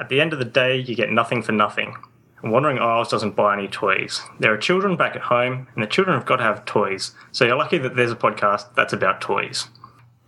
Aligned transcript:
At 0.00 0.08
the 0.08 0.20
end 0.20 0.32
of 0.32 0.40
the 0.40 0.44
day, 0.44 0.76
you 0.76 0.96
get 0.96 1.12
nothing 1.12 1.40
for 1.40 1.52
nothing. 1.52 1.94
And 2.42 2.50
Wandering 2.50 2.80
Isles 2.80 3.08
doesn't 3.08 3.36
buy 3.36 3.54
any 3.56 3.68
toys. 3.68 4.22
There 4.40 4.52
are 4.52 4.58
children 4.58 4.96
back 4.96 5.14
at 5.14 5.22
home, 5.22 5.68
and 5.74 5.84
the 5.84 5.88
children 5.88 6.16
have 6.18 6.26
got 6.26 6.38
to 6.38 6.42
have 6.42 6.64
toys, 6.64 7.12
so 7.30 7.44
you're 7.44 7.56
lucky 7.56 7.78
that 7.78 7.94
there's 7.94 8.10
a 8.10 8.16
podcast 8.16 8.74
that's 8.74 8.92
about 8.92 9.20
toys. 9.20 9.68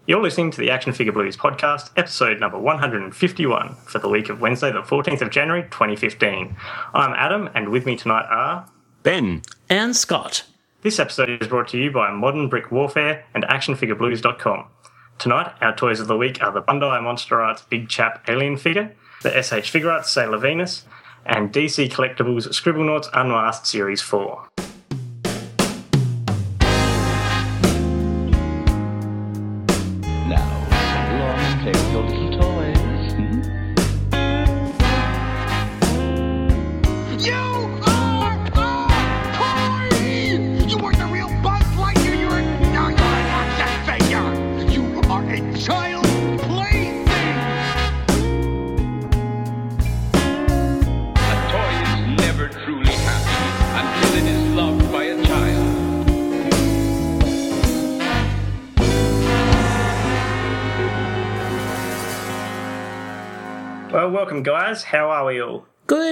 You're 0.07 0.23
listening 0.23 0.53
to 0.53 0.61
the 0.61 0.71
Action 0.71 0.93
Figure 0.93 1.13
Blues 1.13 1.37
podcast, 1.37 1.91
episode 1.97 2.39
number 2.39 2.57
151, 2.61 3.75
for 3.87 3.99
the 3.99 4.09
week 4.09 4.29
of 4.29 4.41
Wednesday, 4.41 4.71
the 4.71 4.83
14th 4.83 5.21
of 5.21 5.31
January, 5.31 5.65
2015. 5.65 6.57
I'm 6.95 7.13
Adam, 7.15 7.51
and 7.53 7.71
with 7.71 7.87
me 7.87 7.97
tonight 7.97 8.27
are. 8.31 8.69
Ben. 9.03 9.43
and 9.69 9.97
Scott. 9.97 10.45
This 10.83 11.01
episode 11.01 11.43
is 11.43 11.49
brought 11.49 11.67
to 11.69 11.79
you 11.79 11.91
by 11.91 12.13
Modern 12.13 12.49
Brick 12.49 12.71
Warfare 12.71 13.25
and 13.35 13.43
ActionFigureBlues.com. 13.43 14.69
Tonight, 15.19 15.55
our 15.61 15.75
toys 15.75 15.99
of 15.99 16.07
the 16.07 16.17
week 16.17 16.41
are 16.41 16.53
the 16.53 16.63
Bandai 16.63 17.03
Monster 17.03 17.41
Arts 17.43 17.63
Big 17.63 17.89
Chap 17.89 18.25
Alien 18.29 18.57
figure, 18.57 18.95
the 19.23 19.43
SH 19.43 19.71
Figure 19.71 19.91
Arts 19.91 20.11
Sailor 20.11 20.39
Venus, 20.39 20.85
and 21.25 21.53
DC 21.53 21.91
Collectibles 21.91 22.49
Scribblenauts 22.49 23.09
Unmasked 23.13 23.67
Series 23.67 24.01
4. 24.03 24.49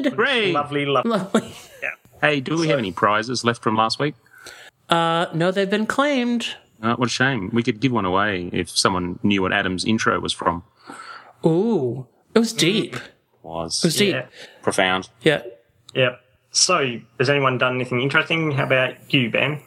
Good. 0.05 0.13
Hooray! 0.15 0.53
Lovely, 0.53 0.87
lovely. 0.87 1.11
Lovely. 1.11 1.53
Hey, 2.21 2.41
do 2.41 2.57
we 2.59 2.69
have 2.69 2.79
any 2.79 2.93
prizes 2.93 3.45
left 3.45 3.63
from 3.63 3.77
last 3.77 3.99
week? 3.99 4.15
Uh, 4.89 5.27
no, 5.35 5.51
they've 5.51 5.69
been 5.69 5.87
claimed. 5.87 6.55
Uh, 6.83 6.95
what 6.97 7.07
a 7.07 7.11
shame. 7.11 7.51
We 7.53 7.63
could 7.63 7.81
give 7.81 7.93
one 7.93 8.05
away 8.05 8.49
if 8.53 8.71
someone 8.71 9.19
knew 9.23 9.43
what 9.43 9.53
Adam's 9.53 9.85
intro 9.85 10.19
was 10.21 10.33
from. 10.33 10.63
Ooh, 11.45 12.07
it 12.35 12.39
was 12.39 12.53
deep. 12.53 12.97
It 12.97 13.03
Was 13.43 13.83
was 13.83 13.97
deep. 13.97 14.15
Yeah. 14.15 14.27
profound. 14.63 15.09
Yeah. 15.23 15.43
Yeah. 15.95 16.17
So, 16.51 17.01
has 17.19 17.29
anyone 17.29 17.59
done 17.59 17.75
anything 17.75 18.01
interesting? 18.01 18.53
How 18.53 18.65
about 18.65 18.95
you, 19.13 19.29
Ben? 19.31 19.61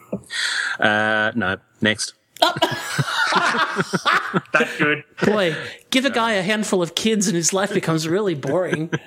Uh, 0.80 1.31
no. 1.35 1.58
Next. 1.81 2.13
That's 4.53 4.77
good. 4.77 5.03
Boy, 5.25 5.55
give 5.89 6.05
a 6.05 6.09
guy 6.09 6.33
a 6.33 6.41
handful 6.41 6.81
of 6.81 6.95
kids 6.95 7.27
and 7.27 7.35
his 7.35 7.53
life 7.53 7.73
becomes 7.73 8.07
really 8.07 8.35
boring. 8.35 8.91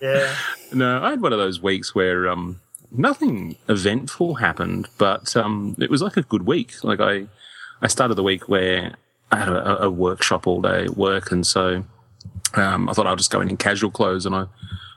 Yeah. 0.00 0.34
No, 0.72 1.00
I 1.00 1.10
had 1.10 1.22
one 1.22 1.32
of 1.32 1.38
those 1.38 1.62
weeks 1.62 1.94
where 1.94 2.28
um, 2.28 2.60
nothing 2.90 3.54
eventful 3.68 4.34
happened, 4.34 4.88
but 4.98 5.36
um, 5.36 5.76
it 5.78 5.90
was 5.90 6.02
like 6.02 6.16
a 6.16 6.22
good 6.22 6.44
week. 6.44 6.82
Like 6.82 6.98
I, 6.98 7.28
I 7.80 7.86
started 7.86 8.16
the 8.16 8.24
week 8.24 8.48
where 8.48 8.96
I 9.30 9.36
had 9.36 9.48
a, 9.48 9.84
a 9.84 9.90
workshop 9.90 10.48
all 10.48 10.60
day 10.60 10.86
at 10.86 10.96
work, 10.96 11.30
and 11.30 11.46
so 11.46 11.84
um, 12.54 12.88
I 12.88 12.94
thought 12.94 13.06
I'll 13.06 13.14
just 13.14 13.30
go 13.30 13.40
in 13.40 13.48
in 13.48 13.56
casual 13.56 13.92
clothes, 13.92 14.26
and 14.26 14.34
I 14.34 14.46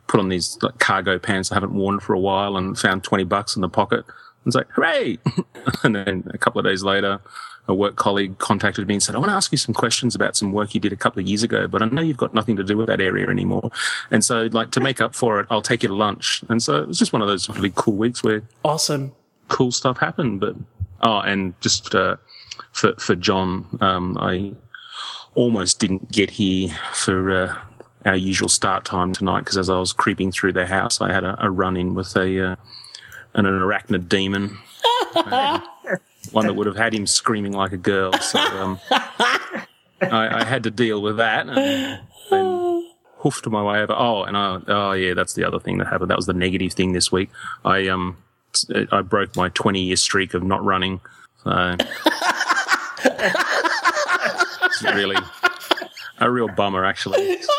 put 0.08 0.20
on 0.20 0.30
these 0.30 0.58
like, 0.64 0.80
cargo 0.80 1.20
pants 1.20 1.52
I 1.52 1.56
haven't 1.56 1.76
worn 1.76 2.00
for 2.00 2.14
a 2.14 2.20
while, 2.20 2.58
and 2.58 2.76
found 2.76 3.04
twenty 3.04 3.26
bucks 3.26 3.56
in 3.56 3.62
the 3.62 3.70
pocket. 3.70 4.06
And 4.06 4.48
it's 4.48 4.56
like, 4.56 4.72
hooray! 4.72 5.20
and 5.84 5.96
then 5.96 6.24
a 6.34 6.40
couple 6.40 6.58
of 6.60 6.66
days 6.66 6.82
later, 6.84 7.20
a 7.68 7.74
work 7.74 7.96
colleague 7.96 8.38
contacted 8.38 8.88
me 8.88 8.96
and 8.96 9.04
said, 9.04 9.16
I 9.16 9.18
want 9.18 9.30
to 9.32 9.36
ask 9.36 9.52
you 9.52 9.58
some 9.58 9.74
questions 9.74 10.14
about 10.16 10.36
some 10.36 10.52
work 10.52 10.74
you 10.74 10.80
did 10.80 10.94
a 10.94 10.96
couple 10.96 11.20
of 11.20 11.28
years 11.28 11.44
ago, 11.44 11.68
but 11.68 11.82
I 11.82 11.86
know 11.86 12.02
you've 12.02 12.18
got 12.18 12.34
nothing 12.34 12.56
to 12.58 12.64
do 12.64 12.78
with 12.78 12.88
that 12.88 13.02
area 13.02 13.28
anymore. 13.28 13.72
And 14.12 14.24
so, 14.24 14.50
like, 14.52 14.72
to 14.72 14.80
make 14.80 15.02
up 15.02 15.16
for 15.16 15.40
it, 15.40 15.48
I'll 15.50 15.62
take 15.62 15.84
you 15.84 15.90
to 15.90 15.96
lunch. 15.96 16.44
And 16.50 16.62
so 16.62 16.76
it 16.78 16.88
was 16.88 17.00
just 17.00 17.14
one 17.14 17.22
of 17.22 17.28
those 17.28 17.50
really 17.50 17.72
cool 17.76 17.96
weeks 17.96 18.24
where 18.24 18.44
Awesome. 18.64 19.14
cool 19.48 19.72
stuff 19.72 19.98
happened. 19.98 20.40
But, 20.40 20.56
oh, 21.02 21.20
and 21.20 21.60
just 21.62 21.96
uh, 21.96 22.18
for, 22.72 22.94
for 22.96 23.16
John, 23.16 23.66
um, 23.82 24.18
I 24.20 24.54
almost 25.34 25.80
didn't 25.80 26.12
get 26.12 26.30
here 26.30 26.70
for 26.94 27.32
uh, 27.32 27.56
our 28.06 28.16
usual 28.16 28.50
start 28.50 28.86
time 28.86 29.14
tonight 29.14 29.40
because 29.40 29.58
as 29.58 29.70
I 29.70 29.80
was 29.80 29.94
creeping 29.94 30.32
through 30.32 30.54
the 30.54 30.66
house, 30.66 31.02
I 31.02 31.12
had 31.12 31.24
a, 31.24 31.36
a 31.44 31.50
run 31.50 31.78
in 31.78 31.94
with 31.94 32.16
a 32.16 32.52
uh, 32.52 32.56
an, 33.34 33.46
arachnid 33.46 34.08
demon. 34.08 34.58
One 36.32 36.46
that 36.48 36.54
would 36.54 36.68
have 36.68 36.76
had 36.78 36.94
him 36.94 37.06
screaming 37.08 37.54
like 37.54 37.72
a 37.72 37.78
girl. 37.78 38.14
So 38.14 38.40
um, 38.40 38.80
I, 38.92 39.66
I 40.02 40.44
had 40.44 40.64
to 40.64 40.72
deal 40.72 41.02
with 41.02 41.18
that 41.18 41.48
and 41.48 42.00
hoofed 43.18 43.48
my 43.48 43.64
way 43.64 43.80
over. 43.80 43.94
Oh, 43.94 44.24
and 44.24 44.36
I, 44.38 44.60
oh 44.68 44.92
yeah, 44.94 45.14
that's 45.14 45.34
the 45.34 45.44
other 45.46 45.60
thing 45.60 45.78
that 45.80 45.88
happened. 45.88 46.10
That 46.12 46.18
was 46.18 46.26
the 46.28 46.34
negative 46.34 46.74
thing 46.74 46.94
this 46.94 47.12
week. 47.12 47.30
I 47.64 47.88
um 47.88 48.18
I 48.92 49.02
broke 49.02 49.36
my 49.36 49.50
20 49.50 49.82
year 49.82 49.96
streak 49.96 50.34
of 50.34 50.44
not 50.44 50.64
running. 50.64 51.02
So 51.44 51.76
it's 54.64 54.84
really 54.84 55.18
a 56.20 56.30
real 56.32 56.48
bummer, 56.50 56.86
actually. 56.86 57.42
So- 57.42 57.52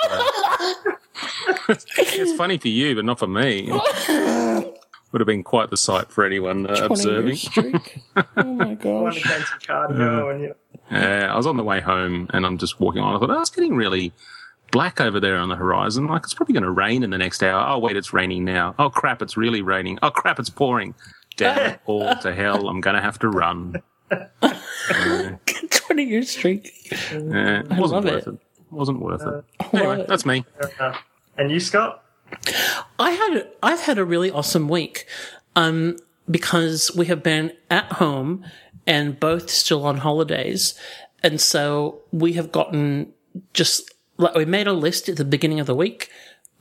it's 1.68 2.32
funny 2.36 2.58
for 2.58 2.68
you, 2.68 2.94
but 2.94 3.04
not 3.04 3.18
for 3.18 3.26
me. 3.26 3.68
Would 5.16 5.22
have 5.22 5.26
been 5.26 5.44
quite 5.44 5.70
the 5.70 5.78
sight 5.78 6.10
for 6.12 6.26
anyone 6.26 6.66
uh, 6.66 6.88
observing. 6.90 7.38
Oh 8.36 8.44
my 8.44 8.74
gosh. 8.82 9.24
against 9.24 9.50
cardio 9.66 10.30
and 10.30 10.42
you 10.42 10.54
Uh, 10.90 10.94
I 11.32 11.34
was 11.34 11.46
on 11.46 11.56
the 11.56 11.64
way 11.64 11.80
home 11.80 12.28
and 12.34 12.44
I'm 12.44 12.58
just 12.58 12.78
walking 12.80 13.00
on. 13.00 13.16
I 13.16 13.18
thought, 13.18 13.30
oh, 13.30 13.40
it's 13.40 13.48
getting 13.48 13.76
really 13.76 14.12
black 14.72 15.00
over 15.00 15.18
there 15.18 15.38
on 15.38 15.48
the 15.48 15.56
horizon. 15.56 16.06
Like, 16.06 16.24
it's 16.24 16.34
probably 16.34 16.52
going 16.52 16.64
to 16.64 16.70
rain 16.70 17.02
in 17.02 17.08
the 17.08 17.16
next 17.16 17.42
hour. 17.42 17.64
Oh, 17.66 17.78
wait, 17.78 17.96
it's 17.96 18.12
raining 18.12 18.44
now. 18.44 18.74
Oh, 18.78 18.90
crap, 18.90 19.22
it's 19.22 19.38
really 19.38 19.62
raining. 19.62 19.98
Oh, 20.02 20.10
crap, 20.10 20.38
it's 20.38 20.50
pouring. 20.50 20.94
Damn 21.38 21.70
it 21.70 21.80
all 21.86 22.14
to 22.16 22.34
hell. 22.34 22.68
I'm 22.68 22.82
going 22.82 22.96
to 22.96 23.00
have 23.00 23.18
to 23.20 23.30
run. 23.30 23.80
20 25.70 26.04
year 26.04 26.24
streak. 26.24 26.74
Uh, 27.10 27.16
it 27.16 27.68
wasn't 27.70 27.90
love 27.90 28.04
worth 28.04 28.26
it. 28.26 28.34
it. 28.34 28.40
Wasn't 28.70 29.00
worth 29.00 29.22
it. 29.22 29.44
Anyway, 29.72 30.04
that's 30.06 30.26
me. 30.26 30.44
And 31.38 31.50
you, 31.50 31.58
Scott? 31.58 32.02
I 32.98 33.10
had 33.12 33.48
I've 33.62 33.80
had 33.80 33.98
a 33.98 34.04
really 34.04 34.30
awesome 34.30 34.68
week, 34.68 35.06
um, 35.54 35.96
because 36.30 36.90
we 36.96 37.06
have 37.06 37.22
been 37.22 37.52
at 37.70 37.92
home 37.92 38.44
and 38.86 39.18
both 39.18 39.50
still 39.50 39.84
on 39.84 39.98
holidays, 39.98 40.74
and 41.22 41.40
so 41.40 42.00
we 42.12 42.34
have 42.34 42.52
gotten 42.52 43.12
just 43.52 43.92
like 44.16 44.34
we 44.34 44.44
made 44.44 44.66
a 44.66 44.72
list 44.72 45.08
at 45.08 45.16
the 45.16 45.24
beginning 45.24 45.60
of 45.60 45.66
the 45.66 45.74
week 45.74 46.10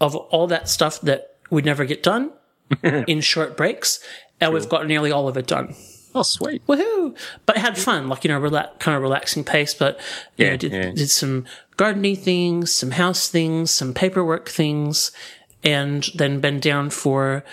of 0.01 0.15
all 0.15 0.47
that 0.47 0.67
stuff 0.69 0.99
that 1.01 1.37
we 1.49 1.61
never 1.61 1.85
get 1.85 2.03
done 2.03 2.31
in 2.83 3.21
short 3.21 3.55
breaks, 3.57 3.99
and 4.41 4.53
we've 4.53 4.69
got 4.69 4.85
nearly 4.87 5.11
all 5.11 5.27
of 5.27 5.37
it 5.37 5.47
done. 5.47 5.75
Oh, 6.17 6.21
sweet. 6.23 6.65
Woohoo! 6.65 7.17
But 7.45 7.57
had 7.57 7.77
fun, 7.77 8.07
like 8.07 8.23
you 8.23 8.29
know, 8.29 8.39
rela- 8.39 8.77
kind 8.79 8.95
of 8.95 9.01
relaxing 9.03 9.43
pace. 9.43 9.73
But 9.73 9.99
you 10.37 10.45
Yeah, 10.45 10.51
know, 10.51 10.57
did, 10.57 10.71
yeah. 10.71 10.91
did 10.91 11.09
some 11.09 11.45
gardening 11.75 12.15
things, 12.15 12.71
some 12.71 12.91
house 12.91 13.27
things, 13.29 13.69
some 13.71 13.93
paperwork 13.93 14.47
things, 14.47 15.11
and 15.63 16.07
then 16.15 16.39
been 16.39 16.59
down 16.59 16.89
for 16.89 17.43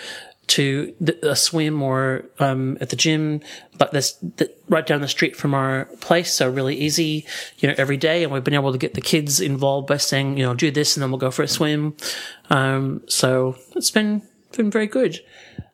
to 0.45 0.93
a 1.23 1.35
swim 1.35 1.81
or 1.81 2.25
um, 2.39 2.77
at 2.81 2.89
the 2.89 2.95
gym, 2.95 3.41
but 3.77 3.91
this 3.91 4.17
th- 4.37 4.51
right 4.67 4.85
down 4.85 5.01
the 5.01 5.07
street 5.07 5.35
from 5.35 5.53
our 5.53 5.85
place, 6.01 6.33
so 6.33 6.49
really 6.49 6.75
easy, 6.75 7.25
you 7.59 7.67
know, 7.67 7.75
every 7.77 7.97
day. 7.97 8.23
And 8.23 8.31
we've 8.31 8.43
been 8.43 8.53
able 8.53 8.71
to 8.71 8.77
get 8.77 8.93
the 8.93 9.01
kids 9.01 9.39
involved 9.39 9.87
by 9.87 9.97
saying, 9.97 10.37
you 10.37 10.45
know, 10.45 10.53
do 10.53 10.69
this, 10.69 10.95
and 10.95 11.01
then 11.01 11.11
we'll 11.11 11.19
go 11.19 11.31
for 11.31 11.43
a 11.43 11.47
swim. 11.47 11.95
Um, 12.49 13.01
so 13.07 13.55
it's 13.75 13.91
been 13.91 14.21
been 14.55 14.69
very 14.69 14.87
good. 14.87 15.21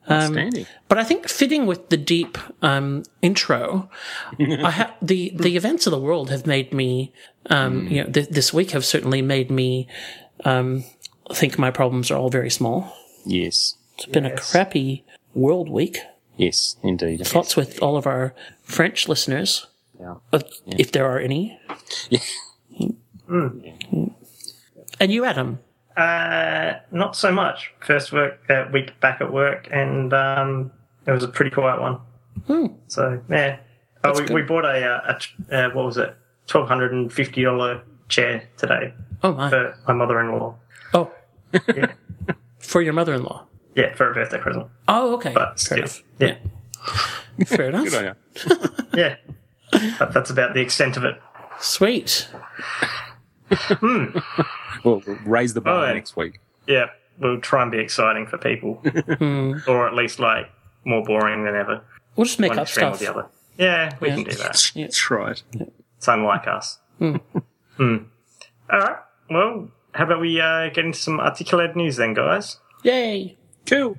Outstanding. 0.09 0.65
But 0.87 0.97
I 0.97 1.03
think 1.03 1.27
fitting 1.27 1.65
with 1.65 1.89
the 1.89 1.97
deep 1.97 2.37
um, 2.63 3.03
intro, 3.21 3.89
I 4.39 4.71
ha- 4.71 4.95
the 5.01 5.31
the 5.35 5.55
events 5.55 5.87
of 5.87 5.91
the 5.91 5.99
world 5.99 6.29
have 6.29 6.45
made 6.45 6.73
me, 6.73 7.11
um, 7.49 7.87
you 7.87 8.03
know, 8.03 8.09
th- 8.09 8.29
this 8.29 8.53
week 8.53 8.71
have 8.71 8.85
certainly 8.85 9.21
made 9.21 9.51
me 9.51 9.87
think 11.33 11.57
my 11.57 11.71
problems 11.71 12.11
are 12.11 12.17
all 12.17 12.29
very 12.29 12.49
small. 12.49 12.93
yes. 13.25 13.75
It's 13.97 14.05
been 14.05 14.25
a 14.25 14.37
crappy 14.37 15.03
world 15.33 15.67
week. 15.69 15.97
Yes, 16.37 16.77
indeed. 16.81 17.27
Thoughts 17.27 17.57
with 17.57 17.83
all 17.83 17.97
of 17.97 18.07
our 18.07 18.33
French 18.63 19.09
listeners, 19.09 19.67
Yeah. 19.99 20.15
uh, 20.31 20.39
if 20.67 20.93
there 20.93 21.05
are 21.05 21.19
any. 21.19 21.59
Yeah. 22.09 22.19
And 25.01 25.11
you, 25.11 25.25
Adam. 25.25 25.59
Uh, 25.97 26.73
not 26.91 27.15
so 27.15 27.31
much. 27.31 27.73
First 27.81 28.11
work 28.11 28.39
uh, 28.49 28.65
week 28.71 28.97
back 29.01 29.21
at 29.21 29.31
work, 29.33 29.67
and 29.71 30.13
um, 30.13 30.71
it 31.05 31.11
was 31.11 31.23
a 31.23 31.27
pretty 31.27 31.51
quiet 31.51 31.81
one. 31.81 31.99
So 32.87 33.21
yeah, 33.29 33.59
oh, 34.03 34.19
we, 34.19 34.33
we 34.35 34.41
bought 34.41 34.65
a, 34.65 34.83
uh, 34.83 35.13
a, 35.15 35.19
tr- 35.19 35.53
uh, 35.53 35.69
what 35.71 35.85
was 35.85 35.97
it, 35.97 36.15
twelve 36.47 36.67
hundred 36.67 36.91
and 36.93 37.11
fifty 37.11 37.43
dollar 37.43 37.81
chair 38.07 38.43
today 38.57 38.93
Oh 39.23 39.33
my. 39.33 39.49
for 39.49 39.75
my 39.87 39.93
mother 39.93 40.19
in 40.21 40.31
law. 40.31 40.55
Oh, 40.93 41.11
Yeah, 41.53 41.93
for 42.59 42.81
your 42.81 42.93
mother-in-law. 42.93 43.45
yeah 43.75 43.95
for 43.95 44.11
a 44.11 44.13
birthday 44.13 44.37
present. 44.39 44.67
Oh, 44.87 45.15
okay. 45.15 45.33
But 45.33 45.59
Fair 45.59 45.87
still, 45.87 46.03
enough. 46.19 46.39
yeah, 47.37 47.45
Fair 47.45 47.69
enough. 47.69 47.83
Good 47.85 47.93
on 47.95 48.03
you. 48.05 48.69
yeah. 48.93 49.15
But 49.99 50.13
that's 50.13 50.29
about 50.29 50.53
the 50.53 50.61
extent 50.61 50.97
of 50.97 51.03
it. 51.05 51.15
Sweet. 51.59 52.27
Hmm. 53.51 54.05
Well, 54.85 55.01
we'll 55.05 55.17
raise 55.25 55.53
the 55.53 55.59
bar 55.59 55.87
Oh, 55.89 55.93
next 55.93 56.15
week. 56.15 56.39
Yeah, 56.65 56.85
we'll 57.19 57.41
try 57.41 57.63
and 57.63 57.69
be 57.71 57.79
exciting 57.79 58.27
for 58.27 58.37
people, 58.37 58.75
hmm. 58.75 59.55
or 59.67 59.85
at 59.87 59.93
least 59.93 60.19
like 60.19 60.49
more 60.85 61.03
boring 61.03 61.43
than 61.43 61.53
ever. 61.55 61.81
We'll 62.15 62.23
just 62.25 62.39
make 62.39 62.51
One 62.51 62.59
up 62.59 62.63
extreme 62.67 62.87
or 62.93 62.95
stuff. 62.95 62.99
the 62.99 63.11
other. 63.19 63.27
Yeah, 63.57 63.97
we 63.99 64.07
Yeah. 64.07 64.15
can 64.15 64.23
do 64.23 64.31
that. 64.31 64.71
That's 64.73 65.11
right. 65.11 65.43
It's 65.97 66.07
unlike 66.07 66.47
us. 66.47 66.77
Hmm. 66.97 67.17
hmm. 67.75 67.97
All 68.71 68.79
right. 68.79 68.97
Well, 69.29 69.69
how 69.93 70.05
about 70.05 70.21
we 70.21 70.39
uh, 70.39 70.69
get 70.69 70.85
into 70.85 70.99
some 70.99 71.19
articulated 71.19 71.75
news 71.75 71.97
then, 71.97 72.13
guys? 72.13 72.57
Yay. 72.83 73.37
Cool. 73.65 73.97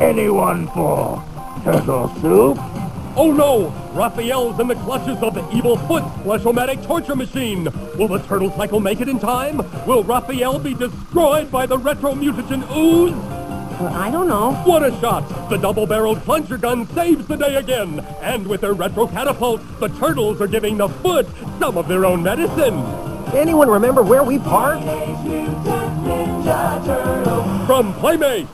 Anyone 0.00 0.66
for 0.68 1.22
turtle 1.64 2.08
soup? 2.20 2.58
Oh 3.18 3.32
no! 3.32 3.68
Raphael's 3.94 4.60
in 4.60 4.68
the 4.68 4.74
clutches 4.74 5.22
of 5.22 5.34
the 5.34 5.48
evil 5.50 5.78
foot 5.78 6.04
Flushomatic 6.22 6.84
torture 6.84 7.16
machine! 7.16 7.64
Will 7.96 8.08
the 8.08 8.18
turtle 8.18 8.50
cycle 8.50 8.78
make 8.78 9.00
it 9.00 9.08
in 9.08 9.18
time? 9.18 9.58
Will 9.86 10.04
Raphael 10.04 10.58
be 10.58 10.74
destroyed 10.74 11.50
by 11.50 11.64
the 11.64 11.78
retro 11.78 12.12
mutagen 12.12 12.62
ooze? 12.76 13.14
I 13.80 14.10
don't 14.10 14.28
know. 14.28 14.52
What 14.64 14.82
a 14.82 14.90
shot! 15.00 15.50
The 15.50 15.56
double-barreled 15.56 16.22
plunger 16.22 16.58
gun 16.58 16.86
saves 16.88 17.26
the 17.26 17.36
day 17.36 17.56
again! 17.56 18.00
And 18.20 18.46
with 18.46 18.60
their 18.60 18.74
retro 18.74 19.06
catapult, 19.06 19.62
the 19.80 19.88
turtles 19.88 20.40
are 20.40 20.46
giving 20.46 20.76
the 20.76 20.88
foot 20.88 21.26
some 21.58 21.78
of 21.78 21.88
their 21.88 22.04
own 22.04 22.22
medicine! 22.22 23.15
Anyone 23.36 23.68
remember 23.68 24.02
where 24.02 24.22
we 24.24 24.38
parked? 24.38 24.82
From 27.66 27.92
Playmate! 27.94 28.48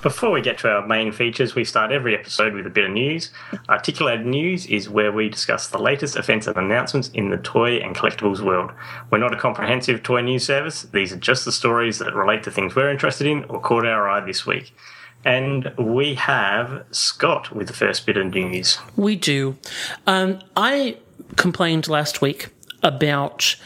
Before 0.00 0.30
we 0.30 0.40
get 0.40 0.58
to 0.58 0.68
our 0.70 0.86
main 0.86 1.10
features, 1.10 1.56
we 1.56 1.64
start 1.64 1.90
every 1.90 2.14
episode 2.14 2.54
with 2.54 2.68
a 2.68 2.70
bit 2.70 2.84
of 2.84 2.92
news. 2.92 3.32
Articulated 3.68 4.24
news 4.24 4.66
is 4.66 4.88
where 4.88 5.10
we 5.10 5.28
discuss 5.28 5.66
the 5.66 5.78
latest 5.78 6.14
events 6.14 6.46
and 6.46 6.56
announcements 6.56 7.08
in 7.08 7.30
the 7.30 7.38
toy 7.38 7.78
and 7.78 7.96
collectibles 7.96 8.40
world. 8.40 8.70
We're 9.10 9.18
not 9.18 9.34
a 9.34 9.36
comprehensive 9.36 10.04
toy 10.04 10.20
news 10.20 10.44
service, 10.44 10.82
these 10.82 11.12
are 11.12 11.16
just 11.16 11.44
the 11.44 11.50
stories 11.50 11.98
that 11.98 12.14
relate 12.14 12.44
to 12.44 12.52
things 12.52 12.76
we're 12.76 12.92
interested 12.92 13.26
in 13.26 13.42
or 13.46 13.60
caught 13.60 13.84
our 13.84 14.08
eye 14.08 14.24
this 14.24 14.46
week. 14.46 14.72
And 15.24 15.74
we 15.76 16.14
have 16.14 16.84
Scott 16.92 17.52
with 17.52 17.66
the 17.66 17.72
first 17.72 18.06
bit 18.06 18.16
of 18.16 18.32
news. 18.32 18.78
We 18.94 19.16
do. 19.16 19.58
Um, 20.06 20.38
I 20.56 20.98
complained 21.34 21.88
last 21.88 22.22
week 22.22 22.50
about 22.86 23.56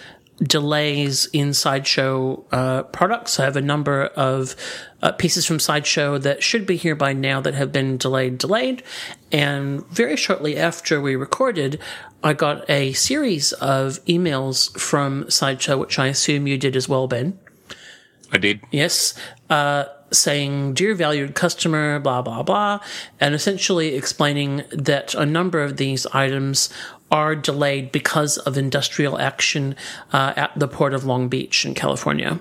delays 0.42 1.26
in 1.32 1.52
Sideshow 1.52 2.44
uh, 2.50 2.84
products. 2.84 3.38
I 3.38 3.44
have 3.44 3.56
a 3.56 3.60
number 3.60 4.06
of 4.06 4.56
uh, 5.02 5.12
pieces 5.12 5.46
from 5.46 5.60
Sideshow 5.60 6.16
that 6.18 6.42
should 6.42 6.66
be 6.66 6.76
here 6.76 6.94
by 6.94 7.12
now 7.12 7.40
that 7.42 7.54
have 7.54 7.72
been 7.72 7.98
delayed, 7.98 8.38
delayed. 8.38 8.82
And 9.30 9.86
very 9.88 10.16
shortly 10.16 10.56
after 10.56 11.00
we 11.00 11.14
recorded, 11.14 11.78
I 12.24 12.32
got 12.32 12.68
a 12.70 12.94
series 12.94 13.52
of 13.54 14.02
emails 14.06 14.76
from 14.78 15.30
Sideshow, 15.30 15.76
which 15.76 15.98
I 15.98 16.06
assume 16.06 16.46
you 16.46 16.56
did 16.56 16.74
as 16.74 16.88
well, 16.88 17.06
Ben. 17.06 17.38
I 18.32 18.38
did. 18.38 18.62
Yes. 18.70 19.14
Uh, 19.50 19.84
saying, 20.12 20.74
Dear 20.74 20.94
valued 20.94 21.34
customer, 21.34 22.00
blah, 22.00 22.22
blah, 22.22 22.42
blah, 22.42 22.80
and 23.20 23.34
essentially 23.34 23.94
explaining 23.94 24.64
that 24.72 25.14
a 25.14 25.26
number 25.26 25.62
of 25.62 25.76
these 25.76 26.06
items 26.06 26.68
are 27.10 27.34
delayed 27.34 27.92
because 27.92 28.38
of 28.38 28.56
industrial 28.56 29.18
action 29.18 29.74
uh, 30.12 30.32
at 30.36 30.56
the 30.58 30.68
port 30.68 30.94
of 30.94 31.04
Long 31.04 31.28
Beach 31.28 31.64
in 31.64 31.74
California. 31.74 32.38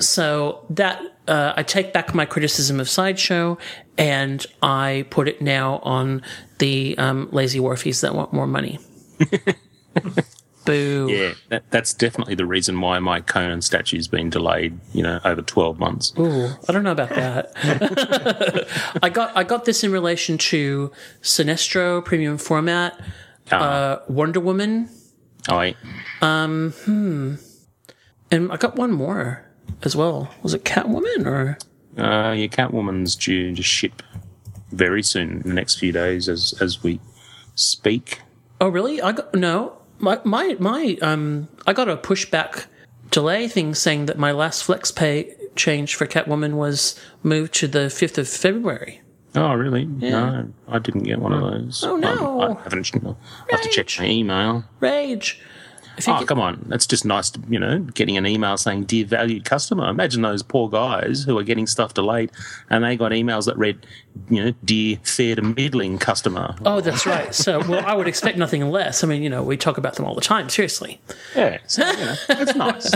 So 0.00 0.64
that 0.70 1.02
uh, 1.28 1.54
I 1.56 1.62
take 1.62 1.92
back 1.92 2.14
my 2.14 2.24
criticism 2.24 2.80
of 2.80 2.88
Sideshow 2.88 3.58
and 3.96 4.44
I 4.62 5.06
put 5.10 5.28
it 5.28 5.40
now 5.40 5.78
on 5.78 6.22
the 6.58 6.96
um, 6.98 7.28
lazy 7.30 7.60
wharfies 7.60 8.00
that 8.02 8.14
want 8.14 8.32
more 8.32 8.46
money. 8.46 8.78
Boo. 10.66 11.08
Yeah, 11.10 11.34
that, 11.48 11.70
that's 11.70 11.94
definitely 11.94 12.34
the 12.34 12.44
reason 12.44 12.80
why 12.80 12.98
my 12.98 13.20
Conan 13.20 13.62
statue's 13.62 14.08
been 14.08 14.28
delayed, 14.28 14.78
you 14.92 15.02
know, 15.02 15.18
over 15.24 15.40
12 15.40 15.78
months. 15.78 16.12
Ooh, 16.18 16.50
I 16.68 16.72
don't 16.72 16.82
know 16.82 16.92
about 16.92 17.08
that. 17.10 18.68
I 19.02 19.08
got 19.08 19.34
I 19.34 19.42
got 19.42 19.64
this 19.64 19.82
in 19.82 19.90
relation 19.90 20.36
to 20.38 20.92
Sinestro 21.22 22.04
premium 22.04 22.36
format, 22.36 23.00
uh, 23.52 23.98
Wonder 24.08 24.40
Woman, 24.40 24.88
Oh, 25.48 25.58
wait. 25.58 25.76
and 28.30 28.52
I 28.52 28.56
got 28.56 28.76
one 28.76 28.92
more 28.92 29.44
as 29.82 29.96
well. 29.96 30.32
Was 30.42 30.54
it 30.54 30.64
Catwoman 30.64 31.26
or? 31.26 31.58
Uh, 31.98 32.32
your 32.32 32.48
Catwoman's 32.48 33.16
due 33.16 33.54
to 33.54 33.62
ship 33.62 34.02
very 34.70 35.02
soon 35.02 35.38
in 35.42 35.48
the 35.48 35.54
next 35.54 35.76
few 35.78 35.92
days 35.92 36.28
as, 36.28 36.54
as 36.60 36.82
we 36.82 37.00
speak. 37.54 38.20
Oh, 38.60 38.68
really? 38.68 39.00
I 39.02 39.12
got 39.12 39.34
no. 39.34 39.76
My 39.98 40.18
my 40.24 40.56
my 40.58 40.96
um. 41.02 41.48
I 41.66 41.72
got 41.72 41.88
a 41.88 41.96
pushback 41.96 42.66
delay 43.10 43.48
thing 43.48 43.74
saying 43.74 44.06
that 44.06 44.18
my 44.18 44.30
last 44.32 44.62
flex 44.64 44.90
pay 44.92 45.34
change 45.56 45.94
for 45.94 46.06
Catwoman 46.06 46.54
was 46.54 46.98
moved 47.22 47.52
to 47.54 47.66
the 47.68 47.90
fifth 47.90 48.16
of 48.18 48.28
February. 48.28 49.02
Oh, 49.34 49.54
really? 49.54 49.84
No, 49.86 50.48
I 50.68 50.78
didn't 50.78 51.04
get 51.04 51.20
one 51.20 51.32
of 51.32 51.40
those. 51.40 51.84
Oh, 51.84 51.96
no. 51.96 52.40
Um, 52.40 52.56
I 52.56 52.62
haven't. 52.62 52.90
I'll 53.04 53.16
have 53.50 53.60
to 53.62 53.68
check 53.68 53.88
my 53.98 54.06
email. 54.06 54.64
Rage. 54.80 55.40
Oh, 56.06 56.24
come 56.26 56.40
on. 56.40 56.64
That's 56.66 56.86
just 56.86 57.04
nice, 57.04 57.30
to, 57.30 57.40
you 57.48 57.58
know, 57.58 57.80
getting 57.80 58.16
an 58.16 58.26
email 58.26 58.56
saying, 58.56 58.84
Dear 58.84 59.04
valued 59.04 59.44
customer. 59.44 59.88
Imagine 59.88 60.22
those 60.22 60.42
poor 60.42 60.68
guys 60.68 61.24
who 61.24 61.38
are 61.38 61.42
getting 61.42 61.66
stuff 61.66 61.94
delayed 61.94 62.30
and 62.70 62.84
they 62.84 62.96
got 62.96 63.12
emails 63.12 63.44
that 63.46 63.58
read, 63.58 63.86
you 64.30 64.44
know, 64.44 64.54
Dear 64.64 64.98
fair 65.02 65.36
to 65.36 65.42
middling 65.42 65.98
customer. 65.98 66.54
Oh, 66.64 66.80
that's 66.80 67.06
right. 67.06 67.34
So, 67.34 67.60
well, 67.68 67.84
I 67.84 67.94
would 67.94 68.08
expect 68.08 68.38
nothing 68.38 68.68
less. 68.70 69.04
I 69.04 69.06
mean, 69.06 69.22
you 69.22 69.28
know, 69.28 69.42
we 69.42 69.56
talk 69.56 69.78
about 69.78 69.96
them 69.96 70.06
all 70.06 70.14
the 70.14 70.20
time. 70.20 70.48
Seriously. 70.48 71.00
Yeah, 71.36 71.58
so, 71.66 71.86
you 71.86 71.96
know, 72.04 72.14
it's 72.30 72.54
nice. 72.54 72.92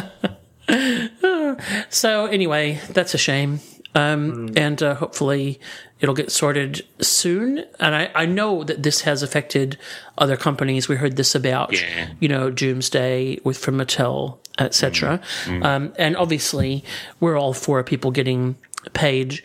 So 1.90 2.26
anyway, 2.26 2.80
that's 2.90 3.12
a 3.14 3.19
shame. 3.19 3.60
Um, 3.94 4.50
And 4.56 4.82
uh, 4.82 4.94
hopefully 4.96 5.61
it'll 6.00 6.14
get 6.17 6.32
sorted 6.32 6.85
soon. 7.00 7.64
And 7.79 7.94
I, 7.94 8.11
I 8.14 8.26
know 8.26 8.64
that 8.64 8.82
this 8.82 9.02
has 9.02 9.23
affected 9.23 9.79
other 10.19 10.37
companies. 10.37 10.88
We 10.88 10.96
heard 10.96 11.17
this 11.17 11.35
about, 11.35 11.73
Yeah. 11.73 12.08
you 12.20 12.29
know, 12.29 12.50
Doomsday 12.50 13.38
with 13.44 13.56
from 13.58 13.76
Mattel, 13.79 14.38
etc. 14.58 15.20
Um, 15.62 15.93
and 15.99 16.17
obviously, 16.17 16.82
we're 17.20 17.38
all 17.38 17.52
for 17.55 17.82
people 17.85 18.11
getting 18.11 18.57
paid 18.92 19.42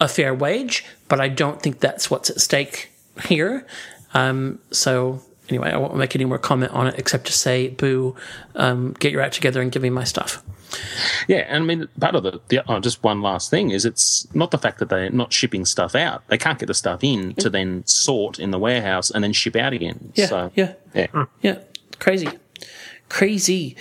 a 0.00 0.08
fair 0.08 0.32
wage, 0.34 0.84
but 1.08 1.20
I 1.20 1.28
don't 1.28 1.60
think 1.60 1.80
that's 1.80 2.10
what's 2.10 2.30
at 2.30 2.40
stake 2.40 2.90
here. 3.26 3.66
Um, 4.14 4.58
so 4.70 5.22
anyway, 5.48 5.70
I 5.70 5.76
won't 5.76 5.96
make 5.96 6.14
any 6.14 6.24
more 6.24 6.38
comment 6.38 6.72
on 6.72 6.86
it 6.86 6.94
except 6.98 7.26
to 7.26 7.32
say, 7.32 7.68
boo, 7.68 8.14
um, 8.54 8.94
get 8.98 9.12
your 9.12 9.20
act 9.20 9.34
together 9.34 9.60
and 9.60 9.72
give 9.72 9.82
me 9.82 9.90
my 9.90 10.04
stuff. 10.04 10.42
Yeah, 11.28 11.46
and 11.48 11.64
I 11.64 11.66
mean, 11.66 11.88
part 11.98 12.14
of 12.14 12.22
the, 12.22 12.40
the 12.48 12.60
oh, 12.70 12.80
just 12.80 13.02
one 13.02 13.22
last 13.22 13.50
thing 13.50 13.70
is 13.70 13.84
it's 13.84 14.32
not 14.34 14.50
the 14.50 14.58
fact 14.58 14.78
that 14.78 14.88
they're 14.88 15.10
not 15.10 15.32
shipping 15.32 15.64
stuff 15.64 15.94
out. 15.94 16.26
They 16.28 16.38
can't 16.38 16.58
get 16.58 16.66
the 16.66 16.74
stuff 16.74 17.02
in 17.02 17.34
to 17.36 17.48
then 17.48 17.86
sort 17.86 18.38
in 18.38 18.50
the 18.50 18.58
warehouse 18.58 19.10
and 19.10 19.24
then 19.24 19.32
ship 19.32 19.56
out 19.56 19.72
again. 19.72 20.12
Yeah, 20.14 20.26
so, 20.26 20.50
yeah. 20.54 20.74
yeah. 20.94 21.24
Yeah, 21.42 21.58
crazy. 21.98 22.28
Crazy. 23.08 23.76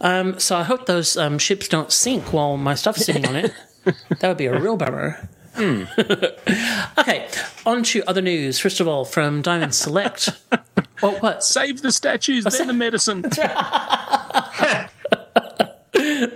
Um, 0.00 0.38
so 0.40 0.56
I 0.56 0.64
hope 0.64 0.86
those 0.86 1.16
um, 1.16 1.38
ships 1.38 1.68
don't 1.68 1.92
sink 1.92 2.32
while 2.32 2.56
my 2.56 2.74
stuff's 2.74 3.04
sitting 3.04 3.26
on 3.26 3.36
it. 3.36 3.52
That 4.20 4.28
would 4.28 4.38
be 4.38 4.46
a 4.46 4.58
real 4.58 4.78
bummer. 4.78 5.28
okay, 6.98 7.28
on 7.64 7.84
to 7.84 8.02
other 8.08 8.20
news. 8.20 8.58
First 8.58 8.80
of 8.80 8.88
all, 8.88 9.04
from 9.04 9.42
Diamond 9.42 9.74
Select. 9.74 10.30
oh, 11.02 11.12
what? 11.20 11.44
Save 11.44 11.82
the 11.82 11.92
statues, 11.92 12.44
then 12.44 12.66
the 12.66 12.72
medicine. 12.72 13.22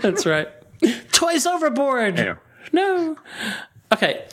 That's 0.01 0.25
right. 0.25 0.49
Toys 1.13 1.47
overboard. 1.47 2.19
Yeah. 2.19 2.37
No. 2.73 3.17
Okay. 3.93 4.25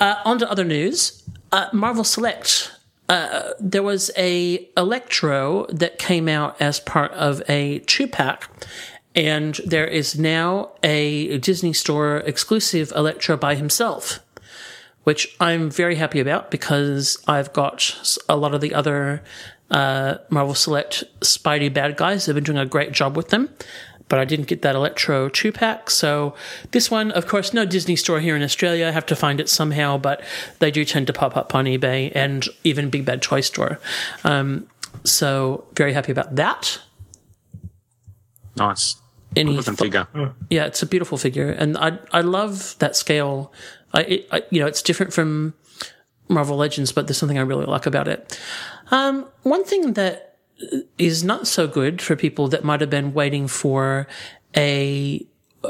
Uh, 0.00 0.16
on 0.24 0.38
to 0.38 0.50
other 0.50 0.64
news. 0.64 1.22
Uh, 1.50 1.68
Marvel 1.72 2.04
Select. 2.04 2.72
Uh, 3.08 3.50
there 3.60 3.82
was 3.82 4.10
a 4.16 4.68
Electro 4.76 5.66
that 5.66 5.98
came 5.98 6.28
out 6.28 6.60
as 6.62 6.80
part 6.80 7.12
of 7.12 7.42
a 7.48 7.80
two 7.80 8.06
pack, 8.06 8.48
and 9.14 9.60
there 9.66 9.86
is 9.86 10.18
now 10.18 10.70
a 10.82 11.38
Disney 11.38 11.72
Store 11.72 12.18
exclusive 12.18 12.92
Electro 12.92 13.36
by 13.36 13.54
himself, 13.54 14.20
which 15.04 15.36
I'm 15.40 15.70
very 15.70 15.96
happy 15.96 16.20
about 16.20 16.50
because 16.50 17.22
I've 17.26 17.52
got 17.52 18.18
a 18.28 18.36
lot 18.36 18.54
of 18.54 18.60
the 18.60 18.74
other 18.74 19.22
uh, 19.70 20.16
Marvel 20.30 20.54
Select 20.54 21.04
Spidey 21.20 21.72
bad 21.72 21.96
guys. 21.96 22.26
They've 22.26 22.34
been 22.34 22.44
doing 22.44 22.58
a 22.58 22.66
great 22.66 22.92
job 22.92 23.16
with 23.16 23.28
them 23.28 23.48
but 24.12 24.18
I 24.18 24.26
didn't 24.26 24.46
get 24.46 24.60
that 24.60 24.74
Electro 24.74 25.30
2 25.30 25.52
pack. 25.52 25.88
So 25.88 26.34
this 26.72 26.90
one, 26.90 27.12
of 27.12 27.26
course, 27.26 27.54
no 27.54 27.64
Disney 27.64 27.96
store 27.96 28.20
here 28.20 28.36
in 28.36 28.42
Australia. 28.42 28.86
I 28.86 28.90
have 28.90 29.06
to 29.06 29.16
find 29.16 29.40
it 29.40 29.48
somehow, 29.48 29.96
but 29.96 30.22
they 30.58 30.70
do 30.70 30.84
tend 30.84 31.06
to 31.06 31.14
pop 31.14 31.34
up 31.34 31.54
on 31.54 31.64
eBay 31.64 32.12
and 32.14 32.46
even 32.62 32.90
Big 32.90 33.06
Bad 33.06 33.22
Toy 33.22 33.40
Store. 33.40 33.80
Um, 34.22 34.68
so 35.02 35.64
very 35.72 35.94
happy 35.94 36.12
about 36.12 36.36
that. 36.36 36.78
Nice. 38.54 38.96
Looking 39.36 39.62
thought- 39.62 39.78
figure. 39.78 40.34
yeah, 40.50 40.66
it's 40.66 40.82
a 40.82 40.86
beautiful 40.86 41.18
figure, 41.18 41.50
and 41.50 41.76
I 41.78 41.98
I 42.12 42.20
love 42.20 42.76
that 42.78 42.96
scale. 42.96 43.52
I, 43.92 44.00
it, 44.02 44.28
I 44.32 44.42
you 44.50 44.60
know 44.60 44.66
it's 44.66 44.82
different 44.82 45.12
from 45.12 45.54
Marvel 46.28 46.56
Legends, 46.56 46.92
but 46.92 47.06
there's 47.06 47.18
something 47.18 47.38
I 47.38 47.42
really 47.42 47.66
like 47.66 47.86
about 47.86 48.08
it. 48.08 48.38
Um, 48.90 49.26
one 49.42 49.64
thing 49.64 49.94
that 49.94 50.38
is 50.98 51.24
not 51.24 51.46
so 51.46 51.66
good 51.66 52.00
for 52.00 52.14
people 52.16 52.48
that 52.48 52.64
might 52.64 52.80
have 52.80 52.90
been 52.90 53.12
waiting 53.12 53.48
for 53.48 54.06
a 54.56 55.26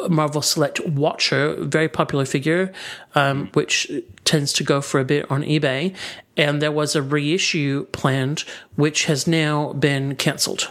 Marvel 0.09 0.43
Select 0.43 0.81
Watcher, 0.87 1.57
very 1.65 1.89
popular 1.89 2.25
figure, 2.25 2.73
um, 3.15 3.49
which 3.53 3.91
tends 4.25 4.53
to 4.55 4.65
go 4.65 4.81
for 4.81 5.01
a 5.01 5.05
bit 5.05 5.31
on 5.31 5.43
eBay, 5.43 5.95
and 6.37 6.61
there 6.63 6.73
was 6.73 6.97
a 6.97 7.03
reissue 7.03 7.87
planned, 7.93 8.45
which 8.77 9.05
has 9.05 9.27
now 9.27 9.73
been 9.75 10.17
cancelled. 10.17 10.71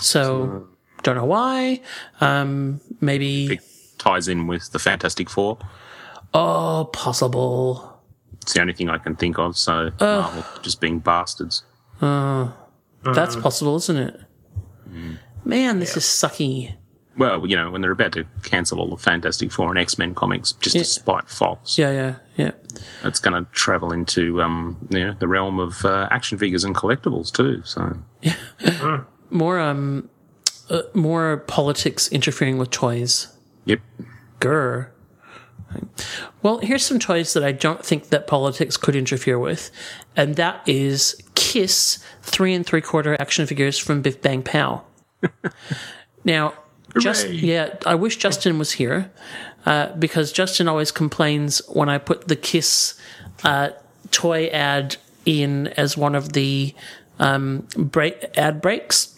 So, 0.00 0.68
don't 1.02 1.16
know 1.16 1.24
why. 1.24 1.80
Um, 2.20 2.80
maybe 3.00 3.60
Ties 3.98 4.28
in 4.28 4.46
with 4.46 4.70
the 4.72 4.78
Fantastic 4.78 5.28
Four. 5.30 5.58
oh, 6.34 6.88
possible. 6.92 8.00
It's 8.42 8.54
the 8.54 8.60
only 8.60 8.72
thing 8.72 8.88
I 8.88 8.98
can 8.98 9.16
think 9.16 9.38
of. 9.38 9.56
So 9.56 9.90
Marvel 10.00 10.44
just 10.62 10.80
being 10.80 10.98
bastards. 11.00 11.64
Oh 12.00 12.54
that's 13.04 13.36
possible, 13.36 13.76
isn't 13.76 13.96
it? 13.96 14.20
Man, 15.44 15.78
this 15.80 15.96
is 15.96 16.04
sucky. 16.04 16.74
Well, 17.16 17.46
you 17.46 17.56
know, 17.56 17.70
when 17.70 17.80
they're 17.80 17.90
about 17.90 18.12
to 18.12 18.24
cancel 18.44 18.78
all 18.80 18.90
the 18.90 18.96
Fantastic 18.96 19.50
Four 19.50 19.70
and 19.70 19.78
X 19.78 19.98
Men 19.98 20.14
comics 20.14 20.52
just 20.52 20.76
Yeah. 20.76 20.82
to 20.82 20.88
spite 20.88 21.28
Fox, 21.28 21.76
Yeah, 21.78 21.90
yeah, 21.90 22.14
yeah. 22.36 22.50
it's 23.02 23.18
going 23.18 23.42
to 23.44 23.50
travel 23.50 23.92
into 23.92 24.40
um, 24.40 24.76
you 24.90 25.00
know, 25.04 25.16
the 25.18 25.26
realm 25.26 25.58
of 25.58 25.84
uh, 25.84 26.06
action 26.12 26.38
figures 26.38 26.62
and 26.64 26.74
collectibles 26.76 27.32
too. 27.32 27.62
So 27.64 27.98
yeah, 28.22 28.36
More 29.30 29.58
um, 29.58 30.08
uh, 30.70 30.82
more 30.94 31.38
politics 31.46 32.08
interfering 32.08 32.58
with 32.58 32.70
toys. 32.70 33.28
yep, 33.64 33.80
Grr. 34.40 34.88
Well, 36.42 36.58
here's 36.58 36.84
some 36.84 36.98
toys 36.98 37.34
that 37.34 37.44
I 37.44 37.52
don't 37.52 37.84
think 37.84 38.08
that 38.08 38.26
politics 38.26 38.76
could 38.76 38.96
interfere 38.96 39.38
with, 39.38 39.70
and 40.16 40.36
that 40.36 40.66
is 40.66 41.20
Kiss 41.34 42.02
three 42.22 42.54
and 42.54 42.64
three 42.64 42.80
quarter 42.80 43.20
action 43.20 43.46
figures 43.46 43.78
from 43.78 44.00
Biff 44.00 44.22
Bang 44.22 44.42
Pow. 44.42 44.82
now, 46.24 46.54
just 46.98 47.28
yeah, 47.28 47.76
I 47.84 47.94
wish 47.96 48.16
Justin 48.16 48.58
was 48.58 48.72
here 48.72 49.10
uh, 49.66 49.94
because 49.96 50.32
Justin 50.32 50.68
always 50.68 50.90
complains 50.90 51.60
when 51.68 51.88
I 51.88 51.98
put 51.98 52.28
the 52.28 52.36
Kiss 52.36 52.98
uh, 53.44 53.70
toy 54.10 54.46
ad 54.46 54.96
in 55.26 55.68
as 55.68 55.96
one 55.96 56.14
of 56.14 56.32
the 56.32 56.74
um, 57.18 57.66
break, 57.76 58.24
ad 58.36 58.62
breaks. 58.62 59.14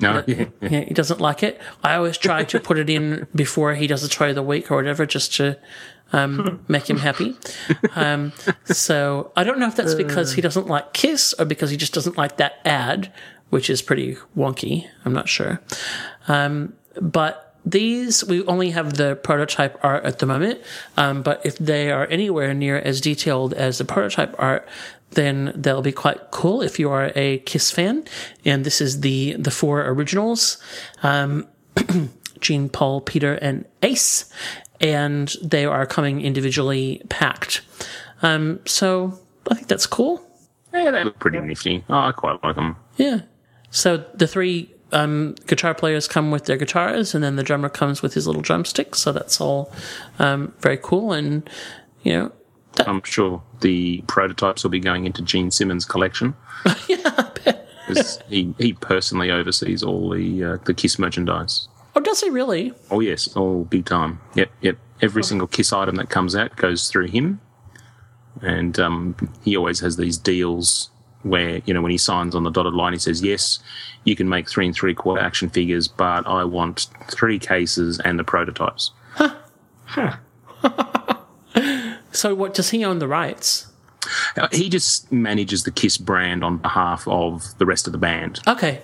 No, 0.00 0.22
Yeah, 0.26 0.80
he 0.80 0.94
doesn't 0.94 1.20
like 1.20 1.42
it. 1.42 1.60
I 1.82 1.94
always 1.94 2.18
try 2.18 2.44
to 2.44 2.60
put 2.60 2.78
it 2.78 2.90
in 2.90 3.26
before 3.34 3.74
he 3.74 3.86
does 3.86 4.02
a 4.02 4.08
toy 4.08 4.30
of 4.30 4.34
the 4.34 4.42
week 4.42 4.70
or 4.70 4.76
whatever, 4.76 5.06
just 5.06 5.34
to 5.36 5.58
um, 6.12 6.64
make 6.68 6.88
him 6.88 6.98
happy. 6.98 7.36
Um, 7.94 8.32
so 8.64 9.32
I 9.36 9.44
don't 9.44 9.58
know 9.58 9.68
if 9.68 9.76
that's 9.76 9.94
because 9.94 10.34
he 10.34 10.40
doesn't 10.40 10.66
like 10.66 10.92
Kiss 10.92 11.34
or 11.38 11.44
because 11.44 11.70
he 11.70 11.76
just 11.76 11.94
doesn't 11.94 12.16
like 12.16 12.36
that 12.36 12.60
ad, 12.64 13.12
which 13.50 13.70
is 13.70 13.82
pretty 13.82 14.16
wonky. 14.36 14.88
I'm 15.04 15.12
not 15.12 15.28
sure. 15.28 15.60
Um, 16.28 16.74
but 17.00 17.56
these, 17.64 18.24
we 18.24 18.44
only 18.46 18.70
have 18.70 18.94
the 18.94 19.16
prototype 19.16 19.78
art 19.82 20.04
at 20.04 20.18
the 20.18 20.26
moment. 20.26 20.60
Um, 20.96 21.22
but 21.22 21.44
if 21.44 21.58
they 21.58 21.90
are 21.90 22.06
anywhere 22.06 22.54
near 22.54 22.78
as 22.78 23.00
detailed 23.00 23.54
as 23.54 23.78
the 23.78 23.84
prototype 23.84 24.34
art, 24.38 24.68
then 25.14 25.52
they'll 25.54 25.82
be 25.82 25.92
quite 25.92 26.30
cool 26.30 26.62
if 26.62 26.78
you 26.78 26.90
are 26.90 27.12
a 27.14 27.38
Kiss 27.38 27.70
fan. 27.70 28.04
And 28.44 28.64
this 28.64 28.80
is 28.80 29.00
the, 29.00 29.34
the 29.34 29.50
four 29.50 29.86
originals. 29.86 30.58
Um, 31.02 31.46
Gene, 32.40 32.68
Paul, 32.68 33.00
Peter, 33.00 33.34
and 33.34 33.64
Ace. 33.82 34.30
And 34.80 35.34
they 35.42 35.64
are 35.64 35.86
coming 35.86 36.20
individually 36.20 37.02
packed. 37.08 37.62
Um, 38.22 38.60
so 38.66 39.18
I 39.50 39.54
think 39.54 39.68
that's 39.68 39.86
cool. 39.86 40.24
yeah, 40.72 40.90
they 40.90 41.04
look 41.04 41.18
pretty 41.18 41.40
nifty. 41.40 41.84
Oh, 41.88 41.98
I 41.98 42.12
quite 42.12 42.42
like 42.42 42.56
them. 42.56 42.76
Yeah. 42.96 43.20
So 43.70 44.04
the 44.14 44.26
three 44.26 44.74
um, 44.92 45.34
guitar 45.46 45.74
players 45.74 46.06
come 46.06 46.30
with 46.30 46.44
their 46.44 46.56
guitars, 46.56 47.14
and 47.14 47.22
then 47.22 47.36
the 47.36 47.42
drummer 47.42 47.68
comes 47.68 48.02
with 48.02 48.14
his 48.14 48.26
little 48.26 48.42
drumstick. 48.42 48.94
So 48.94 49.12
that's 49.12 49.40
all 49.40 49.72
um, 50.18 50.52
very 50.60 50.78
cool. 50.78 51.12
And, 51.12 51.48
you 52.02 52.12
know, 52.12 52.32
I'm 52.78 53.02
sure 53.02 53.42
the 53.60 54.02
prototypes 54.06 54.62
will 54.62 54.70
be 54.70 54.80
going 54.80 55.04
into 55.04 55.22
Gene 55.22 55.50
Simmons' 55.50 55.84
collection. 55.84 56.34
yeah, 56.88 57.28
he 58.28 58.54
he 58.58 58.72
personally 58.74 59.30
oversees 59.30 59.82
all 59.82 60.10
the 60.10 60.44
uh, 60.44 60.56
the 60.64 60.74
Kiss 60.74 60.98
merchandise. 60.98 61.68
oh, 61.94 62.00
does 62.00 62.20
he 62.20 62.30
really? 62.30 62.72
Oh 62.90 63.00
yes, 63.00 63.28
oh 63.36 63.64
big 63.64 63.84
time. 63.84 64.20
Yep, 64.34 64.50
yep. 64.60 64.78
Every 65.00 65.24
single 65.24 65.48
Kiss 65.48 65.72
item 65.72 65.96
that 65.96 66.10
comes 66.10 66.36
out 66.36 66.56
goes 66.56 66.88
through 66.88 67.08
him, 67.08 67.40
and 68.40 68.78
um, 68.78 69.16
he 69.44 69.56
always 69.56 69.80
has 69.80 69.96
these 69.96 70.16
deals 70.16 70.90
where 71.22 71.60
you 71.64 71.74
know 71.74 71.82
when 71.82 71.90
he 71.90 71.98
signs 71.98 72.34
on 72.34 72.44
the 72.44 72.50
dotted 72.50 72.74
line, 72.74 72.92
he 72.92 72.98
says, 72.98 73.22
"Yes, 73.22 73.58
you 74.04 74.16
can 74.16 74.28
make 74.28 74.48
three 74.48 74.66
and 74.66 74.74
three 74.74 74.94
quarter 74.94 75.20
action 75.20 75.50
figures, 75.50 75.88
but 75.88 76.26
I 76.26 76.44
want 76.44 76.88
three 77.10 77.38
cases 77.38 78.00
and 78.00 78.18
the 78.18 78.24
prototypes." 78.24 78.92
So 82.12 82.34
what 82.34 82.54
does 82.54 82.70
he 82.70 82.84
own 82.84 82.98
the 82.98 83.08
rights? 83.08 83.66
Uh, 84.36 84.48
He 84.52 84.68
just 84.68 85.10
manages 85.12 85.62
the 85.64 85.70
Kiss 85.70 85.96
brand 85.98 86.42
on 86.44 86.58
behalf 86.58 87.06
of 87.06 87.56
the 87.58 87.66
rest 87.66 87.86
of 87.86 87.92
the 87.92 87.98
band. 87.98 88.40
Okay. 88.46 88.80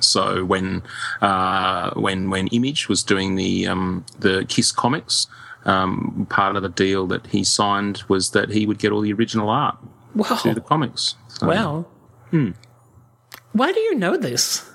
So 0.00 0.44
when 0.44 0.82
uh, 1.20 1.90
when 1.94 2.30
when 2.30 2.46
Image 2.48 2.88
was 2.88 3.02
doing 3.02 3.36
the 3.36 3.66
um, 3.68 4.04
the 4.18 4.44
Kiss 4.48 4.72
comics, 4.72 5.26
um, 5.66 6.26
part 6.30 6.56
of 6.56 6.62
the 6.62 6.68
deal 6.68 7.06
that 7.06 7.26
he 7.28 7.44
signed 7.44 8.02
was 8.08 8.30
that 8.30 8.50
he 8.50 8.66
would 8.66 8.78
get 8.78 8.92
all 8.92 9.00
the 9.02 9.12
original 9.12 9.48
art 9.50 9.76
Wow. 10.14 10.36
to 10.42 10.54
the 10.54 10.60
comics. 10.60 11.14
So- 11.28 11.46
Wow. 11.46 11.86
Why 13.52 13.70
do 13.72 13.78
you 13.80 13.94
know 13.94 14.16
this? 14.16 14.68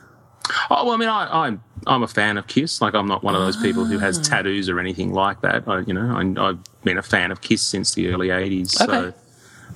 Oh, 0.69 0.85
well, 0.85 0.91
I 0.93 0.97
mean, 0.97 1.09
I, 1.09 1.45
I'm 1.45 1.61
I'm 1.87 2.03
a 2.03 2.07
fan 2.07 2.37
of 2.37 2.47
Kiss. 2.47 2.81
Like, 2.81 2.93
I'm 2.93 3.07
not 3.07 3.23
one 3.23 3.35
of 3.35 3.41
those 3.41 3.57
people 3.57 3.85
who 3.85 3.97
has 3.99 4.19
tattoos 4.19 4.69
or 4.69 4.79
anything 4.79 5.13
like 5.13 5.41
that. 5.41 5.67
I, 5.67 5.79
you 5.79 5.93
know, 5.93 6.15
I, 6.15 6.49
I've 6.49 6.59
been 6.83 6.97
a 6.97 7.03
fan 7.03 7.31
of 7.31 7.41
Kiss 7.41 7.61
since 7.61 7.93
the 7.93 8.09
early 8.09 8.27
'80s. 8.29 8.81
Okay. 8.81 9.15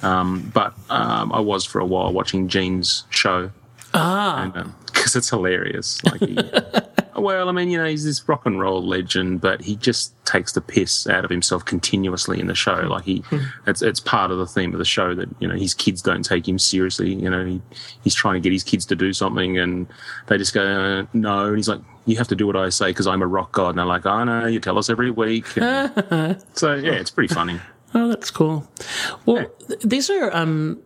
So, 0.02 0.08
um, 0.08 0.52
but 0.54 0.74
um, 0.90 1.32
I 1.32 1.40
was 1.40 1.66
for 1.66 1.80
a 1.80 1.86
while 1.86 2.12
watching 2.12 2.48
Gene's 2.48 3.06
show. 3.10 3.52
Ah, 3.94 4.68
because 4.86 5.16
it's 5.16 5.30
hilarious. 5.30 6.04
Like, 6.04 6.20
he, 6.20 6.36
well, 7.16 7.50
I 7.50 7.52
mean, 7.52 7.70
you 7.70 7.78
know, 7.78 7.86
he's 7.86 8.04
this 8.04 8.28
rock 8.28 8.46
and 8.46 8.60
roll 8.60 8.86
legend, 8.86 9.42
but 9.42 9.62
he 9.62 9.76
just 9.76 10.14
takes 10.26 10.54
the 10.54 10.62
piss 10.62 11.08
out 11.08 11.24
of 11.24 11.30
himself 11.30 11.66
continuously 11.66 12.40
in 12.40 12.48
the 12.48 12.56
show. 12.56 12.76
Like 12.76 13.04
he, 13.04 13.24
it's 13.68 13.82
it's 13.82 14.00
part 14.00 14.32
of 14.32 14.38
the 14.38 14.46
theme 14.46 14.74
of 14.74 14.80
the 14.80 14.86
show 14.86 15.14
that 15.16 15.30
you 15.40 15.48
know 15.48 15.56
his 15.56 15.74
kids 15.74 16.02
don't 16.02 16.24
take 16.24 16.48
him 16.48 16.58
seriously. 16.60 17.14
You 17.14 17.30
know, 17.30 17.46
he, 17.46 17.62
he's 18.04 18.16
trying 18.16 18.36
to 18.36 18.40
get 18.40 18.52
his 18.52 18.64
kids 18.64 18.86
to 18.88 18.96
do 18.96 19.14
something, 19.14 19.58
and 19.58 19.88
they 20.28 20.38
just 20.38 20.54
go 20.54 20.64
uh, 20.64 21.06
no, 21.14 21.48
and 21.48 21.58
he's 21.58 21.70
like, 21.70 21.82
you 22.06 22.18
have 22.18 22.28
to 22.30 22.36
do 22.36 22.48
what 22.48 22.56
I 22.56 22.70
say 22.70 22.88
because 22.88 23.08
I'm 23.08 23.22
a 23.22 23.28
rock 23.28 23.52
god, 23.54 23.70
and 23.70 23.78
they're 23.80 23.86
like, 23.86 24.06
I 24.06 24.24
know, 24.24 24.48
you 24.48 24.60
tell 24.60 24.78
us 24.78 24.90
every 24.90 25.12
week. 25.12 25.46
So 26.54 26.76
yeah, 26.76 26.94
it's 26.94 27.12
pretty 27.12 27.34
funny. 27.34 27.60
Oh, 27.94 28.08
that's 28.10 28.32
cool. 28.32 28.68
Well, 29.26 29.46
th- 29.68 29.82
these 29.82 30.10
are 30.10 30.34
um, 30.36 30.82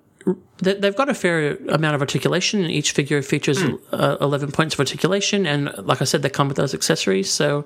they've 0.57 0.95
got 0.95 1.09
a 1.09 1.13
fair 1.13 1.55
amount 1.69 1.95
of 1.95 2.01
articulation. 2.01 2.61
and 2.61 2.71
Each 2.71 2.91
figure 2.91 3.21
features 3.21 3.63
uh, 3.91 4.17
eleven 4.19 4.51
points 4.51 4.75
of 4.75 4.79
articulation, 4.79 5.45
and 5.45 5.71
like 5.85 6.01
I 6.01 6.05
said, 6.05 6.21
they 6.21 6.29
come 6.29 6.47
with 6.47 6.57
those 6.57 6.73
accessories. 6.73 7.29
So, 7.29 7.65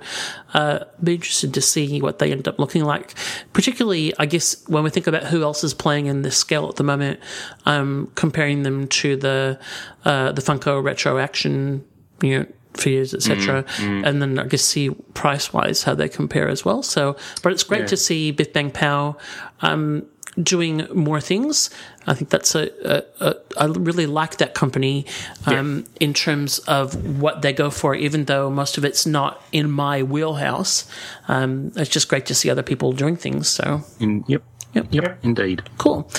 uh, 0.53 0.79
be 1.03 1.15
interested 1.15 1.53
to 1.53 1.61
see 1.61 2.01
what 2.01 2.19
they 2.19 2.31
end 2.31 2.47
up 2.47 2.59
looking 2.59 2.83
like. 2.83 3.13
Particularly, 3.53 4.13
I 4.19 4.25
guess 4.25 4.67
when 4.67 4.83
we 4.83 4.89
think 4.89 5.07
about 5.07 5.23
who 5.23 5.43
else 5.43 5.63
is 5.63 5.73
playing 5.73 6.07
in 6.07 6.21
this 6.21 6.37
scale 6.37 6.67
at 6.67 6.75
the 6.75 6.83
moment, 6.83 7.19
um, 7.65 8.11
comparing 8.15 8.63
them 8.63 8.87
to 8.87 9.15
the 9.15 9.59
uh, 10.05 10.31
the 10.31 10.41
Funko 10.41 10.83
Retro 10.83 11.17
Action, 11.17 11.83
you 12.21 12.39
know. 12.39 12.45
Figures, 12.73 13.13
etc., 13.13 13.65
and 14.05 14.21
then 14.21 14.39
I 14.39 14.45
guess 14.45 14.63
see 14.63 14.91
price 15.13 15.51
wise 15.51 15.83
how 15.83 15.93
they 15.93 16.07
compare 16.07 16.47
as 16.47 16.63
well. 16.63 16.81
So, 16.83 17.17
but 17.43 17.51
it's 17.51 17.63
great 17.65 17.87
to 17.89 17.97
see 17.97 18.31
Biff 18.31 18.53
Bang 18.53 18.71
Pow 18.71 19.17
um, 19.61 20.05
doing 20.41 20.87
more 20.93 21.19
things. 21.21 21.69
I 22.07 22.13
think 22.13 22.29
that's 22.29 22.55
a, 22.55 22.69
a, 22.83 23.03
a 23.25 23.35
I 23.59 23.65
really 23.65 24.05
like 24.05 24.37
that 24.37 24.53
company 24.53 25.05
um, 25.45 25.85
in 25.99 26.13
terms 26.13 26.59
of 26.59 27.19
what 27.19 27.41
they 27.41 27.53
go 27.53 27.69
for, 27.69 27.93
even 27.95 28.25
though 28.25 28.49
most 28.49 28.77
of 28.77 28.85
it's 28.85 29.05
not 29.05 29.43
in 29.51 29.69
my 29.69 30.03
wheelhouse. 30.03 30.89
Um, 31.27 31.71
it's 31.75 31.89
just 31.89 32.07
great 32.09 32.25
to 32.27 32.35
see 32.35 32.49
other 32.49 32.63
people 32.63 32.91
doing 32.93 33.15
things. 33.17 33.47
So 33.49 33.81
In, 33.99 34.23
yep, 34.27 34.43
Yep. 34.73 34.87
yep, 34.91 35.19
indeed. 35.23 35.63
cool. 35.77 36.09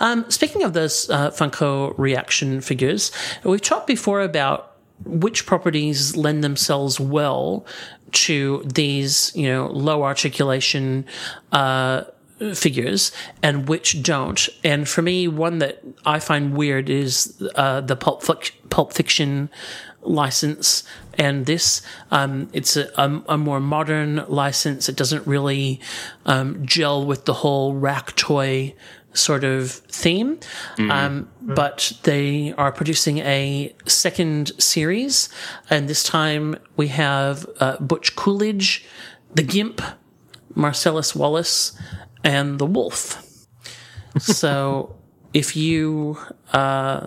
Um, 0.00 0.24
speaking 0.30 0.62
of 0.62 0.72
those 0.72 1.10
uh, 1.10 1.30
Funko 1.30 1.94
reaction 1.98 2.62
figures, 2.62 3.12
we've 3.44 3.60
talked 3.60 3.86
before 3.86 4.22
about 4.22 4.72
which 5.04 5.44
properties 5.44 6.16
lend 6.16 6.42
themselves 6.42 6.98
well 6.98 7.66
to 8.12 8.62
these, 8.64 9.32
you 9.34 9.48
know, 9.48 9.66
low 9.66 10.02
articulation, 10.02 11.04
uh, 11.52 12.04
figures 12.52 13.12
and 13.42 13.68
which 13.68 14.02
don't. 14.02 14.48
And 14.62 14.88
for 14.88 15.02
me, 15.02 15.28
one 15.28 15.58
that 15.58 15.82
I 16.04 16.18
find 16.18 16.56
weird 16.56 16.90
is 16.90 17.40
uh, 17.54 17.80
the 17.80 17.96
Pulp, 17.96 18.22
Fic- 18.22 18.52
Pulp 18.70 18.92
Fiction 18.92 19.48
license. 20.02 20.84
And 21.16 21.46
this, 21.46 21.80
um, 22.10 22.50
it's 22.52 22.76
a, 22.76 22.90
a, 22.96 23.22
a 23.28 23.38
more 23.38 23.60
modern 23.60 24.24
license. 24.28 24.88
It 24.88 24.96
doesn't 24.96 25.26
really 25.26 25.80
um, 26.26 26.66
gel 26.66 27.06
with 27.06 27.24
the 27.24 27.34
whole 27.34 27.74
rack 27.74 28.14
toy 28.16 28.74
sort 29.14 29.44
of 29.44 29.70
theme. 29.70 30.40
Um, 30.90 31.30
but 31.40 31.92
they 32.02 32.52
are 32.58 32.72
producing 32.72 33.18
a 33.18 33.74
second 33.86 34.50
series. 34.58 35.28
And 35.70 35.88
this 35.88 36.02
time 36.02 36.56
we 36.76 36.88
have 36.88 37.46
uh, 37.60 37.76
Butch 37.78 38.16
Coolidge, 38.16 38.84
the 39.32 39.44
Gimp, 39.44 39.80
Marcellus 40.56 41.14
Wallace, 41.14 41.78
and 42.24 42.58
the 42.58 42.66
Wolf. 42.66 43.22
so 44.18 44.96
if 45.34 45.56
you 45.56 46.18
uh, 46.52 47.06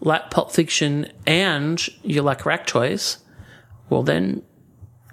like 0.00 0.30
Pulp 0.30 0.52
Fiction 0.52 1.10
and 1.26 1.84
you 2.02 2.22
like 2.22 2.46
rack 2.46 2.66
toys, 2.66 3.18
well, 3.90 4.02
then 4.02 4.42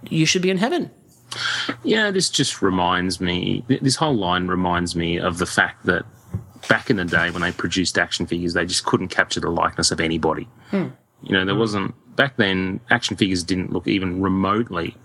you 0.09 0.25
should 0.25 0.41
be 0.41 0.51
in 0.51 0.57
heaven. 0.57 0.91
Yeah, 1.83 2.11
this 2.11 2.29
just 2.29 2.61
reminds 2.61 3.19
me, 3.19 3.63
this 3.67 3.95
whole 3.95 4.15
line 4.15 4.47
reminds 4.47 4.95
me 4.95 5.17
of 5.17 5.37
the 5.37 5.45
fact 5.45 5.85
that 5.85 6.05
back 6.69 6.89
in 6.89 6.97
the 6.97 7.05
day 7.05 7.29
when 7.31 7.41
they 7.41 7.51
produced 7.51 7.97
action 7.97 8.25
figures, 8.25 8.53
they 8.53 8.65
just 8.65 8.85
couldn't 8.85 9.09
capture 9.09 9.39
the 9.39 9.49
likeness 9.49 9.91
of 9.91 9.99
anybody. 9.99 10.47
You 11.23 11.31
know, 11.31 11.45
there 11.45 11.55
wasn't, 11.55 11.93
back 12.15 12.37
then, 12.37 12.79
action 12.89 13.17
figures 13.17 13.43
didn't 13.43 13.73
look 13.73 13.87
even 13.87 14.21
remotely 14.21 14.95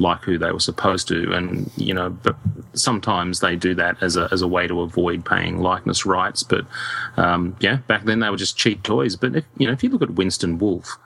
like 0.00 0.22
who 0.22 0.38
they 0.38 0.50
were 0.50 0.60
supposed 0.60 1.06
to. 1.08 1.32
And, 1.32 1.70
you 1.76 1.94
know, 1.94 2.10
but 2.10 2.36
sometimes 2.72 3.40
they 3.40 3.56
do 3.56 3.74
that 3.74 4.02
as 4.02 4.16
a, 4.16 4.28
as 4.32 4.42
a 4.42 4.48
way 4.48 4.66
to 4.66 4.80
avoid 4.80 5.24
paying 5.24 5.58
likeness 5.60 6.06
rights. 6.06 6.42
But, 6.42 6.66
um, 7.16 7.56
yeah, 7.60 7.76
back 7.86 8.04
then 8.04 8.20
they 8.20 8.30
were 8.30 8.36
just 8.36 8.56
cheap 8.56 8.82
toys. 8.82 9.16
But, 9.16 9.36
if, 9.36 9.44
you 9.58 9.66
know, 9.66 9.72
if 9.72 9.82
you 9.82 9.90
look 9.90 10.02
at 10.02 10.14
Winston 10.14 10.58
Wolfe, 10.58 10.96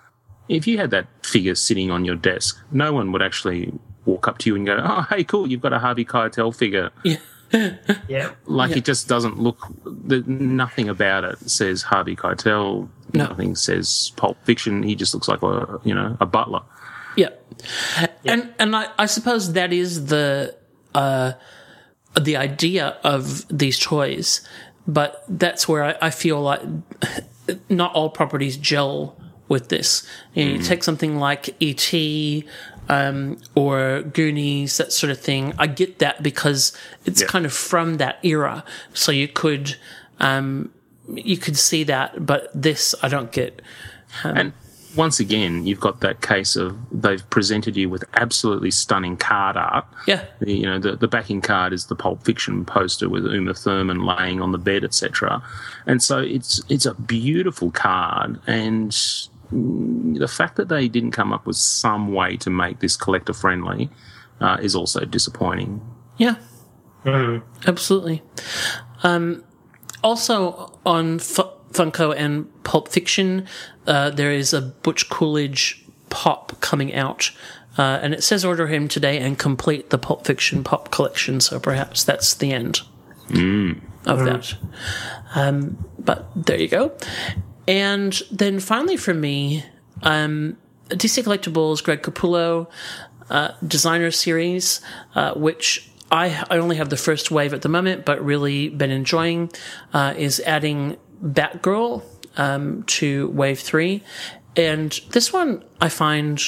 if 0.49 0.67
you 0.67 0.79
had 0.79 0.91
that 0.91 1.07
figure 1.23 1.55
sitting 1.55 1.91
on 1.91 2.05
your 2.05 2.17
desk, 2.17 2.61
no 2.71 2.93
one 2.93 3.13
would 3.13 3.23
actually 3.23 3.73
walk 4.05 4.29
up 4.29 4.39
to 4.39 4.51
you 4.51 4.57
and 4.57 4.67
go, 4.67 4.79
"Oh, 4.83 5.07
hey, 5.09 5.25
cool, 5.25 5.49
you've 5.49 5.63
got 5.63 5.73
a 5.73 5.79
Harvey 5.79 6.05
Keitel 6.05 6.55
figure." 6.55 6.91
Yeah. 7.53 7.77
yeah. 8.09 8.33
Like 8.47 8.77
it 8.77 8.85
just 8.85 9.07
doesn't 9.07 9.39
look. 9.39 9.59
The, 9.85 10.25
nothing 10.27 10.89
about 10.89 11.23
it 11.23 11.39
says 11.49 11.83
Harvey 11.83 12.17
Keitel. 12.17 12.89
No. 13.13 13.27
Nothing 13.29 13.55
says 13.55 14.11
Pulp 14.17 14.39
Fiction. 14.45 14.83
He 14.83 14.97
just 14.97 15.15
looks 15.15 15.29
like 15.29 15.41
a 15.43 15.79
you 15.85 15.95
know 15.95 16.17
a 16.21 16.27
butler. 16.27 16.63
Yeah. 17.17 17.31
And 18.25 18.53
and 18.59 18.75
I, 18.77 18.89
I 18.99 19.07
suppose 19.07 19.53
that 19.55 19.73
is 19.73 20.07
the 20.07 20.55
uh 20.95 21.33
the 22.21 22.37
idea 22.37 22.97
of 23.05 23.47
these 23.49 23.79
toys. 23.79 24.41
But 24.87 25.25
that's 25.29 25.67
where 25.67 25.83
I, 25.85 25.95
I 26.03 26.11
feel 26.11 26.41
like 26.43 26.61
not 27.69 27.95
all 27.95 28.11
properties 28.11 28.57
gel 28.57 29.17
with 29.49 29.69
this. 29.69 30.07
You, 30.35 30.45
know, 30.45 30.51
you 30.53 30.63
take 30.63 30.85
something 30.85 31.19
like 31.19 31.55
E.T. 31.61 32.45
Um, 32.87 33.39
or 33.55 34.03
Goonies, 34.03 34.77
that 34.77 34.93
sort 34.93 35.11
of 35.11 35.19
thing. 35.19 35.55
I 35.59 35.67
get 35.67 36.01
that 36.01 36.23
because 36.23 36.77
it's 37.07 37.23
Yeah. 37.23 37.29
kind 37.29 37.47
of 37.47 37.53
from 37.55 37.95
that 37.97 38.19
era. 38.23 38.63
So 38.93 39.11
you 39.11 39.27
could, 39.27 39.77
um, 40.21 40.71
you 41.09 41.39
could 41.39 41.57
see 41.57 41.83
that, 41.85 42.27
but 42.27 42.51
this 42.55 42.95
I 43.03 43.09
don't 43.09 43.33
get. 43.33 43.63
And 44.23 44.53
once 44.97 45.21
again, 45.21 45.67
you've 45.67 45.81
got 45.81 46.01
that 46.01 46.21
case 46.23 46.57
of 46.57 46.77
they've 46.91 47.29
presented 47.31 47.77
you 47.77 47.89
with 47.89 48.05
absolutely 48.15 48.71
stunning 48.71 49.17
card 49.17 49.57
art. 49.57 49.87
Yeah. 50.07 50.25
The- 50.41 50.53
you 50.53 50.67
know 50.67 50.79
the, 50.79 50.97
the 50.97 51.09
backing 51.09 51.41
card 51.41 51.73
is 51.73 51.87
the 51.87 51.97
Pulp 51.97 52.23
Fiction 52.25 52.65
poster 52.65 53.09
with 53.09 53.25
Uma 53.27 53.55
Thurman 53.55 54.05
laying 54.05 54.41
on 54.41 54.53
the 54.53 54.59
bed, 54.59 54.85
etc. 54.85 55.43
And 55.87 56.03
so 56.03 56.19
it's 56.21 56.63
it's 56.69 56.87
a 56.87 56.95
beautiful 56.95 57.71
card, 57.71 58.41
and 58.47 58.91
mm, 59.53 60.19
the 60.19 60.29
fact 60.29 60.57
that 60.57 60.69
they 60.69 60.89
didn't 60.89 61.13
come 61.13 61.33
up 61.33 61.47
with 61.47 61.57
some 61.57 62.13
way 62.13 62.37
to 62.39 62.51
make 62.51 62.81
this 62.81 62.97
collector 62.97 63.33
friendly 63.33 63.91
uh, 64.41 64.59
is 64.61 64.75
also 64.77 65.05
disappointing. 65.05 65.81
Yeah. 66.17 66.37
Absolutely. 67.67 68.23
Um, 69.03 69.45
also 70.03 70.79
on 70.87 71.17
F- 71.17 71.41
Funko 71.75 72.15
and 72.17 72.49
Pulp 72.65 72.89
Fiction, 72.89 73.47
uh, 73.87 74.11
there 74.11 74.33
is 74.33 74.53
a 74.53 74.63
Butch 74.63 75.09
Coolidge 75.09 75.85
pop 76.11 76.61
coming 76.61 76.95
out. 76.95 77.31
Uh, 77.77 77.99
and 78.03 78.15
it 78.15 78.23
says 78.23 78.45
order 78.45 78.69
him 78.69 78.87
today 78.87 79.19
and 79.19 79.39
complete 79.39 79.91
the 79.91 79.99
Pulp 79.99 80.25
Fiction 80.25 80.63
pop 80.63 80.91
collection. 80.91 81.41
So 81.41 81.59
perhaps 81.59 82.05
that's 82.05 82.35
the 82.35 82.53
end 82.53 82.83
of 84.07 84.19
that. 84.25 84.55
Um, 85.35 85.85
but 85.99 86.27
there 86.37 86.61
you 86.61 86.69
go. 86.69 86.93
And 87.67 88.21
then 88.31 88.61
finally 88.61 88.97
for 88.97 89.15
me, 89.15 89.65
um, 90.03 90.57
DC 90.91 91.25
Collectibles 91.25 91.83
Greg 91.83 92.03
Capullo 92.03 92.69
uh, 93.31 93.53
designer 93.67 94.11
series, 94.11 94.81
uh, 95.15 95.33
which 95.35 95.91
I, 96.11 96.45
I 96.51 96.59
only 96.59 96.77
have 96.77 96.91
the 96.91 96.97
first 96.97 97.31
wave 97.31 97.55
at 97.55 97.63
the 97.63 97.69
moment, 97.69 98.05
but 98.05 98.25
really 98.25 98.69
been 98.69 98.91
enjoying, 98.91 99.51
uh, 99.93 100.15
is 100.17 100.41
adding 100.41 100.97
Batgirl 101.25 102.03
um, 102.37 102.83
to 102.85 103.29
wave 103.29 103.61
three. 103.61 104.03
And 104.57 104.93
this 105.11 105.33
one 105.33 105.65
I 105.81 105.89
find 105.89 106.41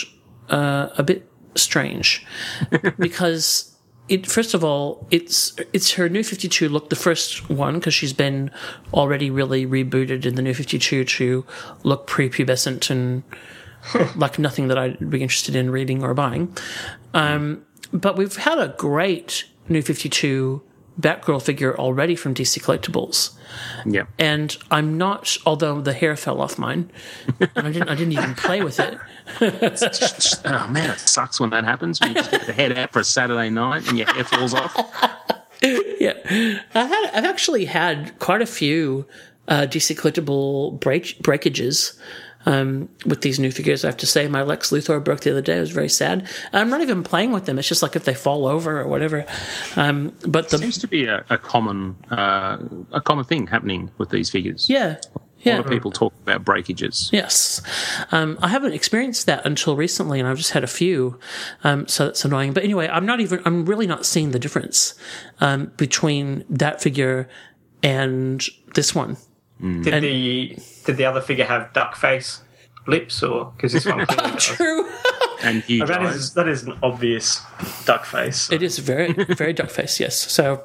uh, 0.50 0.88
a 0.96 1.02
bit 1.02 1.28
strange 1.54 2.24
because 2.98 3.76
it 4.08 4.26
first 4.26 4.54
of 4.54 4.62
all 4.62 5.06
it's 5.10 5.56
it's 5.72 5.92
her 5.92 6.08
new 6.08 6.22
52 6.22 6.68
look 6.68 6.90
the 6.90 6.96
first 6.96 7.48
one 7.50 7.74
because 7.74 7.94
she's 7.94 8.12
been 8.12 8.50
already 8.92 9.30
really 9.30 9.66
rebooted 9.66 10.26
in 10.26 10.34
the 10.34 10.42
new 10.42 10.54
52 10.54 11.04
to 11.04 11.44
look 11.82 12.06
prepubescent 12.06 12.90
and 12.90 13.22
like 14.16 14.38
nothing 14.38 14.68
that 14.68 14.78
I'd 14.78 15.10
be 15.10 15.22
interested 15.22 15.56
in 15.56 15.70
reading 15.70 16.02
or 16.02 16.14
buying. 16.14 16.56
Um, 17.14 17.64
but 17.92 18.16
we've 18.16 18.36
had 18.36 18.58
a 18.58 18.74
great 18.76 19.44
new 19.68 19.82
52 19.82 20.62
Batgirl 21.00 21.42
figure 21.42 21.76
already 21.78 22.16
from 22.16 22.34
DC 22.34 22.62
Collectibles. 22.62 23.32
Yeah. 23.84 24.04
And 24.18 24.56
I'm 24.70 24.96
not, 24.96 25.36
although 25.44 25.80
the 25.80 25.92
hair 25.92 26.16
fell 26.16 26.40
off 26.40 26.58
mine, 26.58 26.90
and 27.38 27.66
I 27.66 27.72
didn't, 27.72 27.88
I 27.88 27.94
didn't 27.94 28.12
even 28.12 28.34
play 28.34 28.62
with 28.62 28.80
it. 28.80 28.98
oh 29.40 30.68
man, 30.68 30.90
it 30.90 30.98
sucks 30.98 31.38
when 31.38 31.50
that 31.50 31.64
happens. 31.64 32.00
When 32.00 32.10
you 32.10 32.14
just 32.16 32.30
get 32.30 32.46
the 32.46 32.52
head 32.52 32.76
out 32.76 32.92
for 32.92 33.00
a 33.00 33.04
Saturday 33.04 33.50
night 33.50 33.86
and 33.88 33.98
your 33.98 34.12
hair 34.12 34.24
falls 34.24 34.54
off. 34.54 34.74
yeah, 35.62 36.14
I've 36.74 36.88
had, 36.88 37.10
I've 37.12 37.24
actually 37.24 37.66
had 37.66 38.18
quite 38.18 38.42
a 38.42 38.46
few 38.46 39.06
uh, 39.48 39.66
DC 39.68 39.96
collectible 39.96 40.80
break, 40.80 41.18
breakages 41.20 41.98
um, 42.46 42.88
with 43.04 43.20
these 43.22 43.38
new 43.38 43.50
figures. 43.50 43.84
I 43.84 43.88
have 43.88 43.96
to 43.98 44.06
say, 44.06 44.28
my 44.28 44.42
Lex 44.42 44.70
Luthor 44.70 45.02
broke 45.04 45.20
the 45.20 45.30
other 45.32 45.42
day. 45.42 45.56
It 45.58 45.60
was 45.60 45.70
very 45.72 45.88
sad. 45.88 46.28
I'm 46.52 46.70
not 46.70 46.80
even 46.80 47.02
playing 47.02 47.32
with 47.32 47.44
them. 47.46 47.58
It's 47.58 47.68
just 47.68 47.82
like 47.82 47.96
if 47.96 48.04
they 48.04 48.14
fall 48.14 48.46
over 48.46 48.80
or 48.80 48.86
whatever. 48.86 49.26
Um, 49.76 50.12
but 50.26 50.48
the 50.50 50.58
Seems 50.58 50.78
to 50.78 50.88
be 50.88 51.06
a, 51.06 51.24
a 51.28 51.36
common 51.38 51.96
uh, 52.10 52.58
a 52.92 53.00
common 53.00 53.24
thing 53.24 53.46
happening 53.48 53.90
with 53.98 54.10
these 54.10 54.30
figures. 54.30 54.70
yeah, 54.70 54.96
A 55.14 55.20
yeah. 55.40 55.56
lot 55.56 55.66
of 55.66 55.70
people 55.72 55.90
talk 55.90 56.12
about 56.22 56.44
breakages. 56.44 57.10
Yes. 57.12 57.60
Um, 58.12 58.38
I 58.40 58.48
haven't 58.48 58.72
experienced 58.72 59.26
that 59.26 59.44
until 59.44 59.76
recently, 59.76 60.18
and 60.20 60.28
I've 60.28 60.38
just 60.38 60.52
had 60.52 60.64
a 60.64 60.68
few. 60.68 61.18
Um, 61.64 61.86
so 61.88 62.06
that's 62.06 62.24
annoying. 62.24 62.52
But 62.52 62.62
anyway, 62.64 62.88
I'm 62.88 63.06
not 63.06 63.20
even, 63.20 63.42
I'm 63.44 63.66
really 63.66 63.86
not 63.86 64.06
seeing 64.06 64.30
the 64.30 64.38
difference 64.38 64.94
um, 65.40 65.72
between 65.76 66.44
that 66.50 66.80
figure 66.80 67.28
and 67.82 68.44
this 68.74 68.94
one. 68.94 69.16
Did 69.60 69.88
And- 69.94 70.04
the 70.04 70.58
did 70.86 70.96
the 70.96 71.04
other 71.04 71.20
figure 71.20 71.44
have 71.44 71.72
duck 71.72 71.96
face 71.96 72.40
lips 72.86 73.22
or 73.22 73.52
because 73.56 73.72
this 73.72 73.84
one 73.84 74.06
clearly 74.06 74.32
does. 74.32 74.44
True. 74.44 74.88
And 75.42 75.62
huge 75.64 75.88
That 75.88 76.00
eyes. 76.00 76.14
is 76.16 76.34
that 76.34 76.48
is 76.48 76.62
an 76.62 76.78
obvious 76.82 77.42
duck 77.84 78.04
face. 78.06 78.50
It 78.50 78.62
is 78.62 78.78
very, 78.78 79.12
very 79.12 79.52
duck 79.52 79.68
face, 79.70 80.00
yes. 80.00 80.16
So, 80.16 80.62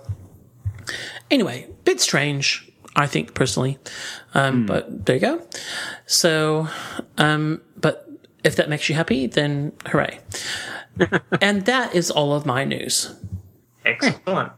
anyway, 1.30 1.68
bit 1.84 2.00
strange, 2.00 2.72
I 2.96 3.06
think, 3.08 3.34
personally. 3.34 3.78
Um, 4.34 4.66
But 4.66 5.06
there 5.06 5.16
you 5.16 5.22
go. 5.22 5.48
So, 6.06 6.68
um, 7.18 7.62
but 7.76 8.08
if 8.44 8.56
that 8.56 8.70
makes 8.70 8.88
you 8.88 8.96
happy, 8.96 9.28
then 9.28 9.74
hooray. 9.88 10.20
and 11.42 11.66
that 11.66 11.94
is 11.94 12.10
all 12.10 12.34
of 12.34 12.46
my 12.46 12.64
news. 12.64 13.14
Excellent. 13.86 14.52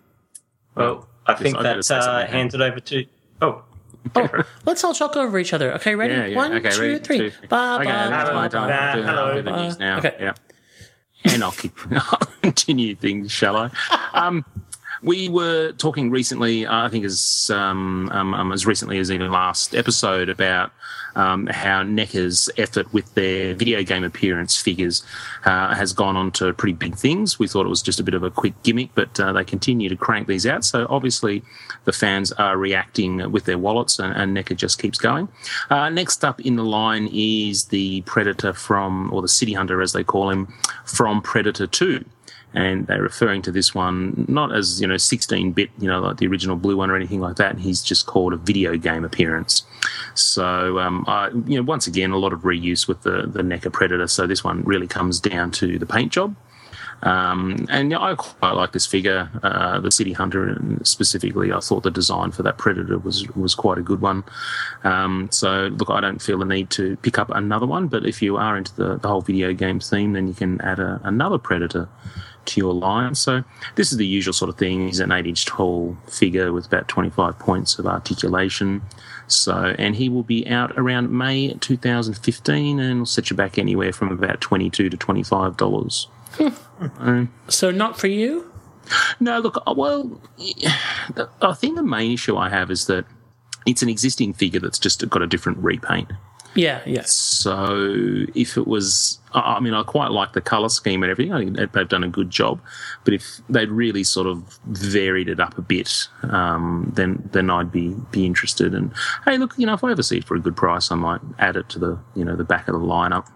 Well, 0.76 1.08
I 1.26 1.34
think 1.36 1.56
I 1.58 1.64
gotta 1.64 1.78
that 1.78 1.84
say 1.84 1.96
uh, 1.98 2.28
hands 2.28 2.54
it 2.54 2.62
over 2.62 2.80
to. 2.80 3.06
Oh, 3.42 3.64
Oh, 4.16 4.28
let's 4.66 4.84
all 4.84 4.94
talk 4.94 5.16
over 5.16 5.40
each 5.40 5.54
other. 5.54 5.74
Okay, 5.76 5.96
ready? 5.96 6.14
Yeah, 6.14 6.26
yeah. 6.26 6.36
One, 6.36 6.54
okay, 6.54 6.70
two, 6.72 6.82
ready? 6.82 7.00
three. 7.00 7.18
Two. 7.18 7.32
Ba, 7.50 7.78
okay, 7.82 7.86
ba, 7.86 8.08
that's 8.10 8.30
ba, 8.30 8.36
my 8.36 8.48
ba, 8.48 8.50
time. 8.50 8.68
ba. 8.70 8.74
I'll 8.76 8.96
do- 8.96 9.04
I'll 9.08 9.36
do 9.36 9.42
the 9.44 9.50
Hello. 9.52 9.64
news 9.66 9.80
now. 9.80 9.98
Okay. 10.00 10.16
Yeah. 10.20 10.34
And 11.26 11.44
I'll 11.44 11.52
keep 11.52 11.74
I'll 11.92 12.18
continue 12.42 12.96
things, 12.96 13.32
shall 13.32 13.56
I? 13.56 13.70
Um, 14.14 14.44
we 15.04 15.28
were 15.28 15.74
talking 15.74 16.10
recently, 16.10 16.66
I 16.66 16.88
think 16.88 17.04
as 17.04 17.52
um, 17.54 18.10
um, 18.12 18.34
um, 18.34 18.52
as 18.52 18.66
recently 18.66 18.98
as 19.00 19.12
even 19.12 19.32
last 19.32 19.76
episode, 19.76 20.30
about 20.30 20.72
um, 21.16 21.48
how 21.48 21.84
NECA's 21.84 22.50
effort 22.58 22.92
with 22.94 23.14
their 23.14 23.54
video 23.54 23.84
game 23.84 24.04
appearance 24.04 24.60
figures 24.60 25.04
uh, 25.46 25.76
has 25.76 25.94
gone 25.94 26.16
on 26.16 26.32
to 26.32 26.54
pretty 26.54 26.74
big 26.74 26.96
things. 26.96 27.38
We 27.38 27.48
thought 27.48 27.66
it 27.66 27.70
was 27.70 27.82
just 27.82 28.00
a 28.00 28.04
bit 28.04 28.14
of 28.14 28.24
a 28.24 28.32
quick 28.32 28.54
gimmick, 28.64 28.90
but 28.96 29.20
uh, 29.20 29.34
they 29.34 29.44
continue 29.44 29.90
to 29.90 29.96
crank 29.96 30.28
these 30.28 30.46
out. 30.46 30.64
So 30.64 30.88
obviously, 30.90 31.44
the 31.84 31.92
fans 31.92 32.32
are 32.34 32.58
reacting 32.58 33.30
with 33.32 33.44
their 33.44 33.58
wallets, 33.58 34.00
and, 34.00 34.16
and 34.16 34.36
NECA 34.36 34.56
just 34.56 34.82
keeps 34.82 34.98
going. 34.98 35.28
Uh, 35.70 35.90
next 35.90 36.24
up 36.24 36.40
in 36.40 36.56
the 36.56 36.64
line 36.66 37.10
is 37.12 37.66
the 37.66 38.02
Predator 38.02 38.54
from, 38.54 39.14
or 39.14 39.22
the 39.22 39.28
City 39.28 39.54
Hunter 39.54 39.82
as 39.82 39.92
they 39.92 40.04
call 40.04 40.30
him, 40.30 40.54
from 40.86 41.22
Predator 41.22 41.68
2 41.68 42.06
and 42.54 42.88
they're 42.88 43.02
referring 43.02 43.42
to 43.44 43.52
this 43.52 43.74
one 43.74 44.26
not 44.28 44.56
as 44.56 44.80
you 44.80 44.88
know 44.88 44.96
16-bit, 44.96 45.70
you 45.80 45.88
know, 45.88 46.00
like 46.00 46.18
the 46.18 46.28
original 46.28 46.56
blue 46.56 46.78
one 46.78 46.90
or 46.90 46.96
anything 46.96 47.20
like 47.20 47.38
that. 47.38 47.58
He's 47.58 47.82
just 47.82 48.06
called 48.06 48.34
a 48.34 48.38
video 48.38 48.78
game 48.78 49.04
appearance. 49.04 49.64
So, 50.14 50.80
um, 50.80 51.06
I, 51.08 51.30
you 51.30 51.58
know, 51.58 51.64
once 51.64 51.88
again, 51.88 52.12
a 52.12 52.18
lot 52.18 52.34
of 52.34 52.42
reuse 52.42 52.88
with 52.88 53.02
the 53.02 53.24
the 53.28 53.42
NECA 53.42 53.72
Predator. 53.72 54.08
So 54.08 54.28
this 54.28 54.44
one 54.44 54.64
really 54.64 54.88
comes 54.88 55.20
down 55.20 55.52
to 55.52 55.80
the 55.80 55.86
paint 55.86 56.12
job. 56.12 56.36
Um, 57.04 57.66
and 57.70 57.94
I 57.94 58.16
quite 58.16 58.54
like 58.54 58.72
this 58.72 58.86
figure, 58.86 59.30
uh, 59.44 59.82
the 59.82 59.92
City 59.92 60.14
Hunter, 60.14 60.48
and 60.48 60.86
specifically, 60.88 61.52
I 61.52 61.60
thought 61.60 61.84
the 61.84 61.92
design 61.92 62.32
for 62.32 62.44
that 62.44 62.58
Predator 62.58 62.98
was 62.98 63.28
was 63.36 63.56
quite 63.56 63.78
a 63.78 63.82
good 63.82 64.00
one. 64.00 64.24
Um, 64.86 65.28
so, 65.30 65.68
look, 65.68 65.90
I 65.90 66.00
don't 66.00 66.22
feel 66.22 66.40
the 66.40 66.46
need 66.46 66.70
to 66.72 66.96
pick 66.98 67.20
up 67.20 67.30
another 67.30 67.66
one, 67.66 67.88
but 67.90 68.06
if 68.06 68.22
you 68.22 68.38
are 68.38 68.58
into 68.58 68.74
the, 68.76 68.98
the 68.98 69.08
whole 69.10 69.22
video 69.22 69.54
game 69.54 69.82
theme, 69.82 70.14
then 70.14 70.28
you 70.28 70.34
can 70.34 70.62
add 70.62 70.80
a, 70.80 71.02
another 71.04 71.38
Predator 71.38 71.90
to 72.46 72.60
your 72.60 72.74
line. 72.74 73.16
So, 73.16 73.44
this 73.76 73.92
is 73.92 73.98
the 73.98 74.08
usual 74.08 74.34
sort 74.34 74.50
of 74.50 74.58
thing. 74.58 74.88
He's 74.88 75.00
an 75.00 75.12
eight 75.12 75.28
inch 75.28 75.46
tall 75.46 75.98
figure 76.08 76.52
with 76.52 76.66
about 76.68 76.88
25 76.88 77.40
points 77.40 77.80
of 77.80 77.86
articulation. 77.86 78.82
So, 79.28 79.76
and 79.80 79.96
he 79.96 80.10
will 80.10 80.24
be 80.24 80.48
out 80.48 80.74
around 80.78 81.12
May 81.12 81.54
2015 81.54 82.80
and 82.80 83.00
will 83.00 83.06
set 83.06 83.30
you 83.30 83.36
back 83.36 83.58
anywhere 83.58 83.94
from 83.94 84.12
about 84.12 84.42
22 84.42 84.90
to 84.90 84.98
$25. 84.98 86.08
So 87.48 87.72
not 87.72 88.00
for 88.00 88.08
you? 88.08 88.52
No, 89.20 89.40
look, 89.40 89.62
uh, 89.66 89.74
well, 89.76 90.22
I 91.42 91.54
think 91.54 91.76
the 91.76 91.84
main 91.84 92.12
issue 92.12 92.36
I 92.36 92.50
have 92.50 92.70
is 92.70 92.88
that 92.88 93.06
it's 93.66 93.82
an 93.82 93.90
existing 93.90 94.34
figure 94.34 94.60
that's 94.60 94.80
just 94.80 95.08
got 95.10 95.22
a 95.22 95.28
different 95.28 95.60
repaint. 95.60 96.12
Yeah, 96.56 96.82
yeah. 96.86 97.04
So 97.06 98.26
if 98.36 98.58
it 98.58 98.68
was, 98.68 99.20
I 99.34 99.56
I 99.56 99.60
mean, 99.60 99.74
I 99.74 99.84
quite 99.84 100.12
like 100.12 100.34
the 100.34 100.42
color 100.42 100.70
scheme 100.70 101.04
and 101.04 101.12
everything. 101.12 101.34
I 101.34 101.40
think 101.40 101.74
they've 101.74 101.90
done 101.90 102.04
a 102.04 102.10
good 102.10 102.30
job. 102.30 102.60
But 103.04 103.14
if 103.14 103.42
they'd 103.50 103.70
really 103.70 104.04
sort 104.04 104.28
of 104.28 104.60
varied 104.66 105.30
it 105.30 105.40
up 105.40 105.58
a 105.58 105.62
bit, 105.62 106.08
um, 106.24 106.92
then 106.96 107.28
then 107.32 107.50
I'd 107.50 107.72
be 107.72 107.96
be 108.12 108.26
interested. 108.26 108.74
And 108.74 108.92
hey, 109.26 109.38
look, 109.38 109.54
you 109.58 109.66
know, 109.66 109.74
if 109.74 109.84
I 109.84 109.92
ever 109.92 110.04
see 110.04 110.18
it 110.18 110.24
for 110.24 110.36
a 110.36 110.40
good 110.40 110.56
price, 110.56 110.92
I 110.92 110.96
might 110.96 111.22
add 111.40 111.56
it 111.56 111.70
to 111.70 111.80
the 111.80 112.00
you 112.16 112.26
know 112.26 112.36
the 112.36 112.44
back 112.44 112.68
of 112.68 112.74
the 112.74 112.86
lineup. 112.86 113.28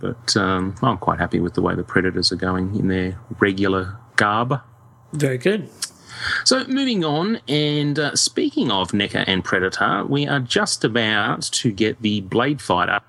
But 0.00 0.36
um, 0.36 0.74
I'm 0.82 0.96
quite 0.96 1.18
happy 1.18 1.40
with 1.40 1.54
the 1.54 1.62
way 1.62 1.74
the 1.74 1.84
Predators 1.84 2.32
are 2.32 2.36
going 2.36 2.74
in 2.74 2.88
their 2.88 3.20
regular 3.38 3.98
garb. 4.16 4.60
Very 5.12 5.38
good. 5.38 5.68
So 6.44 6.64
moving 6.66 7.04
on, 7.04 7.40
and 7.48 7.98
uh, 7.98 8.16
speaking 8.16 8.70
of 8.70 8.92
NECA 8.92 9.24
and 9.26 9.44
Predator, 9.44 10.04
we 10.06 10.26
are 10.26 10.40
just 10.40 10.84
about 10.84 11.42
to 11.42 11.72
get 11.72 12.02
the 12.02 12.20
Blade 12.22 12.60
Fighter. 12.60 13.00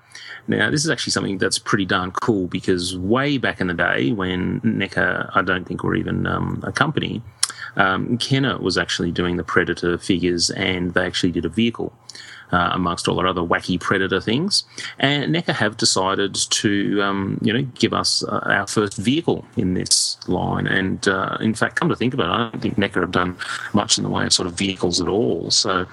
Now, 0.48 0.70
this 0.70 0.84
is 0.84 0.90
actually 0.90 1.12
something 1.12 1.38
that's 1.38 1.58
pretty 1.58 1.84
darn 1.84 2.10
cool 2.12 2.46
because 2.46 2.96
way 2.96 3.38
back 3.38 3.60
in 3.60 3.68
the 3.68 3.74
day 3.74 4.12
when 4.12 4.60
NECA, 4.60 5.30
I 5.34 5.42
don't 5.42 5.66
think 5.66 5.82
were 5.82 5.94
even 5.94 6.26
um, 6.26 6.62
a 6.66 6.72
company, 6.72 7.22
um, 7.76 8.18
Kenner 8.18 8.58
was 8.58 8.76
actually 8.76 9.12
doing 9.12 9.36
the 9.36 9.44
Predator 9.44 9.98
figures 9.98 10.50
and 10.50 10.94
they 10.94 11.06
actually 11.06 11.32
did 11.32 11.44
a 11.44 11.48
vehicle. 11.48 11.92
Uh, 12.50 12.68
amongst 12.74 13.08
all 13.08 13.18
our 13.18 13.26
other 13.26 13.40
wacky 13.40 13.80
predator 13.80 14.20
things, 14.20 14.64
and 14.98 15.34
NECA 15.34 15.54
have 15.54 15.78
decided 15.78 16.34
to, 16.34 17.00
um, 17.00 17.38
you 17.40 17.50
know, 17.50 17.62
give 17.76 17.94
us 17.94 18.22
uh, 18.24 18.40
our 18.44 18.66
first 18.66 18.98
vehicle 18.98 19.46
in 19.56 19.72
this 19.72 20.18
line. 20.28 20.66
And 20.66 21.08
uh, 21.08 21.38
in 21.40 21.54
fact, 21.54 21.76
come 21.76 21.88
to 21.88 21.96
think 21.96 22.12
of 22.12 22.20
it, 22.20 22.26
I 22.26 22.50
don't 22.50 22.60
think 22.60 22.76
NECA 22.76 23.00
have 23.00 23.10
done 23.10 23.38
much 23.72 23.96
in 23.96 24.04
the 24.04 24.10
way 24.10 24.26
of 24.26 24.34
sort 24.34 24.46
of 24.46 24.52
vehicles 24.52 25.00
at 25.00 25.08
all. 25.08 25.50
So 25.50 25.86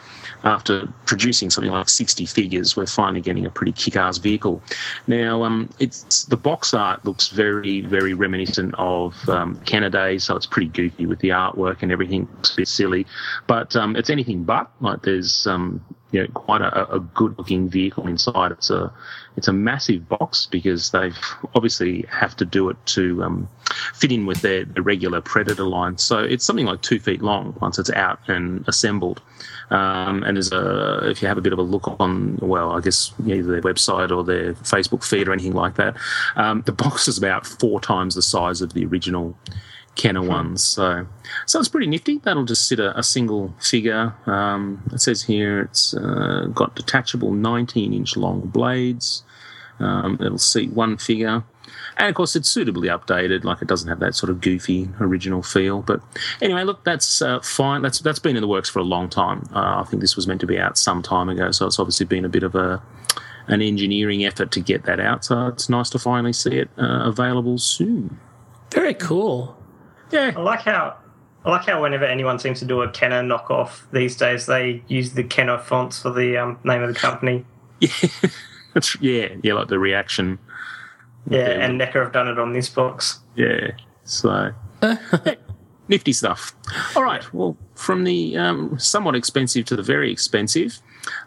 after 0.44 0.88
producing 1.06 1.50
something 1.50 1.72
like 1.72 1.90
60 1.90 2.26
figures, 2.26 2.78
we're 2.78 2.86
finally 2.86 3.22
getting 3.22 3.46
a 3.46 3.50
pretty 3.50 3.72
kick-ass 3.72 4.18
vehicle. 4.18 4.62
Now, 5.08 5.44
um, 5.44 5.70
it's 5.80 6.26
the 6.26 6.38
box 6.38 6.74
art 6.74 7.04
looks 7.04 7.28
very, 7.30 7.82
very 7.82 8.14
reminiscent 8.14 8.74
of 8.78 9.28
um, 9.28 9.60
Kenner, 9.66 9.90
so 10.20 10.36
it's 10.36 10.46
pretty 10.46 10.70
goofy 10.70 11.06
with 11.06 11.20
the 11.20 11.30
artwork 11.30 11.82
and 11.82 11.92
everything. 11.92 12.28
It's 12.40 12.54
a 12.54 12.58
bit 12.58 12.68
silly, 12.68 13.06
but 13.48 13.76
um, 13.76 13.96
it's 13.96 14.10
anything 14.10 14.44
but. 14.44 14.72
Like 14.82 15.02
there's 15.02 15.48
um, 15.48 15.84
you 16.12 16.22
know 16.22 16.28
quite 16.34 16.62
a, 16.62 16.94
a 16.94 17.00
good-looking 17.00 17.70
vehicle 17.70 18.08
inside. 18.08 18.52
It's 18.52 18.70
a 18.70 18.94
it's 19.36 19.48
a 19.48 19.54
massive 19.54 20.08
box 20.08 20.48
because 20.50 20.92
they've 20.92 21.18
obviously 21.56 22.06
have 22.10 22.36
to 22.38 22.46
do 22.46 22.70
it 22.70 22.78
to 22.88 23.24
um, 23.24 23.50
fit 23.94 24.12
in 24.12 24.26
with 24.26 24.42
their 24.42 24.66
regular 24.78 25.22
Predator 25.22 25.64
line. 25.64 25.98
So 25.98 26.20
it's 26.20 26.46
something 26.46 26.66
like 26.66 26.82
two 26.82 27.00
feet 27.00 27.22
long 27.22 27.56
once 27.62 27.80
it's 27.80 27.92
out 27.92 28.20
and 28.28 28.68
assembled. 28.68 29.22
Um, 29.70 30.24
and 30.24 30.36
there's 30.36 30.52
a, 30.52 31.10
if 31.10 31.22
you 31.22 31.28
have 31.28 31.38
a 31.38 31.42
bit 31.42 31.54
of 31.54 31.60
a 31.60 31.64
look 31.64 31.96
on, 32.00 32.38
well, 32.42 32.72
I 32.72 32.82
guess 32.82 33.14
either 33.26 33.52
their 33.52 33.62
website 33.62 34.16
or 34.16 34.24
their 34.24 34.54
Facebook 34.56 35.06
feed 35.06 35.28
or 35.28 35.34
anything 35.34 35.54
like 35.54 35.76
that, 35.76 35.96
um, 36.36 36.64
the 36.66 36.72
box 36.72 37.08
is 37.08 37.18
about 37.18 37.46
four 37.46 37.80
times 37.80 38.16
the 38.16 38.22
size 38.22 38.62
of 38.62 38.74
the 38.74 38.86
original 38.86 39.38
Kenner 39.96 40.22
ones. 40.22 40.64
So, 40.64 41.06
so 41.46 41.60
it's 41.60 41.68
pretty 41.68 41.88
nifty. 41.88 42.20
That'll 42.20 42.46
just 42.46 42.68
sit 42.68 42.80
a, 42.80 42.98
a 42.98 43.04
single 43.04 43.54
figure. 43.60 44.16
Um, 44.26 44.82
it 44.94 45.02
says 45.02 45.24
here 45.24 45.62
it's 45.62 45.94
uh, 45.94 46.48
got 46.54 46.76
detachable 46.76 47.34
19 47.34 47.94
inch 47.94 48.16
long 48.16 48.42
blades. 48.42 49.24
Um, 49.80 50.18
it'll 50.22 50.38
seat 50.38 50.72
one 50.72 50.98
figure. 50.98 51.44
And 52.00 52.08
of 52.08 52.16
course, 52.16 52.36
it's 52.38 52.50
suitably 52.50 52.88
updated. 52.88 53.44
Like 53.44 53.62
it 53.62 53.68
doesn't 53.68 53.90
have 53.90 54.00
that 54.00 54.16
sort 54.16 54.30
of 54.30 54.40
goofy 54.40 54.90
original 55.02 55.44
feel. 55.44 55.82
But 55.82 56.02
anyway, 56.42 56.64
look, 56.64 56.86
that's 56.86 57.22
uh, 57.22 57.42
fine. 57.42 57.82
That's 57.82 58.00
that's 58.00 58.20
been 58.20 58.38
in 58.38 58.42
the 58.42 58.48
works 58.48 58.70
for 58.70 58.80
a 58.80 58.84
long 58.84 59.10
time. 59.10 59.48
Uh, 59.54 59.82
I 59.82 59.84
think 59.84 60.00
this 60.00 60.16
was 60.16 60.26
meant 60.26 60.40
to 60.40 60.48
be 60.48 60.58
out 60.58 60.78
some 60.78 61.04
time 61.04 61.28
ago, 61.28 61.52
so 61.52 61.68
it's 61.68 61.78
obviously 61.78 62.06
been 62.06 62.24
a 62.24 62.30
bit 62.30 62.44
of 62.44 62.56
a 62.56 62.82
an 63.48 63.62
engineering 63.62 64.24
effort 64.24 64.52
to 64.52 64.62
get 64.62 64.84
that 64.84 65.02
out. 65.02 65.26
So 65.26 65.48
it's 65.48 65.68
nice 65.68 65.90
to 65.90 66.00
finally 66.00 66.34
see 66.34 66.58
it 66.58 66.70
uh, 66.78 67.04
available 67.04 67.58
soon. 67.58 68.18
Very 68.72 68.94
cool. 68.94 69.58
Yeah, 70.10 70.32
I 70.38 70.40
like 70.40 70.62
how 70.62 70.96
I 71.44 71.50
like 71.50 71.66
how 71.66 71.82
whenever 71.82 72.06
anyone 72.06 72.40
seems 72.40 72.60
to 72.60 72.66
do 72.66 72.82
a 72.82 72.90
Kenner 72.90 73.24
knockoff 73.24 73.82
these 73.92 74.16
days, 74.16 74.46
they 74.46 74.84
use 74.88 75.14
the 75.14 75.24
Kenner 75.24 75.58
fonts 75.58 76.02
for 76.02 76.12
the 76.12 76.38
um, 76.38 76.60
name 76.64 76.82
of 76.82 76.88
the 76.88 76.98
company. 76.98 77.46
that's 78.74 78.96
yeah, 79.02 79.28
yeah, 79.44 79.54
like 79.54 79.68
the 79.68 79.80
reaction. 79.80 80.40
Yeah, 81.28 81.40
Okay. 81.40 81.62
and 81.62 81.80
NECA 81.80 81.94
have 82.04 82.12
done 82.12 82.28
it 82.28 82.40
on 82.40 82.54
this 82.54 82.70
box. 82.70 83.20
Yeah. 83.36 83.72
So 84.04 84.52
nifty 85.88 86.14
stuff. 86.14 86.54
All 86.96 87.04
right. 87.04 87.32
Well, 87.34 87.58
from 87.76 88.04
the 88.04 88.38
um, 88.38 88.78
somewhat 88.80 89.16
expensive 89.16 89.66
to 89.66 89.76
the 89.76 89.84
very 89.84 90.12
expensive, 90.12 90.80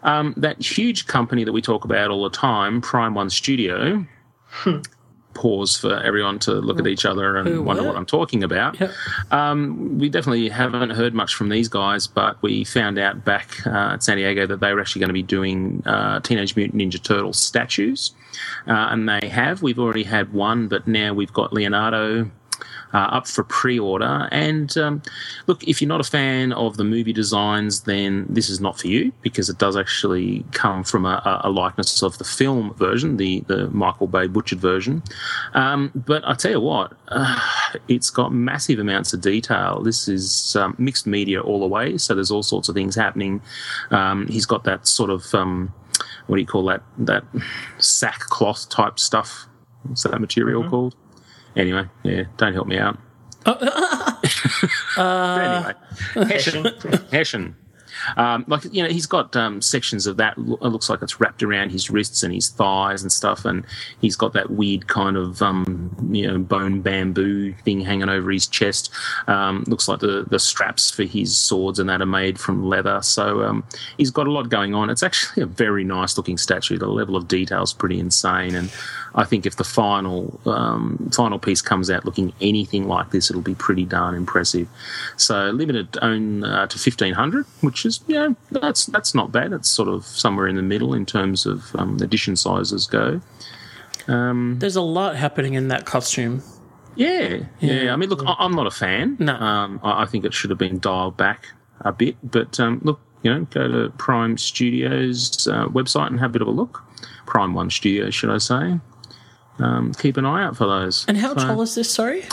um, 0.03 0.33
that 0.37 0.61
huge 0.61 1.07
company 1.07 1.43
that 1.43 1.51
we 1.53 1.61
talk 1.61 1.85
about 1.85 2.09
all 2.11 2.23
the 2.23 2.29
time, 2.35 2.81
Prime 2.81 3.13
One 3.13 3.29
Studio. 3.29 4.05
Pause 5.33 5.77
for 5.77 5.99
everyone 6.01 6.39
to 6.39 6.53
look 6.53 6.79
at 6.79 6.87
each 6.87 7.05
other 7.05 7.37
and 7.37 7.47
Who, 7.47 7.63
wonder 7.63 7.83
what? 7.83 7.89
what 7.89 7.97
I'm 7.97 8.05
talking 8.05 8.43
about. 8.43 8.79
Yep. 8.79 8.91
Um, 9.31 9.97
we 9.99 10.09
definitely 10.09 10.49
haven't 10.49 10.91
heard 10.91 11.13
much 11.13 11.35
from 11.35 11.49
these 11.49 11.67
guys, 11.67 12.07
but 12.07 12.41
we 12.41 12.63
found 12.63 12.97
out 12.99 13.25
back 13.25 13.65
uh, 13.65 13.93
at 13.93 14.03
San 14.03 14.17
Diego 14.17 14.45
that 14.47 14.59
they 14.59 14.73
were 14.73 14.79
actually 14.79 14.99
going 14.99 15.09
to 15.09 15.13
be 15.13 15.23
doing 15.23 15.83
uh, 15.85 16.19
Teenage 16.19 16.55
Mutant 16.55 16.81
Ninja 16.81 17.01
Turtles 17.01 17.39
statues. 17.39 18.13
Uh, 18.67 18.87
and 18.91 19.07
they 19.07 19.27
have. 19.27 19.61
We've 19.61 19.79
already 19.79 20.03
had 20.03 20.33
one, 20.33 20.67
but 20.67 20.87
now 20.87 21.13
we've 21.13 21.33
got 21.33 21.53
Leonardo 21.53 22.29
uh, 22.93 22.97
up 23.11 23.27
for 23.27 23.43
pre-order. 23.43 24.27
And 24.31 24.75
um, 24.77 25.01
look, 25.47 25.63
if 25.67 25.81
you're 25.81 25.89
not 25.89 26.01
a 26.01 26.05
fan 26.05 26.53
of 26.53 26.77
the 26.77 26.83
movie 26.83 27.13
designs, 27.13 27.81
then 27.81 28.25
this 28.29 28.49
is 28.49 28.59
not 28.59 28.79
for 28.79 28.87
you 28.87 29.11
because 29.21 29.49
it 29.49 29.57
does 29.57 29.75
actually 29.75 30.45
come 30.51 30.83
from 30.83 31.05
a, 31.05 31.41
a 31.43 31.49
likeness 31.49 32.03
of 32.03 32.17
the 32.17 32.23
film 32.23 32.73
version, 32.75 33.17
the 33.17 33.41
the 33.47 33.69
Michael 33.69 34.07
Bay 34.07 34.27
butchered 34.27 34.59
version. 34.59 35.03
Um, 35.53 35.91
but 35.95 36.25
I 36.27 36.33
tell 36.35 36.51
you 36.51 36.61
what, 36.61 36.93
uh, 37.09 37.39
it's 37.87 38.09
got 38.09 38.31
massive 38.31 38.79
amounts 38.79 39.13
of 39.13 39.21
detail. 39.21 39.81
This 39.81 40.07
is 40.07 40.55
um, 40.55 40.75
mixed 40.77 41.07
media 41.07 41.41
all 41.41 41.59
the 41.59 41.67
way, 41.67 41.97
so 41.97 42.13
there's 42.13 42.31
all 42.31 42.43
sorts 42.43 42.69
of 42.69 42.75
things 42.75 42.95
happening. 42.95 43.41
Um, 43.91 44.27
he's 44.27 44.45
got 44.45 44.63
that 44.65 44.87
sort 44.87 45.09
of 45.09 45.33
um, 45.33 45.73
what 46.27 46.35
do 46.35 46.41
you 46.41 46.47
call 46.47 46.65
that 46.65 46.83
that 46.97 47.23
sackcloth 47.79 48.69
type 48.69 48.99
stuff. 48.99 49.47
What's 49.83 50.03
that 50.03 50.19
material 50.21 50.69
called? 50.69 50.95
Anyway, 51.55 51.85
yeah, 52.03 52.23
don't 52.37 52.53
help 52.53 52.67
me 52.67 52.77
out. 52.77 52.97
Uh, 54.95 55.35
but 56.15 56.15
anyway, 56.15 56.27
Hessian, 56.33 56.65
Hessian. 57.11 57.55
Um, 58.17 58.45
like 58.47 58.63
you 58.71 58.83
know, 58.83 58.89
he's 58.89 59.05
got 59.05 59.35
um, 59.35 59.61
sections 59.61 60.07
of 60.07 60.17
that. 60.17 60.37
It 60.37 60.61
looks 60.61 60.89
like 60.89 61.01
it's 61.01 61.19
wrapped 61.19 61.43
around 61.43 61.71
his 61.71 61.89
wrists 61.89 62.23
and 62.23 62.33
his 62.33 62.49
thighs 62.49 63.01
and 63.01 63.11
stuff, 63.11 63.45
and 63.45 63.65
he's 64.01 64.15
got 64.15 64.33
that 64.33 64.51
weird 64.51 64.87
kind 64.87 65.17
of 65.17 65.41
um, 65.41 65.95
you 66.11 66.27
know 66.27 66.37
bone 66.37 66.81
bamboo 66.81 67.53
thing 67.53 67.81
hanging 67.81 68.09
over 68.09 68.31
his 68.31 68.47
chest. 68.47 68.91
Um, 69.27 69.63
looks 69.67 69.87
like 69.87 69.99
the 69.99 70.25
the 70.29 70.39
straps 70.39 70.91
for 70.91 71.03
his 71.03 71.35
swords 71.35 71.79
and 71.79 71.89
that 71.89 72.01
are 72.01 72.05
made 72.05 72.39
from 72.39 72.67
leather. 72.67 73.01
So 73.01 73.43
um, 73.43 73.63
he's 73.97 74.11
got 74.11 74.27
a 74.27 74.31
lot 74.31 74.49
going 74.49 74.73
on. 74.73 74.89
It's 74.89 75.03
actually 75.03 75.43
a 75.43 75.47
very 75.47 75.83
nice 75.83 76.17
looking 76.17 76.37
statue. 76.37 76.77
The 76.77 76.87
level 76.87 77.15
of 77.15 77.27
detail 77.27 77.63
is 77.63 77.73
pretty 77.73 77.99
insane, 77.99 78.55
and 78.55 78.71
I 79.15 79.25
think 79.25 79.45
if 79.45 79.55
the 79.55 79.63
final 79.63 80.39
um, 80.45 81.09
final 81.13 81.39
piece 81.39 81.61
comes 81.61 81.89
out 81.89 82.05
looking 82.05 82.33
anything 82.41 82.87
like 82.87 83.11
this, 83.11 83.29
it'll 83.29 83.41
be 83.41 83.55
pretty 83.55 83.85
darn 83.85 84.15
impressive. 84.15 84.67
So 85.17 85.51
limited 85.51 85.97
own 86.01 86.43
uh, 86.43 86.67
to 86.67 86.79
fifteen 86.79 87.13
hundred, 87.13 87.45
which 87.61 87.85
is 87.85 87.92
yeah, 88.07 88.29
that's 88.51 88.85
that's 88.87 89.13
not 89.15 89.31
bad. 89.31 89.53
It's 89.53 89.69
sort 89.69 89.89
of 89.89 90.05
somewhere 90.05 90.47
in 90.47 90.55
the 90.55 90.61
middle 90.61 90.93
in 90.93 91.05
terms 91.05 91.45
of 91.45 91.75
um, 91.75 91.97
edition 92.01 92.35
sizes 92.35 92.87
go. 92.87 93.21
Um, 94.07 94.57
There's 94.59 94.75
a 94.75 94.81
lot 94.81 95.15
happening 95.15 95.53
in 95.53 95.69
that 95.69 95.85
costume. 95.85 96.41
Yeah, 96.95 97.39
yeah. 97.59 97.91
I 97.93 97.95
mean, 97.95 98.09
look, 98.09 98.23
I- 98.25 98.35
I'm 98.39 98.53
not 98.53 98.67
a 98.67 98.71
fan. 98.71 99.17
No. 99.19 99.33
Um, 99.35 99.79
I 99.83 100.03
I 100.03 100.05
think 100.05 100.25
it 100.25 100.33
should 100.33 100.49
have 100.49 100.59
been 100.59 100.79
dialed 100.79 101.17
back 101.17 101.47
a 101.81 101.91
bit. 101.91 102.15
But 102.23 102.59
um, 102.59 102.81
look, 102.83 102.99
you 103.23 103.33
know, 103.33 103.45
go 103.51 103.67
to 103.67 103.89
Prime 103.97 104.37
Studios 104.37 105.47
uh, 105.47 105.67
website 105.67 106.07
and 106.07 106.19
have 106.19 106.31
a 106.31 106.33
bit 106.33 106.41
of 106.41 106.47
a 106.47 106.51
look. 106.51 106.83
Prime 107.25 107.53
One 107.53 107.69
Studios, 107.69 108.13
should 108.13 108.29
I 108.29 108.37
say? 108.37 108.79
Um, 109.59 109.93
keep 109.93 110.17
an 110.17 110.25
eye 110.25 110.43
out 110.43 110.57
for 110.57 110.65
those. 110.67 111.05
And 111.07 111.17
how 111.17 111.35
So- 111.35 111.45
tall 111.47 111.61
is 111.61 111.75
this? 111.75 111.89
Sorry. 111.91 112.23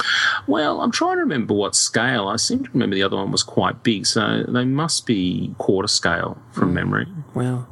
Well, 0.46 0.80
I'm 0.80 0.90
trying 0.90 1.16
to 1.16 1.20
remember 1.20 1.52
what 1.54 1.74
scale. 1.74 2.28
I 2.28 2.37
seem 2.37 2.64
to 2.64 2.70
remember 2.72 2.96
the 2.96 3.02
other 3.02 3.16
one 3.16 3.30
was 3.30 3.42
quite 3.42 3.83
big, 3.83 4.06
so 4.06 4.44
they 4.48 4.64
must 4.64 5.04
be 5.06 5.54
quarter 5.59 5.87
scale 5.88 6.38
from 6.52 6.72
memory. 6.72 7.06
Wow. 7.35 7.66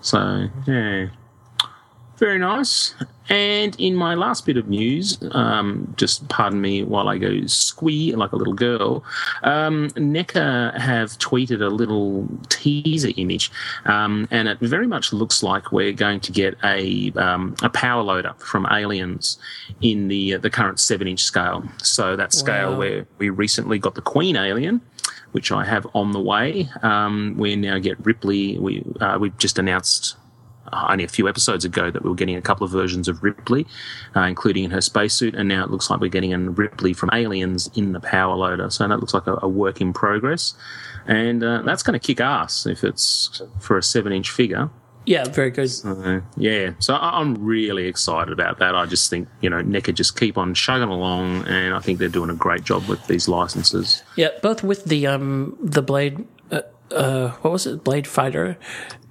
So, 0.00 0.48
yeah. 0.66 1.06
Very 2.18 2.38
nice. 2.38 2.94
And 3.32 3.74
in 3.80 3.94
my 3.94 4.14
last 4.14 4.44
bit 4.44 4.58
of 4.58 4.68
news, 4.68 5.18
um, 5.30 5.94
just 5.96 6.28
pardon 6.28 6.60
me 6.60 6.82
while 6.84 7.08
I 7.08 7.16
go 7.16 7.46
squee 7.46 8.14
like 8.14 8.32
a 8.32 8.36
little 8.36 8.52
girl, 8.52 9.02
um, 9.42 9.88
NECA 9.96 10.78
have 10.78 11.12
tweeted 11.12 11.62
a 11.62 11.68
little 11.68 12.28
teaser 12.50 13.08
image, 13.16 13.50
um, 13.86 14.28
and 14.30 14.48
it 14.48 14.58
very 14.60 14.86
much 14.86 15.14
looks 15.14 15.42
like 15.42 15.72
we're 15.72 15.94
going 15.94 16.20
to 16.20 16.30
get 16.30 16.58
a, 16.62 17.10
um, 17.16 17.54
a 17.62 17.70
power 17.70 18.02
loader 18.02 18.34
from 18.36 18.66
Aliens 18.70 19.38
in 19.80 20.08
the, 20.08 20.34
uh, 20.34 20.38
the 20.38 20.50
current 20.50 20.78
7 20.78 21.08
inch 21.08 21.22
scale. 21.22 21.64
So, 21.82 22.16
that 22.16 22.34
scale 22.34 22.72
Wow. 22.72 22.78
where 22.78 23.06
we 23.16 23.30
recently 23.30 23.78
got 23.78 23.94
the 23.94 24.02
Queen 24.02 24.36
Alien 24.36 24.82
which 25.32 25.50
I 25.50 25.64
have 25.64 25.86
on 25.94 26.12
the 26.12 26.20
way. 26.20 26.68
Um, 26.82 27.34
we 27.38 27.56
now 27.56 27.78
get 27.78 27.96
Ripley. 28.04 28.58
We 28.58 28.84
uh, 29.00 29.16
we've 29.18 29.36
just 29.38 29.58
announced 29.58 30.16
only 30.72 31.04
a 31.04 31.08
few 31.08 31.28
episodes 31.28 31.64
ago 31.64 31.90
that 31.90 32.02
we 32.02 32.08
were 32.08 32.14
getting 32.16 32.36
a 32.36 32.42
couple 32.42 32.64
of 32.64 32.70
versions 32.70 33.08
of 33.08 33.22
Ripley, 33.22 33.66
uh, 34.16 34.20
including 34.20 34.64
in 34.64 34.70
her 34.70 34.80
spacesuit, 34.80 35.34
and 35.34 35.48
now 35.48 35.64
it 35.64 35.70
looks 35.70 35.90
like 35.90 36.00
we're 36.00 36.08
getting 36.08 36.32
a 36.32 36.38
Ripley 36.38 36.92
from 36.92 37.10
Aliens 37.12 37.70
in 37.74 37.92
the 37.92 38.00
power 38.00 38.34
loader. 38.34 38.70
So 38.70 38.86
that 38.86 39.00
looks 39.00 39.14
like 39.14 39.26
a, 39.26 39.38
a 39.42 39.48
work 39.48 39.80
in 39.80 39.92
progress, 39.92 40.54
and 41.06 41.42
uh, 41.42 41.62
that's 41.62 41.82
going 41.82 41.98
to 41.98 42.04
kick 42.06 42.20
ass 42.20 42.66
if 42.66 42.84
it's 42.84 43.42
for 43.60 43.76
a 43.78 43.82
seven-inch 43.82 44.30
figure. 44.30 44.70
Yeah, 45.04 45.24
very 45.24 45.50
good. 45.50 45.68
Uh, 45.84 46.20
yeah, 46.36 46.74
so 46.78 46.94
I- 46.94 47.18
I'm 47.18 47.34
really 47.44 47.88
excited 47.88 48.32
about 48.32 48.60
that. 48.60 48.76
I 48.76 48.86
just 48.86 49.10
think 49.10 49.26
you 49.40 49.50
know 49.50 49.60
NECA 49.60 49.92
just 49.94 50.16
keep 50.18 50.38
on 50.38 50.54
chugging 50.54 50.88
along, 50.88 51.44
and 51.48 51.74
I 51.74 51.80
think 51.80 51.98
they're 51.98 52.08
doing 52.08 52.30
a 52.30 52.34
great 52.36 52.62
job 52.62 52.86
with 52.88 53.04
these 53.08 53.26
licenses. 53.26 54.04
Yeah, 54.14 54.28
both 54.42 54.62
with 54.62 54.84
the 54.84 55.08
um 55.08 55.56
the 55.60 55.82
blade, 55.82 56.24
uh, 56.52 56.60
uh 56.94 57.30
what 57.42 57.52
was 57.52 57.66
it, 57.66 57.82
Blade 57.82 58.06
Fighter, 58.06 58.56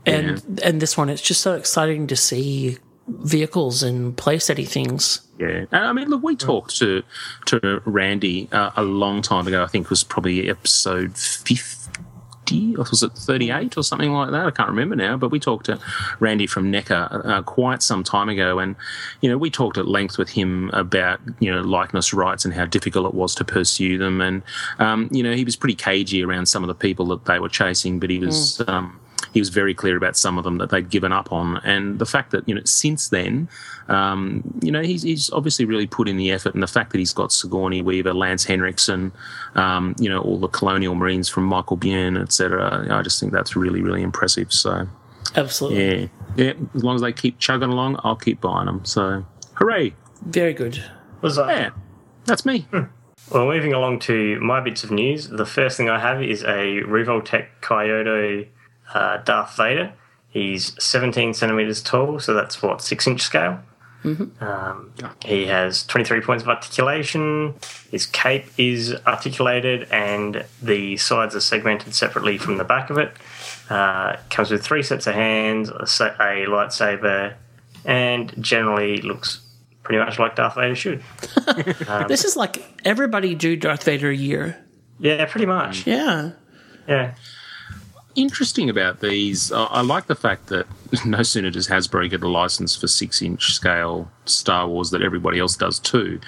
and 0.06 0.60
and 0.62 0.82
this 0.82 0.98
one. 0.98 1.10
It's 1.10 1.22
just 1.22 1.42
so 1.42 1.54
exciting 1.54 2.08
to 2.08 2.16
see 2.16 2.78
vehicles 3.08 3.84
and 3.84 4.16
play 4.16 4.38
playsetty 4.38 4.68
things. 4.68 5.22
Yeah, 5.40 5.66
I 5.72 5.92
mean, 5.94 6.10
look, 6.10 6.24
we 6.24 6.36
talked 6.36 6.78
to 6.78 7.04
to 7.48 7.82
Randy 7.86 8.48
uh, 8.52 8.72
a 8.76 8.84
long 8.84 9.22
time 9.22 9.48
ago. 9.48 9.64
I 9.64 9.68
think 9.68 9.86
it 9.86 9.90
was 9.90 10.04
probably 10.04 10.50
episode 10.50 11.18
fifty, 11.18 12.76
or 12.76 12.86
was 12.90 13.02
it 13.02 13.14
thirty 13.14 13.50
eight, 13.50 13.76
or 13.76 13.84
something 13.84 14.12
like 14.12 14.32
that? 14.32 14.46
I 14.46 14.52
can't 14.52 14.70
remember 14.70 14.96
now. 14.96 15.18
But 15.18 15.30
we 15.30 15.40
talked 15.40 15.66
to 15.66 15.80
Randy 16.20 16.46
from 16.46 16.72
NECA 16.72 17.26
uh, 17.26 17.42
quite 17.42 17.82
some 17.82 18.04
time 18.04 18.30
ago, 18.30 18.60
and 18.60 18.76
you 19.22 19.30
know, 19.30 19.38
we 19.38 19.50
talked 19.50 19.78
at 19.78 19.88
length 19.88 20.20
with 20.20 20.30
him 20.30 20.70
about 20.74 21.20
you 21.40 21.52
know 21.52 21.62
likeness 21.62 22.14
rights 22.14 22.46
and 22.46 22.54
how 22.54 22.66
difficult 22.66 23.08
it 23.08 23.16
was 23.16 23.34
to 23.36 23.44
pursue 23.44 23.98
them, 23.98 24.22
and 24.22 24.44
um, 24.78 25.10
you 25.12 25.24
know, 25.24 25.34
he 25.34 25.44
was 25.44 25.56
pretty 25.56 25.76
cagey 25.76 26.24
around 26.24 26.46
some 26.46 26.64
of 26.64 26.68
the 26.68 26.76
people 26.76 27.08
that 27.08 27.26
they 27.26 27.40
were 27.40 27.50
chasing, 27.50 28.00
but 28.00 28.10
he 28.10 28.20
was. 28.20 28.62
Um, 28.68 29.00
he 29.34 29.40
was 29.40 29.50
very 29.50 29.74
clear 29.74 29.96
about 29.96 30.18
some 30.18 30.38
of 30.38 30.44
them 30.44 30.58
that 30.58 30.70
they'd 30.70 30.90
given 30.90 31.12
up 31.12 31.32
on, 31.32 31.58
and 31.58 32.00
the 32.00 32.06
fact 32.06 32.32
that 32.32 32.48
you 32.48 32.56
know 32.56 32.62
since 32.66 33.10
then, 33.10 33.48
um, 33.88 34.44
you 34.62 34.72
know 34.72 34.82
he's, 34.82 35.04
he's 35.04 35.30
obviously 35.32 35.66
really 35.66 35.88
put 35.88 36.08
in 36.08 36.18
the 36.18 36.32
effort, 36.32 36.54
and 36.54 36.62
the 36.62 36.68
fact 36.68 36.92
that 36.92 36.98
he's 36.98 37.14
got 37.14 37.32
Sigourney 37.32 37.82
Weaver, 37.82 38.14
Lance 38.14 38.44
Henriksen, 38.44 39.12
um, 39.56 39.96
you 40.00 40.10
know 40.10 40.22
all 40.22 40.38
the 40.38 40.48
Colonial 40.48 40.96
Marines 40.96 41.30
from 41.30 41.46
Michael 41.46 41.78
Biehn, 41.78 42.22
etc. 42.22 42.88
I 42.90 43.02
just 43.02 43.20
think 43.20 43.32
that's 43.32 43.56
really 43.56 43.82
really 43.82 44.02
impressive. 44.02 44.52
So 44.52 44.88
Absolutely, 45.36 46.10
yeah, 46.36 46.46
yeah, 46.46 46.54
as 46.76 46.84
long 46.84 46.96
as 46.96 47.02
they 47.02 47.14
keep 47.14 47.40
chugging 47.40 47.70
along, 47.70 48.00
I'll 48.04 48.16
keep 48.16 48.42
buying 48.42 48.66
them. 48.66 48.84
So 48.86 49.26
hooray! 49.54 49.94
very 50.24 50.54
good. 50.54 50.84
Was 51.22 51.36
that? 51.38 51.50
Yeah, 51.50 51.70
that's 52.26 52.46
me. 52.46 52.68
Well, 53.32 53.46
moving 53.46 53.72
along 53.72 54.00
to 54.00 54.40
my 54.42 54.60
bits 54.60 54.84
of 54.84 54.92
news, 54.92 55.30
the 55.30 55.46
first 55.46 55.78
thing 55.78 55.90
I 55.90 56.00
have 56.00 56.22
is 56.22 56.44
a 56.44 56.82
Revoltech 56.84 57.48
Kaiyodo 57.62 58.46
uh, 58.94 59.18
Darth 59.18 59.56
Vader. 59.58 59.94
He's 60.30 60.82
17 60.84 61.34
centimeters 61.34 61.82
tall, 61.82 62.20
so 62.20 62.34
that's 62.34 62.62
what, 62.62 62.82
six 62.82 63.06
inch 63.08 63.22
scale? 63.22 63.60
Um, 64.04 64.94
he 65.24 65.46
has 65.46 65.86
23 65.86 66.22
points 66.22 66.42
of 66.44 66.50
articulation. 66.50 67.54
His 67.92 68.08
cape 68.08 68.46
is 68.58 68.96
articulated, 69.06 69.88
and 69.92 70.44
the 70.62 70.98
sides 70.98 71.36
are 71.36 71.40
segmented 71.42 71.94
separately 71.94 72.38
from 72.40 72.58
the 72.58 72.64
back 72.64 72.90
of 72.90 72.98
it. 72.98 73.12
Uh, 73.70 74.16
comes 74.32 74.50
with 74.50 74.64
three 74.64 74.82
sets 74.82 75.06
of 75.06 75.14
hands, 75.14 75.70
a, 75.70 75.86
sa- 75.86 76.16
a 76.20 76.46
lightsaber, 76.48 77.36
and 77.86 78.34
generally 78.44 79.02
looks 79.02 79.42
pretty 79.84 80.00
much 80.04 80.18
like 80.18 80.36
Darth 80.36 80.56
Vader 80.56 80.76
should. 80.76 81.04
This 82.08 82.24
is 82.26 82.36
like 82.36 82.64
everybody 82.86 83.36
do 83.36 83.56
Darth 83.56 83.84
Vader 83.84 84.10
a 84.10 84.16
year. 84.16 84.58
Yeah, 85.00 85.26
pretty 85.26 85.46
much. 85.46 85.86
Yeah, 85.86 86.32
Yeah. 86.88 87.14
Interesting 88.16 88.70
about 88.70 89.00
these, 89.00 89.52
I 89.52 89.64
I 89.66 89.82
like 89.82 90.08
the 90.08 90.16
fact 90.16 90.48
that 90.48 90.68
no 91.06 91.24
sooner 91.24 91.50
does 91.50 91.68
Hasbro 91.68 92.10
get 92.10 92.24
a 92.24 92.28
license 92.28 92.76
for 92.76 92.88
six 92.88 93.22
inch 93.22 93.54
scale 93.54 94.12
Star 94.26 94.68
Wars 94.68 94.92
that 94.92 95.02
everybody 95.02 95.40
else 95.40 95.56
does 95.56 95.80
too. 95.80 96.20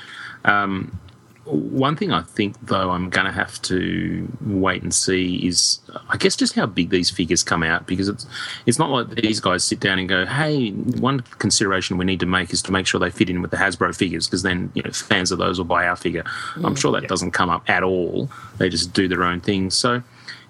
Um, 0.45 0.99
one 1.45 1.97
thing 1.97 2.11
I 2.11 2.21
think, 2.21 2.55
though, 2.67 2.91
I'm 2.91 3.09
going 3.09 3.25
to 3.25 3.31
have 3.31 3.61
to 3.63 4.31
wait 4.45 4.81
and 4.81 4.93
see 4.93 5.45
is, 5.45 5.79
I 6.07 6.15
guess, 6.15 6.37
just 6.37 6.55
how 6.55 6.65
big 6.65 6.89
these 6.89 7.09
figures 7.09 7.43
come 7.43 7.63
out 7.63 7.85
because 7.85 8.07
it's 8.07 8.25
it's 8.65 8.79
not 8.79 8.89
like 8.89 9.09
these 9.09 9.41
guys 9.41 9.65
sit 9.65 9.81
down 9.81 9.99
and 9.99 10.07
go, 10.07 10.25
"Hey, 10.25 10.69
one 10.71 11.19
consideration 11.39 11.97
we 11.97 12.05
need 12.05 12.21
to 12.21 12.25
make 12.25 12.53
is 12.53 12.61
to 12.63 12.71
make 12.71 12.87
sure 12.87 12.99
they 12.99 13.09
fit 13.09 13.29
in 13.29 13.41
with 13.41 13.51
the 13.51 13.57
Hasbro 13.57 13.93
figures 13.93 14.25
because 14.27 14.43
then 14.43 14.71
you 14.73 14.83
know 14.83 14.91
fans 14.91 15.31
of 15.31 15.37
those 15.37 15.57
will 15.57 15.65
buy 15.65 15.85
our 15.85 15.97
figure." 15.97 16.23
I'm 16.63 16.75
sure 16.75 16.93
that 16.93 17.09
doesn't 17.09 17.31
come 17.31 17.49
up 17.49 17.69
at 17.69 17.83
all. 17.83 18.29
They 18.57 18.69
just 18.69 18.93
do 18.93 19.09
their 19.09 19.23
own 19.23 19.41
thing. 19.41 19.69
So 19.69 20.01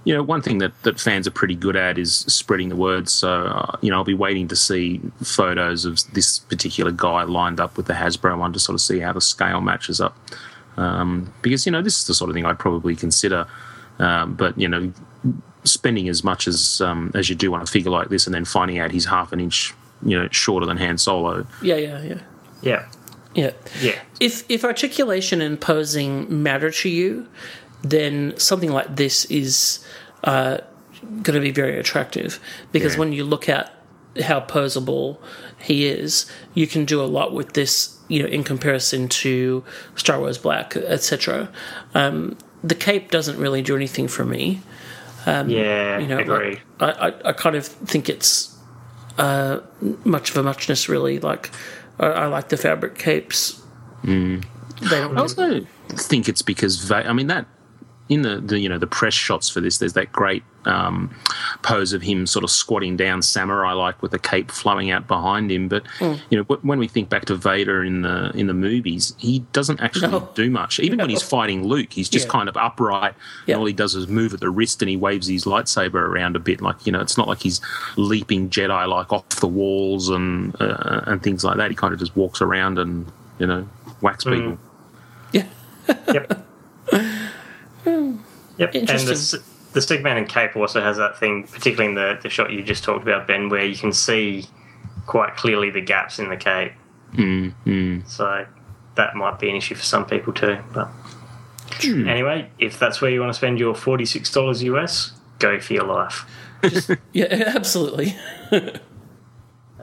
you 0.06 0.14
know, 0.14 0.22
one 0.22 0.42
thing 0.42 0.58
that, 0.58 0.74
that 0.84 1.00
fans 1.00 1.28
are 1.28 1.32
pretty 1.32 1.56
good 1.56 1.76
at 1.76 1.98
is 1.98 2.14
spreading 2.28 2.70
the 2.70 2.76
word. 2.76 3.08
So, 3.10 3.46
uh, 3.46 3.78
you 3.82 3.90
know, 3.90 3.98
I'll 3.98 4.04
be 4.04 4.14
waiting 4.14 4.48
to 4.50 4.56
see 4.56 5.00
photos 5.22 5.86
of 5.86 6.00
this 6.14 6.40
particular 6.40 6.92
guy 6.92 7.24
lined 7.24 7.60
up 7.60 7.78
with 7.78 7.86
the 7.86 7.94
Hasbro 7.94 8.38
one 8.38 8.52
to 8.54 8.60
sort 8.60 8.74
of 8.74 8.82
see 8.82 9.00
how 9.00 9.14
the 9.14 9.22
scale 9.22 9.62
matches 9.62 10.02
up. 10.02 10.18
Um, 10.76 11.34
because, 11.42 11.66
you 11.66 11.72
know, 11.72 11.82
this 11.82 12.00
is 12.00 12.08
the 12.08 12.14
sort 12.14 12.30
of 12.30 12.34
thing 12.36 12.46
I'd 12.46 12.60
probably 12.60 12.96
consider. 12.96 13.48
Um, 14.00 14.34
but, 14.36 14.58
you 14.60 14.68
know, 14.68 14.92
spending 15.64 16.10
as 16.10 16.24
much 16.24 16.48
as 16.48 16.82
um, 16.82 17.12
as 17.16 17.30
you 17.30 17.36
do 17.36 17.54
on 17.54 17.62
a 17.62 17.66
figure 17.66 17.92
like 17.92 18.10
this 18.10 18.26
and 18.26 18.34
then 18.34 18.44
finding 18.44 18.80
out 18.80 18.92
he's 18.92 19.06
half 19.06 19.32
an 19.32 19.40
inch, 19.40 19.74
you 20.06 20.20
know, 20.20 20.28
shorter 20.32 20.66
than 20.66 20.78
Han 20.78 20.98
Solo. 20.98 21.46
yeah, 21.62 21.76
yeah, 21.76 22.02
yeah, 22.04 22.20
Yeah. 22.62 22.88
yeah. 23.36 23.52
Yeah. 23.82 24.00
If 24.20 24.44
if 24.50 24.66
articulation 24.66 25.42
and 25.42 25.62
posing 25.62 26.44
matter 26.44 26.72
to 26.72 26.90
you, 26.90 27.28
then 27.84 28.34
something 28.38 28.72
like 28.72 28.96
this 28.96 29.26
is 29.26 29.86
uh, 30.24 30.58
going 31.22 31.36
to 31.36 31.40
be 31.40 31.52
very 31.52 31.78
attractive 31.78 32.40
because 32.72 32.94
Yeah. 32.94 33.00
when 33.00 33.14
you 33.14 33.24
look 33.24 33.48
at 33.50 33.72
how 34.24 34.40
posable 34.42 35.18
he 35.60 35.86
is, 35.88 36.26
you 36.54 36.66
can 36.68 36.86
do 36.86 37.02
a 37.02 37.06
lot 37.06 37.34
with 37.34 37.54
this. 37.54 37.90
You 38.10 38.22
know, 38.22 38.28
in 38.30 38.44
comparison 38.44 39.08
to 39.24 39.64
Star 39.96 40.20
Wars 40.20 40.38
Black, 40.38 40.76
etc. 40.76 41.50
Um, 41.96 42.38
the 42.64 42.76
cape 42.76 43.10
doesn't 43.10 43.38
really 43.40 43.62
do 43.62 43.76
anything 43.76 44.08
for 44.10 44.24
me. 44.26 44.62
yeah. 45.26 45.98
You 46.00 46.08
know, 46.08 46.20
agreed. 46.20 46.62
I, 46.82 46.92
I, 46.92 47.30
I 47.30 47.34
kind 47.34 47.56
of 47.56 47.66
think 47.66 48.10
it's 48.10 48.56
uh, 49.18 49.62
much 50.04 50.30
of 50.32 50.38
a 50.38 50.44
muchness, 50.44 50.90
really. 50.90 51.18
Like, 51.20 51.50
I, 52.00 52.08
I 52.08 52.26
like 52.28 52.50
the 52.50 52.58
fabric 52.58 52.98
capes. 53.00 53.60
Mm. 54.04 54.44
They 54.82 54.90
don't. 54.90 55.18
I 55.18 55.22
also 55.22 55.66
think 55.90 56.28
it's 56.28 56.42
because 56.42 56.84
Va- 56.84 57.08
I 57.08 57.14
mean 57.14 57.28
that 57.28 57.46
in 58.10 58.22
the, 58.22 58.40
the 58.42 58.60
you 58.60 58.68
know 58.70 58.78
the 58.78 58.88
press 58.88 59.14
shots 59.14 59.50
for 59.50 59.62
this, 59.62 59.78
there's 59.78 59.94
that 59.94 60.12
great 60.12 60.44
um, 60.66 61.14
pose 61.62 61.92
of 61.94 62.02
him 62.02 62.26
sort 62.26 62.44
of 62.44 62.50
squatting 62.52 62.96
down 62.98 63.22
samurai 63.22 63.72
like 63.74 64.02
with 64.02 64.12
the 64.12 64.20
cape 64.20 64.50
flowing 64.52 64.92
out 64.92 65.08
behind 65.08 65.52
him. 65.52 65.68
But 65.68 65.86
Hmm. 66.00 66.14
you 66.30 66.38
know, 66.38 66.44
when 66.62 66.80
we 66.80 66.88
think 66.88 67.10
back 67.10 67.26
to 67.26 67.36
Vader 67.36 67.84
in 67.84 68.02
the 68.02 68.32
in 68.36 68.48
the 68.48 68.54
movies, 68.54 69.14
he 69.18 69.40
doesn't 69.54 69.82
actually 69.82 70.12
No. 70.12 70.30
do 70.36 70.50
much. 70.50 70.80
Even 70.80 71.00
when 71.00 71.10
he's 71.10 71.22
fighting 71.24 71.66
Luke, 71.66 71.94
he's 71.94 72.10
just 72.10 72.28
Yeah. 72.28 72.32
kind 72.34 72.50
of 72.50 72.58
upright, 72.58 73.14
Yeah. 73.46 73.54
and 73.56 73.60
all 73.62 73.66
he 73.66 73.74
does 73.74 73.96
is 73.96 74.08
move 74.08 74.34
at 74.34 74.40
the 74.42 74.50
wrist 74.50 74.82
and 74.82 74.90
he 74.90 74.98
waves 74.98 75.28
his 75.28 75.46
lightsaber 75.46 75.96
around 75.96 76.36
a 76.36 76.40
bit. 76.40 76.62
Like 76.62 76.86
you 76.86 76.92
know, 76.92 77.00
it's 77.00 77.18
not 77.18 77.28
like 77.28 77.42
he's 77.42 77.62
leaping 77.96 78.50
Jedi 78.50 78.88
like 78.88 79.12
off 79.14 79.28
the 79.30 79.48
walls 79.48 80.10
and 80.10 80.56
uh, 80.62 81.02
and 81.08 81.24
things 81.24 81.44
like 81.44 81.58
that. 81.58 81.70
He 81.72 81.76
kind 81.76 81.94
of 81.94 82.00
just 82.00 82.16
walks 82.16 82.42
around 82.42 82.80
and 82.80 83.06
you 83.40 83.48
know 83.48 83.62
whacks 84.02 84.24
people. 84.26 84.58
Yeah. 85.32 85.46
Yep. 86.14 86.48
Hmm. 87.84 88.18
Yep. 88.58 88.74
And 88.76 88.88
the, 88.88 88.94
Interesting. 88.94 89.40
S- 89.40 89.50
the 89.74 89.80
Stigman 89.80 90.18
and 90.18 90.30
Cape 90.30 90.56
also 90.56 90.82
has 90.82 90.98
that 90.98 91.18
thing, 91.18 91.44
particularly 91.48 91.90
in 91.90 91.96
the, 91.96 92.20
the 92.22 92.30
shot 92.30 92.52
you 92.52 92.62
just 92.64 92.84
talked 92.84 93.02
about, 93.04 93.28
Ben, 93.28 93.50
where 93.50 93.66
you 93.66 93.76
can 93.76 93.92
see 93.92 94.46
quite 95.08 95.36
clearly 95.36 95.70
the 95.72 95.82
gaps 95.82 96.20
in 96.20 96.30
the 96.30 96.38
cape. 96.38 96.74
Mm, 97.14 98.08
So 98.08 98.46
that 98.96 99.16
might 99.16 99.40
be 99.40 99.50
an 99.50 99.56
issue 99.56 99.76
for 99.76 99.84
some 99.84 100.06
people 100.06 100.34
too. 100.34 100.58
But 100.74 100.86
hmm. 101.82 102.08
anyway, 102.08 102.50
if 102.60 102.78
that's 102.80 103.02
where 103.02 103.10
you 103.12 103.20
want 103.20 103.32
to 103.32 103.38
spend 103.38 103.60
your 103.60 103.74
$46 103.74 104.62
US, 104.64 105.12
go 105.40 105.60
for 105.60 105.74
your 105.74 105.86
life. 105.86 106.26
Yeah, 107.12 107.26
absolutely. 107.56 108.16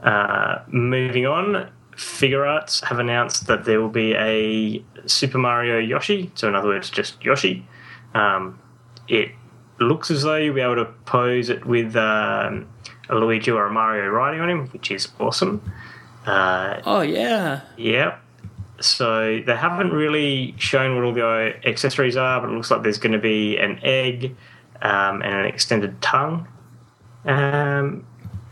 Uh, 0.01 0.63
moving 0.67 1.27
on, 1.27 1.69
Figuarts 1.95 2.83
have 2.85 2.97
announced 2.97 3.45
that 3.45 3.65
there 3.65 3.79
will 3.79 3.89
be 3.89 4.15
a 4.15 4.83
Super 5.07 5.37
Mario 5.37 5.77
Yoshi, 5.77 6.31
so 6.33 6.47
in 6.47 6.55
other 6.55 6.69
words, 6.69 6.89
just 6.89 7.23
Yoshi. 7.23 7.67
Um, 8.13 8.59
it 9.07 9.31
looks 9.79 10.11
as 10.11 10.23
though 10.23 10.35
you'll 10.35 10.55
be 10.55 10.61
able 10.61 10.75
to 10.75 10.85
pose 11.05 11.49
it 11.49 11.65
with 11.65 11.95
um, 11.95 12.67
a 13.09 13.15
Luigi 13.15 13.51
or 13.51 13.65
a 13.65 13.71
Mario 13.71 14.07
riding 14.09 14.41
on 14.41 14.49
him, 14.49 14.67
which 14.67 14.91
is 14.91 15.09
awesome. 15.19 15.61
Uh, 16.25 16.81
Oh 16.85 17.01
yeah. 17.01 17.61
yeah. 17.77 18.17
So 18.79 19.41
they 19.45 19.55
haven't 19.55 19.91
really 19.91 20.55
shown 20.57 20.95
what 20.95 21.03
all 21.03 21.13
the 21.13 21.53
accessories 21.65 22.17
are, 22.17 22.41
but 22.41 22.49
it 22.49 22.53
looks 22.53 22.71
like 22.71 22.81
there's 22.83 22.97
going 22.97 23.11
to 23.13 23.19
be 23.19 23.57
an 23.57 23.79
egg 23.83 24.35
um, 24.81 25.21
and 25.21 25.33
an 25.33 25.45
extended 25.45 26.01
tongue. 26.01 26.47
Um, 27.25 28.05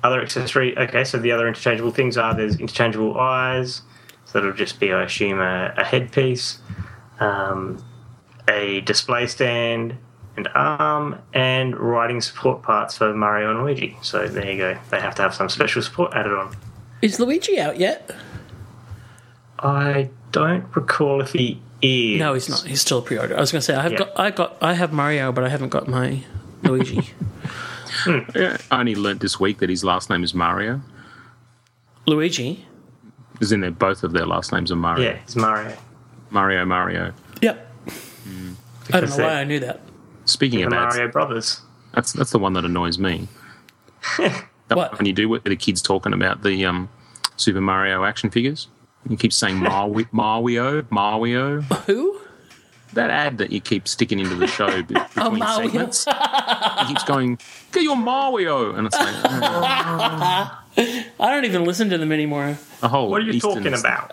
other 0.04 0.22
accessory. 0.22 0.78
Okay, 0.78 1.04
so 1.04 1.18
the 1.18 1.32
other 1.32 1.48
interchangeable 1.48 1.92
things 1.92 2.18
are 2.18 2.36
there's 2.36 2.58
interchangeable 2.60 3.20
eyes. 3.20 3.82
So 4.26 4.40
that'll 4.40 4.54
just 4.54 4.80
be, 4.80 4.94
I 4.94 5.04
assume, 5.04 5.40
a, 5.40 5.74
a 5.76 5.84
headpiece, 5.84 6.60
um, 7.20 7.84
a 8.50 8.82
display 8.82 9.28
stand, 9.28 9.96
and 10.38 10.48
arm, 10.56 11.20
and 11.34 11.78
writing 11.78 12.22
support 12.22 12.62
parts 12.64 12.98
for 12.98 13.14
Mario 13.14 13.52
and 13.52 13.62
Luigi. 13.64 13.98
So 14.02 14.28
there 14.28 14.50
you 14.52 14.58
go. 14.58 14.78
They 14.90 15.00
have 15.02 15.16
to 15.16 15.22
have 15.22 15.34
some 15.36 15.50
special 15.50 15.82
support 15.82 16.14
added 16.14 16.34
on. 16.34 16.56
Is 17.02 17.20
Luigi 17.20 17.60
out 17.60 17.78
yet? 17.78 18.10
I 19.60 20.10
don't 20.32 20.66
recall 20.76 21.22
if 21.22 21.34
he 21.34 21.62
is. 21.82 22.20
No, 22.20 22.34
he's 22.34 22.50
not. 22.50 22.62
He's 22.64 22.82
still 22.82 23.02
pre-order. 23.02 23.36
I 23.38 23.40
was 23.42 23.52
going 23.52 23.60
to 23.60 23.66
say 23.66 23.76
I 23.76 23.82
have 23.84 23.92
Yeah. 23.94 23.98
got 24.00 24.20
I 24.20 24.32
got 24.32 24.58
I 24.62 24.74
have 24.74 24.94
Mario, 24.94 25.32
but 25.32 25.44
I 25.44 25.50
haven't 25.50 25.70
got 25.70 25.88
my 25.88 26.24
Luigi. 26.64 27.10
Yeah, 28.36 28.58
I 28.72 28.80
only 28.80 28.96
learnt 28.96 29.22
this 29.22 29.40
week 29.40 29.60
that 29.60 29.70
his 29.70 29.84
last 29.84 30.10
name 30.10 30.24
is 30.24 30.34
Mario. 30.34 30.82
Luigi. 32.06 32.66
Because 33.34 33.52
in 33.52 33.62
there, 33.62 33.72
both 33.72 34.04
of 34.04 34.12
their 34.14 34.26
last 34.26 34.52
names 34.52 34.72
are 34.72 34.76
Mario. 34.76 35.04
Yeah, 35.12 35.18
it's 35.24 35.36
Mario. 35.36 35.76
Mario, 36.30 36.66
Mario. 36.66 37.14
Yep. 38.90 38.96
I 38.96 39.00
don't 39.06 39.18
know 39.18 39.24
why 39.26 39.34
I 39.36 39.44
knew 39.44 39.60
that. 39.62 39.82
Speaking 40.26 40.60
The 40.60 40.66
of 40.66 40.72
Mario 40.72 41.08
Brothers. 41.08 41.62
that's 41.94 42.12
that's 42.14 42.32
the 42.32 42.40
one 42.40 42.54
that 42.54 42.66
annoys 42.66 42.98
me. 43.00 43.28
That 44.18 44.78
What? 44.78 44.98
When 45.00 45.08
you 45.08 45.14
do 45.14 45.28
with 45.28 45.44
the 45.46 45.56
kids 45.56 45.82
talking 45.82 46.14
about 46.14 46.44
the 46.44 46.64
um, 46.66 46.90
Super 47.38 47.60
Mario 47.60 48.04
action 48.06 48.30
figures, 48.30 48.68
you 49.10 49.18
keep 49.18 49.34
saying 49.34 49.56
Mario, 49.58 50.06
Mario, 50.12 50.86
Mario. 50.92 51.62
Who? 51.62 52.22
That 52.94 53.10
ad 53.10 53.40
that 53.40 53.52
you 53.52 53.62
keep 53.62 53.88
sticking 53.88 54.20
into 54.20 54.36
the 54.36 54.46
show 54.46 54.84
be- 54.84 54.94
between 55.16 55.40
Mario. 55.40 55.68
segments. 55.70 56.06
He 56.06 56.86
keeps 56.88 57.04
going, 57.04 57.40
get 57.72 57.82
your 57.82 57.96
Mario, 57.96 58.76
and 58.76 58.86
it's 58.86 58.96
like 58.96 59.16
oh, 59.26 60.60
I 61.20 61.32
don't 61.32 61.46
even 61.46 61.66
listen 61.66 61.90
to 61.90 61.98
them 61.98 62.12
anymore. 62.12 62.58
a 62.84 62.88
whole. 62.88 63.10
What 63.10 63.22
are 63.22 63.26
you 63.26 63.34
eastern- 63.34 63.56
talking 63.64 63.74
about? 63.74 64.12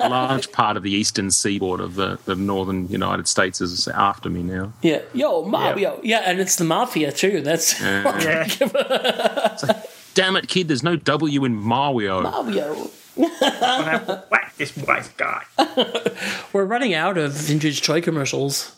A 0.00 0.08
large 0.10 0.50
part 0.52 0.76
of 0.76 0.82
the 0.82 0.90
eastern 0.90 1.30
seaboard 1.30 1.80
of 1.80 1.94
the, 1.94 2.18
the 2.24 2.34
northern 2.34 2.88
United 2.88 3.28
States 3.28 3.60
is 3.60 3.88
after 3.88 4.28
me 4.30 4.42
now. 4.42 4.72
Yeah. 4.82 5.02
Yo, 5.12 5.42
Mario. 5.44 6.00
Yeah, 6.02 6.22
and 6.24 6.40
it's 6.40 6.56
the 6.56 6.64
mafia 6.64 7.12
too. 7.12 7.40
That's 7.40 7.80
yeah. 7.80 8.44
Damn 10.14 10.36
it, 10.36 10.48
kid! 10.48 10.66
There's 10.68 10.82
no 10.82 10.96
W 10.96 11.44
in 11.44 11.54
Mario. 11.54 12.22
Mario. 12.22 12.90
I 13.16 13.82
have 13.84 14.06
to 14.06 14.24
whack 14.30 14.56
this 14.56 14.76
white 14.76 15.12
guy. 15.16 15.44
We're 16.52 16.64
running 16.64 16.94
out 16.94 17.16
of 17.18 17.32
vintage 17.32 17.82
toy 17.82 18.00
commercials. 18.00 18.74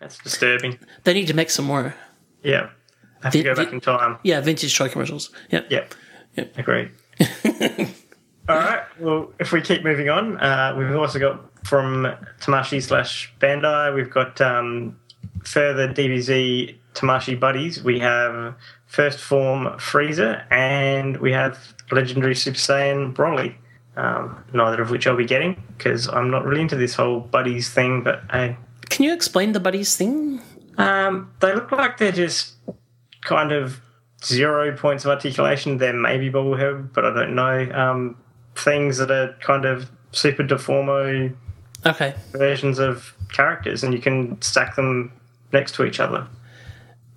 That's 0.00 0.18
disturbing. 0.18 0.78
They 1.04 1.14
need 1.14 1.26
to 1.28 1.34
make 1.34 1.50
some 1.50 1.64
more. 1.64 1.94
Yeah. 2.42 2.70
I 3.22 3.26
have 3.26 3.32
to 3.32 3.38
Did- 3.42 3.44
go 3.44 3.54
back 3.64 3.72
in 3.72 3.80
time. 3.80 4.18
Yeah, 4.22 4.40
vintage 4.40 4.76
toy 4.76 4.88
commercials. 4.88 5.30
Yeah. 5.50 5.62
Yep. 5.70 5.94
Yep. 6.36 6.58
Agreed. 6.58 6.90
All 8.48 8.56
right. 8.56 8.82
Well, 9.00 9.32
if 9.40 9.52
we 9.52 9.60
keep 9.60 9.82
moving 9.82 10.08
on, 10.08 10.36
uh, 10.38 10.74
we've 10.78 10.94
also 10.94 11.18
got 11.18 11.40
from 11.66 12.06
Tamashii 12.40 12.80
slash 12.82 13.32
Bandai, 13.40 13.92
we've 13.94 14.10
got 14.10 14.40
um, 14.40 14.96
further 15.44 15.88
DBZ 15.88 16.76
Tamashii 16.94 17.38
buddies. 17.40 17.82
We 17.82 17.98
have 17.98 18.54
First 18.86 19.18
Form 19.18 19.64
Frieza 19.78 20.44
and 20.52 21.16
we 21.16 21.32
have 21.32 21.58
Legendary 21.90 22.34
Super 22.36 22.56
Saiyan 22.58 23.12
Broly. 23.14 23.54
Um, 23.96 24.44
neither 24.52 24.82
of 24.82 24.90
which 24.90 25.06
I'll 25.06 25.16
be 25.16 25.24
getting 25.24 25.60
because 25.76 26.06
I'm 26.08 26.30
not 26.30 26.44
really 26.44 26.60
into 26.60 26.76
this 26.76 26.94
whole 26.94 27.20
buddies 27.20 27.70
thing. 27.70 28.02
But 28.02 28.22
hey, 28.30 28.56
Can 28.90 29.04
you 29.04 29.12
explain 29.12 29.52
the 29.52 29.60
buddies 29.60 29.96
thing? 29.96 30.40
um, 30.78 31.32
they 31.40 31.54
look 31.54 31.72
like 31.72 31.96
they're 31.96 32.12
just 32.12 32.52
kind 33.22 33.50
of 33.52 33.80
zero 34.22 34.76
points 34.76 35.04
of 35.04 35.10
articulation. 35.10 35.78
They're 35.78 35.94
maybe 35.94 36.30
bobblehead, 36.30 36.92
but 36.92 37.04
I 37.06 37.14
don't 37.14 37.34
know. 37.34 37.70
Um, 37.72 38.16
things 38.58 38.98
that 38.98 39.10
are 39.10 39.36
kind 39.40 39.64
of 39.64 39.90
super 40.12 40.42
deformo 40.42 41.34
Okay. 41.84 42.14
versions 42.32 42.78
of 42.78 43.14
characters, 43.32 43.84
and 43.84 43.92
you 43.94 44.00
can 44.00 44.40
stack 44.42 44.76
them 44.76 45.12
next 45.52 45.74
to 45.76 45.84
each 45.84 46.00
other. 46.00 46.26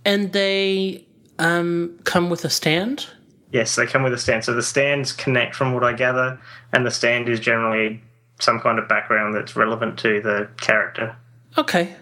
And 0.06 0.32
they 0.32 1.06
um, 1.40 2.00
come 2.04 2.30
with 2.30 2.46
a 2.46 2.50
stand? 2.50 3.08
Yes, 3.52 3.76
they 3.76 3.86
come 3.88 4.04
with 4.04 4.14
a 4.14 4.18
stand. 4.18 4.44
So 4.44 4.54
the 4.54 4.62
stands 4.62 5.12
connect, 5.12 5.56
from 5.56 5.74
what 5.74 5.84
I 5.84 5.94
gather, 5.94 6.40
and 6.72 6.86
the 6.86 6.92
stand 6.92 7.30
is 7.30 7.40
generally 7.40 8.02
some 8.40 8.60
kind 8.60 8.78
of 8.80 8.88
background 8.88 9.34
that's 9.36 9.56
relevant 9.56 9.98
to 10.00 10.22
the 10.22 10.48
character. 10.58 11.16
Okay. 11.58 11.96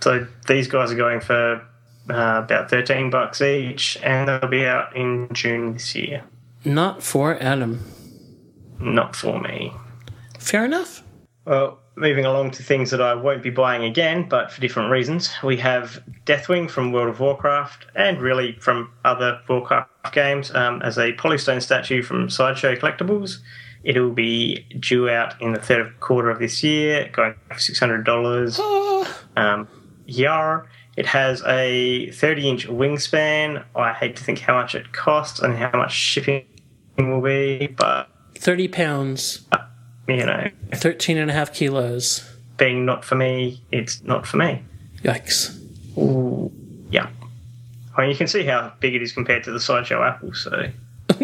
So 0.00 0.26
these 0.46 0.68
guys 0.68 0.92
are 0.92 0.96
going 0.96 1.20
for 1.20 1.62
uh, 2.10 2.42
about 2.44 2.68
thirteen 2.70 3.10
bucks 3.10 3.40
each, 3.40 3.96
and 4.02 4.28
they'll 4.28 4.48
be 4.48 4.66
out 4.66 4.94
in 4.94 5.28
June 5.32 5.72
this 5.72 5.94
year. 5.94 6.22
Not 6.64 7.02
for 7.02 7.42
Adam. 7.42 7.80
Not 8.80 9.16
for 9.16 9.40
me. 9.40 9.72
Fair 10.38 10.64
enough. 10.64 11.02
Well, 11.44 11.78
moving 11.96 12.24
along 12.24 12.50
to 12.52 12.62
things 12.62 12.90
that 12.90 13.00
I 13.00 13.14
won't 13.14 13.42
be 13.42 13.50
buying 13.50 13.84
again, 13.84 14.28
but 14.28 14.50
for 14.52 14.60
different 14.60 14.90
reasons. 14.90 15.32
We 15.42 15.56
have 15.58 16.02
Deathwing 16.24 16.70
from 16.70 16.92
World 16.92 17.08
of 17.08 17.20
Warcraft, 17.20 17.86
and 17.94 18.20
really 18.20 18.52
from 18.60 18.92
other 19.04 19.40
Warcraft 19.48 20.12
games, 20.12 20.54
um, 20.54 20.82
as 20.82 20.98
a 20.98 21.12
polystone 21.14 21.62
statue 21.62 22.02
from 22.02 22.28
Sideshow 22.28 22.76
Collectibles. 22.76 23.38
It'll 23.82 24.10
be 24.10 24.66
due 24.80 25.08
out 25.08 25.40
in 25.40 25.52
the 25.52 25.60
third 25.60 25.98
quarter 26.00 26.30
of 26.30 26.38
this 26.38 26.62
year, 26.62 27.08
going 27.12 27.34
for 27.48 27.58
six 27.58 27.78
hundred 27.78 28.04
dollars. 28.04 28.58
Um, 29.36 29.68
Yar. 30.06 30.68
It 30.96 31.04
has 31.06 31.42
a 31.46 32.10
30 32.10 32.48
inch 32.48 32.68
wingspan. 32.68 33.64
I 33.74 33.92
hate 33.92 34.16
to 34.16 34.24
think 34.24 34.38
how 34.38 34.54
much 34.54 34.74
it 34.74 34.92
costs 34.92 35.40
and 35.40 35.54
how 35.54 35.70
much 35.74 35.92
shipping 35.92 36.46
will 36.96 37.20
be, 37.20 37.66
but 37.66 38.08
30 38.38 38.68
pounds, 38.68 39.46
you 40.08 40.24
know, 40.24 40.48
13 40.74 41.16
and 41.18 41.30
a 41.30 41.34
half 41.34 41.52
kilos. 41.52 42.28
being 42.56 42.84
not 42.86 43.04
for 43.04 43.14
me, 43.14 43.60
it's 43.72 44.02
not 44.02 44.26
for 44.26 44.36
me. 44.36 44.62
Yikes. 45.02 45.52
Yeah. 46.90 47.08
I 47.96 48.00
mean, 48.02 48.10
you 48.10 48.16
can 48.16 48.26
see 48.26 48.44
how 48.44 48.72
big 48.80 48.94
it 48.94 49.02
is 49.02 49.12
compared 49.12 49.44
to 49.44 49.52
the 49.52 49.60
Sideshow 49.60 50.02
Apple, 50.02 50.34
so 50.34 50.70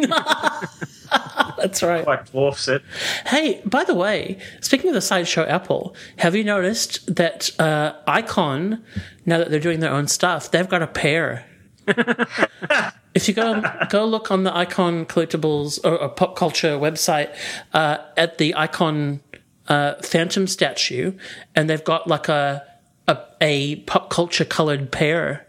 That's 1.58 1.82
right. 1.82 2.06
like 2.06 2.30
dwarfs 2.30 2.68
it. 2.68 2.82
Hey, 3.26 3.60
by 3.64 3.84
the 3.84 3.94
way, 3.94 4.38
speaking 4.60 4.88
of 4.88 4.94
the 4.94 5.00
sideshow 5.02 5.44
Apple, 5.44 5.94
have 6.18 6.34
you 6.34 6.44
noticed 6.44 7.14
that 7.14 7.50
uh, 7.60 7.94
Icon, 8.06 8.82
now 9.26 9.38
that 9.38 9.50
they're 9.50 9.60
doing 9.60 9.80
their 9.80 9.92
own 9.92 10.06
stuff, 10.08 10.50
they've 10.50 10.68
got 10.68 10.82
a 10.82 10.86
pear. 10.86 11.44
if 13.14 13.28
you 13.28 13.34
go 13.34 13.62
go 13.90 14.04
look 14.04 14.30
on 14.30 14.44
the 14.44 14.56
Icon 14.56 15.06
collectibles 15.06 15.78
or, 15.84 15.96
or 15.98 16.08
pop 16.08 16.36
culture 16.36 16.78
website 16.78 17.34
uh, 17.72 17.98
at 18.16 18.38
the 18.38 18.54
Icon 18.54 19.20
uh, 19.68 19.94
Phantom 20.02 20.46
statue, 20.46 21.12
and 21.54 21.68
they've 21.68 21.84
got 21.84 22.06
like 22.06 22.28
a 22.28 22.64
a, 23.08 23.18
a 23.40 23.76
pop 23.76 24.10
culture 24.10 24.44
colored 24.44 24.90
pear 24.90 25.46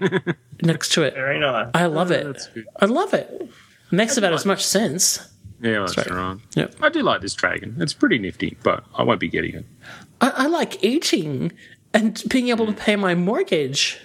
next 0.62 0.92
to 0.92 1.02
it. 1.02 1.14
Very 1.14 1.40
nice. 1.40 1.70
I 1.74 1.86
love 1.86 2.10
it. 2.10 2.24
that's. 2.24 2.48
I 2.80 2.86
love 2.86 3.14
it. 3.14 3.48
Makes 3.90 4.16
about 4.16 4.32
as 4.32 4.44
much 4.44 4.64
sense. 4.64 5.28
Yeah, 5.60 5.80
that's 5.80 5.96
right. 5.96 6.10
right. 6.10 6.36
Yep. 6.56 6.74
I 6.82 6.88
do 6.88 7.02
like 7.02 7.20
this 7.20 7.34
dragon. 7.34 7.76
It's 7.78 7.94
pretty 7.94 8.18
nifty, 8.18 8.56
but 8.62 8.84
I 8.96 9.02
won't 9.02 9.20
be 9.20 9.28
getting 9.28 9.54
it. 9.54 9.64
I, 10.20 10.30
I 10.30 10.46
like 10.46 10.82
eating 10.82 11.52
and 11.92 12.22
being 12.28 12.48
able 12.48 12.66
to 12.66 12.72
pay 12.72 12.96
my 12.96 13.14
mortgage. 13.14 14.00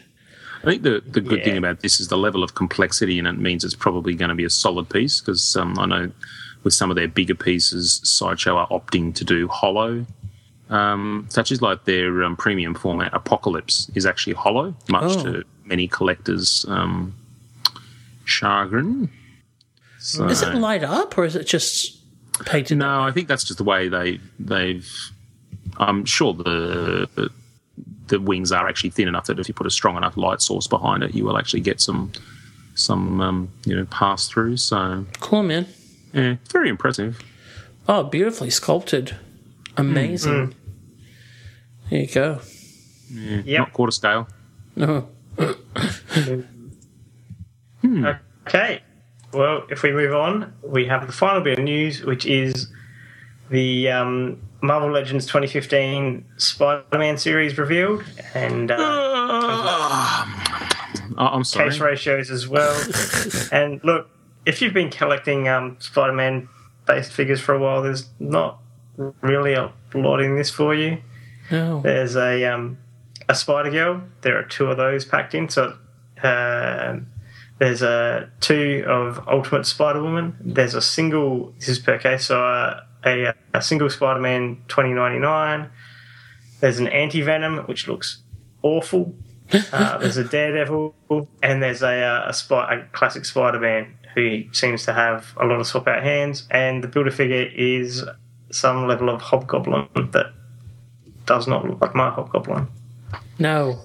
I 0.62 0.66
think 0.66 0.84
the, 0.84 1.02
the 1.06 1.22
good 1.22 1.44
thing 1.44 1.58
about 1.58 1.80
this 1.80 2.00
is 2.02 2.10
the 2.10 2.18
level 2.18 2.44
of 2.44 2.56
complexity, 2.56 3.18
and 3.18 3.28
it 3.28 3.38
means 3.38 3.64
it's 3.64 3.76
probably 3.76 4.14
going 4.14 4.30
to 4.30 4.36
be 4.36 4.44
a 4.44 4.50
solid 4.50 4.90
piece 4.90 5.22
because 5.22 5.56
um, 5.56 5.80
I 5.80 5.86
know 5.86 6.12
with 6.64 6.74
some 6.74 6.90
of 6.90 6.98
their 6.98 7.08
bigger 7.08 7.36
pieces, 7.36 8.02
Sideshow 8.04 8.58
are 8.58 8.68
opting 8.68 9.16
to 9.16 9.24
do 9.24 9.48
hollow. 9.48 10.06
Um, 10.70 11.26
such 11.30 11.52
as 11.52 11.62
like 11.62 11.86
their 11.86 12.24
um, 12.24 12.36
premium 12.36 12.76
format, 12.76 13.14
Apocalypse 13.14 13.90
is 13.96 14.06
actually 14.06 14.34
hollow, 14.34 14.76
much 14.90 15.18
Oh. 15.18 15.24
to 15.24 15.44
many 15.66 15.88
collectors' 15.88 16.66
um, 16.68 17.16
chagrin. 18.26 19.10
So, 20.00 20.28
Is 20.28 20.42
it 20.42 20.56
light 20.56 20.84
up 20.84 21.18
or 21.18 21.26
is 21.26 21.36
it 21.36 21.46
just 21.48 21.98
painted? 22.46 22.78
no, 22.78 23.02
I 23.02 23.12
think 23.12 23.28
that's 23.28 23.44
just 23.44 23.58
the 23.58 23.64
way 23.64 23.88
they 23.90 24.20
they've. 24.40 24.88
I'm 25.78 26.06
sure 26.06 26.34
the 26.34 27.30
the 28.10 28.20
wings 28.20 28.52
are 28.52 28.68
actually 28.68 28.90
thin 28.92 29.08
enough 29.08 29.26
that 29.28 29.40
if 29.40 29.48
you 29.48 29.54
put 29.54 29.66
a 29.68 29.72
strong 29.72 29.96
enough 29.98 30.18
light 30.18 30.42
source 30.42 30.68
behind 30.68 31.04
it, 31.04 31.14
you 31.16 31.24
will 31.26 31.38
actually 31.38 31.62
get 31.62 31.80
some 31.82 32.12
some 32.76 33.22
um, 33.22 33.50
you 33.66 33.76
know 33.76 33.86
pass 33.86 34.28
through. 34.28 34.58
So 34.58 35.06
Cool, 35.20 35.44
man. 35.44 35.68
yeah, 36.14 36.36
very 36.52 36.70
impressive. 36.70 37.20
Oh, 37.88 38.04
beautifully 38.04 38.50
sculpted. 38.50 39.16
Amazing. 39.78 40.54
There 41.90 42.02
you 42.02 42.08
go. 42.08 42.42
Yeah, 43.12 43.42
Yep. 43.46 43.60
not 43.60 43.74
quarter 43.74 43.92
scale. 43.92 44.28
No. 44.76 45.08
Okay. 48.48 48.82
Well, 49.34 49.64
if 49.70 49.84
we 49.84 49.92
move 49.92 50.14
on, 50.14 50.54
we 50.64 50.86
have 50.86 51.06
the 51.08 51.14
final 51.14 51.42
bit 51.42 51.60
of 51.60 51.64
news, 51.66 52.04
which 52.04 52.26
is 52.26 52.68
the 53.50 53.90
um, 53.90 54.42
Marvel 54.62 54.92
Legends 54.92 55.26
2015 55.26 56.26
Spider-Man 56.38 57.18
series 57.18 57.58
revealed, 57.58 58.04
and 58.34 58.72
uh, 58.72 58.78
Oh, 61.18 61.26
I'm 61.26 61.44
sorry. 61.44 61.70
case 61.70 61.80
ratios 61.80 62.32
as 62.32 62.48
well. 62.48 62.82
and 63.52 63.84
look, 63.84 64.10
if 64.46 64.62
you've 64.62 64.74
been 64.74 64.90
collecting 64.90 65.48
um, 65.48 65.78
Spider-Man 65.80 66.48
based 66.86 67.12
figures 67.12 67.40
for 67.42 67.54
a 67.54 67.60
while, 67.60 67.82
there's 67.82 68.10
not 68.20 68.60
really 69.22 69.54
a 69.54 69.72
lot 69.94 70.20
in 70.22 70.36
this 70.36 70.50
for 70.50 70.74
you. 70.74 70.98
No. 71.52 71.82
There's 71.82 72.16
a 72.16 72.46
um, 72.46 72.78
a 73.28 73.36
Spider 73.36 73.72
Girl. 73.72 74.02
There 74.22 74.38
are 74.38 74.44
two 74.44 74.68
of 74.68 74.78
those 74.78 75.06
packed 75.06 75.34
in. 75.36 75.50
So 75.50 75.78
um 76.24 77.08
there's 77.60 77.82
a 77.82 78.30
two 78.40 78.86
of 78.88 79.28
Ultimate 79.28 79.66
Spider 79.66 80.02
Woman. 80.02 80.36
There's 80.40 80.74
a 80.76 80.82
single. 80.82 81.54
This 81.60 81.70
is 81.70 81.80
per 81.80 81.98
case. 81.98 82.26
So 82.26 82.44
uh, 82.46 82.82
a 83.06 83.34
a 83.54 83.62
single 83.62 83.90
Spider 83.90 84.20
Man 84.20 84.58
2099. 84.68 85.70
There's 86.60 86.80
an 86.80 86.88
Anti 86.88 87.22
Venom 87.22 87.60
which 87.68 87.88
looks 87.88 88.22
awful. 88.62 89.16
Uh, 89.72 89.98
there's 90.00 90.18
a 90.18 90.24
Daredevil 90.24 90.94
and 91.42 91.64
there's 91.64 91.82
a 91.82 92.02
uh, 92.04 92.30
a, 92.30 92.34
spy, 92.34 92.76
a 92.76 92.86
classic 92.96 93.26
Spider 93.26 93.60
Man 93.60 93.98
who 94.16 94.44
seems 94.52 94.86
to 94.86 94.94
have 94.94 95.34
a 95.38 95.46
lot 95.46 95.60
of 95.60 95.68
swap 95.68 95.88
out 95.88 96.04
hands. 96.04 96.48
And 96.52 96.84
the 96.84 96.88
builder 96.88 97.12
figure 97.12 97.50
is 97.56 98.04
some 98.52 98.88
level 98.88 99.10
of 99.10 99.22
Hobgoblin 99.22 99.88
that 100.12 100.34
does 101.26 101.48
not 101.48 101.68
look 101.68 101.82
like 101.82 101.96
my 101.96 102.10
Hobgoblin. 102.10 102.68
No. 103.38 103.80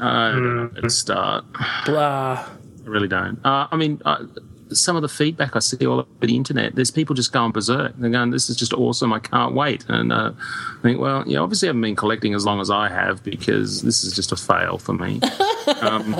I 0.00 0.30
don't 0.32 0.56
know 0.56 0.66
where 0.66 0.82
to 0.82 0.90
start. 0.90 1.44
Blah. 1.86 2.44
I 2.86 2.88
really 2.88 3.08
don't. 3.08 3.38
Uh, 3.44 3.68
I 3.70 3.76
mean, 3.76 4.02
uh, 4.04 4.24
some 4.72 4.96
of 4.96 5.02
the 5.02 5.08
feedback 5.08 5.54
I 5.54 5.60
see 5.60 5.86
all 5.86 6.00
over 6.00 6.08
the 6.20 6.36
internet, 6.36 6.74
there's 6.74 6.90
people 6.90 7.14
just 7.14 7.32
going 7.32 7.52
berserk. 7.52 7.94
They're 7.96 8.10
going, 8.10 8.30
"This 8.30 8.50
is 8.50 8.56
just 8.56 8.72
awesome! 8.72 9.12
I 9.12 9.18
can't 9.18 9.54
wait." 9.54 9.84
And 9.88 10.12
uh, 10.12 10.32
I 10.36 10.82
think, 10.82 11.00
well, 11.00 11.24
yeah, 11.26 11.38
obviously 11.38 11.68
I 11.68 11.70
haven't 11.70 11.82
been 11.82 11.96
collecting 11.96 12.34
as 12.34 12.44
long 12.44 12.60
as 12.60 12.70
I 12.70 12.88
have 12.88 13.22
because 13.22 13.82
this 13.82 14.04
is 14.04 14.14
just 14.14 14.32
a 14.32 14.36
fail 14.36 14.78
for 14.78 14.92
me. 14.92 15.20
um, 15.80 16.12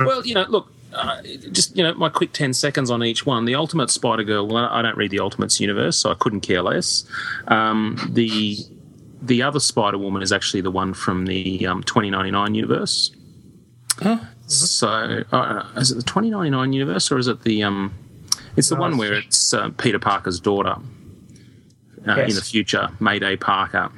well, 0.00 0.24
you 0.26 0.34
know, 0.34 0.46
look. 0.48 0.70
Uh, 0.94 1.22
just 1.50 1.74
you 1.74 1.82
know, 1.82 1.94
my 1.94 2.10
quick 2.10 2.34
ten 2.34 2.52
seconds 2.52 2.90
on 2.90 3.02
each 3.02 3.24
one. 3.24 3.46
The 3.46 3.54
Ultimate 3.54 3.88
Spider 3.88 4.24
Girl. 4.24 4.46
Well, 4.46 4.66
I 4.66 4.82
don't 4.82 4.96
read 4.96 5.10
the 5.10 5.20
Ultimates 5.20 5.58
universe, 5.58 5.96
so 5.96 6.10
I 6.10 6.14
couldn't 6.14 6.42
care 6.42 6.60
less. 6.60 7.04
Um, 7.48 7.98
the 8.10 8.58
the 9.22 9.42
other 9.42 9.60
Spider 9.60 9.96
Woman 9.96 10.20
is 10.20 10.32
actually 10.32 10.60
the 10.60 10.70
one 10.70 10.92
from 10.92 11.24
the 11.24 11.66
um, 11.66 11.82
2099 11.84 12.54
universe. 12.54 13.10
So, 14.52 15.24
uh, 15.32 15.66
is 15.76 15.90
it 15.90 15.96
the 15.96 16.02
2099 16.02 16.72
universe 16.72 17.10
or 17.10 17.18
is 17.18 17.28
it 17.28 17.42
the 17.42 17.62
um? 17.62 17.94
It's 18.56 18.68
the 18.68 18.76
one 18.76 18.98
where 18.98 19.14
it's 19.14 19.54
uh, 19.54 19.70
Peter 19.78 19.98
Parker's 19.98 20.38
daughter 20.38 20.76
uh, 22.06 22.20
in 22.20 22.34
the 22.34 22.42
future, 22.42 22.90
Mayday 23.00 23.36
Parker. 23.36 23.90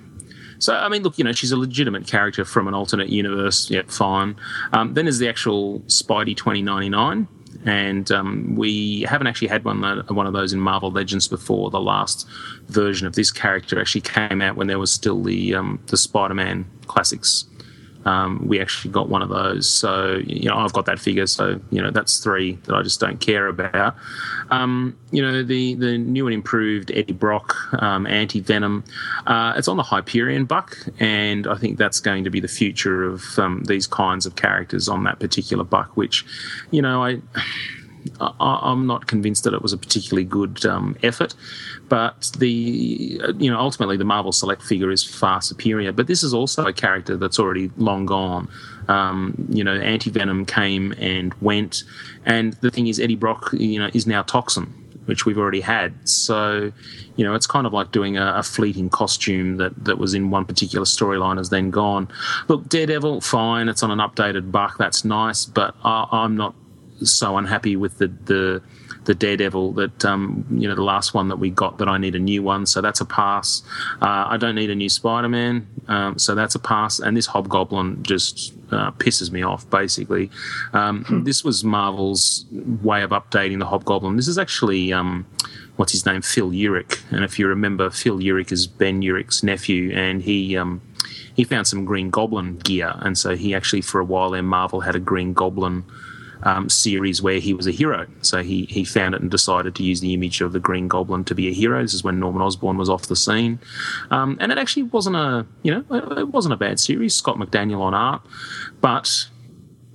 So, 0.59 0.75
I 0.75 0.89
mean, 0.89 1.03
look, 1.03 1.19
you 1.19 1.25
know, 1.25 1.33
she's 1.33 1.53
a 1.53 1.57
legitimate 1.57 2.07
character 2.07 2.45
from 2.45 2.69
an 2.69 2.75
alternate 2.75 3.09
universe. 3.09 3.69
Yeah, 3.69 3.83
fine. 3.89 4.37
Um, 4.73 4.95
then 4.95 5.07
there's 5.07 5.19
the 5.19 5.29
actual 5.29 5.81
Spidey 5.81 6.37
2099, 6.37 7.27
and 7.67 8.13
um, 8.13 8.55
we 8.55 9.03
haven't 9.03 9.27
actually 9.27 9.49
had 9.49 9.65
one 9.65 9.83
one 10.09 10.27
of 10.27 10.33
those 10.33 10.53
in 10.53 10.61
Marvel 10.61 10.91
Legends 10.91 11.27
before. 11.27 11.71
The 11.71 11.81
last 11.81 12.29
version 12.69 13.07
of 13.07 13.15
this 13.15 13.31
character 13.31 13.81
actually 13.81 14.03
came 14.03 14.41
out 14.41 14.57
when 14.57 14.69
there 14.69 14.79
was 14.79 14.93
still 14.93 15.23
the 15.23 15.55
um, 15.55 15.83
the 15.87 15.97
Spider-Man 15.97 16.65
classics 16.87 17.47
um, 18.05 18.47
we 18.47 18.61
actually 18.61 18.93
got 18.93 19.09
one 19.09 19.23
of 19.23 19.29
those. 19.29 19.69
So, 19.69 20.21
you 20.27 20.49
know, 20.49 20.57
I've 20.57 20.73
got 20.73 20.87
that 20.87 20.99
figure. 20.99 21.27
So, 21.27 21.61
you 21.71 21.83
know, 21.83 21.91
that's 21.91 22.19
three 22.19 22.55
that 22.65 22.75
I 22.75 22.83
just 22.83 23.01
don't 23.01 23.21
care 23.21 23.47
about. 23.47 23.97
Um, 24.51 24.97
you 25.11 25.23
know, 25.23 25.43
the, 25.43 25.75
the 25.75 25.99
new 25.99 26.27
and 26.27 26.35
improved 26.35 26.91
Eddie 26.93 27.13
Brock 27.13 27.57
um, 27.83 28.07
anti 28.07 28.41
Venom, 28.41 28.85
uh, 29.27 29.55
it's 29.57 29.69
on 29.69 29.77
the 29.77 29.83
Hyperion 29.83 30.45
buck. 30.45 30.77
And 31.01 31.47
I 31.47 31.57
think 31.57 31.79
that's 31.79 32.01
going 32.01 32.25
to 32.25 32.31
be 32.31 32.41
the 32.41 32.49
future 32.49 33.05
of 33.05 33.39
um, 33.39 33.65
these 33.65 33.87
kinds 33.87 34.27
of 34.27 34.37
characters 34.37 34.89
on 34.89 35.05
that 35.05 35.19
particular 35.19 35.65
buck, 35.65 35.97
which, 35.97 36.25
you 36.71 36.83
know, 36.83 37.05
I. 37.05 37.21
I, 38.21 38.61
I'm 38.63 38.87
not 38.87 39.07
convinced 39.07 39.45
that 39.45 39.55
it 39.55 39.63
was 39.63 39.73
a 39.73 39.79
particularly 39.79 40.25
good 40.25 40.65
um, 40.67 40.97
effort, 41.03 41.35
but 41.89 42.31
the 42.39 43.21
uh, 43.23 43.33
you 43.35 43.51
know 43.51 43.59
ultimately 43.59 43.97
the 43.97 44.05
Marvel 44.05 44.33
Select 44.33 44.63
figure 44.63 44.91
is 44.91 45.03
far 45.03 45.41
superior. 45.41 45.93
But 45.93 46.07
this 46.07 46.23
is 46.23 46.35
also 46.35 46.67
a 46.67 46.73
character 46.73 47.17
that's 47.17 47.39
already 47.39 47.71
long 47.77 48.07
gone. 48.07 48.49
Um, 48.89 49.47
you 49.49 49.65
know, 49.65 49.75
Anti 49.75 50.11
Venom 50.11 50.45
came 50.45 50.93
and 50.99 51.33
went, 51.41 51.85
and 52.27 52.55
the 52.55 52.71
thing 52.71 52.87
is, 52.87 53.01
Eddie 53.01 53.17
Brock, 53.17 53.51
you 53.53 53.79
know, 53.79 53.91
is 53.95 54.07
now 54.07 54.23
Toxin, 54.23 54.67
which 55.07 55.27
we've 55.27 55.39
already 55.39 55.61
had. 55.61 56.09
So, 56.09 56.73
you 57.17 57.25
know, 57.25 57.35
it's 57.35 57.47
kind 57.47 57.67
of 57.67 57.73
like 57.73 57.93
doing 57.93 58.17
a, 58.17 58.35
a 58.37 58.43
fleeting 58.43 58.91
costume 58.91 59.57
that, 59.57 59.85
that 59.85 59.99
was 59.99 60.15
in 60.15 60.31
one 60.31 60.45
particular 60.45 60.85
storyline 60.85 61.39
has 61.39 61.51
then 61.51 61.71
gone. 61.71 62.09
Look, 62.49 62.69
Daredevil, 62.69 63.21
fine, 63.23 63.69
it's 63.69 63.83
on 63.83 63.91
an 63.91 63.99
updated 63.99 64.51
buck, 64.51 64.79
that's 64.79 65.05
nice, 65.05 65.45
but 65.47 65.75
I, 65.85 66.07
I'm 66.11 66.37
not 66.37 66.55
so 67.03 67.37
unhappy 67.37 67.77
with 67.77 67.99
the 67.99 68.09
the, 68.09 68.63
the 69.05 69.15
Daredevil 69.15 69.73
that 69.73 70.05
um, 70.05 70.47
you 70.51 70.69
know 70.69 70.75
the 70.75 70.83
last 70.83 71.15
one 71.15 71.29
that 71.29 71.37
we 71.37 71.51
got 71.51 71.79
that 71.79 71.89
I 71.89 71.99
need 71.99 72.15
a 72.15 72.19
new 72.19 72.43
one, 72.43 72.67
so 72.67 72.81
that's 72.81 73.01
a 73.01 73.05
pass. 73.05 73.63
Uh, 74.01 74.27
I 74.29 74.37
don't 74.37 74.55
need 74.55 74.71
a 74.71 74.75
new 74.75 74.89
Spider 74.89 75.29
Man, 75.29 75.67
um, 75.89 76.19
so 76.19 76.35
that's 76.35 76.55
a 76.55 76.59
pass. 76.59 76.99
And 76.99 77.17
this 77.17 77.27
Hobgoblin 77.27 78.03
just 78.03 78.55
uh, 78.71 78.91
pisses 78.93 79.31
me 79.31 79.43
off. 79.43 79.69
Basically, 79.71 80.31
um, 80.73 81.23
this 81.25 81.45
was 81.45 81.65
Marvel's 81.65 82.47
way 82.83 83.03
of 83.03 83.11
updating 83.11 83.59
the 83.59 83.67
Hobgoblin. 83.67 84.17
This 84.17 84.29
is 84.29 84.39
actually. 84.39 84.93
Um, 84.93 85.27
What's 85.77 85.91
his 85.91 86.07
name? 86.07 86.23
Phil 86.23 86.51
Urich, 86.51 87.03
and 87.11 87.25
if 87.25 87.37
you 87.37 87.49
remember, 87.49 87.91
Phil 87.91 88.21
Urich 88.21 88.53
is 88.53 88.69
Ben 88.69 89.03
Urich's 89.03 89.43
nephew, 89.43 89.91
and 89.93 90.23
he 90.23 90.57
um, 90.57 90.81
he 91.35 91.45
found 91.45 91.67
some 91.67 91.85
Green 91.85 92.11
Goblin 92.11 92.59
gear, 92.59 92.95
and 93.01 93.19
so 93.19 93.37
he 93.37 93.55
actually 93.55 93.81
for 93.81 94.01
a 94.01 94.05
while 94.05 94.31
there 94.31 94.43
Marvel 94.43 94.81
had 94.81 94.95
a 94.95 95.01
Green 95.01 95.33
Goblin 95.33 95.85
um, 96.45 96.69
series 96.69 97.23
where 97.23 97.41
he 97.41 97.55
was 97.55 97.67
a 97.67 97.71
hero. 97.71 98.07
So 98.21 98.43
he 98.43 98.67
he 98.67 98.85
found 98.85 99.15
it 99.15 99.23
and 99.23 99.31
decided 99.31 99.75
to 99.77 99.83
use 99.83 100.01
the 100.01 100.15
image 100.15 100.41
of 100.41 100.53
the 100.53 100.61
Green 100.61 100.89
Goblin 100.89 101.25
to 101.25 101.35
be 101.35 101.49
a 101.49 101.53
hero. 101.53 101.83
This 101.83 101.95
is 101.95 102.05
when 102.05 102.21
Norman 102.21 102.43
Osborn 102.43 102.77
was 102.77 102.89
off 102.89 103.07
the 103.07 103.17
scene, 103.17 103.59
um, 104.11 104.37
and 104.41 104.53
it 104.53 104.59
actually 104.59 104.85
wasn't 104.85 105.17
a 105.17 105.47
you 105.63 105.73
know 105.73 105.85
it 106.17 106.29
wasn't 106.29 106.55
a 106.55 106.59
bad 106.59 106.79
series. 106.79 107.15
Scott 107.15 107.37
McDaniel 107.37 107.81
on 107.81 107.95
art, 107.95 108.23
but 108.81 109.27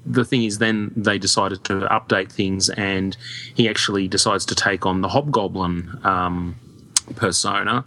the 0.06 0.26
thing 0.26 0.44
is, 0.44 0.58
then 0.58 0.92
they 0.96 1.20
decided 1.20 1.64
to 1.66 1.82
update 1.92 2.32
things, 2.32 2.70
and 2.70 3.16
he 3.54 3.70
actually 3.70 4.08
decides 4.08 4.46
to 4.48 4.56
take 4.56 4.86
on 4.86 5.02
the 5.02 5.10
Hobgoblin 5.10 6.00
um, 6.04 6.56
persona, 7.16 7.86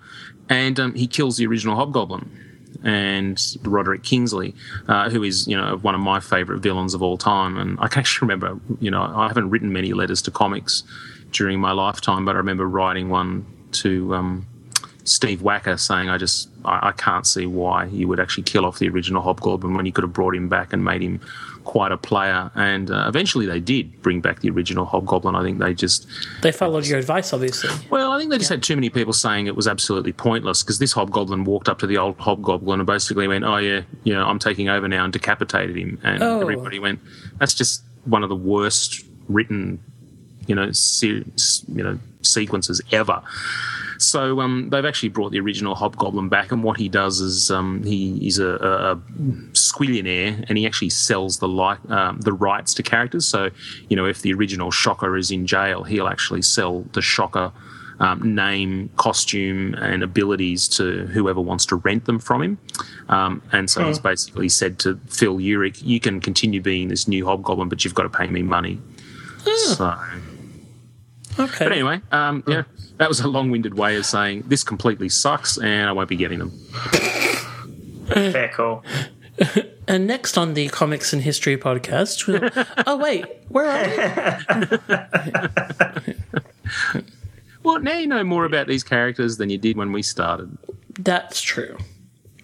and 0.49 0.79
um, 0.79 0.95
he 0.95 1.07
kills 1.07 1.37
the 1.37 1.47
original 1.47 1.75
Hobgoblin 1.75 2.52
and 2.85 3.41
Roderick 3.63 4.03
Kingsley, 4.03 4.55
uh, 4.89 5.11
who 5.11 5.23
is 5.23 5.47
you 5.47 5.57
know 5.57 5.77
one 5.79 5.95
of 5.95 6.01
my 6.01 6.21
favourite 6.21 6.63
villains 6.63 6.95
of 6.95 7.03
all 7.03 7.17
time. 7.17 7.59
And 7.59 7.79
I 7.81 7.89
can 7.89 8.01
actually 8.01 8.27
remember, 8.27 8.61
you 8.81 8.91
know, 8.91 9.03
I 9.03 9.29
haven't 9.29 9.51
written 9.51 9.73
many 9.73 9.93
letters 9.93 10.23
to 10.23 10.31
comics 10.31 10.83
during 11.31 11.61
my 11.61 11.73
lifetime, 11.73 12.25
but 12.25 12.35
I 12.35 12.39
remember 12.39 12.69
writing 12.69 13.09
one 13.09 13.47
to 13.73 14.15
um, 14.15 14.47
Steve 15.05 15.41
Wacker 15.41 15.79
saying, 15.79 16.09
"I 16.09 16.17
just 16.19 16.49
I, 16.65 16.89
I 16.89 16.93
can't 16.93 17.27
see 17.27 17.47
why 17.47 17.87
you 17.87 18.07
would 18.09 18.21
actually 18.21 18.45
kill 18.45 18.65
off 18.65 18.79
the 18.79 18.89
original 18.89 19.23
Hobgoblin 19.23 19.75
when 19.75 19.85
you 19.87 19.93
could 19.93 20.05
have 20.05 20.13
brought 20.13 20.35
him 20.35 20.49
back 20.49 20.73
and 20.73 20.85
made 20.85 21.03
him 21.03 21.21
quite 21.65 21.91
a 21.93 21.97
player." 21.97 22.51
And 22.55 22.91
uh, 22.91 23.07
eventually, 23.09 23.47
they 23.47 23.59
did 23.59 24.01
bring 24.03 24.21
back 24.21 24.41
the 24.41 24.51
original 24.51 24.85
Hobgoblin. 24.85 25.35
I 25.35 25.43
think 25.43 25.59
they 25.59 25.75
just 25.75 26.07
They 26.43 26.53
followed 26.53 26.87
your 26.87 26.99
advice, 26.99 27.33
obviously. 27.33 27.71
well, 27.91 28.13
I 28.13 28.19
think 28.19 28.31
they 28.31 28.39
just 28.39 28.51
had 28.51 28.63
too 28.63 28.77
many 28.77 28.91
people 28.91 29.13
saying 29.13 29.47
it 29.49 29.57
was 29.57 29.67
absolutely 29.67 30.13
pointless 30.13 30.63
because 30.63 30.79
this 30.79 30.93
hobgoblin 30.93 31.45
walked 31.45 31.69
up 31.69 31.79
to 31.81 31.87
the 31.87 31.99
old 31.99 32.17
hobgoblin 32.19 32.79
and 32.81 32.87
basically 32.87 33.27
went, 33.27 33.45
"Oh 33.45 33.57
yeah, 33.57 33.83
you 34.05 34.15
know, 34.15 34.25
I'm 34.25 34.39
taking 34.39 34.69
over 34.69 34.87
now," 34.87 35.03
and 35.05 35.13
decapitated 35.13 35.77
him, 35.77 35.99
and 36.05 36.23
Oh. 36.23 36.41
everybody 36.41 36.79
went, 36.79 37.01
"That's 37.39 37.55
just 37.55 37.83
one 38.05 38.23
of 38.23 38.29
the 38.29 38.37
worst 38.37 39.05
written, 39.29 39.81
you 40.47 40.55
know, 40.55 40.71
se- 40.73 41.25
you 41.69 41.83
know, 41.83 41.99
sequences 42.23 42.81
ever." 42.91 43.23
So 44.03 44.41
um, 44.41 44.69
they've 44.71 44.85
actually 44.85 45.11
brought 45.11 45.33
the 45.33 45.41
original 45.41 45.75
Hobgoblin 45.75 46.29
back, 46.29 46.53
and 46.53 46.63
what 46.63 46.77
he 46.77 46.89
does 46.89 47.21
is 47.21 47.51
um, 47.51 47.83
he, 47.85 48.19
he's 48.19 48.39
a, 48.39 48.57
a, 48.57 48.93
a 48.93 48.97
squillionaire, 49.53 50.45
and 50.49 50.59
he 50.59 50.67
actually 50.67 50.91
sells 50.91 51.39
the 51.39 51.49
like 51.49 51.79
um, 51.89 52.21
the 52.21 52.33
rights 52.33 52.75
to 52.75 52.83
characters. 52.83 53.27
So 53.27 53.51
you 53.89 53.97
know, 53.97 54.07
if 54.07 54.23
the 54.23 54.33
original 54.35 54.71
Shocker 54.71 55.17
is 55.17 55.31
in 55.31 55.47
jail, 55.47 55.85
he'll 55.85 56.09
actually 56.09 56.43
sell 56.43 56.85
the 56.93 57.03
Shocker 57.03 57.53
um, 58.01 58.35
name, 58.35 58.91
costume, 58.97 59.75
and 59.75 60.03
abilities 60.03 60.67
to 60.69 61.07
whoever 61.07 61.41
wants 61.41 61.65
to 61.67 61.77
rent 61.77 62.07
them 62.07 62.19
from 62.19 62.43
him. 62.43 62.59
Um, 63.09 63.43
and 63.53 63.71
so 63.71 63.87
he's 63.87 64.01
basically 64.01 64.49
said 64.49 64.79
to 64.81 64.99
Phil 65.09 65.37
Urich, 65.37 65.81
"You 65.85 66.01
can 66.01 66.21
continue 66.21 66.61
being 66.61 66.89
this 66.89 67.07
new 67.07 67.25
Hobgoblin, 67.25 67.69
but 67.69 67.85
you've 67.85 67.95
got 67.95 68.03
to 68.03 68.11
pay 68.11 68.27
me 68.27 68.43
money." 68.43 68.81
So. 69.75 69.97
Okay. 71.39 71.65
But 71.65 71.73
anyway, 71.73 72.01
um, 72.11 72.45
yeah, 72.47 72.65
that 72.99 73.09
was 73.09 73.21
a 73.21 73.29
long-winded 73.29 73.75
way 73.75 73.97
of 73.97 74.05
saying 74.05 74.45
this 74.47 74.63
completely 74.63 75.09
sucks, 75.09 75.57
and 75.59 75.89
I 75.89 75.93
won't 75.93 76.09
be 76.09 76.17
getting 76.17 76.39
them. 76.39 76.51
Fair 78.07 78.49
call. 78.49 78.85
And 79.89 80.07
next 80.07 80.37
on 80.37 80.55
the 80.55 80.69
Comics 80.69 81.13
and 81.13 81.23
History 81.23 81.57
podcast, 81.57 82.27
we'll, 82.27 82.51
oh 82.87 82.97
wait, 82.99 83.25
where 83.49 83.67
are 83.67 84.39
we? 85.99 86.15
Well, 87.63 87.79
now 87.79 87.97
you 87.97 88.09
know 88.09 88.25
more 88.25 88.45
about 88.45 88.67
these 88.67 88.83
characters 88.83 89.37
than 89.37 89.49
you 89.49 89.57
did 89.59 89.77
when 89.77 89.93
we 89.93 90.03
started. 90.03 90.59
That's 90.99 91.41
true. 91.41 91.79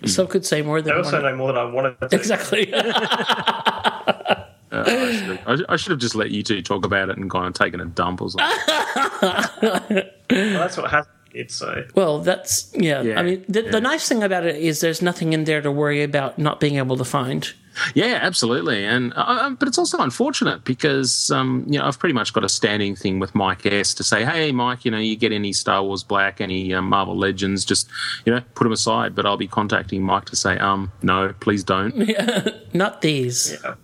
Some 0.04 0.28
could 0.28 0.46
say 0.46 0.62
more 0.62 0.80
than 0.80 0.94
I 0.94 0.98
also 0.98 1.20
one. 1.20 1.32
know 1.32 1.36
more 1.36 1.52
than 1.52 1.56
I 1.56 1.64
wanted 1.64 2.00
to. 2.00 2.08
Exactly. 2.16 2.72
Uh, 4.70 4.84
I, 4.86 5.12
should 5.12 5.26
have, 5.26 5.60
I 5.68 5.76
should 5.76 5.90
have 5.92 6.00
just 6.00 6.14
let 6.14 6.30
you 6.30 6.42
two 6.42 6.60
talk 6.62 6.84
about 6.84 7.08
it 7.08 7.16
and 7.16 7.30
gone 7.30 7.46
and 7.46 7.54
taken 7.54 7.80
a 7.80 7.86
dump 7.86 8.20
or 8.20 8.30
something. 8.30 10.02
Well, 10.30 10.58
that's 10.58 10.76
what 10.76 10.90
has 10.90 11.06
it's 11.32 11.54
so. 11.54 11.84
well, 11.94 12.20
that's 12.20 12.72
yeah. 12.74 13.02
Yeah, 13.02 13.20
I 13.20 13.22
mean, 13.22 13.44
the, 13.48 13.62
yeah. 13.62 13.70
the 13.70 13.80
nice 13.80 14.08
thing 14.08 14.22
about 14.22 14.44
it 14.44 14.56
is 14.56 14.80
there's 14.80 15.02
nothing 15.02 15.32
in 15.32 15.44
there 15.44 15.60
to 15.60 15.70
worry 15.70 16.02
about 16.02 16.38
not 16.38 16.58
being 16.58 16.76
able 16.76 16.96
to 16.96 17.04
find. 17.04 17.52
yeah, 17.94 18.18
absolutely. 18.22 18.84
And 18.84 19.12
uh, 19.12 19.16
uh, 19.16 19.50
but 19.50 19.68
it's 19.68 19.78
also 19.78 19.98
unfortunate 19.98 20.64
because 20.64 21.30
um, 21.30 21.64
you 21.68 21.78
know 21.78 21.86
I've 21.86 21.98
pretty 21.98 22.14
much 22.14 22.32
got 22.32 22.44
a 22.44 22.48
standing 22.48 22.96
thing 22.96 23.18
with 23.18 23.34
Mike 23.34 23.66
S 23.66 23.94
to 23.94 24.04
say, 24.04 24.24
hey, 24.24 24.52
Mike, 24.52 24.84
you 24.84 24.90
know, 24.90 24.98
you 24.98 25.16
get 25.16 25.32
any 25.32 25.52
Star 25.52 25.82
Wars 25.82 26.02
Black, 26.02 26.40
any 26.40 26.72
um, 26.74 26.86
Marvel 26.86 27.16
Legends, 27.16 27.64
just 27.64 27.88
you 28.24 28.34
know, 28.34 28.40
put 28.54 28.64
them 28.64 28.72
aside. 28.72 29.14
But 29.14 29.26
I'll 29.26 29.36
be 29.36 29.48
contacting 29.48 30.02
Mike 30.02 30.24
to 30.26 30.36
say, 30.36 30.58
um, 30.58 30.90
no, 31.02 31.34
please 31.40 31.62
don't. 31.62 32.10
Not 32.74 33.02
these. 33.02 33.56
Yeah. 33.62 33.74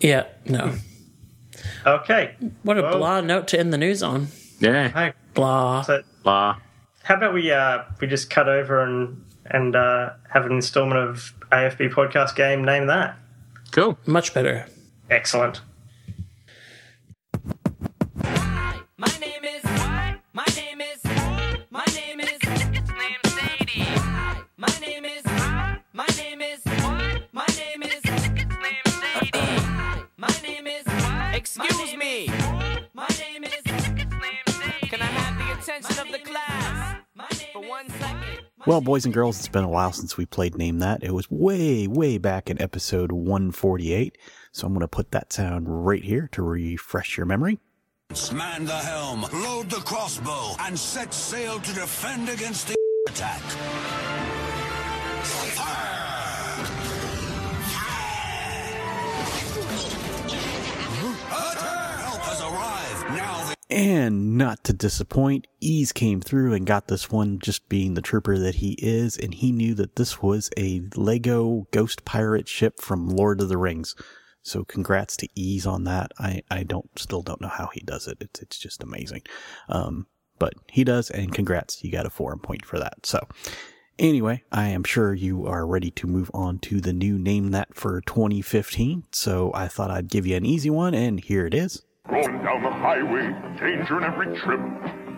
Yeah. 0.00 0.24
No. 0.46 0.74
Okay. 1.86 2.36
What 2.62 2.78
a 2.78 2.82
Well- 2.82 2.98
blah 2.98 3.20
note 3.20 3.48
to 3.48 3.58
end 3.58 3.72
the 3.72 3.78
news 3.78 4.02
on. 4.02 4.28
Yeah, 4.60 4.88
Hey, 4.88 5.12
Blah. 5.34 5.82
so 5.82 6.02
blah. 6.22 6.56
how 7.04 7.14
about 7.14 7.32
we 7.32 7.50
uh 7.50 7.78
we 8.00 8.06
just 8.06 8.28
cut 8.28 8.48
over 8.48 8.82
and 8.82 9.24
and 9.46 9.74
uh, 9.74 10.10
have 10.28 10.44
an 10.46 10.52
installment 10.52 11.00
of 11.00 11.32
AFB 11.50 11.88
podcast 11.92 12.36
game? 12.36 12.62
Name 12.64 12.86
that. 12.86 13.16
Cool. 13.72 13.98
Much 14.06 14.32
better. 14.34 14.66
Excellent. 15.10 15.60
Attention 35.70 36.04
of 36.04 36.12
the 36.12 36.18
class 36.18 36.96
for 37.52 37.62
one 37.62 37.88
second? 37.90 38.40
Well, 38.66 38.80
boys 38.80 39.04
and 39.04 39.14
girls, 39.14 39.38
it's 39.38 39.48
been 39.48 39.64
a 39.64 39.68
while 39.68 39.92
since 39.92 40.16
we 40.16 40.26
played 40.26 40.56
Name 40.56 40.80
That. 40.80 41.04
It 41.04 41.12
was 41.12 41.30
way, 41.30 41.86
way 41.86 42.18
back 42.18 42.50
in 42.50 42.60
episode 42.60 43.12
148. 43.12 44.18
So 44.52 44.66
I'm 44.66 44.72
going 44.72 44.80
to 44.80 44.88
put 44.88 45.12
that 45.12 45.32
sound 45.32 45.86
right 45.86 46.02
here 46.02 46.28
to 46.32 46.42
refresh 46.42 47.16
your 47.16 47.26
memory. 47.26 47.60
Man 48.32 48.64
the 48.64 48.72
helm, 48.72 49.22
load 49.32 49.70
the 49.70 49.76
crossbow, 49.76 50.56
and 50.60 50.76
set 50.76 51.14
sail 51.14 51.60
to 51.60 51.72
defend 51.72 52.28
against 52.28 52.66
the 52.66 52.76
attack. 53.08 53.40
Help 55.22 55.99
And 63.70 64.36
not 64.36 64.64
to 64.64 64.72
disappoint, 64.72 65.46
Ease 65.60 65.92
came 65.92 66.20
through 66.20 66.54
and 66.54 66.66
got 66.66 66.88
this 66.88 67.08
one 67.08 67.38
just 67.38 67.68
being 67.68 67.94
the 67.94 68.02
trooper 68.02 68.36
that 68.36 68.56
he 68.56 68.72
is, 68.80 69.16
and 69.16 69.32
he 69.32 69.52
knew 69.52 69.74
that 69.74 69.94
this 69.94 70.20
was 70.20 70.50
a 70.56 70.82
Lego 70.96 71.68
ghost 71.70 72.04
pirate 72.04 72.48
ship 72.48 72.80
from 72.80 73.08
Lord 73.08 73.40
of 73.40 73.48
the 73.48 73.56
Rings. 73.56 73.94
So 74.42 74.64
congrats 74.64 75.16
to 75.18 75.28
Ease 75.36 75.66
on 75.66 75.84
that. 75.84 76.10
I, 76.18 76.42
I 76.50 76.64
don't 76.64 76.90
still 76.98 77.22
don't 77.22 77.40
know 77.40 77.48
how 77.48 77.70
he 77.72 77.80
does 77.80 78.08
it. 78.08 78.18
It's 78.20 78.42
it's 78.42 78.58
just 78.58 78.82
amazing. 78.82 79.22
Um, 79.68 80.08
but 80.40 80.54
he 80.68 80.82
does, 80.82 81.08
and 81.08 81.32
congrats, 81.32 81.84
you 81.84 81.92
got 81.92 82.06
a 82.06 82.10
forum 82.10 82.40
point 82.40 82.64
for 82.64 82.80
that. 82.80 83.06
So 83.06 83.20
anyway, 84.00 84.42
I 84.50 84.68
am 84.68 84.82
sure 84.82 85.14
you 85.14 85.46
are 85.46 85.64
ready 85.64 85.92
to 85.92 86.08
move 86.08 86.30
on 86.34 86.58
to 86.60 86.80
the 86.80 86.94
new 86.94 87.18
name 87.18 87.52
that 87.52 87.76
for 87.76 88.00
2015. 88.00 89.04
So 89.12 89.52
I 89.54 89.68
thought 89.68 89.92
I'd 89.92 90.08
give 90.08 90.26
you 90.26 90.34
an 90.34 90.46
easy 90.46 90.70
one, 90.70 90.94
and 90.94 91.20
here 91.20 91.46
it 91.46 91.54
is. 91.54 91.84
Rolling 92.10 92.42
down 92.42 92.62
the 92.64 92.70
highway, 92.70 93.32
danger 93.60 93.98
in 93.98 94.02
every 94.02 94.36
trip. 94.36 94.60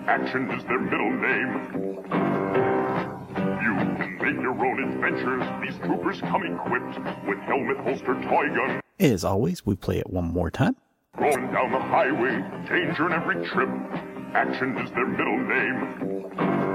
Action 0.06 0.50
is 0.50 0.62
their 0.64 0.78
middle 0.78 1.10
name. 1.10 2.04
You 3.62 3.74
can 3.96 4.18
make 4.20 4.42
your 4.42 4.52
own 4.52 4.92
adventures. 4.92 5.42
These 5.62 5.78
troopers 5.86 6.20
come 6.20 6.44
equipped 6.44 6.98
with 7.26 7.38
helmet, 7.38 7.78
holster, 7.78 8.14
toy 8.28 8.48
gun. 8.54 8.82
As 9.00 9.24
always, 9.24 9.64
we 9.64 9.74
play 9.74 10.00
it 10.00 10.10
one 10.10 10.26
more 10.26 10.50
time. 10.50 10.76
Rolling 11.18 11.50
down 11.50 11.72
the 11.72 11.80
highway, 11.80 12.42
danger 12.68 13.06
in 13.06 13.12
every 13.14 13.42
trip. 13.48 13.70
Action 14.34 14.76
is 14.76 14.90
their 14.90 15.06
middle 15.06 15.38
name. 15.38 16.71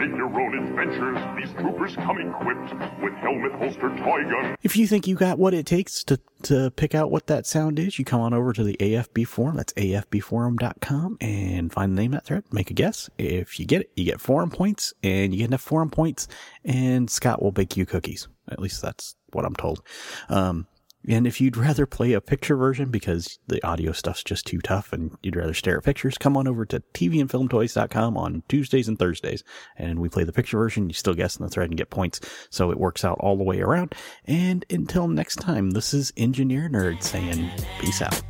You 0.00 0.16
your 0.16 0.40
own 0.40 0.66
adventures. 0.66 1.18
These 1.36 1.52
troopers 1.60 1.94
come 1.94 2.18
equipped 2.18 2.72
with 3.02 3.12
helmet, 3.14 3.52
holster, 3.52 3.90
toy 3.98 4.22
gun. 4.24 4.56
If 4.62 4.74
you 4.74 4.86
think 4.86 5.06
you 5.06 5.14
got 5.14 5.38
what 5.38 5.52
it 5.52 5.66
takes 5.66 6.02
to, 6.04 6.18
to 6.44 6.70
pick 6.70 6.94
out 6.94 7.10
what 7.10 7.26
that 7.26 7.46
sound 7.46 7.78
is, 7.78 7.98
you 7.98 8.06
come 8.06 8.22
on 8.22 8.32
over 8.32 8.54
to 8.54 8.64
the 8.64 8.78
AFB 8.80 9.26
forum. 9.26 9.56
That's 9.56 9.74
afbforum.com 9.74 11.18
and 11.20 11.70
find 11.70 11.92
the 11.92 12.00
name 12.00 12.14
of 12.14 12.20
that 12.20 12.26
thread. 12.26 12.44
Make 12.50 12.70
a 12.70 12.74
guess. 12.74 13.10
If 13.18 13.60
you 13.60 13.66
get 13.66 13.82
it, 13.82 13.90
you 13.94 14.04
get 14.04 14.22
forum 14.22 14.50
points 14.50 14.94
and 15.02 15.34
you 15.34 15.40
get 15.40 15.48
enough 15.48 15.60
forum 15.60 15.90
points 15.90 16.28
and 16.64 17.10
Scott 17.10 17.42
will 17.42 17.52
bake 17.52 17.76
you 17.76 17.84
cookies. 17.84 18.26
At 18.50 18.58
least 18.58 18.80
that's 18.80 19.16
what 19.32 19.44
I'm 19.44 19.54
told. 19.54 19.82
Um, 20.30 20.66
and 21.08 21.26
if 21.26 21.40
you'd 21.40 21.56
rather 21.56 21.86
play 21.86 22.12
a 22.12 22.20
picture 22.20 22.56
version 22.56 22.90
because 22.90 23.38
the 23.46 23.64
audio 23.66 23.92
stuff's 23.92 24.22
just 24.22 24.46
too 24.46 24.60
tough 24.60 24.92
and 24.92 25.16
you'd 25.22 25.36
rather 25.36 25.54
stare 25.54 25.78
at 25.78 25.84
pictures, 25.84 26.18
come 26.18 26.36
on 26.36 26.46
over 26.46 26.66
to 26.66 26.82
tvandfilmtoys.com 26.94 28.16
on 28.16 28.42
Tuesdays 28.48 28.86
and 28.86 28.98
Thursdays. 28.98 29.42
And 29.76 29.98
we 29.98 30.08
play 30.08 30.24
the 30.24 30.32
picture 30.32 30.58
version. 30.58 30.88
You 30.88 30.94
still 30.94 31.14
guess 31.14 31.36
in 31.36 31.44
the 31.44 31.50
thread 31.50 31.70
and 31.70 31.78
get 31.78 31.90
points. 31.90 32.20
So 32.50 32.70
it 32.70 32.78
works 32.78 33.04
out 33.04 33.18
all 33.20 33.36
the 33.36 33.44
way 33.44 33.60
around. 33.60 33.94
And 34.26 34.64
until 34.68 35.08
next 35.08 35.36
time, 35.36 35.70
this 35.70 35.94
is 35.94 36.12
Engineer 36.16 36.68
Nerd 36.68 37.02
saying 37.02 37.50
peace 37.80 38.02
out. 38.02 38.20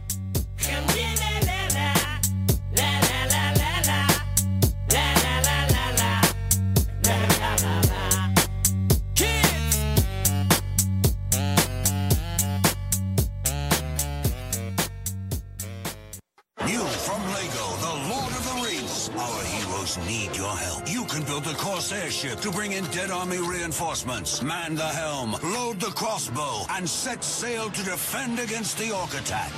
airship 21.93 22.41
to 22.41 22.51
bring 22.51 22.73
in 22.73 22.85
dead 22.87 23.11
army 23.11 23.39
reinforcements, 23.39 24.43
man 24.43 24.75
the 24.75 24.83
helm, 24.83 25.37
load 25.43 25.81
the 25.81 25.91
crossbow, 25.91 26.65
and 26.71 26.89
set 26.89 27.25
sail 27.25 27.71
to 27.71 27.83
defend 27.85 28.39
against 28.39 28.79
the 28.79 28.95
orc 28.95 29.13
attack. 29.15 29.53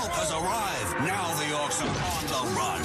Help 0.00 0.12
has 0.12 0.30
arrived. 0.32 1.06
Now 1.06 1.28
the 1.34 1.48
orcs 1.54 1.80
are 1.82 1.88
on 2.10 2.26
the 2.30 2.42
run. 2.56 2.80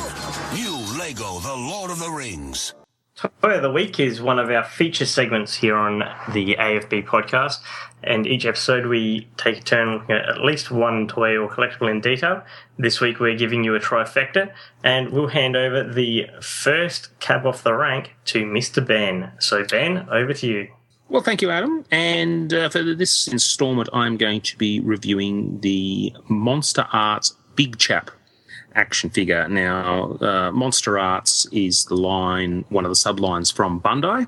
You, 0.57 0.77
Lego, 0.99 1.39
the 1.39 1.55
Lord 1.55 1.91
of 1.91 1.99
the 1.99 2.09
Rings. 2.09 2.73
Toy 3.16 3.30
of 3.43 3.61
the 3.61 3.72
Week 3.72 3.97
is 3.97 4.22
one 4.22 4.39
of 4.39 4.49
our 4.49 4.63
feature 4.63 5.05
segments 5.05 5.55
here 5.55 5.78
on 5.78 5.99
the 6.34 6.55
AFB 6.59 7.05
podcast. 7.05 7.59
And 8.03 8.28
each 8.28 8.45
episode, 8.45 8.88
we 8.88 9.30
take 9.38 9.59
a 9.59 9.61
turn 9.61 9.93
looking 9.93 10.16
at 10.16 10.28
at 10.28 10.41
least 10.41 10.70
one 10.70 11.07
toy 11.07 11.38
or 11.38 11.49
collectible 11.49 11.89
in 11.89 12.01
detail. 12.01 12.43
This 12.78 12.99
week, 12.99 13.22
we're 13.22 13.38
giving 13.38 13.63
you 13.63 13.74
a 13.74 13.80
trifecta, 13.80 14.51
and 14.84 15.11
we'll 15.11 15.30
hand 15.30 15.55
over 15.55 15.82
the 15.82 16.30
first 16.41 17.18
cab 17.20 17.45
off 17.45 17.63
the 17.63 17.74
rank 17.74 18.13
to 18.26 18.45
Mr. 18.45 18.86
Ben. 18.86 19.32
So, 19.39 19.63
Ben, 19.63 20.09
over 20.11 20.34
to 20.34 20.47
you. 20.47 20.68
Well, 21.07 21.24
thank 21.24 21.41
you, 21.41 21.49
Adam. 21.51 21.86
And 21.91 22.53
uh, 22.53 22.68
for 22.68 22.84
this 22.84 23.30
instalment, 23.30 23.88
I'm 23.93 24.18
going 24.18 24.41
to 24.41 24.57
be 24.57 24.82
reviewing 24.82 25.61
the 25.61 26.13
Monster 26.28 26.86
Arts 26.91 27.34
Big 27.55 27.78
Chap 27.78 28.11
action 28.76 29.09
figure. 29.09 29.47
Now, 29.47 30.17
uh, 30.21 30.51
Monster 30.51 30.99
Arts 30.99 31.47
is 31.51 31.86
the 31.86 31.95
line, 31.95 32.65
one 32.69 32.86
of 32.86 32.89
the 32.89 32.95
sublines 32.95 33.51
from 33.51 33.82
Bandai. 33.82 34.28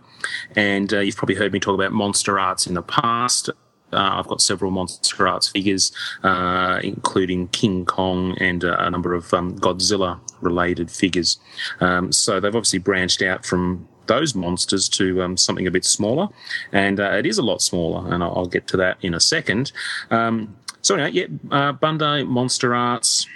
And 0.55 0.93
uh, 0.93 0.99
you've 0.99 1.17
probably 1.17 1.35
heard 1.35 1.53
me 1.53 1.59
talk 1.59 1.75
about 1.75 1.91
Monster 1.91 2.39
Arts 2.39 2.67
in 2.67 2.73
the 2.73 2.81
past. 2.81 3.49
Uh, 3.93 4.19
I've 4.19 4.27
got 4.27 4.41
several 4.41 4.71
Monster 4.71 5.27
Arts 5.27 5.47
figures, 5.47 5.91
uh, 6.23 6.79
including 6.83 7.47
King 7.49 7.85
Kong 7.85 8.35
and 8.39 8.63
uh, 8.63 8.75
a 8.79 8.89
number 8.89 9.13
of 9.13 9.33
um, 9.33 9.57
Godzilla 9.59 10.19
related 10.41 10.91
figures. 10.91 11.39
Um, 11.79 12.11
so 12.11 12.39
they've 12.39 12.55
obviously 12.55 12.79
branched 12.79 13.21
out 13.21 13.45
from 13.45 13.87
those 14.07 14.35
monsters 14.35 14.89
to 14.89 15.21
um, 15.21 15.37
something 15.37 15.67
a 15.67 15.71
bit 15.71 15.85
smaller, 15.85 16.27
and 16.71 16.99
uh, 16.99 17.11
it 17.11 17.25
is 17.25 17.37
a 17.37 17.43
lot 17.43 17.61
smaller, 17.61 18.13
and 18.13 18.23
I'll, 18.23 18.33
I'll 18.37 18.45
get 18.47 18.67
to 18.67 18.77
that 18.77 18.97
in 19.01 19.13
a 19.13 19.19
second. 19.19 19.71
Um, 20.11 20.55
so 20.81 20.95
anyway, 20.95 21.11
yeah, 21.11 21.25
uh, 21.51 21.73
Bandai 21.73 22.25
Monster 22.25 22.73
Arts. 22.73 23.27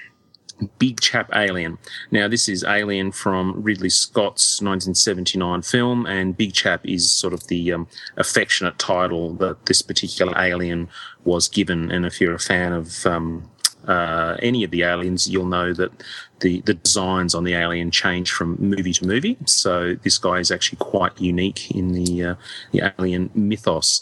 Big 0.79 0.99
Chap 0.99 1.29
Alien. 1.35 1.77
Now, 2.11 2.27
this 2.27 2.47
is 2.47 2.63
Alien 2.63 3.11
from 3.11 3.61
Ridley 3.61 3.89
Scott's 3.89 4.61
1979 4.61 5.61
film, 5.61 6.05
and 6.05 6.35
Big 6.35 6.53
Chap 6.53 6.81
is 6.85 7.11
sort 7.11 7.33
of 7.33 7.47
the 7.47 7.73
um, 7.73 7.87
affectionate 8.17 8.79
title 8.79 9.33
that 9.35 9.65
this 9.65 9.81
particular 9.81 10.33
alien 10.37 10.89
was 11.23 11.47
given. 11.47 11.91
And 11.91 12.05
if 12.05 12.19
you're 12.19 12.33
a 12.33 12.39
fan 12.39 12.73
of 12.73 13.05
um, 13.05 13.50
uh, 13.87 14.37
any 14.41 14.63
of 14.63 14.71
the 14.71 14.83
aliens, 14.83 15.29
you'll 15.29 15.45
know 15.45 15.73
that 15.73 15.91
the, 16.39 16.61
the 16.61 16.73
designs 16.73 17.33
on 17.33 17.43
the 17.43 17.53
alien 17.53 17.91
change 17.91 18.31
from 18.31 18.57
movie 18.59 18.93
to 18.93 19.05
movie. 19.05 19.37
So 19.45 19.95
this 20.03 20.17
guy 20.17 20.39
is 20.39 20.51
actually 20.51 20.77
quite 20.77 21.19
unique 21.19 21.71
in 21.71 21.93
the 21.93 22.23
uh, 22.23 22.35
the 22.71 22.93
alien 22.99 23.29
mythos. 23.33 24.01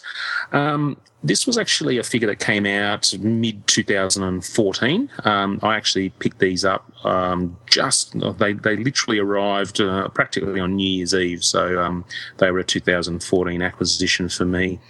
Um, 0.52 0.96
this 1.22 1.46
was 1.46 1.58
actually 1.58 1.98
a 1.98 2.02
figure 2.02 2.26
that 2.28 2.38
came 2.38 2.64
out 2.64 3.14
mid 3.18 3.66
2014. 3.66 5.10
Um, 5.24 5.60
I 5.62 5.76
actually 5.76 6.10
picked 6.10 6.38
these 6.38 6.64
up 6.64 6.90
um, 7.04 7.56
just 7.66 8.18
they 8.38 8.54
they 8.54 8.76
literally 8.76 9.18
arrived 9.18 9.80
uh, 9.80 10.08
practically 10.08 10.60
on 10.60 10.76
New 10.76 10.88
Year's 10.88 11.14
Eve, 11.14 11.44
so 11.44 11.80
um, 11.80 12.04
they 12.38 12.50
were 12.50 12.60
a 12.60 12.64
2014 12.64 13.62
acquisition 13.62 14.28
for 14.28 14.44
me. 14.44 14.80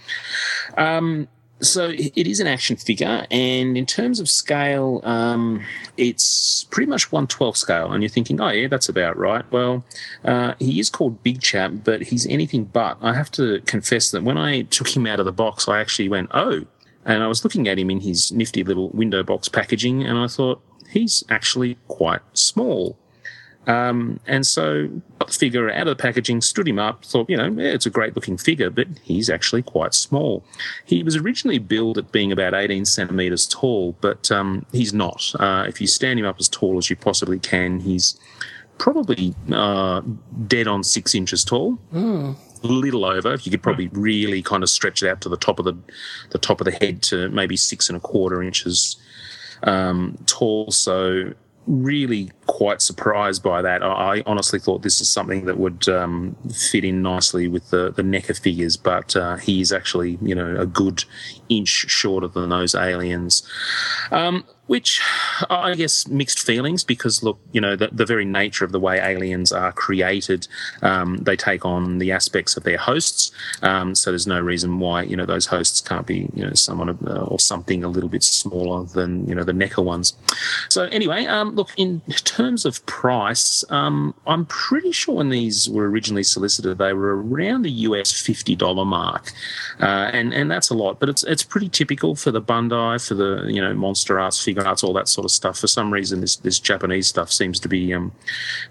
So 1.61 1.89
it 1.89 2.25
is 2.27 2.39
an 2.39 2.47
action 2.47 2.75
figure, 2.75 3.27
and 3.29 3.77
in 3.77 3.85
terms 3.85 4.19
of 4.19 4.27
scale, 4.27 4.99
um, 5.03 5.63
it's 5.95 6.63
pretty 6.65 6.89
much 6.89 7.11
112 7.11 7.55
scale. 7.55 7.91
And 7.91 8.01
you're 8.01 8.09
thinking, 8.09 8.41
oh, 8.41 8.49
yeah, 8.49 8.67
that's 8.67 8.89
about 8.89 9.15
right. 9.15 9.45
Well, 9.51 9.85
uh, 10.25 10.55
he 10.57 10.79
is 10.79 10.89
called 10.89 11.21
Big 11.21 11.39
Chap, 11.39 11.71
but 11.83 12.01
he's 12.01 12.25
anything 12.25 12.63
but. 12.65 12.97
I 13.01 13.13
have 13.13 13.29
to 13.33 13.61
confess 13.61 14.09
that 14.09 14.23
when 14.23 14.39
I 14.39 14.63
took 14.63 14.95
him 14.95 15.05
out 15.05 15.19
of 15.19 15.25
the 15.25 15.31
box, 15.31 15.67
I 15.67 15.79
actually 15.79 16.09
went, 16.09 16.31
oh. 16.33 16.65
And 17.05 17.21
I 17.23 17.27
was 17.27 17.43
looking 17.43 17.67
at 17.67 17.77
him 17.77 17.89
in 17.91 18.01
his 18.01 18.31
nifty 18.31 18.63
little 18.63 18.89
window 18.89 19.21
box 19.21 19.47
packaging, 19.47 20.03
and 20.03 20.17
I 20.17 20.27
thought, 20.27 20.61
he's 20.89 21.23
actually 21.29 21.77
quite 21.87 22.21
small. 22.33 22.97
Um, 23.67 24.19
and 24.25 24.45
so 24.45 24.87
got 25.19 25.27
the 25.27 25.33
figure 25.33 25.69
out 25.69 25.87
of 25.87 25.97
the 25.97 26.01
packaging, 26.01 26.41
stood 26.41 26.67
him 26.67 26.79
up, 26.79 27.05
thought, 27.05 27.29
you 27.29 27.37
know, 27.37 27.47
yeah, 27.47 27.69
it's 27.69 27.85
a 27.85 27.91
great 27.91 28.15
looking 28.15 28.37
figure, 28.37 28.69
but 28.69 28.87
he's 29.03 29.29
actually 29.29 29.61
quite 29.61 29.93
small. 29.93 30.43
He 30.85 31.03
was 31.03 31.15
originally 31.15 31.59
billed 31.59 31.97
at 31.97 32.11
being 32.11 32.31
about 32.31 32.53
18 32.55 32.85
centimeters 32.85 33.47
tall, 33.47 33.95
but 34.01 34.31
um, 34.31 34.65
he's 34.71 34.93
not. 34.93 35.31
Uh, 35.39 35.65
if 35.67 35.79
you 35.79 35.87
stand 35.87 36.19
him 36.19 36.25
up 36.25 36.37
as 36.39 36.49
tall 36.49 36.77
as 36.77 36.89
you 36.89 36.95
possibly 36.95 37.39
can, 37.39 37.79
he's 37.79 38.19
probably 38.79 39.35
uh, 39.51 40.01
dead 40.47 40.67
on 40.67 40.83
six 40.83 41.13
inches 41.13 41.43
tall. 41.43 41.77
A 42.63 42.67
little 42.67 43.05
over. 43.05 43.31
If 43.33 43.45
you 43.45 43.51
could 43.51 43.61
probably 43.61 43.89
really 43.89 44.41
kind 44.41 44.63
of 44.63 44.69
stretch 44.69 45.03
it 45.03 45.09
out 45.09 45.21
to 45.21 45.29
the 45.29 45.37
top 45.37 45.59
of 45.59 45.65
the 45.65 45.75
the 46.29 46.37
top 46.37 46.61
of 46.61 46.65
the 46.65 46.71
head 46.71 47.01
to 47.03 47.29
maybe 47.29 47.57
six 47.57 47.89
and 47.89 47.97
a 47.97 47.99
quarter 47.99 48.41
inches 48.41 48.97
um, 49.63 50.17
tall. 50.25 50.71
So 50.71 51.33
really 51.67 52.31
quite 52.51 52.81
surprised 52.81 53.41
by 53.41 53.61
that. 53.61 53.81
I, 53.81 54.17
I 54.17 54.23
honestly 54.25 54.59
thought 54.59 54.81
this 54.81 54.99
is 54.99 55.09
something 55.09 55.45
that 55.45 55.57
would 55.57 55.87
um, 55.87 56.35
fit 56.53 56.83
in 56.83 57.01
nicely 57.01 57.47
with 57.47 57.69
the, 57.69 57.91
the 57.91 58.01
NECA 58.01 58.37
figures, 58.37 58.75
but 58.75 59.15
uh, 59.15 59.37
he 59.37 59.61
is 59.61 59.71
actually, 59.71 60.19
you 60.21 60.35
know, 60.35 60.57
a 60.59 60.65
good 60.65 61.05
inch 61.47 61.69
shorter 61.69 62.27
than 62.27 62.49
those 62.49 62.75
aliens. 62.75 63.41
Um, 64.11 64.43
which 64.71 65.01
I 65.49 65.75
guess 65.75 66.07
mixed 66.07 66.39
feelings 66.39 66.85
because 66.85 67.21
look, 67.21 67.37
you 67.51 67.59
know, 67.59 67.75
the, 67.75 67.89
the 67.91 68.05
very 68.05 68.23
nature 68.23 68.63
of 68.63 68.71
the 68.71 68.79
way 68.79 68.99
aliens 68.99 69.51
are 69.51 69.73
created, 69.73 70.47
um, 70.81 71.17
they 71.17 71.35
take 71.35 71.65
on 71.65 71.97
the 71.97 72.13
aspects 72.13 72.55
of 72.55 72.63
their 72.63 72.77
hosts. 72.77 73.33
Um, 73.63 73.95
so 73.95 74.11
there's 74.11 74.27
no 74.27 74.39
reason 74.39 74.79
why 74.79 75.01
you 75.03 75.17
know 75.17 75.25
those 75.25 75.45
hosts 75.45 75.81
can't 75.81 76.07
be 76.07 76.29
you 76.33 76.45
know 76.45 76.53
someone 76.53 76.97
uh, 77.05 77.25
or 77.25 77.37
something 77.37 77.83
a 77.83 77.89
little 77.89 78.07
bit 78.07 78.23
smaller 78.23 78.85
than 78.85 79.27
you 79.27 79.35
know 79.35 79.43
the 79.43 79.51
NECA 79.51 79.83
ones. 79.83 80.13
So 80.69 80.83
anyway, 80.83 81.25
um, 81.25 81.53
look 81.55 81.71
in 81.75 81.99
terms 82.23 82.40
of 82.41 82.85
price, 82.85 83.63
um, 83.69 84.13
I'm 84.27 84.45
pretty 84.45 84.91
sure 84.91 85.15
when 85.15 85.29
these 85.29 85.69
were 85.69 85.89
originally 85.89 86.23
solicited, 86.23 86.77
they 86.77 86.93
were 86.93 87.21
around 87.21 87.61
the 87.61 87.71
US 87.71 88.11
fifty 88.11 88.55
dollar 88.55 88.85
mark, 88.85 89.31
uh, 89.79 90.09
and 90.13 90.33
and 90.33 90.49
that's 90.49 90.69
a 90.69 90.73
lot, 90.73 90.99
but 90.99 91.09
it's 91.09 91.23
it's 91.23 91.43
pretty 91.43 91.69
typical 91.69 92.15
for 92.15 92.31
the 92.31 92.41
Bandai, 92.41 93.05
for 93.05 93.15
the 93.15 93.45
you 93.47 93.61
know 93.61 93.73
Monster 93.73 94.19
Arts, 94.19 94.43
Figuarts, 94.43 94.83
all 94.83 94.93
that 94.93 95.07
sort 95.07 95.25
of 95.25 95.31
stuff. 95.31 95.57
For 95.59 95.67
some 95.67 95.91
reason, 95.91 96.21
this 96.21 96.35
this 96.37 96.59
Japanese 96.59 97.07
stuff 97.07 97.31
seems 97.31 97.59
to 97.59 97.67
be 97.67 97.93
um, 97.93 98.11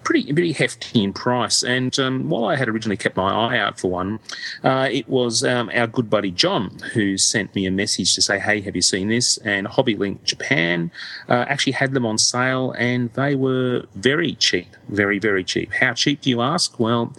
pretty 0.05 0.33
pretty 0.33 0.53
hefty 0.53 1.05
in 1.05 1.13
price. 1.13 1.63
And 1.63 1.99
um, 1.99 2.29
while 2.29 2.47
I 2.47 2.57
had 2.57 2.69
originally 2.69 2.97
kept 2.97 3.17
my 3.17 3.31
eye 3.33 3.59
out 3.59 3.79
for 3.79 3.91
one, 3.91 4.19
uh, 4.65 4.89
it 4.91 5.09
was 5.09 5.45
um, 5.45 5.71
our 5.75 5.87
good 5.87 6.11
buddy 6.11 6.31
John 6.31 6.79
who 6.95 7.17
sent 7.17 7.55
me 7.55 7.67
a 7.67 7.71
message 7.71 8.15
to 8.15 8.23
say, 8.23 8.39
"Hey, 8.39 8.61
have 8.63 8.77
you 8.77 8.83
seen 8.83 9.09
this?" 9.09 9.39
And 9.39 9.67
HobbyLink 9.67 10.25
Japan 10.25 10.91
uh, 11.29 11.45
actually 11.49 11.75
had 11.75 11.93
them 11.93 12.07
on 12.07 12.19
sale, 12.19 12.73
and 12.73 13.13
they 13.15 13.35
were 13.35 13.60
very 13.95 14.35
cheap, 14.35 14.69
very 14.89 15.19
very 15.19 15.45
cheap. 15.45 15.73
How 15.73 15.95
cheap 15.95 16.23
do 16.23 16.31
you 16.31 16.41
ask? 16.41 16.79
Well. 16.79 17.13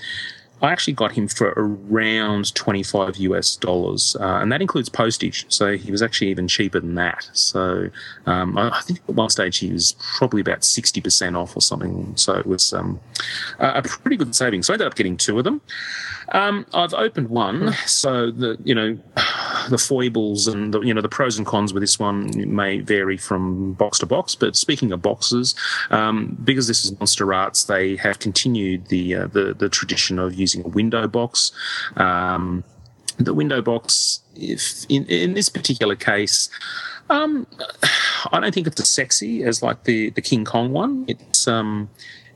I 0.63 0.71
actually 0.71 0.93
got 0.93 1.13
him 1.13 1.27
for 1.27 1.53
around 1.57 2.53
25 2.53 3.17
US 3.17 3.55
dollars, 3.55 4.15
uh, 4.19 4.39
and 4.41 4.51
that 4.51 4.61
includes 4.61 4.89
postage. 4.89 5.45
So 5.49 5.75
he 5.75 5.91
was 5.91 6.03
actually 6.03 6.29
even 6.29 6.47
cheaper 6.47 6.79
than 6.79 6.93
that. 6.95 7.27
So 7.33 7.89
um, 8.27 8.57
I, 8.57 8.69
I 8.69 8.81
think 8.81 8.99
at 9.09 9.15
one 9.15 9.31
stage 9.31 9.57
he 9.57 9.71
was 9.71 9.95
probably 10.17 10.39
about 10.39 10.59
60% 10.59 11.35
off 11.35 11.55
or 11.57 11.61
something. 11.61 12.15
So 12.15 12.33
it 12.33 12.45
was 12.45 12.73
um, 12.73 12.99
a 13.57 13.79
a 13.79 13.81
pretty 13.81 14.17
good 14.17 14.35
saving. 14.35 14.61
So 14.61 14.73
I 14.73 14.75
ended 14.75 14.87
up 14.87 14.95
getting 14.95 15.17
two 15.17 15.39
of 15.39 15.45
them. 15.45 15.61
Um, 16.31 16.65
I've 16.73 16.93
opened 16.93 17.29
one, 17.29 17.73
so 17.85 18.31
the 18.31 18.57
you 18.63 18.73
know 18.73 18.97
the 19.69 19.77
foibles 19.77 20.47
and 20.47 20.73
the 20.73 20.81
you 20.81 20.93
know 20.93 21.01
the 21.01 21.09
pros 21.09 21.37
and 21.37 21.45
cons 21.45 21.73
with 21.73 21.81
this 21.81 21.99
one 21.99 22.31
may 22.53 22.79
vary 22.79 23.17
from 23.17 23.73
box 23.73 23.99
to 23.99 24.05
box. 24.05 24.35
But 24.35 24.55
speaking 24.55 24.91
of 24.91 25.01
boxes, 25.01 25.55
um, 25.89 26.37
because 26.43 26.67
this 26.67 26.85
is 26.85 26.97
Monster 26.99 27.33
Arts, 27.33 27.65
they 27.65 27.95
have 27.97 28.19
continued 28.19 28.87
the 28.87 29.15
uh, 29.15 29.27
the 29.27 29.53
the 29.53 29.69
tradition 29.69 30.19
of 30.19 30.33
using 30.33 30.63
a 30.65 30.69
window 30.69 31.07
box. 31.07 31.51
Um, 31.95 32.63
the 33.17 33.33
window 33.33 33.61
box, 33.61 34.21
if 34.35 34.85
in 34.89 35.05
in 35.05 35.33
this 35.33 35.49
particular 35.49 35.95
case. 35.95 36.49
Um, 37.09 37.45
I 38.31 38.39
don't 38.39 38.53
think 38.53 38.67
it's 38.67 38.79
as 38.79 38.87
sexy 38.87 39.43
as 39.43 39.61
like 39.61 39.83
the 39.83 40.11
the 40.11 40.21
King 40.21 40.45
Kong 40.45 40.71
one. 40.71 41.03
It's 41.09 41.45
um, 41.45 41.89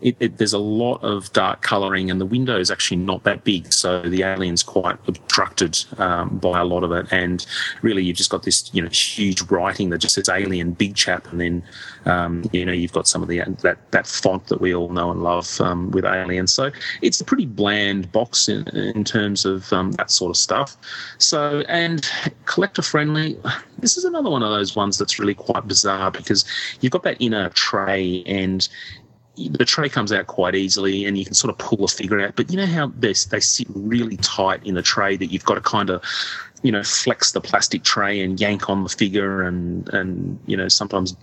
it, 0.05 0.15
it, 0.19 0.37
there's 0.37 0.53
a 0.53 0.59
lot 0.59 1.03
of 1.03 1.33
dark 1.33 1.63
colouring, 1.63 2.11
and 2.11 2.21
the 2.21 2.27
window 2.27 2.59
is 2.59 2.69
actually 2.69 2.97
not 2.97 3.23
that 3.23 3.43
big, 3.43 3.73
so 3.73 4.03
the 4.03 4.21
alien's 4.21 4.61
quite 4.61 4.97
obstructed 5.07 5.83
um, 5.97 6.37
by 6.37 6.59
a 6.59 6.63
lot 6.63 6.83
of 6.83 6.91
it. 6.91 7.07
And 7.11 7.43
really, 7.81 8.03
you've 8.03 8.15
just 8.15 8.29
got 8.29 8.43
this, 8.43 8.69
you 8.71 8.83
know, 8.83 8.89
huge 8.89 9.41
writing 9.49 9.89
that 9.89 9.97
just 9.97 10.13
says 10.13 10.29
"Alien 10.29 10.73
Big 10.73 10.95
Chap," 10.95 11.27
and 11.31 11.41
then, 11.41 11.63
um, 12.05 12.43
you 12.51 12.63
know, 12.63 12.71
you've 12.71 12.93
got 12.93 13.07
some 13.07 13.23
of 13.23 13.29
the 13.29 13.41
that 13.63 13.79
that 13.91 14.05
font 14.05 14.45
that 14.45 14.61
we 14.61 14.75
all 14.75 14.89
know 14.89 15.09
and 15.09 15.23
love 15.23 15.59
um, 15.59 15.89
with 15.89 16.05
Alien. 16.05 16.45
So 16.45 16.69
it's 17.01 17.19
a 17.19 17.25
pretty 17.25 17.47
bland 17.47 18.11
box 18.11 18.47
in, 18.47 18.67
in 18.77 19.03
terms 19.05 19.43
of 19.43 19.73
um, 19.73 19.91
that 19.93 20.11
sort 20.11 20.29
of 20.29 20.37
stuff. 20.37 20.77
So 21.17 21.63
and 21.67 22.07
collector 22.45 22.83
friendly. 22.83 23.39
This 23.79 23.97
is 23.97 24.05
another 24.05 24.29
one 24.29 24.43
of 24.43 24.51
those 24.51 24.75
ones 24.75 24.99
that's 24.99 25.19
really 25.19 25.33
quite 25.33 25.67
bizarre 25.67 26.11
because 26.11 26.45
you've 26.79 26.91
got 26.91 27.03
that 27.03 27.17
inner 27.19 27.49
tray 27.49 28.23
and 28.25 28.67
the 29.37 29.65
tray 29.65 29.89
comes 29.89 30.11
out 30.11 30.27
quite 30.27 30.55
easily 30.55 31.05
and 31.05 31.17
you 31.17 31.25
can 31.25 31.33
sort 31.33 31.51
of 31.51 31.57
pull 31.57 31.83
a 31.83 31.87
figure 31.87 32.19
out. 32.19 32.35
But 32.35 32.51
you 32.51 32.57
know 32.57 32.65
how 32.65 32.87
they, 32.87 33.13
they 33.29 33.39
sit 33.39 33.67
really 33.69 34.17
tight 34.17 34.65
in 34.65 34.75
the 34.75 34.81
tray 34.81 35.17
that 35.17 35.27
you've 35.27 35.45
got 35.45 35.55
to 35.55 35.61
kind 35.61 35.89
of, 35.89 36.03
you 36.63 36.71
know, 36.71 36.83
flex 36.83 37.31
the 37.31 37.41
plastic 37.41 37.83
tray 37.83 38.21
and 38.21 38.39
yank 38.39 38.69
on 38.69 38.83
the 38.83 38.89
figure 38.89 39.41
and, 39.43 39.87
and, 39.89 40.39
you 40.45 40.57
know, 40.57 40.67
sometimes 40.67 41.15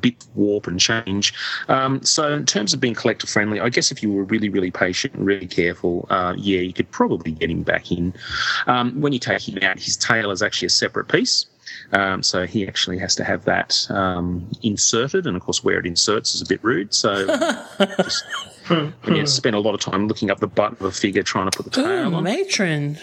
bit 0.00 0.26
warp 0.34 0.66
and 0.66 0.78
change. 0.78 1.32
Um, 1.68 2.02
so 2.02 2.32
in 2.32 2.46
terms 2.46 2.74
of 2.74 2.80
being 2.80 2.94
collector 2.94 3.26
friendly, 3.26 3.60
I 3.60 3.68
guess 3.68 3.90
if 3.90 4.02
you 4.02 4.12
were 4.12 4.24
really, 4.24 4.48
really 4.48 4.70
patient 4.70 5.14
and 5.14 5.24
really 5.24 5.46
careful, 5.46 6.06
uh, 6.10 6.34
yeah, 6.36 6.60
you 6.60 6.72
could 6.72 6.90
probably 6.90 7.32
get 7.32 7.50
him 7.50 7.62
back 7.62 7.90
in. 7.90 8.12
Um, 8.66 9.00
when 9.00 9.12
you 9.12 9.18
take 9.18 9.48
him 9.48 9.58
out, 9.62 9.78
his 9.78 9.96
tail 9.96 10.30
is 10.30 10.42
actually 10.42 10.66
a 10.66 10.70
separate 10.70 11.08
piece. 11.08 11.46
Um, 11.92 12.22
so 12.22 12.46
he 12.46 12.66
actually 12.66 12.98
has 12.98 13.14
to 13.16 13.24
have 13.24 13.44
that 13.44 13.86
um, 13.90 14.50
inserted, 14.62 15.26
and 15.26 15.36
of 15.36 15.42
course, 15.42 15.62
where 15.62 15.78
it 15.78 15.86
inserts 15.86 16.34
is 16.34 16.40
a 16.40 16.46
bit 16.46 16.62
rude. 16.64 16.94
So 16.94 17.26
just, 17.98 18.24
you 19.06 19.26
spend 19.26 19.54
a 19.54 19.60
lot 19.60 19.74
of 19.74 19.80
time 19.80 20.08
looking 20.08 20.30
up 20.30 20.40
the 20.40 20.46
butt 20.46 20.72
of 20.72 20.82
a 20.82 20.90
figure 20.90 21.22
trying 21.22 21.50
to 21.50 21.56
put 21.56 21.70
the 21.70 21.82
tail 21.82 22.12
Ooh, 22.12 22.14
on. 22.14 22.24
matron. 22.24 22.98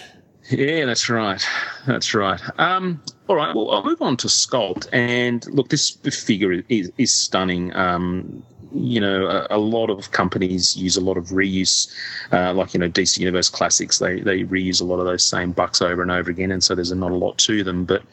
Yeah, 0.49 0.85
that's 0.85 1.09
right. 1.09 1.45
That's 1.85 2.15
right. 2.15 2.41
Um, 2.57 3.01
all 3.27 3.35
right. 3.35 3.55
Well, 3.55 3.69
I'll 3.69 3.83
move 3.83 4.01
on 4.01 4.17
to 4.17 4.27
sculpt. 4.27 4.87
And 4.91 5.45
look, 5.53 5.69
this 5.69 5.91
figure 5.91 6.63
is, 6.69 6.91
is 6.97 7.13
stunning. 7.13 7.75
Um, 7.75 8.43
you 8.73 8.99
know, 8.99 9.27
a, 9.27 9.47
a 9.51 9.57
lot 9.57 9.89
of 9.89 10.11
companies 10.11 10.75
use 10.75 10.97
a 10.97 11.01
lot 11.01 11.17
of 11.17 11.27
reuse, 11.27 11.91
uh, 12.31 12.53
like 12.53 12.73
you 12.73 12.79
know, 12.79 12.89
DC 12.89 13.19
Universe 13.19 13.49
Classics. 13.49 13.99
They 13.99 14.19
they 14.19 14.43
reuse 14.43 14.81
a 14.81 14.85
lot 14.85 14.99
of 14.99 15.05
those 15.05 15.23
same 15.23 15.51
bucks 15.51 15.81
over 15.81 16.01
and 16.01 16.11
over 16.11 16.29
again, 16.29 16.51
and 16.51 16.63
so 16.63 16.75
there's 16.75 16.91
not 16.91 17.11
a 17.11 17.15
lot 17.15 17.37
to 17.39 17.63
them. 17.63 17.85
But 17.85 18.03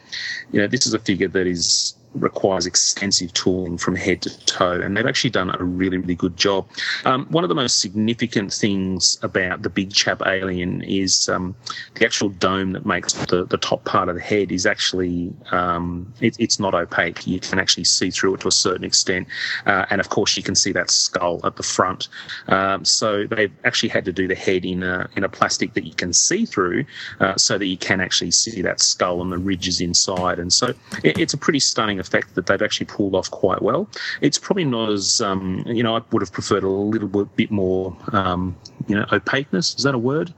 you 0.51 0.59
know, 0.59 0.67
this 0.67 0.87
is 0.87 0.93
a 0.93 0.99
figure 0.99 1.27
that 1.27 1.47
is 1.47 1.96
requires 2.13 2.65
extensive 2.65 3.33
tooling 3.33 3.77
from 3.77 3.95
head 3.95 4.21
to 4.23 4.45
toe, 4.45 4.79
and 4.81 4.95
they've 4.95 5.05
actually 5.05 5.29
done 5.29 5.55
a 5.59 5.63
really, 5.63 5.97
really 5.97 6.15
good 6.15 6.35
job. 6.37 6.67
Um, 7.05 7.25
one 7.29 7.43
of 7.43 7.49
the 7.49 7.55
most 7.55 7.79
significant 7.79 8.53
things 8.53 9.17
about 9.21 9.61
the 9.61 9.69
big 9.69 9.93
chap 9.93 10.21
alien 10.25 10.81
is 10.83 11.29
um, 11.29 11.55
the 11.95 12.05
actual 12.05 12.29
dome 12.29 12.71
that 12.71 12.85
makes 12.85 13.13
the, 13.13 13.45
the 13.45 13.57
top 13.57 13.83
part 13.85 14.09
of 14.09 14.15
the 14.15 14.21
head 14.21 14.51
is 14.51 14.65
actually 14.65 15.33
um, 15.51 16.11
it, 16.21 16.35
it's 16.39 16.59
not 16.59 16.73
opaque. 16.73 17.27
You 17.27 17.39
can 17.39 17.59
actually 17.59 17.83
see 17.83 18.09
through 18.09 18.35
it 18.35 18.41
to 18.41 18.47
a 18.47 18.51
certain 18.51 18.83
extent, 18.83 19.27
uh, 19.65 19.85
and 19.89 20.01
of 20.01 20.09
course 20.09 20.37
you 20.37 20.43
can 20.43 20.55
see 20.55 20.71
that 20.73 20.89
skull 20.89 21.39
at 21.45 21.55
the 21.55 21.63
front. 21.63 22.07
Um, 22.47 22.83
so 22.85 23.25
they've 23.27 23.53
actually 23.63 23.89
had 23.89 24.05
to 24.05 24.13
do 24.13 24.27
the 24.27 24.35
head 24.35 24.65
in 24.65 24.83
a 24.83 25.09
in 25.15 25.23
a 25.23 25.29
plastic 25.29 25.73
that 25.73 25.85
you 25.85 25.93
can 25.93 26.13
see 26.13 26.45
through, 26.45 26.85
uh, 27.19 27.35
so 27.35 27.57
that 27.57 27.65
you 27.65 27.77
can 27.77 28.01
actually 28.01 28.31
see 28.31 28.61
that 28.61 28.79
skull 28.79 29.21
and 29.21 29.31
the 29.31 29.37
ridges 29.37 29.81
inside. 29.81 30.39
And 30.39 30.51
so 30.51 30.73
it, 31.03 31.19
it's 31.19 31.33
a 31.33 31.37
pretty 31.37 31.59
stunning 31.59 31.99
effect 32.07 32.35
that 32.35 32.45
they've 32.45 32.61
actually 32.61 32.85
pulled 32.87 33.15
off 33.15 33.29
quite 33.29 33.61
well. 33.61 33.89
It's 34.21 34.37
probably 34.37 34.65
not 34.65 34.89
as 34.89 35.21
um, 35.21 35.63
you 35.67 35.83
know 35.83 35.95
I 35.95 36.01
would 36.11 36.21
have 36.21 36.31
preferred 36.31 36.63
a 36.63 36.69
little 36.69 37.07
bit, 37.07 37.35
bit 37.35 37.51
more 37.51 37.95
um, 38.13 38.57
you 38.87 38.95
know 38.95 39.05
opaqueness. 39.11 39.75
Is 39.75 39.83
that 39.83 39.95
a 39.95 39.99
word? 39.99 40.33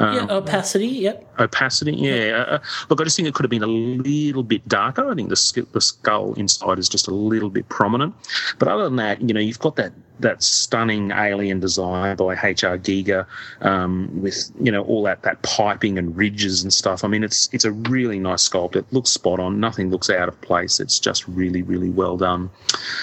Yeah, 0.00 0.26
opacity. 0.30 0.86
Yep. 0.86 1.40
opacity. 1.40 1.92
Yeah. 1.92 2.44
Uh, 2.48 2.58
look, 2.88 3.00
I 3.00 3.04
just 3.04 3.16
think 3.16 3.28
it 3.28 3.34
could 3.34 3.44
have 3.44 3.50
been 3.50 3.62
a 3.62 3.66
little 3.66 4.42
bit 4.42 4.66
darker. 4.68 5.10
I 5.10 5.14
think 5.14 5.28
the 5.28 5.36
sk- 5.36 5.70
the 5.72 5.80
skull 5.80 6.34
inside 6.34 6.78
is 6.78 6.88
just 6.88 7.08
a 7.08 7.14
little 7.14 7.50
bit 7.50 7.68
prominent. 7.68 8.14
But 8.58 8.68
other 8.68 8.84
than 8.84 8.96
that, 8.96 9.20
you 9.20 9.34
know, 9.34 9.40
you've 9.40 9.58
got 9.58 9.76
that 9.76 9.92
that 10.20 10.42
stunning 10.42 11.12
alien 11.12 11.60
design 11.60 12.16
by 12.16 12.36
H.R. 12.42 12.76
Giger 12.78 13.26
um, 13.60 14.10
with 14.20 14.50
you 14.60 14.72
know 14.72 14.82
all 14.84 15.02
that 15.04 15.22
that 15.22 15.42
piping 15.42 15.98
and 15.98 16.16
ridges 16.16 16.62
and 16.62 16.72
stuff. 16.72 17.04
I 17.04 17.08
mean, 17.08 17.24
it's 17.24 17.48
it's 17.52 17.64
a 17.64 17.72
really 17.72 18.18
nice 18.18 18.48
sculpt. 18.48 18.76
It 18.76 18.92
looks 18.92 19.10
spot 19.10 19.40
on. 19.40 19.60
Nothing 19.60 19.90
looks 19.90 20.10
out 20.10 20.28
of 20.28 20.40
place. 20.40 20.80
It's 20.80 20.98
just 20.98 21.26
really 21.28 21.62
really 21.62 21.90
well 21.90 22.16
done. 22.16 22.50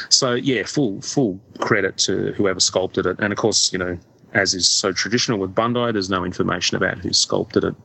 So 0.09 0.33
yeah, 0.33 0.63
full 0.63 1.01
full 1.01 1.39
credit 1.59 1.97
to 1.99 2.33
whoever 2.33 2.59
sculpted 2.59 3.05
it. 3.05 3.19
And 3.19 3.31
of 3.31 3.37
course, 3.37 3.71
you 3.71 3.79
know 3.79 3.97
as 4.35 4.53
is 4.53 4.67
so 4.67 4.91
traditional 4.91 5.39
with 5.39 5.55
Bandai, 5.55 5.93
there's 5.93 6.09
no 6.09 6.23
information 6.23 6.77
about 6.77 6.99
who 6.99 7.11
sculpted 7.13 7.63
it. 7.63 7.75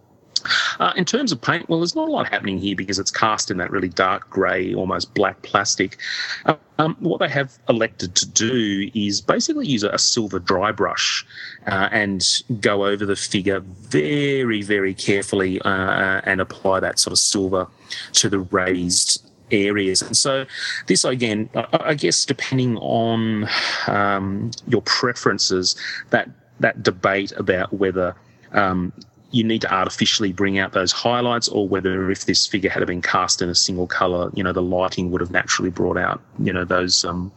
Uh, 0.78 0.92
in 0.96 1.04
terms 1.04 1.32
of 1.32 1.40
paint, 1.40 1.68
well, 1.68 1.80
there's 1.80 1.94
not 1.94 2.08
a 2.08 2.10
lot 2.10 2.26
happening 2.28 2.58
here 2.58 2.74
because 2.74 2.98
it's 2.98 3.10
cast 3.10 3.50
in 3.50 3.58
that 3.58 3.70
really 3.70 3.88
dark 3.88 4.28
grey, 4.30 4.74
almost 4.74 5.12
black 5.14 5.42
plastic. 5.42 5.98
Uh, 6.46 6.54
um, 6.78 6.96
what 7.00 7.18
they 7.18 7.28
have 7.28 7.58
elected 7.68 8.14
to 8.14 8.26
do 8.26 8.90
is 8.94 9.20
basically 9.20 9.66
use 9.66 9.82
a, 9.82 9.98
silver 9.98 10.38
dry 10.38 10.72
brush 10.72 11.26
uh, 11.66 11.90
and 11.92 12.42
go 12.60 12.86
over 12.86 13.04
the 13.04 13.16
figure 13.16 13.60
very, 13.60 14.62
very 14.62 14.94
carefully 14.94 15.60
uh, 15.60 16.22
and 16.24 16.40
apply 16.40 16.80
that 16.80 16.98
sort 16.98 17.12
of 17.12 17.18
silver 17.18 17.66
to 18.12 18.30
the 18.30 18.38
raised 18.38 19.30
areas. 19.50 20.00
And 20.00 20.16
so, 20.16 20.46
this 20.86 21.04
again, 21.04 21.50
I, 21.54 21.66
I 21.72 21.94
guess, 21.94 22.24
depending 22.24 22.78
on 22.78 23.48
um, 23.88 24.52
your 24.68 24.82
preferences, 24.82 25.76
that 26.10 26.30
that 26.60 26.82
debate 26.82 27.32
about 27.32 27.72
whether 27.72 28.14
um, 28.52 28.92
you 29.30 29.44
need 29.44 29.60
to 29.62 29.72
artificially 29.72 30.32
bring 30.32 30.58
out 30.58 30.72
those 30.72 30.92
highlights 30.92 31.48
or 31.48 31.68
whether 31.68 32.10
if 32.10 32.24
this 32.26 32.46
figure 32.46 32.70
had 32.70 32.84
been 32.86 33.02
cast 33.02 33.42
in 33.42 33.48
a 33.48 33.54
single 33.54 33.86
color, 33.86 34.30
you 34.34 34.42
know, 34.42 34.52
the 34.52 34.62
lighting 34.62 35.10
would 35.10 35.20
have 35.20 35.30
naturally 35.30 35.70
brought 35.70 35.96
out, 35.96 36.20
you 36.38 36.52
know, 36.52 36.64
those 36.64 37.04
um, 37.04 37.32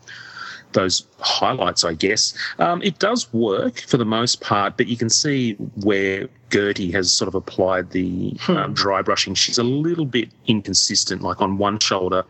those 0.74 1.06
highlights, 1.20 1.84
I 1.84 1.94
guess. 1.94 2.34
Um, 2.60 2.82
it 2.82 3.00
does 3.00 3.32
work 3.32 3.82
for 3.82 3.98
the 3.98 4.06
most 4.06 4.42
part, 4.42 4.76
but 4.76 4.88
you 4.88 4.98
can 4.98 5.10
see 5.10 5.54
where 5.84 6.28
Gertie 6.54 6.91
has 6.91 7.12
sort 7.12 7.28
of 7.28 7.34
applied 7.34 7.89
the 7.89 8.38
um, 8.47 8.76
dry 8.76 9.01
brushing. 9.01 9.34
She's 9.34 9.58
a 9.58 9.64
little 9.64 10.06
bit 10.06 10.30
inconsistent. 10.45 11.24
Like 11.24 11.41
on 11.41 11.58
one 11.58 11.80
shoulder, 11.80 12.24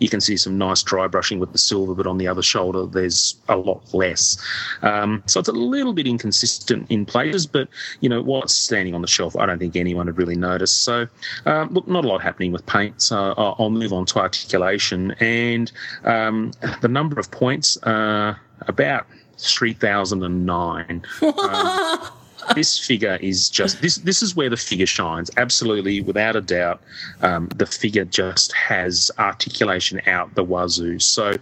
you 0.00 0.10
can 0.10 0.20
see 0.20 0.36
some 0.36 0.58
nice 0.58 0.82
dry 0.82 1.06
brushing 1.06 1.38
with 1.38 1.52
the 1.52 1.58
silver, 1.58 1.94
but 1.94 2.06
on 2.06 2.18
the 2.18 2.28
other 2.28 2.42
shoulder, 2.42 2.84
there's 2.84 3.36
a 3.48 3.56
lot 3.56 3.82
less. 3.94 4.36
Um, 4.82 5.22
so 5.24 5.40
it's 5.40 5.48
a 5.48 5.52
little 5.52 5.94
bit 5.94 6.06
inconsistent 6.06 6.90
in 6.90 7.06
places, 7.06 7.46
but 7.46 7.68
you 8.00 8.10
know 8.10 8.20
what's 8.20 8.54
standing 8.54 8.94
on 8.94 9.00
the 9.00 9.08
shelf, 9.08 9.34
I 9.34 9.46
don't 9.46 9.58
think 9.58 9.76
anyone 9.76 10.06
would 10.06 10.18
really 10.18 10.36
notice. 10.36 10.72
So 10.72 11.08
um, 11.46 11.70
look, 11.72 11.88
not 11.88 12.04
a 12.04 12.08
lot 12.08 12.20
happening 12.20 12.52
with 12.52 12.66
paint. 12.66 13.00
So 13.00 13.32
I'll, 13.38 13.56
I'll 13.58 13.70
move 13.70 13.94
on 13.94 14.04
to 14.06 14.18
articulation 14.18 15.12
and 15.20 15.72
um, 16.04 16.52
the 16.82 16.88
number 16.88 17.18
of 17.18 17.30
points. 17.30 17.82
Uh, 17.82 18.34
about 18.66 19.06
3009 19.38 21.02
um, 21.22 22.10
this 22.54 22.78
figure 22.78 23.18
is 23.20 23.48
just 23.48 23.80
this 23.82 23.96
this 23.96 24.22
is 24.22 24.34
where 24.36 24.50
the 24.50 24.56
figure 24.56 24.86
shines. 24.86 25.30
Absolutely 25.36 26.00
without 26.00 26.36
a 26.36 26.40
doubt 26.40 26.80
um, 27.22 27.48
the 27.56 27.66
figure 27.66 28.04
just 28.04 28.52
has 28.52 29.10
articulation 29.18 30.00
out 30.06 30.34
the 30.34 30.44
wazoo. 30.44 30.98
So 30.98 31.34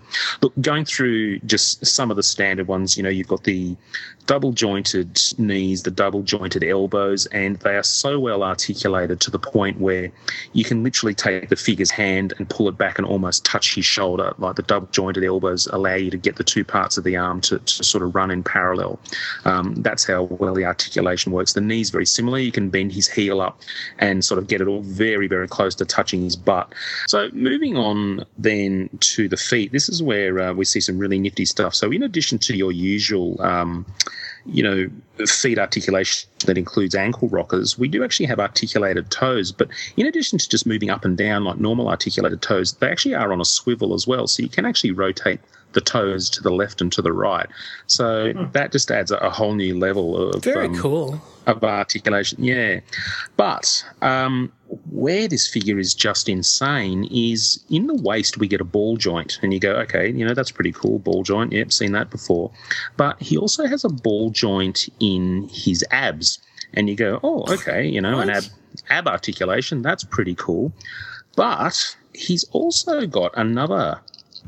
look 0.43 0.53
going 0.61 0.85
through 0.85 1.39
just 1.41 1.85
some 1.87 2.11
of 2.11 2.17
the 2.17 2.23
standard 2.23 2.69
ones 2.69 2.97
you 2.97 3.03
know 3.03 3.09
you've 3.09 3.29
got 3.29 3.45
the 3.45 3.77
double 4.27 4.53
jointed 4.53 5.19
knees 5.39 5.83
the 5.85 5.91
double 5.91 6.23
jointed 6.23 6.63
elbows 6.63 7.25
and 7.27 7.57
they 7.61 7.77
are 7.77 7.83
so 7.83 8.21
well 8.21 8.43
articulated 8.43 9.21
to 9.21 9.31
the 9.31 9.39
point 9.39 9.81
where 9.81 10.11
you 10.53 10.65
can 10.65 10.83
literally 10.83 11.15
take 11.15 11.49
the 11.49 11.57
figure's 11.57 11.91
hand 11.91 12.35
and 12.39 12.49
pull 12.49 12.69
it 12.69 12.77
back 12.77 12.99
and 12.99 13.07
almost 13.07 13.45
touch 13.45 13.75
his 13.75 13.85
shoulder. 13.85 14.35
Like 14.39 14.57
the 14.57 14.63
double 14.63 14.89
jointed 14.89 15.25
elbows 15.25 15.67
allow 15.69 15.95
you 15.95 16.11
to 16.11 16.17
get 16.17 16.37
the 16.37 16.45
two 16.45 16.65
parts 16.65 16.99
of 16.99 17.05
the 17.05 17.17
arm 17.17 17.41
to, 17.43 17.59
to 17.59 17.85
sort 17.85 18.03
of 18.03 18.15
run 18.15 18.31
in 18.31 18.43
parallel. 18.43 18.99
Um, 19.45 19.75
that's 19.77 20.05
how 20.05 20.25
well 20.25 20.55
the 20.55 20.65
articulation 20.99 21.33
works 21.33 21.53
the 21.53 21.61
knees 21.61 21.91
very 21.91 22.07
similar 22.07 22.39
you 22.39 22.53
can 22.53 22.71
bend 22.71 22.93
his 22.93 23.09
heel 23.09 23.41
up 23.41 23.61
and 23.99 24.25
sort 24.25 24.39
of 24.39 24.49
get 24.49 24.61
it 24.61 24.67
all 24.67 24.83
very 24.83 25.29
very 25.29 25.47
close 25.47 25.75
to 25.75 25.85
touching 25.85 26.23
his 26.23 26.35
butt 26.35 26.75
so 27.07 27.29
moving 27.33 27.77
on 27.77 28.25
then 28.37 28.89
to 29.01 29.29
the 29.29 29.37
feet 29.37 29.71
this 29.71 29.89
is 29.89 30.03
where 30.03 30.41
uh, 30.41 30.53
we 30.53 30.65
see 30.65 30.81
some 30.81 30.99
really 30.99 31.19
nifty 31.19 31.45
stuff 31.45 31.75
so 31.75 31.91
in 31.93 32.03
addition 32.03 32.39
to 32.39 32.57
your 32.57 32.73
usual 32.73 33.41
um, 33.41 33.87
you 34.47 34.63
know, 34.63 34.89
feet 35.27 35.59
articulation 35.59 36.29
that 36.47 36.57
includes 36.57 36.95
ankle 36.95 37.29
rockers, 37.29 37.79
we 37.79 37.87
do 37.87 38.03
actually 38.03 38.27
have 38.27 38.41
articulated 38.41 39.11
toes. 39.11 39.53
But 39.53 39.69
in 39.97 40.07
addition 40.07 40.39
to 40.39 40.49
just 40.49 40.67
moving 40.67 40.89
up 40.89 41.05
and 41.05 41.19
down 41.19 41.45
like 41.45 41.59
normal 41.59 41.89
articulated 41.89 42.41
toes, 42.41 42.73
they 42.75 42.89
actually 42.89 43.15
are 43.15 43.33
on 43.33 43.41
a 43.41 43.45
swivel 43.45 43.93
as 43.93 44.07
well. 44.07 44.27
So 44.27 44.43
you 44.43 44.49
can 44.49 44.65
actually 44.65 44.93
rotate 44.93 45.41
the 45.73 45.81
toes 45.81 46.31
to 46.31 46.43
the 46.43 46.51
left 46.51 46.81
and 46.81 46.91
to 46.93 47.03
the 47.03 47.13
right. 47.13 47.47
So 47.87 48.33
that 48.53 48.73
just 48.73 48.91
adds 48.91 49.11
a, 49.11 49.17
a 49.19 49.31
whole 49.31 49.55
new 49.55 49.79
level 49.79 50.31
of 50.31 50.43
Very 50.43 50.67
um, 50.67 50.79
cool. 50.79 51.21
of 51.47 51.63
articulation. 51.63 52.43
Yeah, 52.43 52.81
but 53.37 53.85
um, 54.03 54.53
where 54.91 55.29
this 55.29 55.47
figure 55.47 55.79
is 55.79 55.95
just 55.95 56.29
insane 56.29 57.05
is 57.11 57.63
in 57.71 57.87
the 57.87 57.95
waist 57.95 58.39
we 58.39 58.49
get 58.49 58.61
a 58.61 58.65
ball 58.65 58.97
joint, 58.97 59.39
and 59.43 59.53
you 59.53 59.61
go, 59.61 59.73
okay, 59.73 60.11
you 60.11 60.27
know 60.27 60.35
that's 60.35 60.51
pretty 60.51 60.73
cool, 60.73 60.99
ball 60.99 61.23
joint. 61.23 61.53
Yep, 61.53 61.73
seen 61.73 61.93
that 61.93 62.11
before. 62.11 62.51
But 62.97 63.21
he 63.21 63.37
also 63.37 63.67
has 63.67 63.85
a 63.85 63.89
ball 63.91 64.31
joint 64.31 64.89
in 65.01 65.49
his 65.53 65.85
abs, 65.91 66.39
and 66.75 66.89
you 66.89 66.97
go, 66.97 67.21
oh, 67.23 67.45
okay, 67.53 67.87
you 67.87 68.01
know, 68.01 68.21
an 68.21 68.31
ab 68.31 68.45
ab 68.89 69.07
articulation. 69.07 69.83
That's 69.83 70.05
pretty 70.05 70.35
cool. 70.35 70.73
But 71.37 71.97
he's 72.15 72.45
also 72.51 73.07
got 73.07 73.33
another 73.37 74.01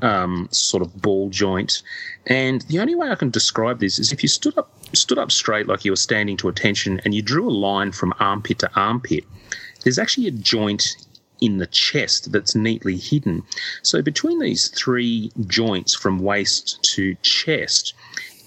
um, 0.02 0.48
sort 0.50 0.82
of 0.82 1.00
ball 1.00 1.30
joint. 1.30 1.82
And 2.26 2.62
the 2.62 2.78
only 2.78 2.94
way 2.94 3.10
I 3.10 3.14
can 3.14 3.30
describe 3.30 3.80
this 3.80 3.98
is 3.98 4.12
if 4.12 4.22
you 4.22 4.28
stood 4.28 4.56
up 4.58 4.70
stood 4.92 5.18
up 5.18 5.30
straight 5.30 5.68
like 5.68 5.84
you 5.84 5.92
were 5.92 5.96
standing 5.96 6.36
to 6.36 6.48
attention 6.48 7.00
and 7.04 7.14
you 7.14 7.22
drew 7.22 7.48
a 7.48 7.52
line 7.52 7.92
from 7.92 8.12
armpit 8.18 8.58
to 8.58 8.70
armpit, 8.74 9.24
there's 9.84 9.98
actually 9.98 10.26
a 10.26 10.32
joint 10.32 10.96
in 11.40 11.58
the 11.58 11.66
chest 11.68 12.32
that's 12.32 12.54
neatly 12.54 12.96
hidden. 12.96 13.42
So 13.82 14.02
between 14.02 14.40
these 14.40 14.68
three 14.68 15.30
joints 15.46 15.94
from 15.94 16.18
waist 16.18 16.82
to 16.94 17.14
chest, 17.22 17.94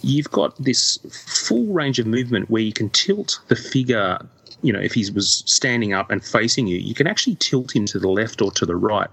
you've 0.01 0.29
got 0.31 0.61
this 0.61 0.99
full 1.11 1.73
range 1.73 1.97
of 1.97 2.05
movement 2.05 2.49
where 2.49 2.61
you 2.61 2.73
can 2.73 2.89
tilt 2.89 3.39
the 3.47 3.55
figure 3.55 4.19
you 4.63 4.71
know, 4.71 4.79
if 4.79 4.93
he 4.93 5.11
was 5.11 5.43
standing 5.45 5.93
up 5.93 6.09
and 6.09 6.23
facing 6.23 6.67
you, 6.67 6.77
you 6.77 6.95
can 6.95 7.05
actually 7.05 7.35
tilt 7.35 7.75
him 7.75 7.85
to 7.85 7.99
the 7.99 8.07
left 8.07 8.41
or 8.41 8.49
to 8.51 8.65
the 8.65 8.75
right, 8.75 9.09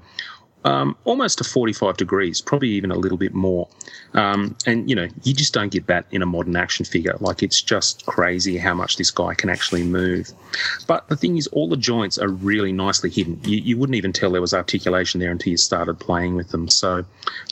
um, 0.64 0.96
almost 1.04 1.38
to 1.38 1.44
45 1.44 1.96
degrees, 1.96 2.40
probably 2.40 2.68
even 2.70 2.90
a 2.90 2.96
little 2.96 3.18
bit 3.18 3.34
more. 3.34 3.68
Um, 4.14 4.56
and, 4.66 4.88
you 4.88 4.96
know, 4.96 5.08
you 5.22 5.34
just 5.34 5.54
don't 5.54 5.72
get 5.72 5.86
that 5.86 6.06
in 6.10 6.22
a 6.22 6.26
modern 6.26 6.56
action 6.56 6.84
figure. 6.84 7.16
Like, 7.20 7.42
it's 7.42 7.62
just 7.62 8.04
crazy 8.06 8.58
how 8.58 8.74
much 8.74 8.96
this 8.96 9.10
guy 9.10 9.34
can 9.34 9.48
actually 9.48 9.84
move. 9.84 10.30
But 10.86 11.08
the 11.08 11.16
thing 11.16 11.36
is, 11.36 11.46
all 11.48 11.68
the 11.68 11.76
joints 11.76 12.18
are 12.18 12.28
really 12.28 12.72
nicely 12.72 13.10
hidden. 13.10 13.40
You, 13.44 13.58
you 13.58 13.78
wouldn't 13.78 13.96
even 13.96 14.12
tell 14.12 14.30
there 14.30 14.40
was 14.40 14.54
articulation 14.54 15.20
there 15.20 15.30
until 15.30 15.52
you 15.52 15.56
started 15.56 15.98
playing 15.98 16.34
with 16.36 16.50
them. 16.50 16.68
So, 16.68 17.04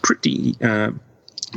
pretty. 0.03 0.57
Uh, 0.63 0.93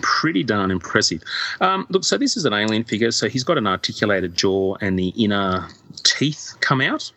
Pretty 0.01 0.41
darn 0.41 0.71
impressive. 0.71 1.21
Um, 1.59 1.85
look, 1.89 2.05
so 2.05 2.17
this 2.17 2.37
is 2.37 2.45
an 2.45 2.53
alien 2.53 2.85
figure. 2.85 3.11
So 3.11 3.27
he's 3.27 3.43
got 3.43 3.57
an 3.57 3.67
articulated 3.67 4.35
jaw 4.37 4.77
and 4.79 4.97
the 4.97 5.09
inner 5.09 5.67
teeth 6.03 6.55
come 6.61 6.79
out. 6.79 7.11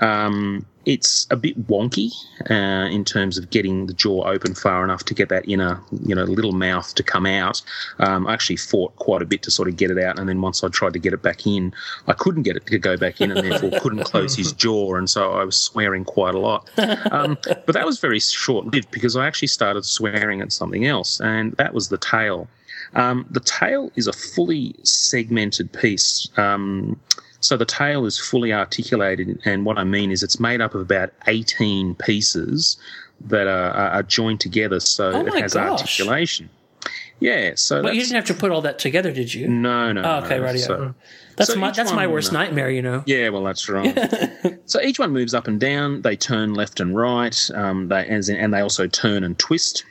Um, 0.00 0.66
it's 0.86 1.26
a 1.30 1.36
bit 1.36 1.66
wonky 1.66 2.10
uh, 2.50 2.88
in 2.90 3.04
terms 3.04 3.36
of 3.36 3.50
getting 3.50 3.86
the 3.86 3.92
jaw 3.92 4.24
open 4.24 4.54
far 4.54 4.82
enough 4.82 5.04
to 5.04 5.14
get 5.14 5.28
that 5.28 5.48
inner, 5.48 5.80
you 6.04 6.14
know, 6.14 6.24
little 6.24 6.52
mouth 6.52 6.94
to 6.94 7.02
come 7.02 7.26
out. 7.26 7.62
Um, 7.98 8.26
I 8.26 8.32
actually 8.32 8.56
fought 8.56 8.96
quite 8.96 9.22
a 9.22 9.26
bit 9.26 9.42
to 9.42 9.50
sort 9.50 9.68
of 9.68 9.76
get 9.76 9.90
it 9.90 9.98
out, 9.98 10.18
and 10.18 10.28
then 10.28 10.40
once 10.40 10.64
I 10.64 10.68
tried 10.68 10.94
to 10.94 10.98
get 10.98 11.12
it 11.12 11.22
back 11.22 11.46
in, 11.46 11.74
I 12.06 12.14
couldn't 12.14 12.42
get 12.42 12.56
it 12.56 12.66
to 12.66 12.78
go 12.78 12.96
back 12.96 13.20
in, 13.20 13.30
and 13.30 13.50
therefore 13.50 13.70
couldn't 13.80 14.04
close 14.04 14.34
his 14.34 14.52
jaw, 14.52 14.94
and 14.94 15.08
so 15.08 15.32
I 15.32 15.44
was 15.44 15.56
swearing 15.56 16.04
quite 16.04 16.34
a 16.34 16.38
lot. 16.38 16.68
Um, 17.10 17.36
but 17.44 17.72
that 17.72 17.84
was 17.84 18.00
very 18.00 18.20
short-lived 18.20 18.90
because 18.90 19.16
I 19.16 19.26
actually 19.26 19.48
started 19.48 19.84
swearing 19.84 20.40
at 20.40 20.52
something 20.52 20.86
else, 20.86 21.20
and 21.20 21.52
that 21.52 21.74
was 21.74 21.88
the 21.88 21.98
tail. 21.98 22.48
Um, 22.94 23.26
the 23.30 23.40
tail 23.40 23.92
is 23.96 24.06
a 24.06 24.12
fully 24.12 24.74
segmented 24.82 25.72
piece. 25.72 26.28
Um, 26.36 26.98
so 27.40 27.56
the 27.56 27.64
tail 27.64 28.06
is 28.06 28.18
fully 28.18 28.52
articulated, 28.52 29.40
and 29.44 29.64
what 29.64 29.78
I 29.78 29.84
mean 29.84 30.10
is 30.10 30.22
it's 30.22 30.38
made 30.40 30.60
up 30.60 30.74
of 30.74 30.80
about 30.80 31.10
18 31.26 31.94
pieces 31.96 32.76
that 33.22 33.46
are, 33.46 33.70
are, 33.72 34.02
joined 34.02 34.40
together, 34.40 34.80
so 34.80 35.10
Oh 35.12 35.26
it 35.26 35.34
has 35.42 35.54
gosh. 35.54 35.80
articulation. 35.80 36.48
Yeah, 37.18 37.52
so 37.54 37.82
But 37.82 37.94
you 37.94 38.00
didn't 38.00 38.16
have 38.16 38.24
to 38.26 38.34
put 38.34 38.50
all 38.50 38.62
that 38.62 38.78
together, 38.78 39.12
did 39.12 39.34
you? 39.34 39.46
no, 39.48 39.92
no. 39.92 40.02
Oh, 40.02 40.24
okay, 40.24 40.38
no. 40.38 40.44
right. 40.44 40.58
So- 40.58 40.94
that's 41.36 41.54
so 41.54 41.58
my 41.58 41.70
that's 41.70 41.92
my 41.92 42.06
worst 42.06 42.30
uh, 42.30 42.34
nightmare. 42.34 42.68
You 42.68 42.82
know. 42.82 43.02
yeah, 43.06 43.30
well, 43.30 43.42
that's 43.42 43.66
right. 43.66 43.96
so 44.66 44.78
each 44.82 44.98
one 44.98 45.10
moves 45.10 45.32
up 45.32 45.48
and 45.48 45.58
down. 45.58 46.02
They 46.02 46.14
turn 46.14 46.52
left 46.52 46.80
and 46.80 46.94
right. 46.94 47.50
Um, 47.54 47.88
they 47.88 48.06
and, 48.06 48.28
and 48.28 48.52
they 48.52 48.60
also 48.60 48.86
turn 48.86 49.24
and 49.24 49.38
twist. 49.38 49.84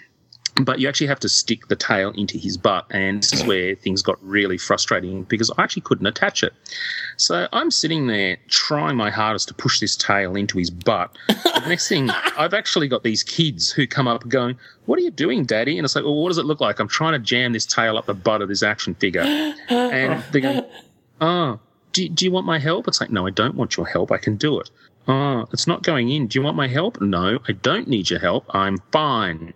But 0.60 0.80
you 0.80 0.90
actually 0.90 1.08
have 1.08 1.20
to 1.22 1.30
stick 1.30 1.68
the 1.68 1.76
tail 1.76 2.12
into 2.12 2.38
his 2.38 2.58
butt, 2.58 2.86
and 2.90 3.24
this 3.24 3.34
is 3.34 3.44
where 3.44 3.76
things 3.76 4.02
got 4.02 4.18
really 4.22 4.58
frustrating 4.58 5.24
because 5.24 5.52
I 5.58 5.64
actually 5.64 5.84
couldn't 5.84 6.08
attach 6.08 6.44
it. 6.44 6.54
So 7.18 7.48
I'm 7.54 7.72
sitting 7.72 8.08
there 8.08 8.38
trying 8.48 8.98
my 8.98 9.10
hardest 9.10 9.48
to 9.50 9.54
push 9.54 9.80
this 9.80 9.96
tail 9.96 10.36
into 10.36 10.58
his 10.58 10.70
butt. 10.70 11.18
the 11.28 11.66
next 11.68 11.88
thing, 11.88 12.10
I've 12.38 12.54
actually 12.54 12.88
got 12.88 13.04
these 13.04 13.24
kids 13.24 13.72
who 13.72 13.88
come 13.88 14.08
up 14.08 14.28
going, 14.28 14.58
"What 14.86 15.00
are 15.00 15.02
you 15.02 15.12
doing, 15.12 15.46
Daddy?" 15.46 15.78
And 15.78 15.86
it's 15.86 15.96
like, 15.96 16.04
"Well, 16.04 16.22
what 16.22 16.30
does 16.30 16.38
it 16.38 16.46
look 16.46 16.60
like?" 16.60 16.80
I'm 16.80 16.88
trying 16.88 17.14
to 17.14 17.20
jam 17.20 17.54
this 17.54 17.66
tail 17.66 17.98
up 17.98 18.06
the 18.06 18.14
butt 18.14 18.42
of 18.42 18.50
this 18.50 18.64
action 18.64 18.96
figure, 18.96 19.22
and 19.70 20.24
they 20.32 20.42
go, 20.42 20.70
"Oh, 21.22 21.60
do, 21.94 22.10
do 22.10 22.26
you 22.26 22.32
want 22.32 22.46
my 22.46 22.60
help?" 22.60 22.88
It's 22.88 23.00
like, 23.00 23.12
"No, 23.12 23.26
I 23.28 23.32
don't 23.32 23.56
want 23.56 23.78
your 23.78 23.88
help. 23.88 24.12
I 24.12 24.18
can 24.18 24.36
do 24.36 24.60
it." 24.60 24.70
Oh, 25.08 25.48
it's 25.52 25.66
not 25.66 25.82
going 25.82 26.10
in. 26.10 26.28
Do 26.28 26.38
you 26.38 26.44
want 26.44 26.56
my 26.56 26.68
help? 26.68 27.02
No, 27.02 27.40
I 27.48 27.54
don't 27.54 27.88
need 27.88 28.12
your 28.12 28.20
help. 28.20 28.46
I'm 28.54 28.78
fine. 28.92 29.54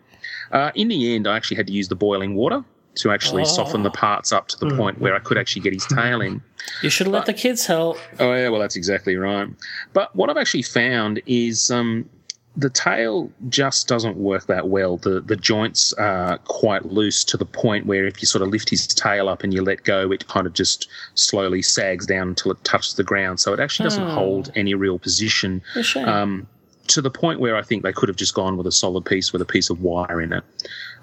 Uh, 0.54 0.72
in 0.76 0.88
the 0.88 1.14
end, 1.16 1.28
I 1.28 1.36
actually 1.36 1.58
had 1.58 1.68
to 1.68 1.74
use 1.74 1.88
the 1.90 1.96
boiling 1.96 2.36
water 2.36 2.64
to 2.96 3.12
actually 3.12 3.44
soften 3.44 3.82
the 3.82 3.90
parts 3.90 4.32
up 4.32 4.48
to 4.50 4.58
the 4.60 4.76
point 4.78 5.00
where 5.02 5.16
I 5.16 5.20
could 5.20 5.38
actually 5.38 5.64
get 5.64 5.74
his 5.74 5.86
tail 5.88 6.22
in. 6.22 6.42
You 6.84 6.90
should 6.92 7.08
have 7.08 7.14
let 7.14 7.26
the 7.26 7.34
kids 7.34 7.66
help. 7.66 7.98
Oh 8.20 8.34
yeah, 8.34 8.50
well 8.50 8.62
that's 8.62 8.76
exactly 8.76 9.16
right. 9.18 9.48
But 9.94 10.16
what 10.16 10.30
I've 10.30 10.38
actually 10.38 10.62
found 10.62 11.20
is 11.26 11.72
um, 11.72 12.08
the 12.56 12.70
tail 12.70 13.32
just 13.50 13.88
doesn't 13.88 14.16
work 14.18 14.46
that 14.46 14.68
well. 14.70 14.98
The 14.98 15.22
the 15.22 15.36
joints 15.36 15.92
are 15.94 16.38
quite 16.46 16.86
loose 16.86 17.24
to 17.24 17.36
the 17.36 17.46
point 17.48 17.88
where 17.88 18.06
if 18.06 18.22
you 18.22 18.28
sort 18.28 18.44
of 18.44 18.50
lift 18.50 18.70
his 18.70 18.86
tail 18.86 19.28
up 19.28 19.44
and 19.44 19.52
you 19.56 19.64
let 19.64 19.84
go, 19.86 20.12
it 20.12 20.28
kind 20.28 20.46
of 20.46 20.54
just 20.54 20.88
slowly 21.16 21.64
sags 21.64 22.06
down 22.06 22.28
until 22.28 22.52
it 22.52 22.64
touches 22.64 22.94
the 22.94 23.04
ground. 23.04 23.40
So 23.40 23.54
it 23.54 23.60
actually 23.60 23.86
doesn't 23.86 24.04
Oh. 24.04 24.12
hold 24.12 24.52
any 24.56 24.76
real 24.76 25.00
position. 25.00 25.64
A 25.76 25.82
shame. 25.82 26.08
Um, 26.08 26.48
to 26.88 27.02
the 27.02 27.10
point 27.10 27.40
where 27.40 27.56
I 27.56 27.62
think 27.62 27.84
they 27.84 27.94
could 27.94 28.10
have 28.10 28.16
just 28.16 28.34
gone 28.34 28.58
with 28.58 28.68
a 28.68 28.72
solid 28.72 29.06
piece 29.06 29.32
with 29.32 29.42
a 29.42 29.46
piece 29.46 29.70
of 29.70 29.82
wire 29.82 30.22
in 30.22 30.34
it. 30.34 30.44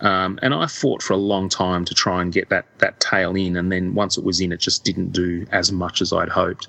Um, 0.00 0.38
and 0.42 0.54
I 0.54 0.66
fought 0.66 1.02
for 1.02 1.14
a 1.14 1.18
long 1.18 1.48
time 1.48 1.84
to 1.86 1.94
try 1.94 2.22
and 2.22 2.32
get 2.32 2.48
that 2.48 2.66
that 2.78 3.00
tail 3.00 3.36
in, 3.36 3.56
and 3.56 3.70
then 3.70 3.94
once 3.94 4.16
it 4.16 4.24
was 4.24 4.40
in, 4.40 4.52
it 4.52 4.60
just 4.60 4.84
didn't 4.84 5.12
do 5.12 5.46
as 5.52 5.72
much 5.72 6.00
as 6.00 6.12
I'd 6.12 6.28
hoped. 6.28 6.68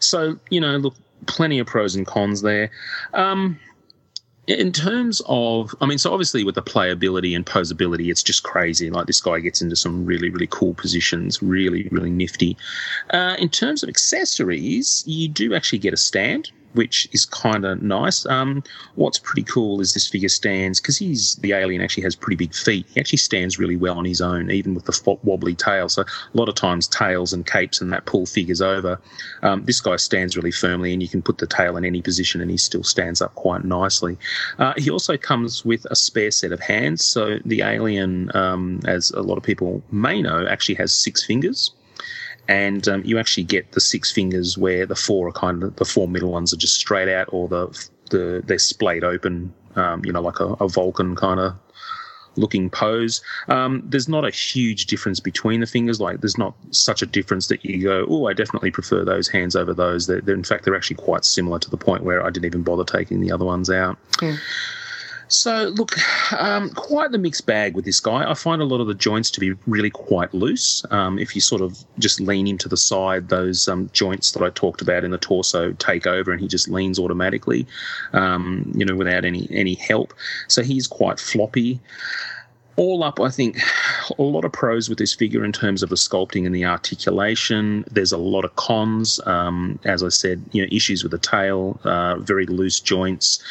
So 0.00 0.38
you 0.50 0.60
know, 0.60 0.76
look, 0.76 0.94
plenty 1.26 1.58
of 1.58 1.66
pros 1.66 1.94
and 1.94 2.06
cons 2.06 2.42
there. 2.42 2.70
Um, 3.14 3.58
in 4.46 4.70
terms 4.70 5.20
of, 5.26 5.74
I 5.80 5.86
mean, 5.86 5.98
so 5.98 6.12
obviously 6.12 6.44
with 6.44 6.54
the 6.54 6.62
playability 6.62 7.34
and 7.34 7.44
posability, 7.44 8.10
it's 8.10 8.22
just 8.22 8.44
crazy. 8.44 8.90
Like 8.90 9.06
this 9.06 9.20
guy 9.20 9.40
gets 9.40 9.60
into 9.60 9.74
some 9.74 10.06
really, 10.06 10.30
really 10.30 10.46
cool 10.46 10.74
positions, 10.74 11.42
really, 11.42 11.88
really 11.90 12.10
nifty. 12.10 12.56
Uh, 13.10 13.34
in 13.38 13.48
terms 13.48 13.82
of 13.82 13.88
accessories, 13.88 15.02
you 15.06 15.28
do 15.28 15.54
actually 15.54 15.80
get 15.80 15.92
a 15.92 15.96
stand, 15.96 16.52
which 16.76 17.08
is 17.12 17.24
kind 17.24 17.64
of 17.64 17.82
nice. 17.82 18.26
Um, 18.26 18.62
what's 18.94 19.18
pretty 19.18 19.42
cool 19.42 19.80
is 19.80 19.94
this 19.94 20.06
figure 20.06 20.28
stands 20.28 20.80
because 20.80 20.96
he's 20.96 21.36
the 21.36 21.52
alien 21.52 21.82
actually 21.82 22.04
has 22.04 22.14
pretty 22.14 22.36
big 22.36 22.54
feet. 22.54 22.86
He 22.94 23.00
actually 23.00 23.18
stands 23.18 23.58
really 23.58 23.76
well 23.76 23.98
on 23.98 24.04
his 24.04 24.20
own, 24.20 24.50
even 24.50 24.74
with 24.74 24.84
the 24.84 25.18
wobbly 25.22 25.54
tail. 25.54 25.88
So 25.88 26.02
a 26.02 26.36
lot 26.36 26.48
of 26.48 26.54
times 26.54 26.86
tails 26.86 27.32
and 27.32 27.46
capes 27.46 27.80
and 27.80 27.92
that 27.92 28.06
pull 28.06 28.26
figures 28.26 28.60
over. 28.60 29.00
Um, 29.42 29.64
this 29.64 29.80
guy 29.80 29.96
stands 29.96 30.36
really 30.36 30.52
firmly, 30.52 30.92
and 30.92 31.02
you 31.02 31.08
can 31.08 31.22
put 31.22 31.38
the 31.38 31.46
tail 31.46 31.76
in 31.76 31.84
any 31.84 32.02
position, 32.02 32.40
and 32.40 32.50
he 32.50 32.56
still 32.56 32.84
stands 32.84 33.20
up 33.20 33.34
quite 33.34 33.64
nicely. 33.64 34.16
Uh, 34.58 34.74
he 34.76 34.90
also 34.90 35.16
comes 35.16 35.64
with 35.64 35.86
a 35.90 35.96
spare 35.96 36.30
set 36.30 36.52
of 36.52 36.60
hands. 36.60 37.04
So 37.04 37.38
the 37.44 37.62
alien, 37.62 38.30
um, 38.36 38.80
as 38.86 39.10
a 39.10 39.22
lot 39.22 39.38
of 39.38 39.42
people 39.42 39.82
may 39.90 40.22
know, 40.22 40.46
actually 40.46 40.76
has 40.76 40.94
six 40.94 41.24
fingers 41.24 41.72
and 42.48 42.86
um, 42.88 43.02
you 43.04 43.18
actually 43.18 43.44
get 43.44 43.72
the 43.72 43.80
six 43.80 44.12
fingers 44.12 44.56
where 44.56 44.86
the 44.86 44.94
four 44.94 45.28
are 45.28 45.32
kind 45.32 45.62
of 45.62 45.76
the 45.76 45.84
four 45.84 46.08
middle 46.08 46.30
ones 46.30 46.52
are 46.52 46.58
just 46.58 46.76
straight 46.76 47.08
out, 47.08 47.28
or 47.32 47.48
the 47.48 47.88
the 48.10 48.42
they're 48.46 48.58
splayed 48.58 49.04
open, 49.04 49.52
um, 49.74 50.04
you 50.04 50.12
know, 50.12 50.20
like 50.20 50.40
a, 50.40 50.46
a 50.54 50.68
Vulcan 50.68 51.16
kind 51.16 51.40
of 51.40 51.54
looking 52.36 52.70
pose. 52.70 53.22
Um, 53.48 53.82
there's 53.84 54.08
not 54.08 54.24
a 54.24 54.30
huge 54.30 54.86
difference 54.86 55.20
between 55.20 55.60
the 55.60 55.66
fingers. 55.66 56.00
Like 56.00 56.20
there's 56.20 56.38
not 56.38 56.54
such 56.70 57.02
a 57.02 57.06
difference 57.06 57.48
that 57.48 57.64
you 57.64 57.82
go, 57.82 58.06
oh, 58.08 58.26
I 58.26 58.32
definitely 58.32 58.70
prefer 58.70 59.04
those 59.04 59.28
hands 59.28 59.56
over 59.56 59.74
those. 59.74 60.06
They're, 60.06 60.20
they're, 60.20 60.34
in 60.34 60.44
fact, 60.44 60.64
they're 60.64 60.76
actually 60.76 60.96
quite 60.96 61.24
similar 61.24 61.58
to 61.58 61.70
the 61.70 61.76
point 61.76 62.04
where 62.04 62.24
I 62.24 62.30
didn't 62.30 62.46
even 62.46 62.62
bother 62.62 62.84
taking 62.84 63.20
the 63.20 63.32
other 63.32 63.44
ones 63.44 63.70
out. 63.70 63.98
So, 65.28 65.72
look, 65.76 65.96
um, 66.32 66.70
quite 66.70 67.10
the 67.10 67.18
mixed 67.18 67.46
bag 67.46 67.74
with 67.74 67.84
this 67.84 67.98
guy. 67.98 68.30
I 68.30 68.34
find 68.34 68.62
a 68.62 68.64
lot 68.64 68.80
of 68.80 68.86
the 68.86 68.94
joints 68.94 69.30
to 69.32 69.40
be 69.40 69.52
really 69.66 69.90
quite 69.90 70.32
loose. 70.32 70.84
Um, 70.90 71.18
if 71.18 71.34
you 71.34 71.40
sort 71.40 71.62
of 71.62 71.84
just 71.98 72.20
lean 72.20 72.46
him 72.46 72.58
to 72.58 72.68
the 72.68 72.76
side, 72.76 73.28
those 73.28 73.66
um, 73.66 73.90
joints 73.92 74.30
that 74.32 74.42
I 74.42 74.50
talked 74.50 74.82
about 74.82 75.02
in 75.02 75.10
the 75.10 75.18
torso 75.18 75.72
take 75.72 76.06
over 76.06 76.30
and 76.30 76.40
he 76.40 76.46
just 76.46 76.68
leans 76.68 76.98
automatically, 76.98 77.66
um, 78.12 78.70
you 78.76 78.84
know, 78.84 78.94
without 78.94 79.24
any, 79.24 79.48
any 79.50 79.74
help. 79.74 80.14
So 80.46 80.62
he's 80.62 80.86
quite 80.86 81.18
floppy. 81.18 81.80
All 82.76 83.02
up, 83.02 83.20
I 83.20 83.30
think 83.30 83.58
a 84.18 84.22
lot 84.22 84.44
of 84.44 84.52
pros 84.52 84.88
with 84.88 84.98
this 84.98 85.14
figure 85.14 85.44
in 85.44 85.50
terms 85.50 85.82
of 85.82 85.88
the 85.88 85.96
sculpting 85.96 86.44
and 86.44 86.54
the 86.54 86.66
articulation. 86.66 87.84
There's 87.90 88.12
a 88.12 88.18
lot 88.18 88.44
of 88.44 88.54
cons. 88.56 89.18
Um, 89.26 89.80
as 89.84 90.02
I 90.02 90.10
said, 90.10 90.44
you 90.52 90.62
know, 90.62 90.68
issues 90.70 91.02
with 91.02 91.10
the 91.10 91.18
tail, 91.18 91.80
uh, 91.84 92.16
very 92.18 92.44
loose 92.46 92.78
joints 92.78 93.42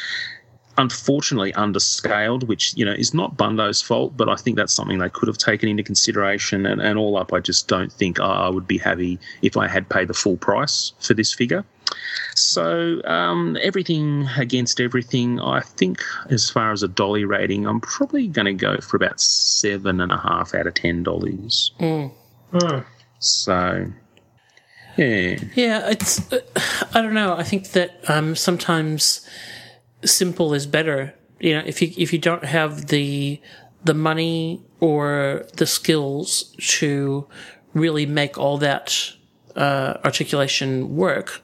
unfortunately 0.78 1.53
underscaled, 1.53 2.43
which 2.43 2.76
you 2.76 2.86
know 2.86 2.93
is 2.93 3.13
not 3.13 3.38
Bandai's 3.38 3.82
fault, 3.82 4.15
but 4.17 4.30
I 4.30 4.36
think 4.36 4.57
that's 4.57 4.73
something 4.73 4.99
they 4.99 5.09
could 5.09 5.28
have 5.28 5.38
taken 5.38 5.69
into 5.69 5.84
consideration. 5.84 6.65
And, 6.65 6.82
and 6.82 6.97
all 6.97 7.17
up, 7.17 7.34
I 7.34 7.39
just 7.39 7.67
don't 7.67 7.91
think 7.91 8.19
I 8.19 8.49
would 8.49 8.67
be 8.67 8.78
happy 8.78 9.19
if 9.41 9.57
I 9.57 9.67
had 9.67 9.89
paid 9.89 10.07
the 10.07 10.13
full 10.13 10.38
price 10.38 10.93
for 10.99 11.13
this 11.13 11.34
figure. 11.34 11.65
So 12.36 13.01
um, 13.05 13.57
everything 13.61 14.28
against 14.38 14.82
everything, 14.82 15.39
I 15.39 15.61
think 15.61 16.01
as 16.30 16.49
far 16.49 16.71
as 16.71 16.84
a 16.84 16.88
dolly 16.88 17.23
rating, 17.23 17.65
I'm 17.65 17.80
probably 17.80 18.28
going 18.28 18.45
to 18.45 18.53
go 18.53 18.78
for 18.80 18.97
about 18.97 19.19
seven 19.19 20.01
and 20.01 20.11
a 20.11 20.17
half 20.17 20.53
out 20.53 20.67
of 20.67 20.73
ten 20.73 21.03
dollars. 21.03 21.71
So. 23.19 23.88
Yeah. 24.97 25.39
Yeah, 25.55 25.89
it's. 25.89 26.32
Uh, 26.32 26.39
I 26.93 27.01
don't 27.01 27.13
know. 27.13 27.36
I 27.36 27.43
think 27.43 27.71
that 27.71 28.09
um, 28.09 28.36
sometimes 28.36 29.28
simple 30.06 30.53
is 30.53 30.68
better. 30.68 31.14
You 31.39 31.56
know, 31.56 31.64
if 31.66 31.82
you 31.82 31.91
if 31.97 32.14
you 32.14 32.20
don't 32.20 32.45
have 32.45 32.88
the 32.88 33.41
the 33.84 33.93
money 33.93 34.64
or 34.80 35.45
the 35.58 35.66
skills 35.66 36.56
to 36.58 37.28
really 37.74 38.06
make 38.06 38.38
all 38.38 38.58
that 38.58 39.12
uh, 39.56 39.95
articulation 40.03 40.95
work, 40.95 41.41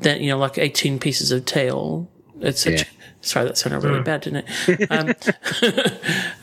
then 0.00 0.22
you 0.22 0.30
know, 0.30 0.38
like 0.38 0.58
eighteen 0.58 0.98
pieces 0.98 1.30
of 1.32 1.44
tail. 1.44 2.10
It's 2.40 2.62
such. 2.62 2.80
Yeah. 2.80 2.88
Sorry, 3.20 3.46
that 3.46 3.56
sounded 3.56 3.82
really 3.82 4.02
bad, 4.02 4.20
didn't 4.20 4.44
it? 4.68 4.90
Um, 4.90 5.14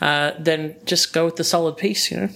uh, 0.00 0.32
then 0.36 0.74
just 0.84 1.12
go 1.12 1.26
with 1.26 1.36
the 1.36 1.44
solid 1.44 1.76
piece. 1.76 2.10
You 2.10 2.16
know. 2.16 2.28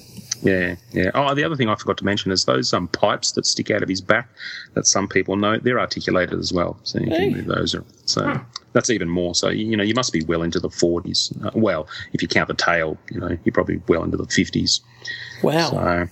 Yeah, 0.42 0.76
yeah. 0.92 1.10
Oh, 1.14 1.34
the 1.34 1.44
other 1.44 1.56
thing 1.56 1.68
I 1.68 1.74
forgot 1.76 1.96
to 1.98 2.04
mention 2.04 2.30
is 2.30 2.44
those 2.44 2.72
um, 2.72 2.88
pipes 2.88 3.32
that 3.32 3.46
stick 3.46 3.70
out 3.70 3.82
of 3.82 3.88
his 3.88 4.00
back 4.00 4.28
that 4.74 4.86
some 4.86 5.08
people 5.08 5.36
know 5.36 5.58
they're 5.58 5.80
articulated 5.80 6.38
as 6.38 6.52
well. 6.52 6.78
So 6.82 6.98
you 7.00 7.06
Hey. 7.10 7.28
can 7.30 7.36
move 7.38 7.46
those. 7.46 7.74
So 8.04 8.40
that's 8.72 8.90
even 8.90 9.08
more. 9.08 9.34
So 9.34 9.48
you 9.48 9.76
know 9.76 9.82
you 9.82 9.94
must 9.94 10.12
be 10.12 10.22
well 10.24 10.42
into 10.42 10.60
the 10.60 10.70
forties. 10.70 11.32
Uh, 11.42 11.50
well, 11.54 11.88
if 12.12 12.22
you 12.22 12.28
count 12.28 12.48
the 12.48 12.54
tail, 12.54 12.98
you 13.10 13.18
know 13.20 13.36
you're 13.44 13.52
probably 13.52 13.80
well 13.88 14.02
into 14.04 14.16
the 14.16 14.26
fifties. 14.26 14.80
Wow. 15.42 15.70
So 15.70 16.08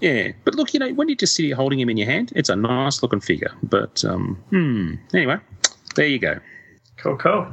yeah, 0.00 0.32
but 0.44 0.54
look, 0.54 0.72
you 0.72 0.80
know 0.80 0.92
when 0.94 1.08
you 1.08 1.14
just 1.16 1.34
sit 1.34 1.44
here 1.44 1.56
holding 1.56 1.78
him 1.78 1.90
in 1.90 1.96
your 1.98 2.06
hand, 2.08 2.32
it's 2.34 2.48
a 2.48 2.56
nice 2.56 3.02
looking 3.02 3.20
figure. 3.20 3.52
But 3.62 4.04
um, 4.04 4.42
hmm. 4.50 4.94
Anyway, 5.14 5.36
there 5.94 6.06
you 6.06 6.18
go. 6.18 6.38
Cool, 6.96 7.16
cool. 7.18 7.46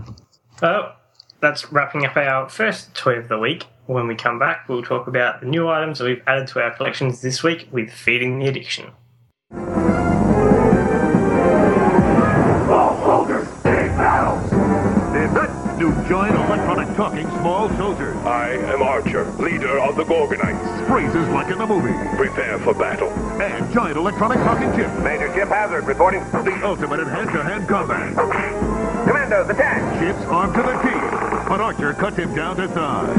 Well, 0.61 0.95
that's 1.43 1.73
wrapping 1.73 2.05
up 2.05 2.15
our 2.15 2.47
first 2.47 2.95
toy 2.95 3.15
of 3.15 3.27
the 3.27 3.37
week. 3.37 3.65
When 3.85 4.07
we 4.07 4.15
come 4.15 4.39
back, 4.39 4.69
we'll 4.69 4.81
talk 4.81 5.07
about 5.07 5.41
the 5.41 5.45
new 5.45 5.67
items 5.67 5.99
that 5.99 6.05
we've 6.05 6.23
added 6.25 6.47
to 6.47 6.61
our 6.61 6.71
collections 6.71 7.21
this 7.21 7.43
week 7.43 7.67
with 7.69 7.91
Feeding 7.91 8.39
the 8.39 8.47
Addiction. 8.47 8.91
That's 15.33 15.79
new 15.79 15.91
giant 16.07 16.35
electronic 16.35 16.95
talking 16.95 17.27
small 17.41 17.67
soldiers. 17.75 18.15
I 18.17 18.51
am 18.51 18.81
Archer, 18.81 19.25
leader 19.33 19.79
of 19.79 19.97
the 19.97 20.03
Gorgonites. 20.03 20.87
Phrases 20.87 21.27
like 21.29 21.51
in 21.51 21.57
the 21.57 21.67
movie. 21.67 21.93
Prepare 22.15 22.59
for 22.59 22.73
battle. 22.73 23.09
And 23.41 23.73
giant 23.73 23.97
electronic 23.97 24.37
talking 24.39 24.71
chip. 24.77 24.89
Major 25.03 25.33
Chip 25.33 25.49
Hazard 25.49 25.85
reporting. 25.85 26.21
The 26.31 26.61
ultimate 26.63 27.01
in 27.01 27.07
hand-to-hand 27.07 27.67
combat. 27.67 28.15
Commandos, 29.07 29.49
attack! 29.49 29.99
Chip's 29.99 30.23
armed 30.31 30.55
to 30.55 30.61
the 30.61 30.71
teeth, 30.79 31.12
but 31.47 31.61
Archer 31.61 31.93
cuts 31.93 32.17
him 32.17 32.33
down 32.35 32.55
to 32.57 32.67
size. 32.69 33.15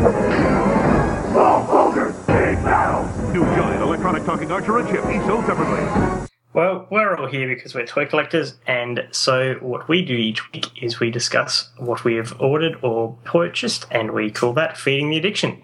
Small 1.31 1.67
soldiers, 1.67 2.15
big 2.27 2.57
battle! 2.65 3.33
New 3.33 3.43
giant 3.43 3.83
electronic 3.83 4.25
talking 4.25 4.51
Archer 4.51 4.79
and 4.79 4.89
Chip, 4.89 5.05
each 5.07 5.23
sold 5.27 5.45
separately. 5.47 6.29
Well, 6.53 6.87
we're 6.89 7.17
all 7.17 7.27
here 7.27 7.49
because 7.49 7.75
we're 7.75 7.85
toy 7.85 8.07
collectors, 8.07 8.55
and 8.67 9.09
so 9.11 9.55
what 9.55 9.89
we 9.89 10.05
do 10.05 10.15
each 10.15 10.53
week 10.53 10.67
is 10.81 11.01
we 11.01 11.11
discuss 11.11 11.71
what 11.79 12.05
we 12.05 12.15
have 12.15 12.41
ordered 12.41 12.79
or 12.83 13.19
purchased, 13.25 13.87
and 13.91 14.13
we 14.13 14.31
call 14.31 14.53
that 14.53 14.77
Feeding 14.77 15.11
the 15.11 15.17
Addiction. 15.17 15.63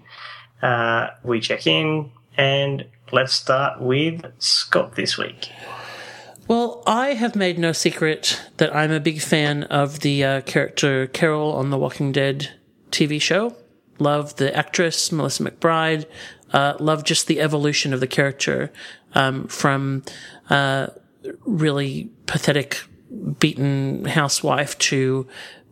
Uh, 0.61 1.11
we 1.23 1.39
check 1.39 1.67
in, 1.67 2.11
and 2.37 2.87
let's 3.13 3.35
start 3.35 3.81
with 3.81 4.25
Scott 4.39 4.97
this 4.97 5.17
week. 5.17 5.51
Well, 6.51 6.83
I 6.85 7.15
have 7.15 7.37
made 7.37 7.61
no 7.61 7.71
secret 7.71 8.43
that 8.57 8.75
I'm 8.75 8.91
a 8.91 8.99
big 8.99 9.21
fan 9.21 9.63
of 9.63 10.01
the 10.01 10.25
uh, 10.25 10.41
character 10.41 11.07
Carol 11.07 11.53
on 11.53 11.71
the 11.71 11.79
Walking 11.79 12.11
Dead 12.11 12.51
TV 12.91 13.23
show. 13.23 13.55
Love 14.01 14.35
the 14.35 14.53
actress 14.53 15.13
Melissa 15.13 15.45
McBride. 15.45 16.07
Uh, 16.53 16.75
love 16.81 17.05
just 17.05 17.29
the 17.29 17.41
evolution 17.41 17.95
of 17.95 18.01
the 18.01 18.09
character 18.09 18.73
um, 19.15 19.47
from 19.47 20.03
uh, 20.49 20.89
really 21.45 22.11
pathetic, 22.27 22.81
beaten 23.39 24.05
housewife 24.07 24.77
to 24.79 25.29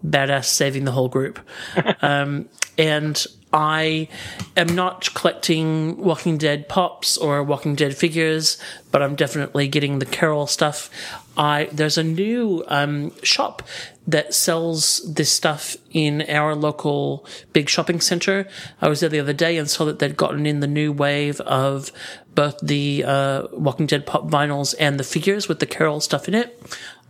badass 0.07 0.45
saving 0.45 0.85
the 0.85 0.93
whole 0.93 1.09
group. 1.09 1.41
um, 2.03 2.49
and 2.79 3.27
I 3.53 4.09
am 4.57 4.75
not 4.75 5.13
collecting 5.15 5.97
Walking 5.97 6.37
Dead 6.37 6.69
pops 6.69 7.17
or 7.17 7.43
Walking 7.43 7.75
Dead 7.75 7.97
figures, 7.97 8.59
but 8.91 9.03
I'm 9.03 9.15
definitely 9.15 9.69
getting 9.69 9.99
the 9.99 10.07
Carol 10.07 10.47
stuff. 10.47 10.91
I 11.37 11.69
there's 11.73 11.97
a 11.97 12.03
new 12.03 12.65
um, 12.67 13.13
shop 13.23 13.63
that 14.07 14.35
sells 14.35 15.01
this 15.15 15.31
stuff 15.31 15.77
in 15.91 16.23
our 16.29 16.55
local 16.55 17.27
big 17.53 17.69
shopping 17.69 18.01
center. 18.01 18.49
I 18.81 18.89
was 18.89 19.01
there 19.01 19.09
the 19.09 19.21
other 19.21 19.33
day 19.33 19.57
and 19.57 19.69
saw 19.69 19.85
that 19.85 19.99
they'd 19.99 20.17
gotten 20.17 20.47
in 20.47 20.61
the 20.61 20.67
new 20.67 20.93
wave 20.93 21.41
of 21.43 21.93
both 22.35 22.59
the 22.63 23.05
uh, 23.05 23.43
Walking 23.53 23.87
Dead 23.87 24.07
pop 24.07 24.25
vinyls 24.29 24.75
and 24.79 24.99
the 24.99 25.05
figures 25.05 25.49
with 25.49 25.61
the 25.61 25.67
Carol 25.67 26.01
stuff 26.01 26.29
in 26.29 26.35
it. 26.35 26.61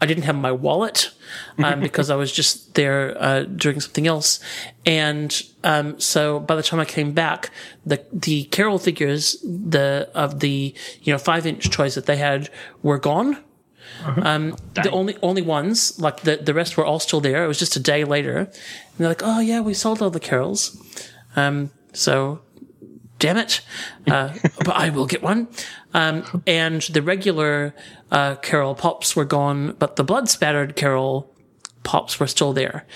I 0.00 0.06
didn't 0.06 0.24
have 0.24 0.36
my 0.36 0.52
wallet 0.52 1.10
um, 1.58 1.80
because 1.88 2.10
I 2.10 2.16
was 2.16 2.32
just 2.32 2.74
there 2.74 3.16
uh, 3.20 3.42
doing 3.42 3.80
something 3.80 4.06
else, 4.06 4.40
and 4.86 5.42
um, 5.64 5.98
so 5.98 6.40
by 6.40 6.54
the 6.56 6.62
time 6.62 6.80
I 6.80 6.84
came 6.84 7.12
back, 7.12 7.50
the 7.84 8.04
the 8.12 8.44
Carol 8.44 8.78
figures 8.78 9.36
the 9.42 10.08
of 10.14 10.40
the 10.40 10.74
you 11.02 11.12
know 11.12 11.18
five 11.18 11.46
inch 11.46 11.70
toys 11.70 11.94
that 11.94 12.06
they 12.06 12.16
had 12.16 12.50
were 12.82 12.98
gone. 12.98 13.38
Um, 14.04 14.56
the 14.74 14.90
only 14.90 15.16
only 15.22 15.42
ones 15.42 15.98
like 15.98 16.20
the 16.20 16.36
the 16.36 16.54
rest 16.54 16.76
were 16.76 16.84
all 16.84 17.00
still 17.00 17.20
there. 17.20 17.44
It 17.44 17.48
was 17.48 17.58
just 17.58 17.74
a 17.74 17.80
day 17.80 18.04
later, 18.04 18.38
and 18.38 18.48
they're 18.98 19.08
like, 19.08 19.22
"Oh 19.24 19.40
yeah, 19.40 19.60
we 19.60 19.74
sold 19.74 20.00
all 20.00 20.10
the 20.10 20.20
carols." 20.20 20.76
Um, 21.34 21.70
so, 21.92 22.40
damn 23.18 23.36
it, 23.36 23.60
uh, 24.06 24.34
but 24.64 24.76
I 24.76 24.90
will 24.90 25.06
get 25.06 25.22
one. 25.22 25.48
Um, 25.94 26.42
and 26.46 26.82
the 26.82 27.02
regular 27.02 27.74
uh, 28.10 28.36
carol 28.36 28.74
pops 28.74 29.16
were 29.16 29.24
gone, 29.24 29.74
but 29.78 29.96
the 29.96 30.04
blood 30.04 30.28
spattered 30.28 30.76
carol 30.76 31.34
pops 31.82 32.20
were 32.20 32.26
still 32.26 32.52
there. 32.52 32.86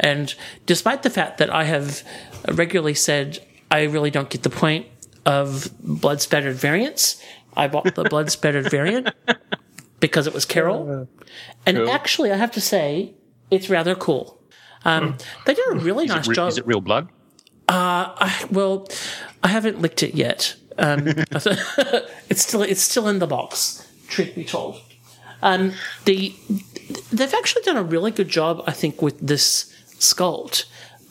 And 0.00 0.34
despite 0.66 1.02
the 1.02 1.10
fact 1.10 1.38
that 1.38 1.52
I 1.52 1.64
have 1.64 2.02
regularly 2.50 2.94
said 2.94 3.44
I 3.70 3.82
really 3.82 4.10
don't 4.10 4.30
get 4.30 4.42
the 4.42 4.50
point 4.50 4.86
of 5.26 5.70
blood 5.80 6.22
spattered 6.22 6.56
variants, 6.56 7.22
I 7.56 7.68
bought 7.68 7.94
the 7.94 8.04
blood 8.10 8.30
spattered 8.30 8.70
variant 8.70 9.10
because 10.00 10.26
it 10.26 10.32
was 10.32 10.44
Carol. 10.44 11.08
And 11.66 11.78
actually, 11.78 12.32
I 12.32 12.36
have 12.36 12.52
to 12.52 12.60
say, 12.60 13.14
it's 13.50 13.68
rather 13.68 13.94
cool. 13.94 14.40
Um, 14.84 15.16
they 15.44 15.54
did 15.54 15.66
a 15.72 15.78
really 15.80 16.04
Is, 16.04 16.10
nice 16.10 16.26
it, 16.26 16.30
re- 16.30 16.34
job. 16.36 16.48
is 16.48 16.58
it 16.58 16.66
real 16.66 16.80
blood? 16.80 17.08
Uh, 17.68 18.16
I, 18.16 18.46
well, 18.50 18.88
I 19.42 19.48
haven't 19.48 19.80
licked 19.80 20.02
it 20.02 20.14
yet. 20.14 20.56
Um, 20.78 21.06
it's 22.28 22.42
still 22.42 22.62
it's 22.62 22.80
still 22.80 23.08
in 23.08 23.18
the 23.18 23.26
box. 23.26 23.86
Truth 24.08 24.34
be 24.34 24.44
told, 24.44 24.80
um, 25.42 25.72
the 26.06 26.34
they've 27.12 27.34
actually 27.34 27.62
done 27.62 27.76
a 27.76 27.82
really 27.82 28.10
good 28.10 28.28
job, 28.28 28.62
I 28.66 28.72
think, 28.72 29.02
with 29.02 29.18
this 29.20 29.74
sculpt 29.98 30.64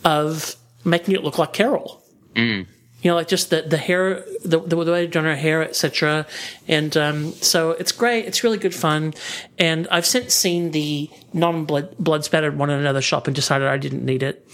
of 0.04 0.56
making 0.84 1.14
it 1.14 1.24
look 1.24 1.38
like 1.38 1.54
Carol. 1.54 2.02
Mm. 2.34 2.66
You 3.04 3.12
know, 3.12 3.16
like 3.16 3.28
just 3.28 3.52
the 3.52 3.62
the 3.62 3.78
hair, 3.78 4.26
the 4.44 4.60
the 4.60 4.76
way 4.76 4.84
they've 4.84 5.12
done 5.12 5.26
her 5.26 5.36
hair, 5.36 5.62
etc. 5.62 6.26
And 6.68 6.98
um, 6.98 7.34
so 7.34 7.72
it's 7.72 7.92
great. 7.92 8.26
It's 8.26 8.44
really 8.44 8.58
good 8.58 8.74
fun. 8.74 9.14
And 9.60 9.88
I've 9.92 10.08
since 10.08 10.34
seen 10.34 10.72
the 10.72 11.10
non 11.34 11.66
blood 11.66 11.96
blood 12.00 12.26
spattered 12.26 12.58
one 12.58 12.72
in 12.72 12.80
another 12.80 13.02
shop 13.02 13.28
and 13.28 13.36
decided 13.36 13.68
I 13.68 13.78
didn't 13.78 14.04
need 14.04 14.24
it 14.24 14.48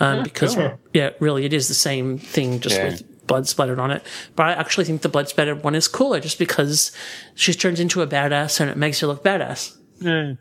um, 0.00 0.18
Yeah, 0.18 0.22
because 0.22 0.54
cool. 0.54 0.78
yeah, 0.94 1.10
really, 1.20 1.44
it 1.44 1.52
is 1.52 1.68
the 1.68 1.74
same 1.74 2.18
thing, 2.18 2.60
just 2.60 2.76
Yeah. 2.76 2.84
with 2.90 3.26
blood 3.26 3.46
splattered 3.48 3.78
on 3.78 3.90
it. 3.90 4.02
But 4.36 4.46
I 4.46 4.52
actually 4.52 4.84
think 4.86 5.02
the 5.02 5.08
blood 5.08 5.28
splattered 5.28 5.62
one 5.62 5.74
is 5.74 5.86
cooler, 5.88 6.20
just 6.20 6.38
because 6.38 6.92
she 7.34 7.52
turns 7.52 7.78
into 7.80 8.00
a 8.02 8.06
badass 8.06 8.60
and 8.60 8.70
it 8.70 8.76
makes 8.76 9.00
her 9.00 9.06
look 9.06 9.22
badass. 9.22 9.76
Yeah. 10.00 10.32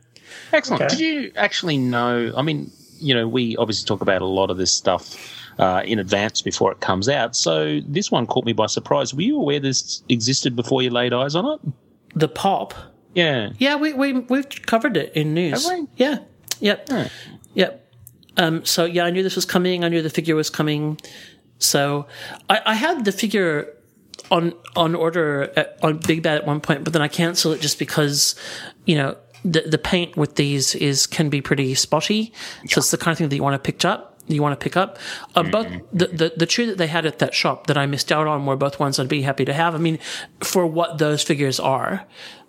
Excellent. 0.54 0.84
Okay. 0.84 0.90
Did 0.96 1.00
you 1.00 1.32
actually 1.36 1.78
know? 1.78 2.32
I 2.36 2.42
mean, 2.42 2.72
you 3.00 3.14
know, 3.14 3.28
we 3.28 3.56
obviously 3.58 3.86
talk 3.86 4.02
about 4.02 4.22
a 4.22 4.26
lot 4.26 4.50
of 4.50 4.58
this 4.58 4.72
stuff 4.72 5.16
uh, 5.60 5.82
in 5.86 6.00
advance 6.00 6.42
before 6.42 6.72
it 6.72 6.80
comes 6.80 7.10
out. 7.10 7.36
So 7.36 7.80
this 7.88 8.12
one 8.12 8.28
caught 8.28 8.46
me 8.46 8.54
by 8.54 8.68
surprise. 8.68 9.14
Were 9.14 9.22
you 9.22 9.38
aware 9.40 9.60
this 9.60 10.04
existed 10.10 10.56
before 10.56 10.82
you 10.82 10.90
laid 10.90 11.14
eyes 11.14 11.36
on 11.36 11.46
it? 11.46 11.74
The 12.16 12.28
pop. 12.28 12.74
Yeah. 13.14 13.50
Yeah, 13.58 13.76
we 13.78 13.94
we 13.94 14.14
we've 14.14 14.48
covered 14.66 14.96
it 14.98 15.14
in 15.16 15.34
news. 15.34 15.68
Have 15.68 15.80
we? 15.80 15.88
Yeah. 15.98 16.20
Yep. 16.60 16.90
Yep. 17.56 17.87
Um, 18.38 18.66
so 18.66 18.86
yeah, 18.86 19.06
I 19.06 19.10
knew 19.10 19.24
this 19.24 19.36
was 19.36 19.46
coming. 19.46 19.84
I 19.84 19.90
knew 19.90 20.02
the 20.02 20.10
figure 20.10 20.36
was 20.36 20.50
coming. 20.50 21.00
So 21.60 22.08
I, 22.50 22.62
I 22.66 22.74
had 22.76 23.06
the 23.06 23.12
figure 23.12 23.74
on 24.32 24.54
on 24.76 24.96
order 24.96 25.52
at, 25.56 25.78
on 25.84 25.98
Big 25.98 26.24
Bad 26.24 26.38
at 26.38 26.46
one 26.46 26.62
point, 26.62 26.84
but 26.84 26.94
then 26.94 27.02
I 27.02 27.08
canceled 27.08 27.56
it 27.56 27.62
just 27.62 27.80
because 27.80 28.36
you 28.86 28.96
know 28.96 29.18
the 29.44 29.62
the 29.62 29.78
paint 29.78 30.18
with 30.18 30.36
these 30.36 30.76
is 30.76 31.08
can 31.08 31.30
be 31.30 31.42
pretty 31.42 31.74
spotty. 31.76 32.34
So 32.68 32.80
it's 32.80 32.92
the 32.92 32.98
kind 32.98 33.14
of 33.14 33.18
thing 33.18 33.30
that 33.30 33.36
you 33.36 33.44
want 33.44 33.62
to 33.62 33.72
pick 33.72 33.86
up. 33.86 34.16
You 34.28 34.42
want 34.42 34.60
to 34.60 34.64
pick 34.64 34.76
up. 34.76 34.98
Uh, 35.36 35.44
Both 35.44 35.68
the, 35.94 36.08
the 36.08 36.34
the 36.36 36.46
two 36.46 36.66
that 36.66 36.78
they 36.78 36.88
had 36.88 37.06
at 37.06 37.20
that 37.20 37.34
shop 37.34 37.68
that 37.68 37.78
I 37.78 37.86
missed 37.86 38.12
out 38.12 38.28
on 38.28 38.46
were 38.46 38.58
both 38.58 38.78
ones 38.80 39.00
I'd 39.00 39.08
be 39.08 39.22
happy 39.22 39.46
to 39.46 39.54
have. 39.54 39.74
I 39.74 39.78
mean, 39.78 40.00
for 40.42 40.68
what 40.68 40.98
those 40.98 41.24
figures 41.24 41.60
are, 41.62 42.06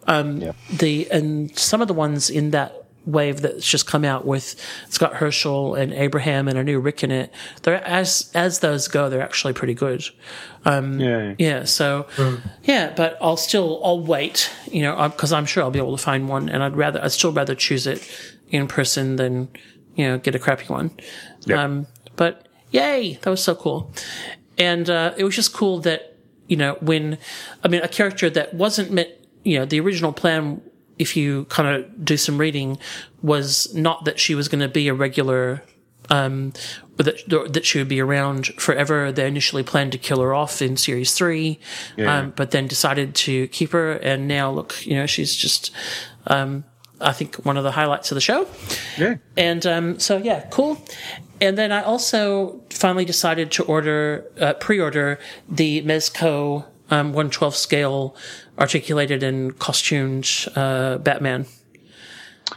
um, 0.09 0.43
the 0.73 1.09
and 1.11 1.57
some 1.57 1.81
of 1.81 1.87
the 1.87 1.95
ones 1.95 2.31
in 2.31 2.51
that 2.51 2.88
wave 3.09 3.41
that's 3.41 3.67
just 3.67 3.87
come 3.87 4.05
out 4.05 4.27
with 4.27 4.55
Scott 4.91 5.15
Herschel 5.15 5.75
and 5.75 5.93
Abraham 5.93 6.47
and 6.47 6.59
a 6.59 6.63
new 6.63 6.79
Rick 6.79 7.03
in 7.03 7.11
it. 7.11 7.33
They're 7.63 7.83
as 7.85 8.31
as 8.35 8.59
those 8.61 8.87
go, 8.89 9.09
they're 9.09 9.23
actually 9.23 9.55
pretty 9.55 9.75
good. 9.75 10.05
Um, 10.65 11.01
Yeah. 11.01 11.35
yeah. 11.39 11.65
So 11.65 12.07
yeah, 12.65 12.93
but 12.95 13.17
I'll 13.21 13.37
still 13.39 13.81
I'll 13.83 14.01
wait, 14.05 14.51
you 14.71 14.83
know, 14.83 15.09
because 15.09 15.33
I'm 15.33 15.47
sure 15.47 15.63
I'll 15.63 15.71
be 15.71 15.79
able 15.79 15.97
to 15.97 16.03
find 16.03 16.29
one, 16.29 16.49
and 16.49 16.63
I'd 16.63 16.77
rather 16.77 17.03
I'd 17.03 17.13
still 17.13 17.33
rather 17.33 17.55
choose 17.55 17.87
it 17.87 18.07
in 18.51 18.69
person 18.69 19.17
than 19.17 19.49
you 19.97 20.07
know 20.07 20.19
get 20.19 20.35
a 20.35 20.39
crappy 20.39 20.67
one. 20.67 20.91
Um, 21.59 21.87
but 22.17 22.47
yay, 22.71 23.19
that 23.23 23.31
was 23.31 23.43
so 23.43 23.55
cool, 23.55 23.91
and 24.59 24.89
uh, 24.91 25.15
it 25.17 25.25
was 25.25 25.35
just 25.35 25.55
cool 25.55 25.79
that 25.81 26.17
you 26.49 26.57
know 26.57 26.77
when 26.81 27.17
I 27.65 27.69
mean 27.69 27.83
a 27.83 27.89
character 27.89 28.29
that 28.31 28.53
wasn't 28.55 28.91
meant, 28.91 29.09
you 29.45 29.59
know, 29.59 29.65
the 29.65 29.81
original 29.81 30.13
plan. 30.13 30.61
If 30.99 31.17
you 31.17 31.45
kind 31.47 31.69
of 31.69 32.05
do 32.05 32.17
some 32.17 32.39
reading, 32.39 32.79
was 33.23 33.73
not 33.75 34.05
that 34.05 34.19
she 34.19 34.35
was 34.35 34.49
going 34.49 34.61
to 34.61 34.69
be 34.69 34.89
a 34.89 34.95
regular 34.95 35.63
um, 36.11 36.53
that 36.97 37.23
that 37.53 37.65
she 37.65 37.79
would 37.79 37.89
be 37.89 38.01
around 38.01 38.47
forever. 38.59 39.13
They 39.13 39.27
initially 39.27 39.63
planned 39.63 39.93
to 39.93 39.99
kill 39.99 40.21
her 40.21 40.35
off 40.35 40.61
in 40.63 40.77
series 40.77 41.13
three, 41.15 41.61
Yeah. 41.97 42.19
um, 42.19 42.33
but 42.35 42.51
then 42.51 42.67
decided 42.67 43.15
to 43.17 43.49
keep 43.49 43.73
her. 43.73 43.93
And 43.93 44.27
now 44.27 44.51
look, 44.51 44.85
you 44.87 44.95
know, 44.95 45.07
she's 45.07 45.35
just, 45.35 45.71
um, 46.27 46.65
I 47.01 47.13
think 47.13 47.37
one 47.45 47.57
of 47.57 47.65
the 47.65 47.73
highlights 47.73 48.11
of 48.11 48.15
the 48.17 48.21
show. 48.21 48.49
Yeah. 48.97 49.17
And 49.37 49.65
um, 49.67 49.99
so 50.01 50.17
yeah, 50.17 50.47
cool. 50.51 50.83
And 51.41 51.57
then 51.57 51.71
I 51.71 51.83
also 51.83 52.61
finally 52.71 53.05
decided 53.05 53.53
to 53.53 53.65
order, 53.65 54.25
uh, 54.41 54.55
pre-order 54.55 55.21
the 55.49 55.83
Mezco 55.83 56.65
um, 56.91 57.13
112 57.13 57.55
scale 57.55 58.17
articulated 58.59 59.23
and 59.23 59.59
costumed 59.59 60.29
uh, 60.57 60.99
Batman 60.99 61.47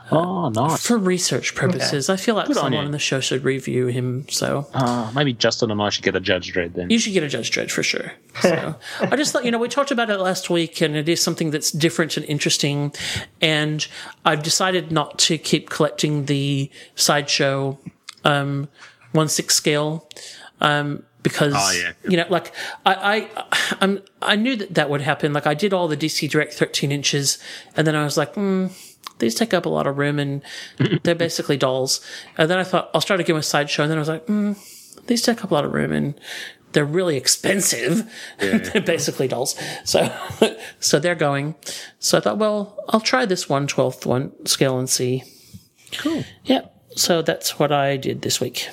Oh, 0.10 0.47
nice. 0.49 0.86
for 0.86 0.97
research 0.97 1.54
purposes. 1.54 2.10
I 2.10 2.16
feel 2.16 2.34
like 2.36 2.47
Good 2.47 2.56
someone 2.56 2.74
you. 2.74 2.80
on 2.80 2.91
the 2.91 2.99
show 2.99 3.20
should 3.20 3.43
review 3.43 3.88
him. 3.88 4.26
So 4.30 4.66
Uh, 4.74 5.12
maybe 5.14 5.34
Justin 5.34 5.70
and 5.70 5.82
I 5.82 5.89
should 5.89 6.04
get 6.06 6.16
a 6.16 6.22
Judge 6.22 6.54
Dredd 6.54 6.76
then. 6.76 6.89
you 6.89 6.97
should 6.97 7.12
get 7.12 7.24
a 7.24 7.28
Judge 7.28 7.52
Dredd 7.52 7.70
for 7.72 7.84
sure. 7.84 8.14
So 8.41 8.76
I 9.02 9.16
just 9.18 9.34
thought, 9.34 9.43
you 9.43 9.52
know, 9.52 9.58
we 9.58 9.68
talked 9.68 9.91
about 9.91 10.10
it 10.10 10.18
last 10.18 10.49
week 10.49 10.80
and 10.82 10.95
it 10.95 11.10
is 11.10 11.22
something 11.22 11.52
that's 11.52 11.72
different 11.72 12.16
and 12.16 12.26
interesting. 12.26 12.93
And 13.41 13.86
I've 14.24 14.43
decided 14.43 14.91
not 14.93 15.20
to 15.20 15.38
keep 15.38 15.70
collecting 15.70 16.26
the 16.26 16.72
sideshow, 16.95 17.78
um, 18.24 18.70
one 19.12 19.28
six 19.28 19.56
scale, 19.56 20.08
um, 20.62 21.04
because, 21.24 21.53
Oh, 21.55 21.72
yeah. 21.72 21.91
you 22.09 22.17
know, 22.17 22.26
like 22.30 22.51
I, 22.86 23.28
I, 23.39 23.45
I'm, 23.82 24.01
I 24.22 24.36
knew 24.36 24.55
that 24.55 24.74
that 24.76 24.89
would 24.89 25.01
happen. 25.01 25.34
Like 25.34 25.47
I 25.47 25.53
did 25.53 25.74
all 25.74 25.88
the 25.88 25.97
DC 25.97 26.30
Direct 26.30 26.53
13 26.53 26.91
inches 26.91 27.38
and 27.76 27.86
then 27.86 27.95
I 27.95 28.03
was 28.03 28.17
like, 28.17 28.34
hmm, 28.36 28.67
these 29.19 29.36
take 29.36 29.53
up 29.53 29.65
a 29.65 29.69
lot 29.69 29.86
of 29.88 29.97
room 29.97 30.19
and 30.19 30.41
they're 31.03 31.15
basically 31.15 31.57
dolls. 31.57 32.01
And 32.38 32.49
then 32.49 32.57
I 32.57 32.63
thought 32.63 32.89
I'll 32.93 33.01
start 33.01 33.19
again 33.19 33.36
with 33.36 33.45
sideshow. 33.45 33.84
And 33.84 33.91
then 33.91 33.97
I 33.97 34.01
was 34.01 34.09
like, 34.09 34.26
hmm, 34.26 34.53
these 35.07 35.22
take 35.22 35.43
up 35.43 35.51
a 35.51 35.53
lot 35.53 35.65
of 35.65 35.74
room 35.74 35.91
and 35.91 36.19
they're 36.74 36.86
really 36.86 37.17
expensive. 37.17 38.09
they're 38.39 38.82
basically 38.82 39.28
dolls. 39.28 39.55
So, 39.84 40.11
so 40.80 40.99
they're 40.99 41.15
going. 41.15 41.55
So 41.99 42.17
I 42.17 42.22
thought, 42.22 42.38
well, 42.38 42.78
I'll 42.89 43.01
try 43.01 43.26
this 43.26 43.49
one 43.49 43.67
twelfth 43.67 44.05
one 44.05 44.32
scale 44.45 44.80
and 44.80 44.89
see. 44.89 45.24
Cool. 45.97 46.24
Yeah. 46.45 46.61
So 46.95 47.22
that's 47.22 47.59
what 47.59 47.72
I 47.72 47.97
did 47.97 48.22
this 48.22 48.39
week. 48.39 48.69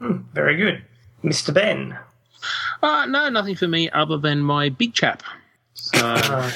Very 0.00 0.56
good. 0.56 0.84
Mr. 1.28 1.52
Ben. 1.52 1.96
Uh, 2.82 3.06
no, 3.06 3.28
nothing 3.28 3.56
for 3.56 3.68
me 3.68 3.90
other 3.90 4.16
than 4.16 4.40
my 4.40 4.68
big 4.68 4.94
chap. 4.94 5.22
So, 5.74 6.48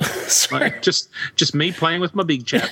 Sorry. 0.00 0.64
like, 0.70 0.82
just 0.82 1.08
just 1.36 1.54
me 1.54 1.72
playing 1.72 2.00
with 2.00 2.14
my 2.14 2.22
big 2.22 2.46
chap 2.46 2.68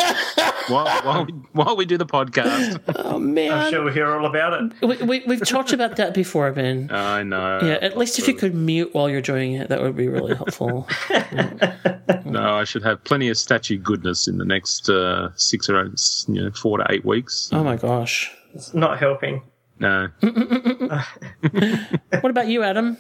while 0.69 0.87
while 1.03 1.25
we, 1.25 1.33
while 1.53 1.77
we 1.77 1.85
do 1.85 1.97
the 1.99 2.07
podcast. 2.07 2.81
Oh 2.97 3.17
I'm 3.17 3.35
man. 3.35 3.71
sure 3.71 3.85
we'll 3.85 3.93
hear 3.93 4.07
all 4.17 4.27
about 4.27 4.53
it. 4.63 4.73
We, 4.87 4.97
we, 5.07 5.23
we've 5.27 5.47
talked 5.47 5.73
about 5.73 5.97
that 5.97 6.15
before, 6.15 6.51
Ben. 6.53 6.89
I 6.93 7.23
know. 7.23 7.61
Yeah, 7.63 7.79
at 7.83 7.97
least 7.99 8.19
if 8.19 8.27
you 8.27 8.35
could 8.35 8.55
mute 8.55 8.95
while 8.95 9.09
you're 9.11 9.21
doing 9.21 9.53
it, 9.55 9.69
that 9.69 9.83
would 9.83 9.97
be 9.97 10.09
really 10.09 10.35
helpful. 10.35 10.89
No, 12.25 12.55
I 12.55 12.65
should 12.65 12.83
have 12.85 13.03
plenty 13.05 13.29
of 13.29 13.37
statue 13.37 13.77
goodness 13.79 14.27
in 14.29 14.39
the 14.39 14.45
next 14.45 14.89
uh, 14.89 15.31
six 15.37 15.69
or 15.69 15.85
eight, 15.85 16.01
you 16.29 16.43
know, 16.43 16.51
four 16.53 16.79
to 16.79 16.87
eight 16.91 17.05
weeks. 17.05 17.51
oh 17.53 17.63
my 17.63 17.77
gosh. 17.77 18.31
It's 18.55 18.73
not 18.75 18.99
helping. 18.99 19.43
No. 19.83 20.09
What 22.21 22.31
about 22.31 22.47
you, 22.49 22.63
Adam? 22.63 22.97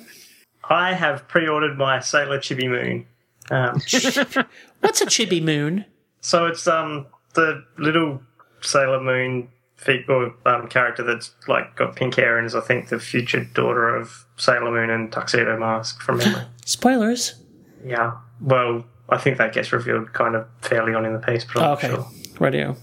I 0.68 0.94
have 0.94 1.26
pre-ordered 1.28 1.78
my 1.78 2.00
Sailor 2.00 2.38
Chibi 2.38 2.68
Moon. 2.68 3.06
Um, 3.50 3.74
What's 4.80 5.00
a 5.00 5.06
chibi 5.06 5.42
moon? 5.42 5.84
so 6.20 6.46
it's 6.46 6.66
um 6.68 7.06
the 7.34 7.64
little 7.78 8.20
Sailor 8.60 9.00
Moon 9.00 9.48
fig- 9.76 10.08
or 10.08 10.34
um, 10.46 10.68
character 10.68 11.02
that's 11.02 11.32
like 11.48 11.74
got 11.76 11.96
pink 11.96 12.14
hair 12.14 12.38
and 12.38 12.46
is 12.46 12.54
I 12.54 12.60
think 12.60 12.88
the 12.88 12.98
future 13.00 13.44
daughter 13.44 13.94
of 13.96 14.24
Sailor 14.36 14.70
Moon 14.70 14.90
and 14.90 15.10
Tuxedo 15.12 15.58
Mask 15.58 16.00
from 16.00 16.18
memory. 16.18 16.42
Spoilers. 16.64 17.34
yeah. 17.84 18.12
Well, 18.40 18.84
I 19.08 19.18
think 19.18 19.38
that 19.38 19.52
gets 19.52 19.72
revealed 19.72 20.12
kind 20.12 20.34
of 20.36 20.46
fairly 20.62 20.94
on 20.94 21.04
in 21.04 21.12
the 21.12 21.18
piece, 21.20 21.44
but 21.44 21.56
I'm 21.58 21.62
Oh, 21.62 21.68
not 21.70 21.78
okay. 21.84 21.88
sure. 21.88 22.06
Radio. 22.40 22.76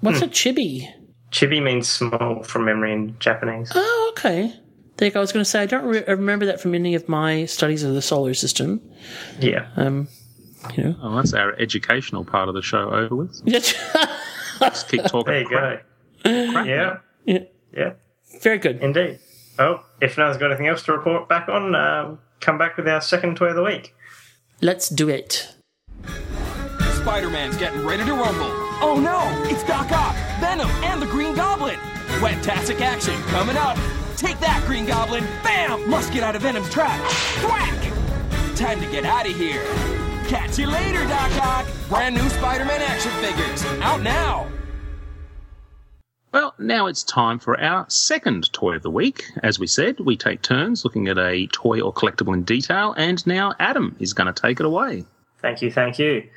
What's 0.00 0.20
a 0.22 0.28
chibi? 0.28 0.88
Chibi 1.32 1.62
means 1.62 1.88
small 1.88 2.42
from 2.42 2.64
memory 2.64 2.92
in 2.92 3.16
Japanese. 3.18 3.70
Oh, 3.74 4.08
okay. 4.12 4.54
think 4.96 5.16
I 5.16 5.20
was 5.20 5.32
going 5.32 5.44
to 5.44 5.48
say 5.50 5.62
I 5.62 5.66
don't 5.66 5.84
re- 5.84 6.04
remember 6.06 6.46
that 6.46 6.60
from 6.60 6.74
any 6.74 6.94
of 6.94 7.08
my 7.08 7.44
studies 7.46 7.82
of 7.82 7.94
the 7.94 8.02
solar 8.02 8.34
system. 8.34 8.80
Yeah. 9.40 9.68
Um, 9.76 10.08
you 10.74 10.84
know. 10.84 10.96
Oh, 11.02 11.16
that's 11.16 11.34
our 11.34 11.52
educational 11.60 12.24
part 12.24 12.48
of 12.48 12.54
the 12.54 12.62
show 12.62 12.90
over 12.90 13.14
with. 13.14 13.40
Yes. 13.44 13.74
Just 14.60 14.88
keep 14.88 15.04
talking. 15.04 15.32
There 15.32 15.40
you 15.40 15.46
crap. 15.48 15.82
go. 16.24 16.62
Yeah. 16.62 16.98
Yeah. 17.24 17.38
Yeah. 17.76 17.92
Very 18.40 18.58
good. 18.58 18.82
Indeed. 18.82 19.18
Oh, 19.58 19.84
if 20.00 20.18
no 20.18 20.26
one's 20.26 20.36
got 20.36 20.46
anything 20.50 20.66
else 20.68 20.82
to 20.84 20.92
report 20.92 21.28
back 21.28 21.48
on, 21.48 21.74
um, 21.74 22.18
come 22.40 22.58
back 22.58 22.76
with 22.76 22.88
our 22.88 23.00
second 23.00 23.36
toy 23.36 23.46
of 23.46 23.56
the 23.56 23.62
week. 23.62 23.94
Let's 24.60 24.88
do 24.88 25.08
it. 25.08 25.54
Spider-Man's 26.94 27.56
getting 27.56 27.84
ready 27.84 28.04
to 28.04 28.12
rumble. 28.12 28.65
Oh 28.82 29.00
no, 29.00 29.50
it's 29.50 29.64
Doc 29.64 29.90
Ock, 29.90 30.14
Venom, 30.38 30.68
and 30.84 31.00
the 31.00 31.06
Green 31.06 31.34
Goblin. 31.34 31.78
Fantastic 32.20 32.80
action 32.80 33.14
coming 33.24 33.56
up. 33.56 33.78
Take 34.16 34.38
that, 34.40 34.62
Green 34.66 34.86
Goblin. 34.86 35.24
Bam! 35.42 35.88
Must 35.88 36.12
get 36.12 36.22
out 36.22 36.36
of 36.36 36.42
Venom's 36.42 36.68
trap. 36.70 37.00
Thwack! 37.40 38.56
Time 38.56 38.80
to 38.80 38.86
get 38.90 39.04
out 39.04 39.28
of 39.28 39.36
here. 39.36 39.62
Catch 40.28 40.58
you 40.58 40.66
later, 40.66 41.04
Doc 41.06 41.30
Ock. 41.42 41.66
Brand 41.88 42.14
new 42.14 42.28
Spider-Man 42.28 42.82
action 42.82 43.12
figures. 43.12 43.64
Out 43.82 44.02
now. 44.02 44.46
Well, 46.32 46.54
now 46.58 46.86
it's 46.86 47.02
time 47.02 47.38
for 47.38 47.58
our 47.58 47.88
second 47.88 48.52
toy 48.52 48.76
of 48.76 48.82
the 48.82 48.90
week. 48.90 49.24
As 49.42 49.58
we 49.58 49.66
said, 49.66 50.00
we 50.00 50.16
take 50.16 50.42
turns 50.42 50.84
looking 50.84 51.08
at 51.08 51.16
a 51.18 51.46
toy 51.46 51.80
or 51.80 51.94
collectible 51.94 52.34
in 52.34 52.42
detail, 52.42 52.94
and 52.96 53.26
now 53.26 53.54
Adam 53.58 53.96
is 54.00 54.12
going 54.12 54.32
to 54.32 54.38
take 54.38 54.60
it 54.60 54.66
away. 54.66 55.04
Thank 55.40 55.62
you, 55.62 55.70
thank 55.70 55.98
you. 55.98 56.28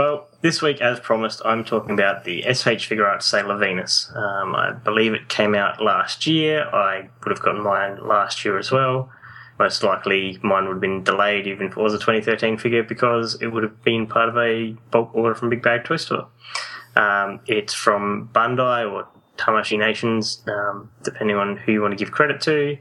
Well, 0.00 0.28
this 0.40 0.62
week, 0.62 0.80
as 0.80 0.98
promised, 0.98 1.42
I'm 1.44 1.62
talking 1.62 1.90
about 1.90 2.24
the 2.24 2.40
SH 2.40 2.88
Figuarts 2.88 3.24
Sailor 3.24 3.58
Venus. 3.58 4.10
Um, 4.14 4.56
I 4.56 4.72
believe 4.72 5.12
it 5.12 5.28
came 5.28 5.54
out 5.54 5.82
last 5.82 6.26
year. 6.26 6.62
I 6.74 7.10
would 7.22 7.30
have 7.30 7.44
gotten 7.44 7.62
mine 7.62 7.98
last 8.08 8.42
year 8.42 8.56
as 8.56 8.70
well. 8.70 9.12
Most 9.58 9.82
likely, 9.82 10.38
mine 10.42 10.64
would 10.64 10.76
have 10.76 10.80
been 10.80 11.04
delayed 11.04 11.46
even 11.46 11.66
if 11.66 11.72
it 11.72 11.82
was 11.82 11.92
a 11.92 11.98
2013 11.98 12.56
figure 12.56 12.82
because 12.82 13.34
it 13.42 13.48
would 13.48 13.62
have 13.62 13.84
been 13.84 14.06
part 14.06 14.30
of 14.30 14.38
a 14.38 14.74
bulk 14.90 15.14
order 15.14 15.34
from 15.34 15.50
Big 15.50 15.62
Bad 15.62 15.84
Toy 15.84 15.96
Store. 15.96 16.28
Um, 16.96 17.40
it's 17.46 17.74
from 17.74 18.30
Bandai 18.32 18.90
or 18.90 19.06
Tamashii 19.36 19.78
Nations, 19.78 20.42
um, 20.46 20.90
depending 21.02 21.36
on 21.36 21.58
who 21.58 21.72
you 21.72 21.82
want 21.82 21.92
to 21.92 22.02
give 22.02 22.10
credit 22.10 22.40
to. 22.40 22.78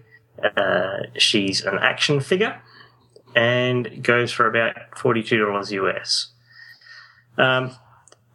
Uh, 0.55 0.99
she's 1.17 1.65
an 1.65 1.79
action 1.79 2.21
figure 2.21 2.61
and 3.35 4.01
goes 4.01 4.31
for 4.31 4.47
about 4.47 4.75
$42 4.95 5.71
US. 5.71 6.31
Um, 7.39 7.75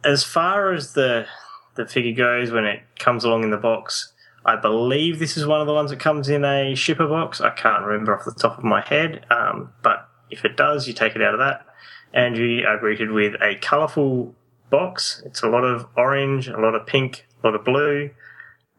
as 0.03 0.23
far 0.23 0.73
as 0.73 0.93
the 0.93 1.27
the 1.75 1.85
figure 1.85 2.13
goes, 2.13 2.51
when 2.51 2.65
it 2.65 2.81
comes 2.99 3.23
along 3.23 3.43
in 3.43 3.51
the 3.51 3.57
box, 3.57 4.13
I 4.45 4.55
believe 4.55 5.19
this 5.19 5.37
is 5.37 5.45
one 5.45 5.61
of 5.61 5.67
the 5.67 5.73
ones 5.73 5.89
that 5.91 5.99
comes 5.99 6.29
in 6.29 6.43
a 6.45 6.75
shipper 6.75 7.07
box. 7.07 7.41
I 7.41 7.51
can't 7.51 7.85
remember 7.85 8.17
off 8.17 8.25
the 8.25 8.31
top 8.31 8.57
of 8.57 8.63
my 8.63 8.81
head, 8.81 9.25
um, 9.29 9.73
but 9.83 10.09
if 10.29 10.45
it 10.45 10.57
does, 10.57 10.87
you 10.87 10.93
take 10.93 11.15
it 11.15 11.21
out 11.21 11.33
of 11.33 11.39
that, 11.39 11.65
and 12.13 12.37
you 12.37 12.65
are 12.65 12.79
greeted 12.79 13.11
with 13.11 13.35
a 13.41 13.55
colourful 13.55 14.33
box. 14.69 15.21
It's 15.25 15.43
a 15.43 15.49
lot 15.49 15.63
of 15.63 15.87
orange, 15.95 16.47
a 16.47 16.59
lot 16.59 16.75
of 16.75 16.87
pink, 16.87 17.27
a 17.43 17.47
lot 17.47 17.55
of 17.55 17.63
blue, 17.65 18.11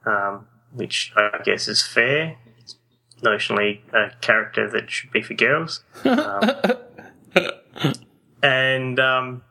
um, 0.04 0.46
which 0.72 1.12
I 1.16 1.40
guess 1.44 1.68
is 1.68 1.82
fair. 1.82 2.36
It's 2.58 2.76
notionally 3.22 3.80
a 3.92 4.12
character 4.20 4.68
that 4.70 4.90
should 4.90 5.12
be 5.12 5.22
for 5.22 5.34
girls. 5.34 5.84
Um, 6.04 7.92
and 8.42 8.98
um, 8.98 9.42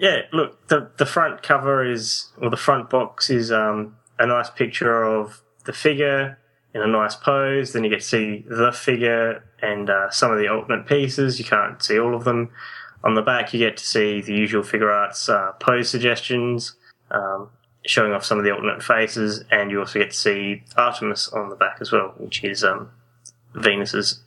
yeah, 0.00 0.22
look, 0.32 0.68
the 0.68 0.90
the 0.96 1.04
front 1.04 1.42
cover 1.42 1.84
is, 1.84 2.32
or 2.40 2.48
the 2.48 2.56
front 2.56 2.88
box 2.88 3.28
is 3.28 3.52
um, 3.52 3.96
a 4.18 4.26
nice 4.26 4.48
picture 4.48 5.04
of 5.04 5.42
the 5.66 5.74
figure 5.74 6.38
in 6.72 6.80
a 6.80 6.86
nice 6.86 7.14
pose. 7.14 7.74
Then 7.74 7.84
you 7.84 7.90
get 7.90 8.00
to 8.00 8.06
see 8.06 8.44
the 8.48 8.72
figure 8.72 9.44
and 9.60 9.90
uh, 9.90 10.08
some 10.08 10.32
of 10.32 10.38
the 10.38 10.48
alternate 10.48 10.86
pieces. 10.86 11.38
You 11.38 11.44
can't 11.44 11.82
see 11.82 11.98
all 11.98 12.14
of 12.14 12.24
them. 12.24 12.50
On 13.04 13.14
the 13.14 13.20
back, 13.20 13.52
you 13.52 13.58
get 13.58 13.76
to 13.76 13.84
see 13.84 14.22
the 14.22 14.32
usual 14.32 14.62
Figuarts 14.62 15.28
uh, 15.28 15.52
pose 15.52 15.90
suggestions, 15.90 16.76
um, 17.10 17.50
showing 17.84 18.12
off 18.12 18.24
some 18.24 18.38
of 18.38 18.44
the 18.44 18.52
alternate 18.52 18.82
faces, 18.82 19.44
and 19.50 19.70
you 19.70 19.80
also 19.80 19.98
get 19.98 20.12
to 20.12 20.16
see 20.16 20.62
Artemis 20.76 21.28
on 21.28 21.50
the 21.50 21.56
back 21.56 21.76
as 21.80 21.92
well, 21.92 22.14
which 22.16 22.42
is 22.42 22.64
um, 22.64 22.90
Venus's 23.54 24.22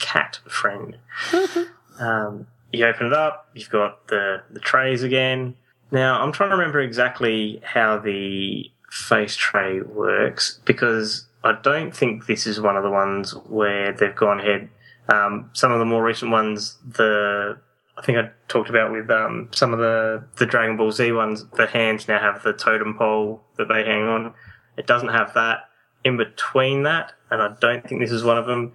cat 0.00 0.40
friend. 0.48 0.96
Um, 2.00 2.46
you 2.72 2.86
open 2.86 3.06
it 3.06 3.12
up, 3.12 3.48
you've 3.54 3.70
got 3.70 4.08
the, 4.08 4.42
the 4.50 4.60
trays 4.60 5.02
again. 5.02 5.54
Now, 5.90 6.22
I'm 6.22 6.32
trying 6.32 6.50
to 6.50 6.56
remember 6.56 6.80
exactly 6.80 7.60
how 7.64 7.98
the 7.98 8.70
face 8.90 9.36
tray 9.36 9.80
works 9.80 10.60
because 10.64 11.26
I 11.44 11.58
don't 11.62 11.94
think 11.94 12.26
this 12.26 12.46
is 12.46 12.60
one 12.60 12.76
of 12.76 12.82
the 12.82 12.90
ones 12.90 13.32
where 13.48 13.92
they've 13.92 14.14
gone 14.14 14.40
ahead. 14.40 14.68
Um, 15.08 15.50
some 15.52 15.72
of 15.72 15.78
the 15.78 15.84
more 15.84 16.02
recent 16.02 16.30
ones, 16.30 16.78
the 16.86 17.58
I 17.98 18.02
think 18.02 18.16
I 18.16 18.30
talked 18.48 18.70
about 18.70 18.90
with 18.90 19.10
um, 19.10 19.48
some 19.52 19.74
of 19.74 19.78
the, 19.78 20.24
the 20.36 20.46
Dragon 20.46 20.78
Ball 20.78 20.92
Z 20.92 21.12
ones, 21.12 21.44
the 21.56 21.66
hands 21.66 22.08
now 22.08 22.18
have 22.20 22.42
the 22.42 22.54
totem 22.54 22.94
pole 22.96 23.42
that 23.58 23.68
they 23.68 23.84
hang 23.84 24.04
on. 24.04 24.32
It 24.78 24.86
doesn't 24.86 25.10
have 25.10 25.34
that. 25.34 25.68
in 26.04 26.16
between 26.16 26.82
that, 26.84 27.12
and 27.30 27.40
I 27.40 27.54
don't 27.60 27.86
think 27.86 28.00
this 28.00 28.10
is 28.10 28.24
one 28.24 28.38
of 28.38 28.46
them, 28.46 28.72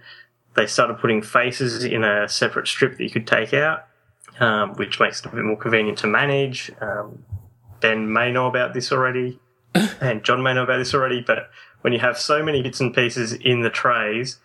they 0.56 0.66
started 0.66 0.98
putting 0.98 1.22
faces 1.22 1.84
in 1.84 2.04
a 2.04 2.28
separate 2.28 2.66
strip 2.66 2.96
that 2.96 3.04
you 3.04 3.10
could 3.10 3.26
take 3.26 3.52
out, 3.54 3.86
um, 4.40 4.74
which 4.74 5.00
makes 5.00 5.20
it 5.20 5.26
a 5.26 5.28
bit 5.34 5.44
more 5.44 5.56
convenient 5.56 5.98
to 5.98 6.06
manage. 6.06 6.70
Um, 6.80 7.24
ben 7.80 8.12
may 8.12 8.32
know 8.32 8.46
about 8.46 8.74
this 8.74 8.90
already, 8.92 9.38
and 10.00 10.24
John 10.24 10.42
may 10.42 10.54
know 10.54 10.64
about 10.64 10.78
this 10.78 10.94
already, 10.94 11.20
but 11.20 11.50
when 11.82 11.92
you 11.92 11.98
have 12.00 12.18
so 12.18 12.42
many 12.42 12.62
bits 12.62 12.80
and 12.80 12.94
pieces 12.94 13.32
in 13.32 13.60
the 13.62 13.70
trays, 13.70 14.38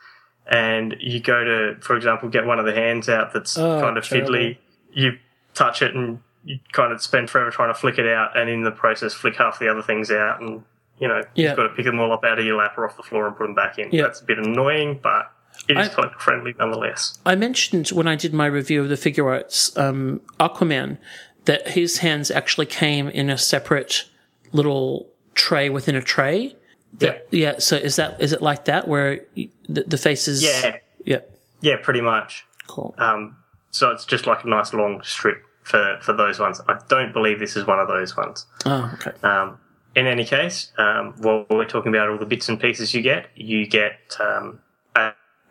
and 0.47 0.95
you 0.99 1.19
go 1.19 1.43
to, 1.43 1.77
for 1.81 1.95
example, 1.95 2.29
get 2.29 2.45
one 2.45 2.59
of 2.59 2.65
the 2.65 2.73
hands 2.73 3.07
out 3.09 3.33
that's 3.33 3.57
Oh, 3.57 3.79
kind 3.81 3.97
of 3.97 4.05
terrible. 4.05 4.31
fiddly, 4.33 4.57
you 4.91 5.17
touch 5.53 5.81
it 5.81 5.95
and 5.95 6.19
you 6.45 6.59
kind 6.73 6.91
of 6.91 7.01
spend 7.01 7.29
forever 7.29 7.49
trying 7.49 7.69
to 7.69 7.79
flick 7.79 7.97
it 7.97 8.07
out, 8.07 8.37
and 8.37 8.49
in 8.49 8.63
the 8.63 8.71
process, 8.71 9.13
flick 9.13 9.35
half 9.37 9.57
the 9.59 9.69
other 9.69 9.81
things 9.81 10.11
out, 10.11 10.41
and 10.41 10.63
you 10.99 11.07
know, 11.07 11.21
Yeah. 11.33 11.49
you've 11.49 11.57
got 11.57 11.63
to 11.63 11.69
pick 11.69 11.85
them 11.85 11.99
all 11.99 12.11
up 12.13 12.23
out 12.23 12.37
of 12.37 12.45
your 12.45 12.57
lap 12.57 12.77
or 12.77 12.87
off 12.87 12.95
the 12.97 13.03
floor 13.03 13.25
and 13.27 13.35
put 13.35 13.45
them 13.45 13.55
back 13.55 13.79
in. 13.79 13.89
Yeah. 13.91 14.03
That's 14.03 14.21
a 14.21 14.25
bit 14.25 14.37
annoying, 14.37 14.99
but 15.01 15.31
it 15.67 15.77
is 15.77 15.89
I- 15.89 15.93
collector 15.93 16.19
friendly 16.19 16.55
nonetheless. 16.57 17.17
I 17.25 17.35
mentioned 17.35 17.89
when 17.89 18.07
I 18.07 18.15
did 18.15 18.33
my 18.33 18.45
review 18.45 18.81
of 18.81 18.89
the 18.89 18.95
Figuarts 18.95 19.77
um, 19.77 20.21
Aquaman 20.39 20.97
that 21.45 21.69
his 21.69 21.97
hands 21.97 22.31
actually 22.31 22.65
came 22.65 23.09
in 23.09 23.29
a 23.29 23.37
separate 23.37 24.09
little 24.51 25.09
tray 25.35 25.69
within 25.69 25.95
a 25.95 26.01
tray. 26.01 26.55
Yeah. 26.99 27.17
Yeah. 27.31 27.59
So 27.59 27.75
is 27.75 27.95
that 27.95 28.21
is 28.21 28.33
it 28.33 28.41
like 28.41 28.65
that 28.65 28.87
where 28.87 29.21
the, 29.35 29.83
the 29.87 29.97
faces? 29.97 30.43
Yeah. 30.43 30.77
Yeah. 31.05 31.19
Yeah, 31.61 31.77
pretty 31.81 32.01
much. 32.01 32.45
Cool. 32.67 32.93
Um, 32.97 33.37
so 33.71 33.89
it's 33.91 34.05
just 34.05 34.27
like 34.27 34.43
a 34.43 34.47
nice 34.47 34.73
long 34.73 35.01
strip 35.03 35.43
for, 35.63 35.97
for 36.01 36.13
those 36.13 36.39
ones. 36.39 36.61
I 36.67 36.77
don't 36.87 37.13
believe 37.13 37.39
this 37.39 37.55
is 37.55 37.65
one 37.65 37.79
of 37.79 37.87
those 37.87 38.15
ones. 38.15 38.45
Oh, 38.65 38.91
okay. 38.95 39.11
Um, 39.23 39.57
in 39.95 40.07
any 40.07 40.25
case, 40.25 40.71
um, 40.77 41.13
while 41.19 41.45
we're 41.49 41.65
talking 41.65 41.93
about 41.93 42.09
all 42.09 42.17
the 42.17 42.25
bits 42.25 42.49
and 42.49 42.59
pieces 42.59 42.93
you 42.93 43.01
get, 43.01 43.27
you 43.35 43.65
get 43.65 44.17
um, 44.19 44.59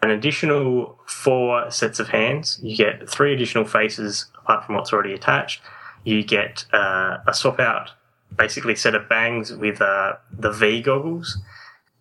an 0.02 0.10
additional 0.10 0.98
four 1.06 1.70
sets 1.70 2.00
of 2.00 2.08
hands. 2.08 2.58
You 2.62 2.76
get 2.76 3.08
three 3.08 3.32
additional 3.32 3.64
faces 3.64 4.26
apart 4.42 4.66
from 4.66 4.74
what's 4.74 4.92
already 4.92 5.14
attached. 5.14 5.62
You 6.04 6.24
get 6.24 6.64
uh, 6.72 7.18
a 7.26 7.32
swap 7.32 7.60
out, 7.60 7.90
basically 8.36 8.74
set 8.74 8.94
of 8.96 9.08
bangs 9.08 9.52
with 9.52 9.80
uh, 9.80 10.14
the 10.32 10.50
V 10.50 10.82
goggles. 10.82 11.38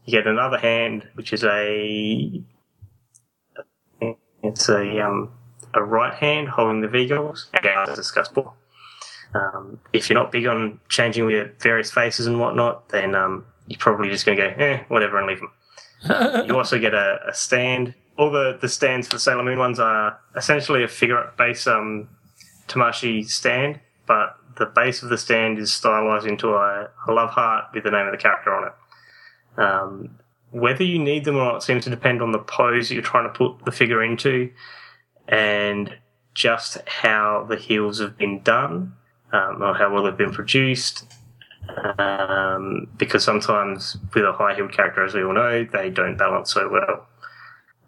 You 0.05 0.11
get 0.11 0.25
another 0.25 0.57
hand, 0.57 1.07
which 1.13 1.31
is 1.31 1.43
a 1.43 2.41
it's 4.43 4.67
a 4.69 5.05
um, 5.05 5.31
a 5.75 5.83
right 5.83 6.13
hand 6.15 6.49
holding 6.49 6.81
the 6.81 6.87
V 6.87 7.07
goggles. 7.07 7.49
Again, 7.53 7.77
as 7.87 7.95
discussed 7.95 8.33
before. 8.33 8.53
Um, 9.33 9.79
if 9.93 10.09
you're 10.09 10.19
not 10.19 10.31
big 10.31 10.45
on 10.47 10.79
changing 10.89 11.25
with 11.25 11.61
various 11.61 11.91
faces 11.91 12.27
and 12.27 12.39
whatnot, 12.39 12.89
then 12.89 13.15
um, 13.15 13.45
you're 13.67 13.79
probably 13.79 14.09
just 14.09 14.25
going 14.25 14.37
to 14.37 14.49
go, 14.49 14.61
eh, 14.61 14.83
whatever, 14.89 15.17
and 15.17 15.27
leave 15.27 15.39
them. 15.39 15.51
You 16.03 16.57
also 16.57 16.79
get 16.79 16.93
a, 16.93 17.19
a 17.27 17.33
stand. 17.33 17.93
All 18.17 18.31
the, 18.31 18.57
the 18.59 18.69
stands 18.69 19.07
for 19.07 19.15
the 19.15 19.19
Sailor 19.19 19.43
Moon 19.43 19.59
ones 19.59 19.79
are 19.79 20.19
essentially 20.35 20.83
a 20.83 20.87
figure 20.87 21.31
base 21.37 21.67
um, 21.67 22.09
Tamashii 22.67 23.27
stand, 23.29 23.79
but 24.07 24.35
the 24.57 24.65
base 24.65 25.03
of 25.03 25.09
the 25.09 25.17
stand 25.17 25.59
is 25.59 25.71
stylized 25.71 26.25
into 26.25 26.49
a, 26.49 26.89
a 27.07 27.11
love 27.11 27.29
heart 27.31 27.65
with 27.73 27.83
the 27.83 27.91
name 27.91 28.05
of 28.05 28.11
the 28.11 28.17
character 28.17 28.53
on 28.53 28.67
it. 28.67 28.73
Um, 29.61 30.19
whether 30.51 30.83
you 30.83 30.99
need 30.99 31.25
them 31.25 31.37
or 31.37 31.45
not 31.45 31.63
seems 31.63 31.85
to 31.85 31.89
depend 31.89 32.21
on 32.21 32.31
the 32.31 32.39
pose 32.39 32.91
you're 32.91 33.01
trying 33.01 33.23
to 33.23 33.33
put 33.33 33.63
the 33.65 33.71
figure 33.71 34.03
into 34.03 34.51
and 35.27 35.97
just 36.33 36.77
how 36.87 37.45
the 37.49 37.55
heels 37.55 37.99
have 37.99 38.17
been 38.17 38.41
done 38.41 38.93
um, 39.31 39.61
or 39.61 39.73
how 39.73 39.93
well 39.93 40.03
they've 40.03 40.17
been 40.17 40.31
produced. 40.31 41.13
Um, 41.97 42.87
because 42.97 43.23
sometimes 43.23 43.97
with 44.13 44.25
a 44.25 44.33
high 44.33 44.55
heeled 44.55 44.73
character, 44.73 45.03
as 45.05 45.13
we 45.13 45.23
all 45.23 45.33
know, 45.33 45.63
they 45.63 45.89
don't 45.89 46.17
balance 46.17 46.51
so 46.53 46.69
well. 46.69 47.07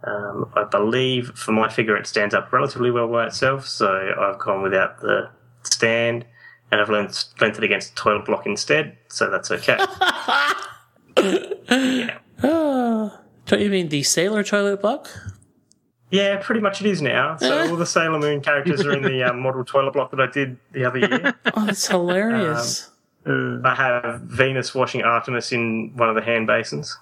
Um, 0.06 0.52
I 0.56 0.64
believe 0.66 1.32
for 1.36 1.52
my 1.54 1.70
figure 1.70 1.96
it 1.96 2.08
stands 2.08 2.34
up 2.34 2.52
relatively 2.52 2.92
well 2.92 3.08
by 3.08 3.28
itself, 3.28 3.68
so 3.68 4.14
I've 4.20 4.38
gone 4.40 4.62
without 4.62 5.00
the 5.00 5.30
stand 5.64 6.26
and 6.72 6.82
I've 6.82 6.90
lent, 6.90 7.26
lent 7.40 7.58
it 7.58 7.64
against 7.64 7.96
toilet 7.96 8.26
block 8.26 8.46
instead, 8.46 8.98
so 9.08 9.30
that's 9.30 9.52
okay. 9.52 9.78
Ah, 12.46 13.22
don't 13.46 13.62
you 13.62 13.70
mean 13.70 13.88
the 13.88 14.04
sailor 14.04 14.44
toilet 14.44 14.82
block? 14.82 15.08
Yeah, 16.10 16.38
pretty 16.38 16.60
much 16.62 16.82
it 16.82 16.88
is 16.88 17.02
now. 17.02 17.38
So 17.38 17.70
all 17.70 17.76
the 17.78 17.86
Sailor 17.86 18.20
Moon 18.20 18.42
characters 18.42 18.86
are 18.86 18.92
in 18.92 19.02
the 19.02 19.24
um, 19.24 19.40
model 19.40 19.64
toilet 19.64 19.94
block 19.94 20.12
that 20.12 20.20
I 20.20 20.28
did 20.28 20.58
the 20.72 20.86
other 20.86 21.00
year. 21.00 21.34
Oh, 21.56 21.66
that's 21.66 21.88
hilarious. 21.88 22.90
I 23.26 23.76
have 23.76 24.22
Venus 24.22 24.76
washing 24.76 25.04
Artemis 25.04 25.52
in 25.52 25.94
one 25.96 26.10
of 26.10 26.16
the 26.16 26.22
hand 26.22 26.48
basins. 26.48 26.98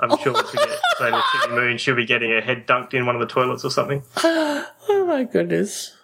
I'm 0.00 0.16
sure 0.18 0.38
if 0.38 0.52
we 0.52 0.58
get 0.58 0.78
Sailor 0.98 1.20
Chibi 1.20 1.54
Moon, 1.54 1.78
she'll 1.78 1.94
be 1.94 2.06
getting 2.06 2.30
her 2.30 2.40
head 2.40 2.66
dunked 2.66 2.94
in 2.94 3.06
one 3.06 3.14
of 3.14 3.20
the 3.20 3.26
toilets 3.26 3.64
or 3.64 3.70
something. 3.70 4.02
oh 4.16 5.04
my 5.06 5.24
goodness. 5.24 5.96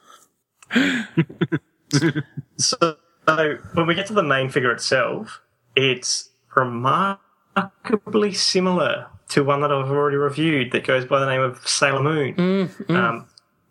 So, 2.58 2.96
so 3.26 3.58
when 3.72 3.86
we 3.86 3.94
get 3.94 4.06
to 4.06 4.12
the 4.12 4.22
main 4.22 4.50
figure 4.50 4.70
itself, 4.70 5.40
it's 5.74 6.30
remarkably 6.54 8.32
similar 8.32 9.06
to 9.30 9.44
one 9.44 9.60
that 9.62 9.72
I've 9.72 9.90
already 9.90 10.16
reviewed 10.16 10.72
that 10.72 10.86
goes 10.86 11.04
by 11.04 11.20
the 11.20 11.26
name 11.26 11.40
of 11.40 11.66
Sailor 11.66 12.02
Moon. 12.02 12.70
Um, 12.88 13.26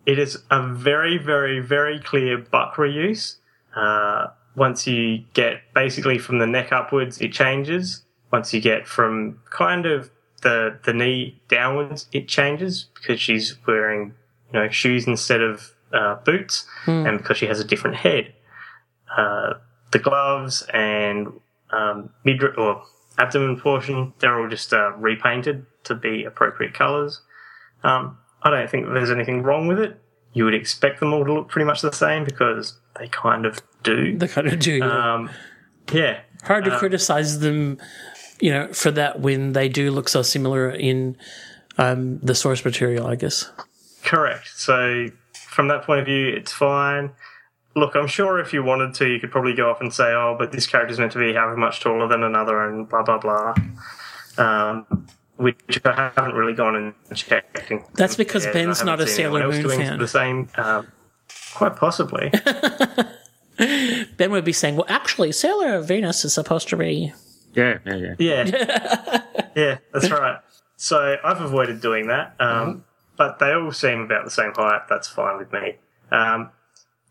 it 0.06 0.20
is 0.20 0.44
a 0.52 0.68
very, 0.68 1.18
very, 1.18 1.60
very 1.60 2.00
clear 2.00 2.38
buck 2.38 2.76
reuse. 2.76 3.38
Uh, 3.76 4.28
once 4.56 4.88
you 4.88 5.24
get 5.34 5.62
basically 5.74 6.18
from 6.18 6.40
the 6.40 6.48
neck 6.48 6.72
upwards, 6.72 7.20
it 7.22 7.32
changes. 7.32 8.04
Once 8.32 8.54
you 8.54 8.62
get 8.62 8.88
from 8.88 9.40
kind 9.50 9.86
of 9.86 10.10
the 10.42 10.78
the 10.84 10.94
knee 10.94 11.42
downwards, 11.48 12.08
it 12.12 12.28
changes 12.28 12.88
because 12.96 13.20
she's 13.20 13.56
wearing 13.66 14.14
you 14.54 14.60
know 14.60 14.70
shoes 14.70 15.08
instead 15.08 15.42
of 15.42 15.72
uh, 15.94 16.16
boots, 16.26 16.66
and 17.08 17.18
because 17.18 17.38
she 17.38 17.48
has 17.48 17.60
a 17.60 17.64
different 17.64 17.98
head. 17.98 18.34
Uh, 19.18 19.54
the 19.92 20.00
gloves 20.00 20.66
and 20.74 21.28
um, 21.72 22.10
mid 22.24 22.44
or 22.58 22.84
abdomen 23.18 23.60
portion, 23.60 24.14
they're 24.20 24.40
all 24.40 24.50
just 24.50 24.74
uh, 24.74 24.92
repainted 24.98 25.66
to 25.86 25.96
be 25.96 26.24
appropriate 26.24 26.74
colours. 26.74 27.22
Um, 27.84 28.18
I 28.42 28.50
don't 28.50 28.70
think 28.70 28.88
there's 28.88 29.12
anything 29.12 29.44
wrong 29.44 29.68
with 29.68 29.80
it. 29.80 30.02
You 30.36 30.44
would 30.44 30.54
expect 30.54 31.00
them 31.00 31.14
all 31.14 31.24
to 31.24 31.34
look 31.34 31.48
pretty 31.48 31.66
much 31.66 31.82
the 31.82 31.94
same 31.94 32.26
because 32.26 32.78
they 33.00 33.08
kind 33.08 33.46
of 33.46 33.62
do. 33.84 34.18
They 34.18 34.28
kind 34.28 34.48
of 34.48 34.60
do. 34.60 34.74
yeah. 34.74 35.14
Um, 35.14 35.30
yeah. 35.92 36.20
Hard 36.44 36.66
to 36.66 36.74
um, 36.74 36.78
criticize 36.78 37.40
them, 37.40 37.78
you 38.42 38.52
know, 38.52 38.72
for 38.74 38.92
that 38.92 39.22
when 39.22 39.54
they 39.54 39.70
do 39.70 39.92
look 39.92 40.10
so 40.10 40.22
similar 40.22 40.70
in 40.70 41.16
um, 41.78 42.20
the 42.20 42.36
source 42.36 42.66
material, 42.66 43.08
I 43.08 43.16
guess. 43.16 43.50
Correct. 44.04 44.50
So 44.56 45.08
from 45.34 45.70
that 45.70 45.84
point 45.84 46.02
of 46.02 46.06
view, 46.06 46.28
it's 46.28 46.52
fine. 46.52 47.12
Look, 47.78 47.96
I'm 47.96 48.08
sure 48.08 48.38
if 48.40 48.52
you 48.52 48.62
wanted 48.62 48.94
to, 48.96 49.08
you 49.08 49.20
could 49.22 49.32
probably 49.32 49.54
go 49.54 49.70
off 49.70 49.80
and 49.82 49.94
say, 49.94 50.14
"Oh, 50.14 50.36
but 50.38 50.52
this 50.52 50.68
character's 50.68 51.00
meant 51.00 51.12
to 51.14 51.20
be 51.20 51.34
however 51.34 51.58
much 51.58 51.82
taller 51.82 52.08
than 52.08 52.24
another," 52.24 52.64
and 52.70 52.88
blah 52.88 53.04
blah 53.04 53.18
blah. 53.18 53.54
Um, 54.38 55.08
which 55.38 55.80
I 55.86 56.12
haven't 56.16 56.34
really 56.36 56.54
gone 56.54 56.76
and 56.76 56.94
checked. 57.18 57.72
That's 57.96 58.16
because 58.16 58.46
Yeah, 58.46 58.54
Ben's 58.54 58.84
not 58.84 59.00
a 59.02 59.08
Sailor 59.08 59.42
else 59.44 59.56
Moon 59.56 59.64
doing 59.64 59.80
fan. 59.80 60.00
The 60.00 60.08
same, 60.08 60.50
um, 60.56 60.88
quite 61.54 61.76
possibly. 61.76 62.32
Ben 64.18 64.32
would 64.32 64.46
be 64.46 64.54
saying, 64.54 64.76
well, 64.76 64.86
actually, 64.90 65.32
Sailor 65.32 65.82
Venus 65.82 66.26
is 66.26 66.34
supposed 66.34 66.68
to 66.70 66.78
be. 66.78 67.14
Yeah, 67.54 67.80
yeah, 67.86 67.96
yeah. 67.96 68.16
Yeah. 68.20 69.22
yeah, 69.56 69.78
that's 69.94 70.10
right. 70.12 70.40
So 70.76 71.16
I've 71.24 71.40
avoided 71.42 71.82
doing 71.82 72.08
that. 72.08 72.36
Um, 72.40 72.84
But 73.18 73.40
they 73.40 73.54
all 73.54 73.72
seem 73.72 74.02
about 74.02 74.26
the 74.26 74.32
same 74.32 74.52
height. 74.54 74.82
That's 74.90 75.08
fine 75.08 75.38
with 75.38 75.54
me. 75.54 75.76
Um, 76.12 76.50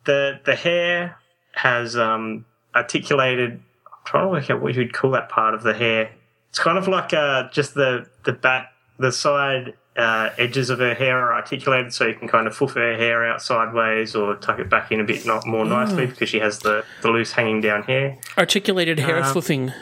the 0.05 0.38
the 0.44 0.55
hair 0.55 1.16
has 1.55 1.96
um, 1.96 2.44
articulated. 2.74 3.52
I'm 3.52 4.05
trying 4.05 4.24
to 4.24 4.28
work 4.28 4.51
out 4.51 4.60
what 4.60 4.74
you'd 4.74 4.92
call 4.92 5.12
that 5.12 5.30
part 5.30 5.55
of 5.55 5.62
the 5.62 5.72
hair. 5.72 6.10
It's 6.55 6.60
kind 6.60 6.78
of 6.78 6.86
like 6.86 7.12
uh, 7.12 7.48
just 7.51 7.74
the 7.74 8.06
the 8.24 8.32
back, 8.32 8.70
the 9.01 9.10
side 9.10 9.74
uh, 9.97 10.31
edges 10.39 10.70
of 10.70 10.78
her 10.78 10.94
hair 10.94 11.18
are 11.18 11.35
articulated, 11.35 11.93
so 11.93 12.06
you 12.06 12.14
can 12.14 12.28
kind 12.28 12.47
of 12.47 12.55
fluff 12.55 12.74
her 12.74 12.97
hair 12.97 13.26
out 13.26 13.43
sideways 13.43 14.14
or 14.14 14.36
tuck 14.36 14.60
it 14.60 14.70
back 14.70 14.93
in 14.93 15.01
a 15.01 15.05
bit 15.05 15.26
not 15.26 15.44
more 15.48 15.64
nicely 15.64 16.06
Mm. 16.06 16.10
because 16.10 16.28
she 16.28 16.39
has 16.39 16.60
the, 16.60 16.85
the 17.02 17.09
loose 17.10 17.32
hanging 17.32 17.60
down 17.60 17.82
hair. 17.82 18.18
Articulated 18.39 19.01
hair 19.01 19.16
Um, 19.24 19.32
fluffing. 19.32 19.72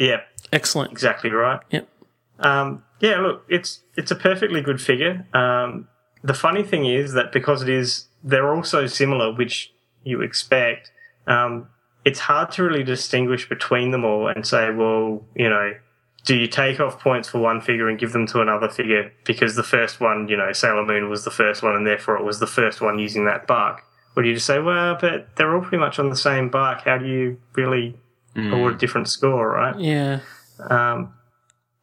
Yeah, 0.00 0.22
Excellent. 0.52 0.90
exactly 0.90 1.30
right. 1.30 1.60
Yep. 1.70 1.88
Um, 2.40 2.82
yeah, 2.98 3.20
look, 3.20 3.44
it's 3.48 3.84
it's 3.94 4.10
a 4.10 4.16
perfectly 4.16 4.60
good 4.62 4.80
figure. 4.82 5.24
Um, 5.32 5.86
the 6.24 6.34
funny 6.34 6.64
thing 6.64 6.86
is 6.86 7.12
that 7.12 7.30
because 7.30 7.62
it 7.62 7.68
is, 7.68 8.06
they're 8.24 8.52
all 8.52 8.64
so 8.64 8.88
similar, 8.88 9.32
which 9.32 9.72
you 10.02 10.22
expect. 10.22 10.90
Um, 11.28 11.68
it's 12.04 12.18
hard 12.18 12.50
to 12.52 12.64
really 12.64 12.82
distinguish 12.82 13.48
between 13.48 13.92
them 13.92 14.04
all 14.04 14.26
and 14.26 14.44
say, 14.44 14.72
well, 14.72 15.24
you 15.36 15.48
know, 15.48 15.72
do 16.26 16.36
you 16.36 16.48
take 16.48 16.80
off 16.80 17.00
points 17.00 17.28
for 17.28 17.38
one 17.38 17.60
figure 17.60 17.88
and 17.88 17.98
give 17.98 18.12
them 18.12 18.26
to 18.26 18.40
another 18.40 18.68
figure 18.68 19.12
because 19.24 19.54
the 19.54 19.62
first 19.62 20.00
one, 20.00 20.28
you 20.28 20.36
know, 20.36 20.52
Sailor 20.52 20.84
Moon 20.84 21.08
was 21.08 21.24
the 21.24 21.30
first 21.30 21.62
one 21.62 21.74
and 21.76 21.86
therefore 21.86 22.18
it 22.18 22.24
was 22.24 22.40
the 22.40 22.48
first 22.48 22.80
one 22.80 22.98
using 22.98 23.24
that 23.26 23.46
bark? 23.46 23.82
Or 24.16 24.22
do 24.22 24.28
you 24.28 24.34
just 24.34 24.46
say, 24.46 24.58
well, 24.58 24.98
but 25.00 25.36
they're 25.36 25.54
all 25.54 25.62
pretty 25.62 25.78
much 25.78 25.98
on 25.98 26.10
the 26.10 26.16
same 26.16 26.48
bark. 26.48 26.82
How 26.82 26.98
do 26.98 27.06
you 27.06 27.38
really 27.54 27.96
award 28.36 28.74
a 28.74 28.78
different 28.78 29.08
score, 29.08 29.50
right? 29.50 29.78
Yeah. 29.78 30.20
Um, 30.58 31.14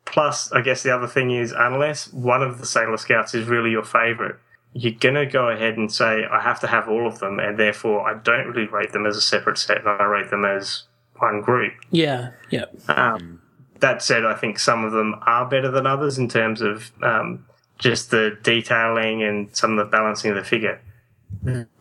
plus, 0.06 0.52
I 0.52 0.61
guess 0.61 0.84
the 0.84 0.94
other 0.94 1.07
thing 1.07 1.32
is, 1.32 1.53
unless 1.56 2.11
one 2.11 2.44
of 2.44 2.60
the 2.60 2.65
Sailor 2.65 2.98
Scouts 2.98 3.34
is 3.34 3.48
really 3.48 3.72
your 3.72 3.84
favourite, 3.84 4.36
you're 4.74 4.94
going 4.94 5.15
to 5.15 5.26
go 5.26 5.49
ahead 5.49 5.78
and 5.78 5.91
say, 5.91 6.26
I 6.26 6.41
have 6.41 6.60
to 6.61 6.68
have 6.68 6.90
all 6.90 7.07
of 7.07 7.20
them, 7.20 7.40
and 7.40 7.57
therefore 7.57 8.10
I 8.10 8.20
don't 8.20 8.48
really 8.48 8.68
rate 8.68 8.91
them 8.91 9.06
as 9.06 9.15
a 9.15 9.22
separate 9.22 9.57
set, 9.57 9.78
and 9.78 9.88
I 9.88 10.03
rate 10.03 10.30
them 10.30 10.44
as 10.44 10.84
one 11.18 11.41
group. 11.41 11.74
Yeah, 11.91 12.32
yeah. 12.49 12.65
Um, 12.88 13.43
that 13.84 14.02
said, 14.02 14.26
I 14.26 14.34
think 14.34 14.58
some 14.58 14.84
of 14.84 14.94
them 14.94 15.16
are 15.22 15.48
better 15.48 15.70
than 15.70 15.86
others 15.86 16.18
in 16.18 16.30
terms 16.30 16.62
of 16.62 16.92
um, 17.04 17.46
just 17.78 18.12
the 18.12 18.38
detailing 18.42 19.22
and 19.22 19.56
some 19.56 19.78
of 19.78 19.86
the 19.86 19.92
balancing 19.92 20.32
of 20.32 20.38
the 20.38 20.44
figure. 20.44 20.82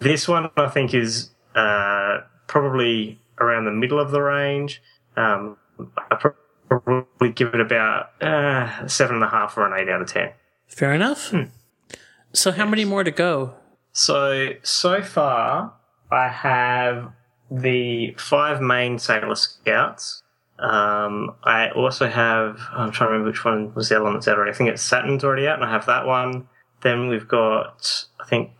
This 0.00 0.26
one, 0.26 0.50
I 0.56 0.66
think, 0.68 0.92
is 0.92 1.30
uh, 1.54 2.18
probably 2.48 3.20
around 3.38 3.66
the 3.66 3.70
middle 3.70 4.00
of 4.00 4.10
the 4.10 4.20
range. 4.20 4.82
Um, 5.16 5.56
I 6.10 6.16
probably 6.68 7.30
give 7.30 7.54
it 7.54 7.60
about 7.60 8.10
uh, 8.20 8.88
seven 8.88 9.16
and 9.16 9.24
a 9.24 9.28
half 9.28 9.56
or 9.56 9.66
an 9.66 9.80
eight 9.80 9.88
out 9.88 10.02
of 10.02 10.08
ten. 10.08 10.30
Fair 10.66 10.92
enough. 10.92 11.32
So, 12.32 12.50
how 12.50 12.66
many 12.66 12.84
more 12.84 13.04
to 13.04 13.10
go? 13.10 13.54
So 13.92 14.54
so 14.62 15.02
far, 15.02 15.74
I 16.10 16.28
have 16.28 17.12
the 17.50 18.14
five 18.18 18.60
main 18.60 18.98
Sailor 18.98 19.34
Scouts. 19.34 20.21
Um, 20.62 21.34
I 21.42 21.70
also 21.70 22.06
have. 22.08 22.60
I'm 22.72 22.92
trying 22.92 23.08
to 23.08 23.12
remember 23.12 23.30
which 23.30 23.44
one 23.44 23.74
was 23.74 23.88
the 23.88 23.96
other 23.96 24.04
one 24.04 24.14
that's 24.14 24.28
out 24.28 24.36
already. 24.36 24.52
I 24.52 24.54
think 24.54 24.70
it's 24.70 24.82
Saturn's 24.82 25.24
already 25.24 25.46
out, 25.48 25.56
and 25.56 25.64
I 25.64 25.70
have 25.70 25.86
that 25.86 26.06
one. 26.06 26.46
Then 26.82 27.08
we've 27.08 27.26
got. 27.26 28.06
I 28.20 28.24
think 28.26 28.50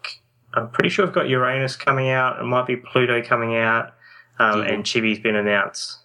I'm 0.52 0.68
pretty 0.70 0.88
sure 0.88 1.04
we've 1.06 1.14
got 1.14 1.28
Uranus 1.28 1.76
coming 1.76 2.10
out. 2.10 2.40
It 2.40 2.44
might 2.44 2.66
be 2.66 2.76
Pluto 2.76 3.22
coming 3.22 3.56
out, 3.56 3.94
um, 4.40 4.62
and 4.62 4.82
Chibi's 4.84 5.20
been 5.20 5.36
announced. 5.36 5.98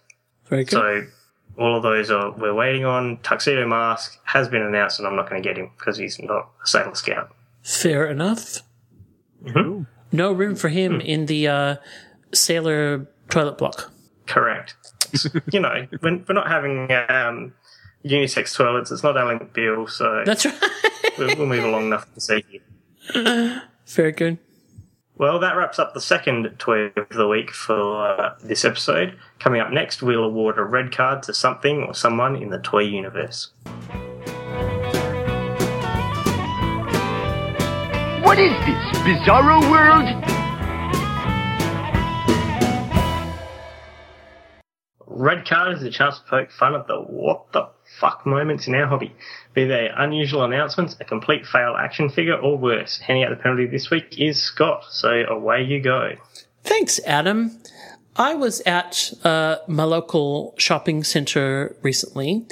Very 0.46 0.64
good. 0.64 0.70
So 0.70 1.02
all 1.58 1.76
of 1.76 1.82
those 1.82 2.12
are 2.12 2.30
we're 2.30 2.54
waiting 2.54 2.84
on. 2.84 3.18
Tuxedo 3.24 3.66
Mask 3.66 4.18
has 4.24 4.48
been 4.48 4.62
announced, 4.62 5.00
and 5.00 5.08
I'm 5.08 5.16
not 5.16 5.28
going 5.28 5.42
to 5.42 5.48
get 5.48 5.58
him 5.58 5.70
because 5.76 5.98
he's 5.98 6.20
not 6.20 6.48
a 6.62 6.66
Sailor 6.66 6.94
Scout. 6.94 7.34
Fair 7.62 8.06
enough. 8.06 8.60
Mhm. 9.44 9.86
No 10.12 10.32
room 10.32 10.54
for 10.54 10.68
him 10.68 11.00
in 11.00 11.26
the 11.26 11.48
uh, 11.48 11.76
sailor 12.32 13.08
toilet 13.30 13.58
block. 13.58 13.92
Correct. 14.26 14.74
you 15.52 15.60
know, 15.60 15.86
we're, 16.02 16.22
we're 16.28 16.34
not 16.34 16.48
having 16.48 16.90
um, 17.08 17.54
unisex 18.04 18.54
toilets. 18.56 18.90
It's 18.90 19.02
not 19.02 19.16
Ally 19.16 19.34
McBeal, 19.34 19.88
so 19.88 20.22
That's 20.24 20.46
right. 20.46 20.54
we'll, 21.18 21.36
we'll 21.36 21.46
move 21.46 21.64
along 21.64 21.86
enough 21.86 22.12
to 22.14 22.20
see 22.20 22.44
you. 22.50 22.60
Very 23.86 24.12
good. 24.12 24.38
Well, 25.16 25.40
that 25.40 25.56
wraps 25.56 25.80
up 25.80 25.94
the 25.94 26.00
second 26.00 26.54
toy 26.58 26.92
of 26.96 27.08
the 27.10 27.26
week 27.26 27.50
for 27.50 28.06
uh, 28.06 28.34
this 28.40 28.64
episode. 28.64 29.18
Coming 29.40 29.60
up 29.60 29.72
next, 29.72 30.00
we'll 30.00 30.22
award 30.22 30.58
a 30.58 30.64
red 30.64 30.92
card 30.92 31.24
to 31.24 31.34
something 31.34 31.82
or 31.82 31.94
someone 31.94 32.36
in 32.36 32.50
the 32.50 32.58
toy 32.60 32.82
universe. 32.82 33.50
What 38.22 38.38
is 38.38 38.52
this, 38.64 38.98
Bizarro 39.02 39.68
World? 39.70 40.37
Red 45.18 45.48
card 45.48 45.76
is 45.76 45.82
a 45.82 45.90
chance 45.90 46.20
to 46.20 46.24
poke 46.30 46.52
fun 46.52 46.76
at 46.76 46.86
the 46.86 46.94
what 46.94 47.50
the 47.52 47.68
fuck 47.98 48.24
moments 48.24 48.68
in 48.68 48.74
our 48.76 48.86
hobby. 48.86 49.12
Be 49.52 49.64
they 49.64 49.90
unusual 49.96 50.44
announcements, 50.44 50.96
a 51.00 51.04
complete 51.04 51.44
fail 51.44 51.74
action 51.76 52.08
figure, 52.08 52.36
or 52.36 52.56
worse. 52.56 52.98
Handing 52.98 53.24
out 53.24 53.30
the 53.30 53.42
penalty 53.42 53.66
this 53.66 53.90
week 53.90 54.16
is 54.16 54.40
Scott, 54.40 54.84
so 54.90 55.08
away 55.08 55.64
you 55.64 55.80
go. 55.80 56.12
Thanks, 56.62 57.00
Adam. 57.04 57.60
I 58.14 58.36
was 58.36 58.60
at 58.60 59.12
uh, 59.24 59.56
my 59.66 59.82
local 59.82 60.54
shopping 60.56 61.02
center 61.02 61.74
recently 61.82 62.46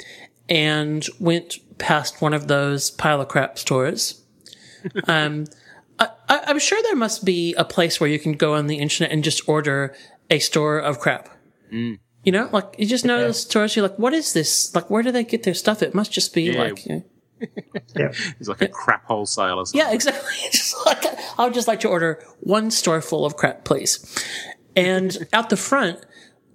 and 0.49 1.07
went 1.21 1.59
past 1.77 2.21
one 2.21 2.33
of 2.33 2.49
those 2.49 2.91
pile 2.91 3.21
of 3.21 3.29
crap 3.29 3.57
stores. 3.57 4.25
um, 5.07 5.45
I, 5.99 6.09
I, 6.27 6.43
I'm 6.47 6.59
sure 6.59 6.81
there 6.83 6.97
must 6.97 7.23
be 7.23 7.53
a 7.53 7.63
place 7.63 8.01
where 8.01 8.09
you 8.09 8.19
can 8.19 8.33
go 8.33 8.55
on 8.55 8.67
the 8.67 8.79
internet 8.79 9.13
and 9.13 9.23
just 9.23 9.47
order 9.47 9.95
a 10.29 10.39
store 10.39 10.79
of 10.79 10.99
crap. 10.99 11.29
You 12.27 12.33
know, 12.33 12.49
like 12.51 12.75
you 12.77 12.85
just 12.85 13.05
know 13.05 13.21
those 13.21 13.41
stores. 13.43 13.73
You're 13.77 13.87
like, 13.87 13.97
what 13.97 14.13
is 14.13 14.33
this? 14.33 14.75
Like, 14.75 14.89
where 14.89 15.01
do 15.01 15.13
they 15.13 15.23
get 15.23 15.43
their 15.43 15.53
stuff? 15.53 15.81
It 15.81 15.93
must 15.95 16.11
just 16.11 16.33
be 16.33 16.41
Yeah. 16.43 16.59
like, 16.63 16.85
you 16.85 16.95
know, 16.95 18.09
He's 18.37 18.49
like 18.53 18.61
a 18.61 18.67
crap 18.67 19.05
wholesale 19.05 19.59
or 19.59 19.65
something. 19.65 19.79
yeah, 19.79 19.93
exactly. 19.93 20.33
Just 20.51 20.75
like, 20.85 21.05
I 21.39 21.45
would 21.45 21.53
just 21.53 21.69
like 21.69 21.79
to 21.81 21.87
order 21.87 22.21
one 22.41 22.69
store 22.69 22.99
full 22.99 23.25
of 23.25 23.37
crap, 23.37 23.63
please. 23.63 24.03
And 24.75 25.17
out 25.31 25.49
the 25.49 25.55
front, 25.55 25.99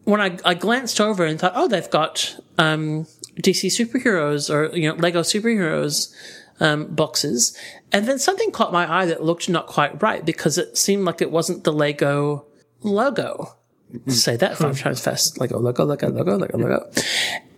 when 0.05 0.21
I, 0.21 0.37
I 0.45 0.53
glanced 0.53 1.01
over 1.01 1.25
and 1.25 1.39
thought, 1.41 1.53
oh, 1.55 1.69
they've 1.69 1.89
got 1.89 2.37
um, 2.59 3.07
DC 3.37 3.69
superheroes 3.71 4.53
or 4.53 4.77
you 4.77 4.89
know 4.91 4.95
Lego 4.97 5.23
superheroes 5.23 6.13
um, 6.61 6.95
boxes, 6.95 7.57
and 7.93 8.07
then 8.07 8.19
something 8.19 8.51
caught 8.51 8.73
my 8.75 8.93
eye 8.93 9.07
that 9.07 9.25
looked 9.25 9.49
not 9.49 9.67
quite 9.69 10.03
right 10.03 10.23
because 10.27 10.59
it 10.59 10.77
seemed 10.77 11.05
like 11.07 11.23
it 11.23 11.31
wasn't 11.31 11.65
the 11.65 11.73
Lego 11.73 12.45
logo. 12.83 13.57
Say 14.07 14.37
that 14.37 14.57
five 14.57 14.81
times 14.81 15.01
fast. 15.01 15.39
like 15.39 15.51
Lego, 15.51 15.85
Lego, 15.85 15.85
Lego, 15.85 16.09
Lego, 16.09 16.37
Lego, 16.37 16.59
Lego. 16.59 16.91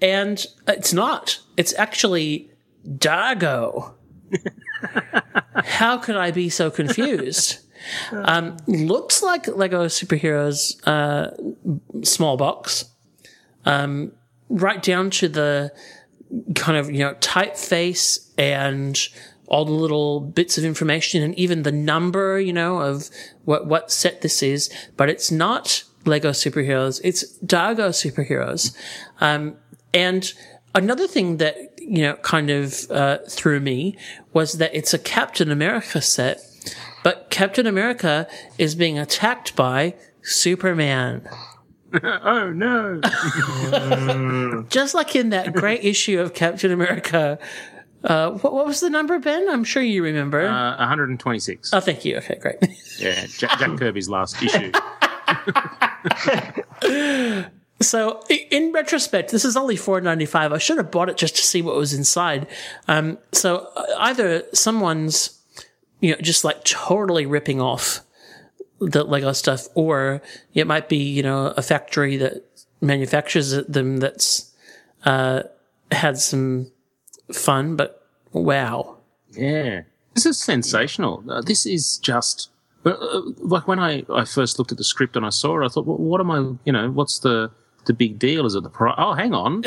And 0.03 0.45
it's 0.67 0.93
not. 0.93 1.39
It's 1.57 1.75
actually 1.75 2.51
Dago. 2.87 3.95
How 5.55 5.99
could 5.99 6.17
I 6.17 6.31
be 6.31 6.49
so 6.49 6.71
confused? 6.71 7.59
Um, 8.13 8.57
looks 8.67 9.23
like 9.23 9.47
Lego 9.47 9.89
Superheroes 9.89 10.81
uh, 10.87 11.33
small 12.03 12.39
box, 12.39 12.87
um, 13.67 14.13
right 14.49 14.83
down 14.83 15.11
to 15.11 15.29
the 15.29 15.71
kind 16.55 16.79
of 16.79 16.91
you 16.91 17.01
know 17.01 17.13
typeface 17.17 18.33
and 18.39 18.99
all 19.49 19.67
the 19.67 19.73
little 19.73 20.21
bits 20.21 20.57
of 20.57 20.65
information 20.65 21.23
and 21.23 21.35
even 21.35 21.63
the 21.63 21.73
number 21.73 22.41
you 22.41 22.55
know 22.55 22.81
of 22.81 23.11
what 23.45 23.67
what 23.67 23.91
set 23.91 24.23
this 24.23 24.43
is. 24.43 24.73
But 24.97 25.11
it's 25.11 25.31
not 25.31 25.85
Lego 26.05 26.31
Superheroes. 26.31 27.01
It's 27.05 27.39
Dago 27.39 27.91
Superheroes. 27.91 28.77
Um, 29.21 29.57
and 29.93 30.33
another 30.75 31.07
thing 31.07 31.39
that 31.39 31.57
you 31.79 32.03
know 32.03 32.17
kind 32.17 32.51
of 32.51 32.91
uh, 32.91 33.19
threw 33.29 33.61
me 33.61 33.97
was 34.33 34.55
that 34.55 34.75
it's 34.75 34.95
a 34.95 34.99
Captain 34.99 35.51
America 35.51 36.01
set, 36.01 36.41
but 37.03 37.29
Captain 37.31 37.67
America 37.67 38.27
is 38.59 38.75
being 38.75 38.99
attacked 38.99 39.55
by 39.57 39.95
Superman. 40.23 41.29
oh 42.03 42.51
no! 42.51 43.01
Just 44.69 44.95
like 44.95 45.15
in 45.15 45.31
that 45.31 45.53
great 45.53 45.85
issue 45.85 46.21
of 46.21 46.35
Captain 46.35 46.73
America. 46.73 47.39
Uh, 48.03 48.33
what, 48.33 48.53
what 48.53 48.67
was 48.67 48.81
the 48.81 48.91
number, 48.91 49.19
Ben? 49.19 49.49
I'm 49.49 49.65
sure 49.65 49.83
you 49.83 50.05
remember. 50.05 50.47
Uh, 50.47 50.77
126. 50.77 51.73
oh, 51.73 51.81
thank 51.81 52.05
you. 52.05 52.19
Okay, 52.19 52.37
great. 52.39 52.57
Yeah, 52.99 53.25
Jack, 53.27 53.59
Jack 53.59 53.71
Kirby's 53.79 54.11
last 54.11 54.43
issue. 54.43 54.73
So, 57.81 58.23
in 58.29 58.73
retrospect, 58.73 59.33
this 59.33 59.45
is 59.45 59.57
only 59.57 59.77
four 59.77 60.01
ninety 60.01 60.27
five. 60.27 60.53
I 60.53 60.59
should 60.59 60.79
have 60.79 60.93
bought 60.93 61.09
it 61.09 61.17
just 61.17 61.37
to 61.37 61.43
see 61.43 61.61
what 61.61 61.75
was 61.75 61.93
inside. 61.93 62.47
Um, 62.87 63.19
so 63.33 63.69
uh, 63.77 63.85
either 63.99 64.45
someone's, 64.53 65.41
you 66.01 66.13
know, 66.13 66.21
just 66.21 66.45
like 66.45 66.63
totally 66.65 67.27
ripping 67.27 67.61
off 67.61 68.01
the 68.81 69.03
Lego 69.03 69.33
stuff, 69.33 69.67
or 69.75 70.23
it 70.55 70.67
might 70.67 70.89
be 70.89 70.99
you 70.99 71.23
know 71.23 71.49
a 71.57 71.63
factory 71.63 72.17
that 72.17 72.45
manufactures 72.81 73.51
them 73.67 73.99
that's 73.99 74.53
uh, 75.05 75.43
had 75.91 76.19
some 76.19 76.71
fun. 77.33 77.75
But 77.75 78.07
wow, 78.33 78.99
Yeah. 79.33 79.83
This 80.15 80.27
is 80.27 80.41
sensational. 80.41 81.25
This 81.45 81.67
is 81.67 81.99
just 81.99 82.51
uh, 82.85 82.91
uh, 82.91 83.23
like 83.39 83.67
when 83.67 83.79
I, 83.79 84.05
I 84.13 84.25
first 84.25 84.59
looked 84.59 84.73
at 84.73 84.79
the 84.79 84.85
script 84.85 85.17
and 85.17 85.25
I 85.25 85.31
saw 85.31 85.61
it, 85.61 85.65
I 85.65 85.69
thought, 85.69 85.87
well, 85.87 85.97
what 85.97 86.21
am 86.21 86.31
I, 86.31 86.39
you 86.65 86.73
know, 86.73 86.91
what's 86.91 87.19
the 87.19 87.51
the 87.87 87.93
big 87.93 88.19
deal? 88.19 88.47
Is 88.47 88.55
it 88.55 88.63
the 88.63 88.71
price? 88.71 88.95
Oh, 88.99 89.13
hang 89.15 89.35
on. 89.35 89.61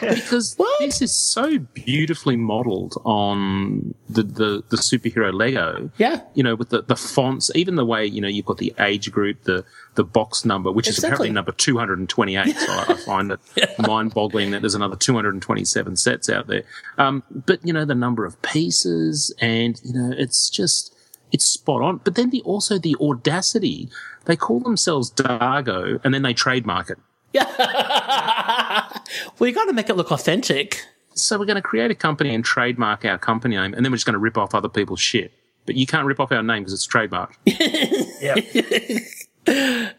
because 0.00 0.56
this 0.78 1.02
is 1.02 1.14
so 1.14 1.58
beautifully 1.58 2.36
modeled 2.36 2.94
on 3.04 3.94
the, 4.08 4.22
the, 4.22 4.64
the 4.68 4.76
superhero 4.76 5.32
Lego. 5.32 5.90
Yeah. 5.98 6.22
You 6.34 6.42
know, 6.42 6.54
with 6.54 6.70
the, 6.70 6.82
the 6.82 6.96
fonts, 6.96 7.50
even 7.54 7.76
the 7.76 7.84
way, 7.84 8.06
you 8.06 8.20
know, 8.20 8.28
you've 8.28 8.46
got 8.46 8.58
the 8.58 8.74
age 8.78 9.10
group, 9.12 9.42
the, 9.44 9.64
the 9.94 10.04
box 10.04 10.44
number, 10.44 10.70
which 10.72 10.88
is 10.88 10.98
apparently 10.98 11.30
number 11.30 11.52
228. 11.52 12.56
So 12.56 12.72
I, 12.72 12.84
I 12.88 12.94
find 12.94 13.32
it 13.32 13.40
mind 13.78 14.14
boggling 14.14 14.50
that 14.52 14.62
there's 14.62 14.74
another 14.74 14.96
227 14.96 15.96
sets 15.96 16.28
out 16.28 16.46
there. 16.46 16.64
Um, 16.98 17.22
but, 17.30 17.64
you 17.64 17.72
know, 17.72 17.84
the 17.84 17.94
number 17.94 18.24
of 18.24 18.40
pieces 18.42 19.34
and, 19.40 19.80
you 19.84 19.92
know, 19.92 20.14
it's 20.16 20.50
just, 20.50 20.95
it's 21.36 21.44
spot 21.44 21.82
on. 21.82 22.00
But 22.02 22.14
then 22.14 22.30
the, 22.30 22.42
also 22.42 22.78
the 22.78 22.96
audacity. 23.00 23.88
They 24.24 24.36
call 24.36 24.60
themselves 24.60 25.10
Dargo 25.12 26.00
and 26.02 26.12
then 26.12 26.22
they 26.22 26.34
trademark 26.34 26.90
it. 26.90 26.98
Yeah. 27.32 27.44
well, 29.38 29.48
you 29.48 29.54
got 29.54 29.66
to 29.66 29.72
make 29.72 29.88
it 29.88 29.96
look 29.96 30.10
authentic. 30.10 30.84
So 31.14 31.38
we're 31.38 31.46
going 31.46 31.56
to 31.56 31.62
create 31.62 31.90
a 31.90 31.94
company 31.94 32.34
and 32.34 32.44
trademark 32.44 33.04
our 33.04 33.18
company 33.18 33.56
name, 33.56 33.72
and 33.72 33.84
then 33.84 33.90
we're 33.90 33.96
just 33.96 34.06
going 34.06 34.14
to 34.14 34.18
rip 34.18 34.36
off 34.36 34.54
other 34.54 34.68
people's 34.68 35.00
shit. 35.00 35.32
But 35.64 35.74
you 35.76 35.86
can't 35.86 36.06
rip 36.06 36.20
off 36.20 36.30
our 36.30 36.42
name 36.42 36.62
because 36.62 36.74
it's 36.74 36.86
trademarked. 36.86 37.36
Yeah. 38.18 38.34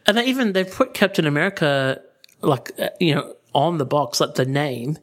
And 0.08 0.18
they 0.18 0.26
even 0.26 0.54
they've 0.54 0.70
put 0.70 0.94
Captain 0.94 1.26
America 1.26 2.02
like 2.42 2.72
uh, 2.80 2.90
you 3.00 3.16
know 3.16 3.36
on 3.54 3.78
the 3.78 3.86
box, 3.86 4.20
like 4.20 4.36
the 4.36 4.46
name. 4.46 4.98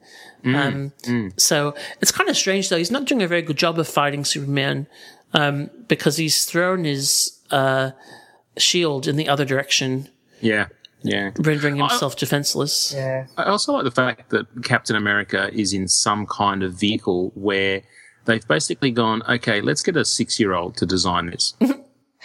Um, 0.45 0.93
So 1.37 1.75
it's 2.01 2.13
kind 2.13 2.29
of 2.29 2.37
strange 2.37 2.69
though. 2.69 2.77
He's 2.77 2.91
not 2.91 3.07
doing 3.07 3.23
a 3.23 3.29
very 3.29 3.43
good 3.43 3.57
job 3.57 3.79
of 3.79 3.89
fighting 3.89 4.25
Superman 4.25 4.87
um, 5.35 5.71
because 5.89 6.17
he's 6.17 6.45
thrown 6.45 6.85
his 6.85 7.39
uh, 7.51 7.91
shield 8.57 9.07
in 9.07 9.17
the 9.17 9.29
other 9.29 9.45
direction, 9.45 10.09
Yeah, 10.41 10.69
yeah. 11.03 11.33
rendering 11.39 11.77
himself 11.77 12.17
defenseless. 12.17 12.93
Yeah. 12.95 13.27
I 13.37 13.45
also 13.45 13.73
like 13.73 13.85
the 13.85 13.91
fact 13.91 14.31
that 14.31 14.47
Captain 14.65 14.97
America 14.97 15.51
is 15.53 15.73
in 15.73 15.89
some 15.89 16.27
kind 16.27 16.63
of 16.63 16.75
vehicle 16.75 17.33
where 17.35 17.83
they've 18.25 18.47
basically 18.47 18.91
gone, 18.91 19.23
okay, 19.29 19.61
let's 19.61 19.83
get 19.83 19.97
a 19.97 20.05
six 20.05 20.39
year 20.41 20.55
old 20.55 20.77
to 20.79 20.87
design 20.87 21.27
this. 21.27 21.55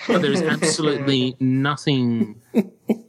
but 0.07 0.21
there 0.21 0.31
is 0.31 0.41
absolutely 0.41 1.35
nothing 1.39 2.41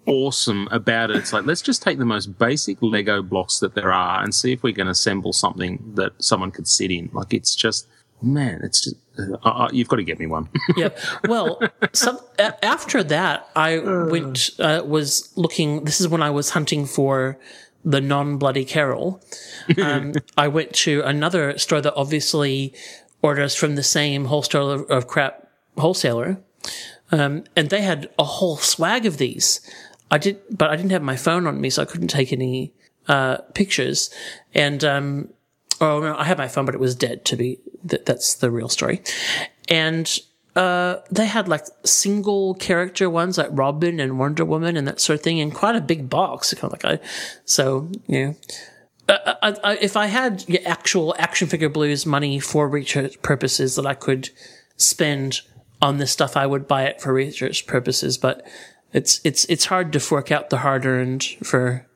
awesome 0.06 0.66
about 0.72 1.10
it. 1.10 1.16
It's 1.16 1.32
like, 1.32 1.46
let's 1.46 1.62
just 1.62 1.82
take 1.82 1.98
the 1.98 2.04
most 2.04 2.38
basic 2.38 2.78
Lego 2.82 3.22
blocks 3.22 3.60
that 3.60 3.74
there 3.74 3.92
are 3.92 4.22
and 4.22 4.34
see 4.34 4.52
if 4.52 4.62
we 4.62 4.72
can 4.72 4.88
assemble 4.88 5.32
something 5.32 5.92
that 5.94 6.12
someone 6.22 6.50
could 6.50 6.66
sit 6.66 6.90
in. 6.90 7.10
Like, 7.12 7.32
it's 7.32 7.54
just, 7.54 7.86
man, 8.22 8.60
it's 8.62 8.84
just, 8.84 8.96
uh, 9.18 9.36
uh, 9.42 9.68
you've 9.72 9.88
got 9.88 9.96
to 9.96 10.04
get 10.04 10.18
me 10.18 10.26
one. 10.26 10.48
yeah. 10.76 10.90
Well, 11.28 11.60
some, 11.92 12.18
a- 12.38 12.64
after 12.64 13.02
that, 13.04 13.48
I 13.56 13.78
went 13.78 14.50
uh, 14.58 14.82
was 14.84 15.32
looking. 15.36 15.84
This 15.84 16.00
is 16.00 16.08
when 16.08 16.22
I 16.22 16.30
was 16.30 16.50
hunting 16.50 16.86
for 16.86 17.38
the 17.84 18.00
non 18.00 18.36
bloody 18.38 18.64
Carol. 18.64 19.22
Um, 19.82 20.14
I 20.36 20.48
went 20.48 20.72
to 20.74 21.02
another 21.02 21.56
store 21.58 21.80
that 21.80 21.94
obviously 21.94 22.74
orders 23.22 23.54
from 23.54 23.76
the 23.76 23.82
same 23.82 24.26
wholesaler 24.26 24.84
of 24.84 25.06
crap 25.06 25.48
wholesaler, 25.76 26.38
um, 27.12 27.44
and 27.56 27.70
they 27.70 27.82
had 27.82 28.08
a 28.18 28.24
whole 28.24 28.56
swag 28.56 29.06
of 29.06 29.18
these. 29.18 29.60
I 30.10 30.18
did, 30.18 30.40
but 30.50 30.70
I 30.70 30.76
didn't 30.76 30.90
have 30.92 31.02
my 31.02 31.16
phone 31.16 31.46
on 31.46 31.60
me, 31.60 31.70
so 31.70 31.82
I 31.82 31.84
couldn't 31.84 32.08
take 32.08 32.32
any 32.32 32.72
uh, 33.08 33.38
pictures. 33.54 34.10
And 34.54 34.82
um, 34.84 35.28
oh 35.80 36.00
no, 36.00 36.16
I 36.16 36.24
had 36.24 36.38
my 36.38 36.48
phone, 36.48 36.66
but 36.66 36.74
it 36.74 36.80
was 36.80 36.94
dead. 36.94 37.24
To 37.26 37.36
be 37.36 37.58
that, 37.84 38.06
that's 38.06 38.34
the 38.34 38.50
real 38.50 38.68
story. 38.68 39.02
And 39.68 40.18
uh, 40.56 40.96
they 41.10 41.26
had 41.26 41.48
like 41.48 41.66
single 41.84 42.54
character 42.54 43.08
ones 43.08 43.38
like 43.38 43.48
Robin 43.50 44.00
and 44.00 44.18
Wonder 44.18 44.44
Woman 44.44 44.76
and 44.76 44.86
that 44.88 45.00
sort 45.00 45.18
of 45.18 45.22
thing, 45.22 45.38
in 45.38 45.50
quite 45.50 45.76
a 45.76 45.80
big 45.80 46.10
box. 46.10 46.52
Kind 46.54 46.72
of 46.72 46.82
like 46.82 47.00
I, 47.00 47.04
so 47.44 47.90
you 48.06 48.26
know. 48.26 48.36
Uh, 49.08 49.34
I, 49.42 49.56
I, 49.64 49.76
if 49.78 49.96
I 49.96 50.06
had 50.06 50.44
actual 50.64 51.16
action 51.18 51.48
figure 51.48 51.68
blues 51.68 52.06
money 52.06 52.38
for 52.38 52.68
research 52.68 53.20
purposes 53.22 53.74
that 53.74 53.84
I 53.84 53.94
could 53.94 54.30
spend 54.76 55.40
on 55.82 55.98
this 55.98 56.12
stuff, 56.12 56.36
I 56.36 56.46
would 56.46 56.68
buy 56.68 56.84
it 56.84 57.00
for 57.00 57.12
research 57.12 57.66
purposes. 57.66 58.18
But 58.18 58.46
it's 58.92 59.20
it's 59.24 59.44
it's 59.46 59.66
hard 59.66 59.92
to 59.94 60.00
fork 60.00 60.30
out 60.30 60.50
the 60.50 60.58
hard 60.58 60.86
earned 60.86 61.24
for 61.42 61.86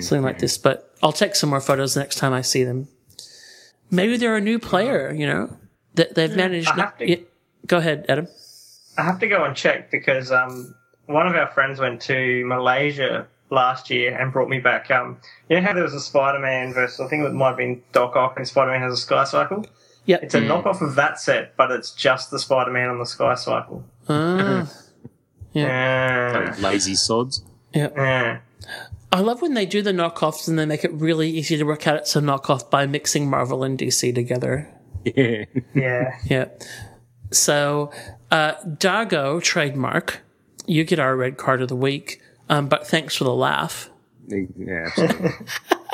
something 0.00 0.22
like 0.22 0.38
this. 0.38 0.58
But 0.58 0.94
I'll 1.02 1.12
take 1.12 1.34
some 1.36 1.50
more 1.50 1.60
photos 1.60 1.96
next 1.96 2.16
time 2.16 2.32
I 2.32 2.42
see 2.42 2.64
them. 2.64 2.88
Maybe 3.90 4.16
they're 4.16 4.36
a 4.36 4.40
new 4.40 4.58
player, 4.58 5.12
you 5.12 5.26
know, 5.26 5.56
that 5.94 6.14
they've 6.14 6.34
managed. 6.34 6.68
I 6.68 6.74
have 6.76 6.98
to- 6.98 7.08
Yeah, 7.10 7.16
go 7.66 7.78
ahead, 7.78 8.04
Adam. 8.08 8.28
I 8.98 9.02
have 9.02 9.18
to 9.20 9.28
go 9.28 9.44
and 9.44 9.54
check 9.56 9.90
because 9.90 10.30
um, 10.32 10.74
one 11.06 11.26
of 11.26 11.34
our 11.34 11.48
friends 11.52 11.78
went 11.80 12.00
to 12.02 12.44
Malaysia 12.46 13.26
last 13.50 13.88
year 13.90 14.14
and 14.18 14.32
brought 14.32 14.48
me 14.48 14.58
back. 14.58 14.90
Um, 14.90 15.18
you 15.48 15.56
know 15.60 15.66
how 15.66 15.72
there 15.72 15.84
was 15.84 15.94
a 15.94 16.00
Spider-Man 16.00 16.74
versus 16.74 17.00
I 17.00 17.08
think 17.08 17.24
it 17.24 17.32
might 17.32 17.48
have 17.48 17.56
been 17.56 17.82
Doc 17.92 18.16
Ock 18.16 18.34
and 18.36 18.46
Spider-Man 18.46 18.82
has 18.82 18.92
a 18.92 18.96
Sky 18.96 19.24
Cycle. 19.24 19.64
Yeah, 20.04 20.18
It's 20.22 20.34
a 20.34 20.40
knockoff 20.40 20.80
of 20.80 20.94
that 20.96 21.20
set, 21.20 21.56
but 21.56 21.70
it's 21.70 21.92
just 21.92 22.30
the 22.30 22.38
Spider-Man 22.38 22.88
on 22.88 22.98
the 22.98 23.06
Sky 23.06 23.34
Cycle. 23.34 23.84
Ah, 24.08 24.70
Yeah. 25.52 26.54
Lazy 26.60 26.94
sods. 26.94 27.42
yeah. 27.72 27.88
Yeah. 27.96 28.38
I 29.10 29.20
love 29.20 29.40
when 29.40 29.54
they 29.54 29.66
do 29.66 29.82
the 29.82 29.92
knockoffs 29.92 30.48
and 30.48 30.58
they 30.58 30.66
make 30.66 30.84
it 30.84 30.92
really 30.92 31.30
easy 31.30 31.56
to 31.56 31.64
work 31.64 31.86
out 31.86 31.96
it's 31.96 32.14
a 32.16 32.20
knockoff 32.20 32.70
by 32.70 32.86
mixing 32.86 33.28
Marvel 33.28 33.64
and 33.64 33.78
DC 33.78 34.14
together. 34.14 34.68
Yeah. 35.04 35.44
Yeah. 35.74 36.18
Yeah. 36.24 36.48
So, 37.30 37.90
uh, 38.30 38.54
Dago 38.66 39.42
trademark, 39.42 40.20
you 40.66 40.84
get 40.84 40.98
our 40.98 41.16
red 41.16 41.36
card 41.38 41.62
of 41.62 41.68
the 41.68 41.76
week. 41.76 42.20
Um, 42.50 42.68
but 42.68 42.86
thanks 42.86 43.14
for 43.14 43.24
the 43.24 43.34
laugh. 43.34 43.90
Yeah, 44.26 44.86
absolutely. 44.86 45.30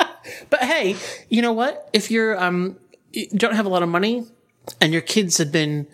But 0.49 0.61
hey, 0.61 0.95
you 1.29 1.41
know 1.41 1.53
what? 1.53 1.89
If 1.93 2.09
you're 2.09 2.41
um 2.41 2.77
you 3.11 3.27
don't 3.29 3.55
have 3.55 3.65
a 3.65 3.69
lot 3.69 3.83
of 3.83 3.89
money 3.89 4.25
and 4.81 4.91
your 4.91 5.01
kids 5.01 5.37
have 5.37 5.51
been 5.51 5.87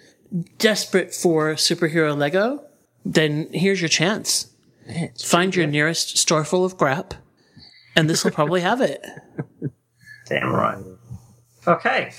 desperate 0.58 1.14
for 1.14 1.56
superhero 1.56 2.18
Lego, 2.18 2.64
then 3.04 3.50
here's 3.54 3.82
your 3.82 3.90
chance. 3.90 4.51
Find 5.24 5.56
your 5.56 5.68
nearest 5.68 6.18
store 6.18 6.44
full 6.44 6.66
of 6.66 6.78
crap, 6.78 7.14
and 7.96 8.10
this 8.10 8.24
will 8.24 8.32
probably 8.32 8.62
have 8.62 8.82
it. 8.82 9.06
Damn 10.28 10.54
right. 10.54 10.84
Okay. 11.68 12.12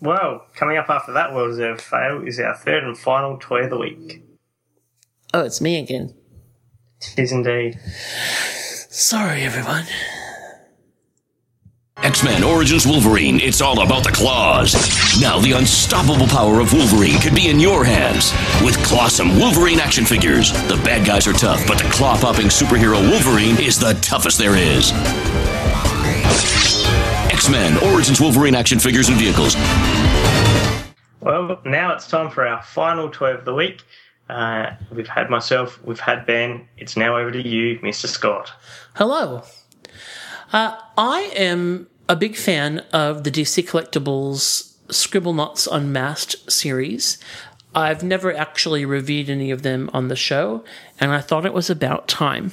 Well, 0.00 0.46
coming 0.54 0.76
up 0.76 0.90
after 0.90 1.12
that 1.12 1.34
World 1.34 1.48
Reserve 1.50 1.80
fail 1.80 2.22
is 2.26 2.38
our 2.38 2.54
third 2.54 2.84
and 2.84 2.96
final 2.98 3.38
toy 3.38 3.64
of 3.64 3.70
the 3.70 3.78
week. 3.78 4.22
Oh, 5.32 5.44
it's 5.44 5.60
me 5.60 5.78
again. 5.78 6.14
It 7.00 7.18
is 7.18 7.32
indeed. 7.32 7.78
Sorry, 8.90 9.42
everyone. 9.42 9.84
X-Men 12.02 12.44
Origins 12.44 12.86
Wolverine, 12.86 13.40
it's 13.40 13.60
all 13.62 13.80
about 13.80 14.04
the 14.04 14.12
claws. 14.12 14.74
Now 15.20 15.40
the 15.40 15.52
unstoppable 15.52 16.26
power 16.28 16.60
of 16.60 16.72
Wolverine 16.72 17.18
could 17.20 17.34
be 17.34 17.48
in 17.48 17.58
your 17.58 17.84
hands. 17.84 18.32
With 18.62 18.76
Clawsome 18.84 19.38
Wolverine 19.38 19.80
action 19.80 20.04
figures. 20.04 20.52
The 20.68 20.80
bad 20.84 21.06
guys 21.06 21.26
are 21.26 21.32
tough, 21.32 21.66
but 21.66 21.78
the 21.78 21.88
claw-popping 21.90 22.46
superhero 22.48 23.00
Wolverine 23.10 23.58
is 23.58 23.78
the 23.78 23.94
toughest 24.02 24.38
there 24.38 24.54
is. 24.56 24.92
X-Men 27.32 27.78
Origins 27.90 28.20
Wolverine 28.20 28.54
action 28.54 28.78
figures 28.78 29.08
and 29.08 29.16
vehicles. 29.18 29.56
Well, 31.20 31.60
now 31.64 31.94
it's 31.94 32.06
time 32.06 32.30
for 32.30 32.46
our 32.46 32.62
final 32.62 33.08
toy 33.10 33.32
of 33.32 33.44
the 33.46 33.54
week. 33.54 33.82
Uh, 34.28 34.74
we've 34.92 35.08
had 35.08 35.30
myself, 35.30 35.82
we've 35.82 36.00
had 36.00 36.26
Ben. 36.26 36.68
It's 36.76 36.96
now 36.96 37.16
over 37.16 37.32
to 37.32 37.48
you, 37.48 37.78
Mr. 37.80 38.06
Scott. 38.06 38.52
Hello. 38.94 39.42
Uh, 40.52 40.78
I 40.96 41.32
am 41.34 41.88
a 42.08 42.14
big 42.14 42.36
fan 42.36 42.80
of 42.92 43.24
the 43.24 43.30
DC 43.30 43.68
Collectibles 43.68 44.76
Scribblenauts 44.88 45.66
Unmasked 45.70 46.50
series. 46.50 47.18
I've 47.74 48.04
never 48.04 48.34
actually 48.34 48.84
reviewed 48.84 49.28
any 49.28 49.50
of 49.50 49.62
them 49.62 49.90
on 49.92 50.08
the 50.08 50.16
show, 50.16 50.64
and 51.00 51.10
I 51.10 51.20
thought 51.20 51.44
it 51.44 51.52
was 51.52 51.68
about 51.68 52.06
time. 52.06 52.52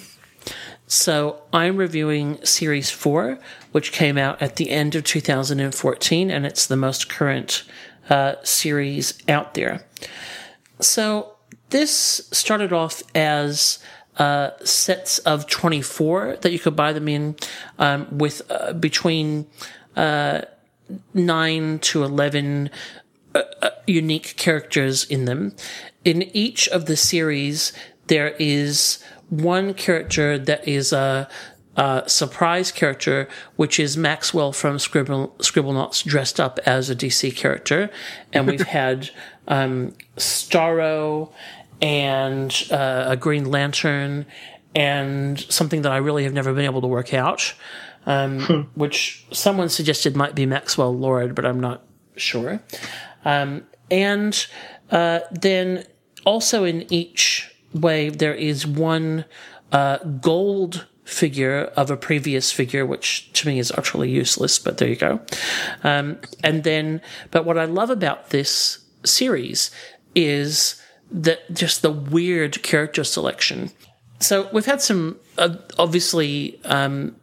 So 0.88 1.44
I'm 1.54 1.78
reviewing 1.78 2.44
Series 2.44 2.90
4, 2.90 3.40
which 3.72 3.92
came 3.92 4.18
out 4.18 4.42
at 4.42 4.58
the 4.58 4.72
end 4.72 4.96
of 4.96 5.04
2014, 5.04 6.32
and 6.32 6.46
it's 6.46 6.66
the 6.66 6.76
most 6.76 7.10
current 7.10 7.64
uh, 8.10 8.36
series 8.44 9.18
out 9.30 9.54
there. 9.54 9.86
So 10.80 11.36
this 11.70 12.28
started 12.32 12.74
off 12.74 13.02
as 13.16 13.80
uh, 14.18 14.52
sets 14.64 15.20
of 15.20 15.48
24 15.48 16.38
that 16.42 16.52
you 16.52 16.60
could 16.60 16.76
buy 16.76 16.94
them 16.94 17.08
in 17.08 17.36
um, 17.80 18.08
with 18.16 18.42
uh, 18.50 18.74
between 18.74 19.48
uh, 19.96 20.42
9 21.14 21.80
to 21.80 22.04
11 22.04 22.70
uh, 23.34 23.42
uh, 23.62 23.70
unique 23.88 24.36
characters 24.38 25.04
in 25.06 25.26
them. 25.26 25.56
In 26.06 26.24
each 26.36 26.68
of 26.70 26.86
the 26.86 26.96
series, 26.96 27.74
there 28.08 28.36
is 28.40 29.04
one 29.30 29.74
character 29.74 30.38
that 30.38 30.68
is 30.68 30.94
a, 30.94 31.28
surprise 32.06 32.72
character, 32.72 33.28
which 33.56 33.80
is 33.80 33.98
Maxwell 33.98 34.52
from 34.52 34.78
Scribble, 34.78 35.34
Scribblenauts 35.40 36.04
dressed 36.04 36.40
up 36.40 36.60
as 36.68 36.92
a 36.92 36.96
DC 36.96 37.36
character. 37.36 37.90
And 38.32 38.46
we've 38.46 38.62
had 38.68 39.10
um, 39.48 39.96
Starro 40.16 41.32
and 41.84 42.68
uh, 42.72 43.04
a 43.10 43.18
Green 43.18 43.52
Lantern 43.52 44.26
and 44.74 45.40
something 45.40 45.82
that 45.84 45.92
I 45.92 45.98
really 45.98 46.24
have 46.24 46.34
never 46.34 46.54
been 46.54 46.66
able 46.66 46.82
to 46.82 46.88
work 46.88 47.14
out, 47.14 47.54
um, 48.06 48.72
which 48.74 49.26
someone 49.32 49.68
suggested 49.68 50.16
might 50.16 50.34
be 50.34 50.46
Maxwell 50.46 50.98
Lord, 50.98 51.36
but 51.36 51.46
I'm 51.46 51.60
not 51.60 51.84
sure. 52.16 52.62
Um, 53.26 53.68
and 53.92 54.48
uh, 54.92 55.20
then 55.30 55.86
also 56.26 56.64
in 56.64 56.92
each 56.92 57.54
wave, 57.74 58.18
there 58.18 58.34
is 58.34 58.66
one 58.66 59.26
uh, 59.74 59.98
gold 59.98 60.88
figure 61.04 61.66
of 61.76 61.92
a 61.92 61.98
previous 61.98 62.50
figure, 62.50 62.86
which 62.86 63.32
to 63.34 63.48
me 63.48 63.60
is 63.60 63.72
utterly 63.72 64.10
useless, 64.10 64.58
but 64.58 64.78
there 64.78 64.88
you 64.88 64.96
go. 64.96 65.20
Um, 65.84 66.18
and 66.46 66.64
then, 66.64 67.02
but 67.30 67.44
what 67.44 67.58
I 67.58 67.66
love 67.66 67.90
about 67.90 68.30
this 68.30 68.80
series 69.04 69.70
is 70.16 70.82
that 71.14 71.54
just 71.54 71.84
the 71.84 71.92
weird 71.92 72.62
character 72.64 73.04
selection. 73.04 73.72
So 74.20 74.50
we've 74.52 74.66
had 74.66 74.82
some, 74.82 75.20
uh, 75.38 75.56
obviously, 75.78 76.60
um, 76.66 77.16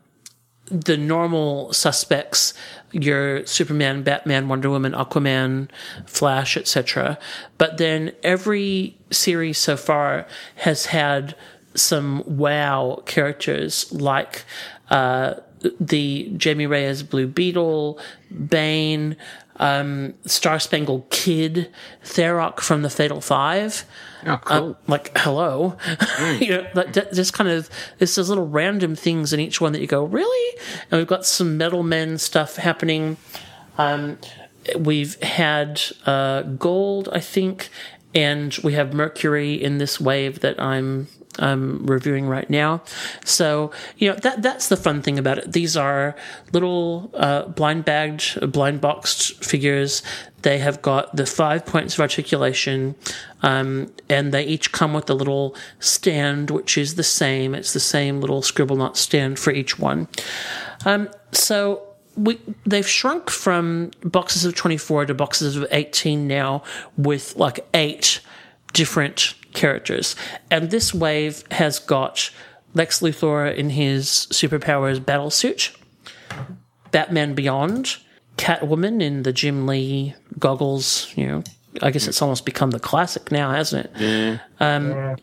the 0.66 0.96
normal 0.96 1.72
suspects, 1.72 2.54
your 2.92 3.44
Superman, 3.44 4.02
Batman, 4.02 4.48
Wonder 4.48 4.70
Woman, 4.70 4.92
Aquaman, 4.92 5.68
Flash, 6.06 6.56
etc. 6.56 7.18
But 7.58 7.78
then 7.78 8.12
every 8.22 8.96
series 9.10 9.58
so 9.58 9.76
far 9.76 10.26
has 10.56 10.86
had 10.86 11.34
some 11.74 12.22
wow 12.26 13.02
characters 13.06 13.92
like 13.92 14.44
uh, 14.90 15.34
the 15.80 16.32
Jamie 16.36 16.66
Reyes 16.66 17.02
Blue 17.02 17.26
Beetle, 17.26 17.98
Bane, 18.48 19.16
um, 19.60 20.14
Star 20.24 20.58
Spangled 20.58 21.08
Kid, 21.10 21.70
Tharok 22.02 22.58
from 22.60 22.82
the 22.82 22.90
Fatal 22.90 23.20
Five. 23.20 23.84
Oh, 24.26 24.38
cool. 24.42 24.70
Uh, 24.70 24.74
like, 24.88 25.16
hello. 25.16 25.76
you 26.40 26.48
know, 26.48 26.66
like, 26.74 26.94
that- 26.94 27.12
just 27.12 27.32
kind 27.34 27.48
of, 27.48 27.70
it's 28.00 28.14
those 28.16 28.28
little 28.28 28.48
random 28.48 28.96
things 28.96 29.32
in 29.32 29.38
each 29.38 29.60
one 29.60 29.72
that 29.72 29.80
you 29.80 29.86
go, 29.86 30.02
really? 30.04 30.58
And 30.90 30.98
we've 30.98 31.06
got 31.06 31.24
some 31.26 31.56
Metal 31.56 31.82
Men 31.82 32.18
stuff 32.18 32.56
happening. 32.56 33.18
Um, 33.78 34.18
we've 34.78 35.22
had 35.22 35.80
uh, 36.06 36.42
Gold, 36.42 37.08
I 37.12 37.20
think, 37.20 37.68
and 38.14 38.56
we 38.64 38.72
have 38.72 38.92
Mercury 38.94 39.54
in 39.54 39.78
this 39.78 40.00
wave 40.00 40.40
that 40.40 40.60
I'm 40.60 41.08
um, 41.38 41.84
reviewing 41.86 42.26
right 42.26 42.48
now. 42.50 42.82
So 43.24 43.70
you 43.96 44.10
know 44.10 44.16
that 44.16 44.42
that's 44.42 44.68
the 44.68 44.76
fun 44.76 45.02
thing 45.02 45.18
about 45.18 45.38
it. 45.38 45.52
These 45.52 45.76
are 45.76 46.16
little 46.52 47.10
uh, 47.14 47.44
blind 47.44 47.84
bagged, 47.84 48.52
blind 48.52 48.80
boxed 48.80 49.42
figures. 49.44 50.02
They 50.42 50.58
have 50.58 50.80
got 50.80 51.14
the 51.14 51.26
five 51.26 51.66
points 51.66 51.94
of 51.94 52.00
articulation, 52.00 52.94
um, 53.42 53.92
and 54.08 54.32
they 54.32 54.44
each 54.44 54.72
come 54.72 54.94
with 54.94 55.10
a 55.10 55.14
little 55.14 55.54
stand, 55.80 56.50
which 56.50 56.78
is 56.78 56.94
the 56.94 57.02
same. 57.02 57.54
It's 57.54 57.72
the 57.72 57.80
same 57.80 58.20
little 58.20 58.40
Scribblenaut 58.40 58.96
stand 58.96 59.38
for 59.38 59.52
each 59.52 59.78
one. 59.78 60.08
Um, 60.86 61.10
so 61.32 61.86
we 62.16 62.40
they've 62.66 62.88
shrunk 62.88 63.30
from 63.30 63.90
boxes 64.02 64.44
of 64.44 64.54
24 64.54 65.06
to 65.06 65.14
boxes 65.14 65.56
of 65.56 65.66
18 65.70 66.26
now 66.26 66.62
with 66.96 67.36
like 67.36 67.66
eight 67.74 68.20
different 68.72 69.34
characters. 69.52 70.16
And 70.50 70.70
this 70.70 70.94
wave 70.94 71.44
has 71.50 71.78
got 71.78 72.30
lex 72.74 73.00
luthor 73.00 73.52
in 73.54 73.70
his 73.70 74.28
superpowers 74.30 75.04
battle 75.04 75.30
suit 75.30 75.72
batman 76.92 77.34
beyond 77.34 77.96
catwoman 78.36 79.02
in 79.02 79.24
the 79.24 79.32
jim 79.32 79.66
lee 79.66 80.14
goggles 80.38 81.12
you 81.16 81.26
know 81.26 81.42
i 81.82 81.90
guess 81.90 82.06
it's 82.06 82.22
almost 82.22 82.44
become 82.44 82.70
the 82.70 82.78
classic 82.78 83.32
now 83.32 83.50
hasn't 83.50 83.86
it? 83.86 84.00
Um, 84.60 85.16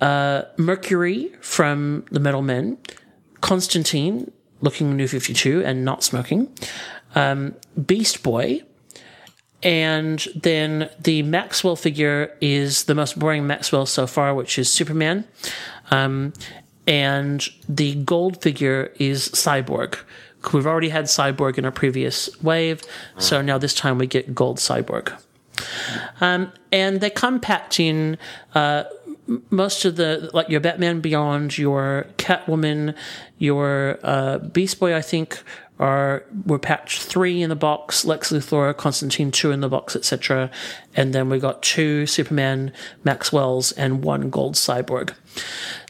uh, 0.00 0.42
mercury 0.56 1.30
from 1.40 2.04
the 2.10 2.18
metal 2.18 2.42
men 2.42 2.78
Constantine, 3.42 4.30
looking 4.60 4.96
new 4.96 5.06
52 5.06 5.62
and 5.64 5.84
not 5.84 6.02
smoking, 6.02 6.48
um, 7.14 7.54
Beast 7.84 8.22
Boy, 8.22 8.62
and 9.62 10.26
then 10.34 10.90
the 11.00 11.22
Maxwell 11.22 11.76
figure 11.76 12.36
is 12.40 12.84
the 12.84 12.94
most 12.94 13.18
boring 13.18 13.46
Maxwell 13.46 13.86
so 13.86 14.06
far, 14.06 14.34
which 14.34 14.58
is 14.58 14.72
Superman. 14.72 15.24
Um, 15.90 16.32
and 16.86 17.48
the 17.68 17.94
gold 17.96 18.42
figure 18.42 18.92
is 18.98 19.28
Cyborg. 19.28 19.98
We've 20.52 20.66
already 20.66 20.88
had 20.88 21.04
Cyborg 21.04 21.58
in 21.58 21.64
a 21.64 21.70
previous 21.70 22.28
wave, 22.42 22.82
so 23.16 23.40
now 23.42 23.58
this 23.58 23.74
time 23.74 23.98
we 23.98 24.08
get 24.08 24.34
gold 24.34 24.58
Cyborg. 24.58 25.16
Um, 26.20 26.52
and 26.72 27.00
they 27.00 27.10
come 27.10 27.38
packed 27.38 27.78
in 27.78 28.18
uh, 28.54 28.84
most 29.50 29.84
of 29.84 29.96
the 29.96 30.30
like 30.32 30.48
your 30.48 30.60
Batman 30.60 31.00
Beyond, 31.00 31.56
your 31.58 32.06
Catwoman, 32.18 32.96
your 33.38 33.98
uh, 34.02 34.38
Beast 34.38 34.80
Boy. 34.80 34.94
I 34.96 35.02
think 35.02 35.42
are 35.82 36.24
were 36.46 36.60
packed 36.60 36.96
three 36.96 37.42
in 37.42 37.50
the 37.50 37.56
box, 37.56 38.04
Lex 38.04 38.30
Luthor, 38.30 38.74
Constantine 38.76 39.32
two 39.32 39.50
in 39.50 39.60
the 39.60 39.68
box, 39.68 39.96
etc. 39.96 40.48
And 40.94 41.12
then 41.12 41.28
we 41.28 41.40
got 41.40 41.60
two 41.62 42.06
Superman 42.06 42.72
Maxwells 43.04 43.72
and 43.72 44.04
one 44.04 44.30
Gold 44.30 44.54
Cyborg. 44.54 45.14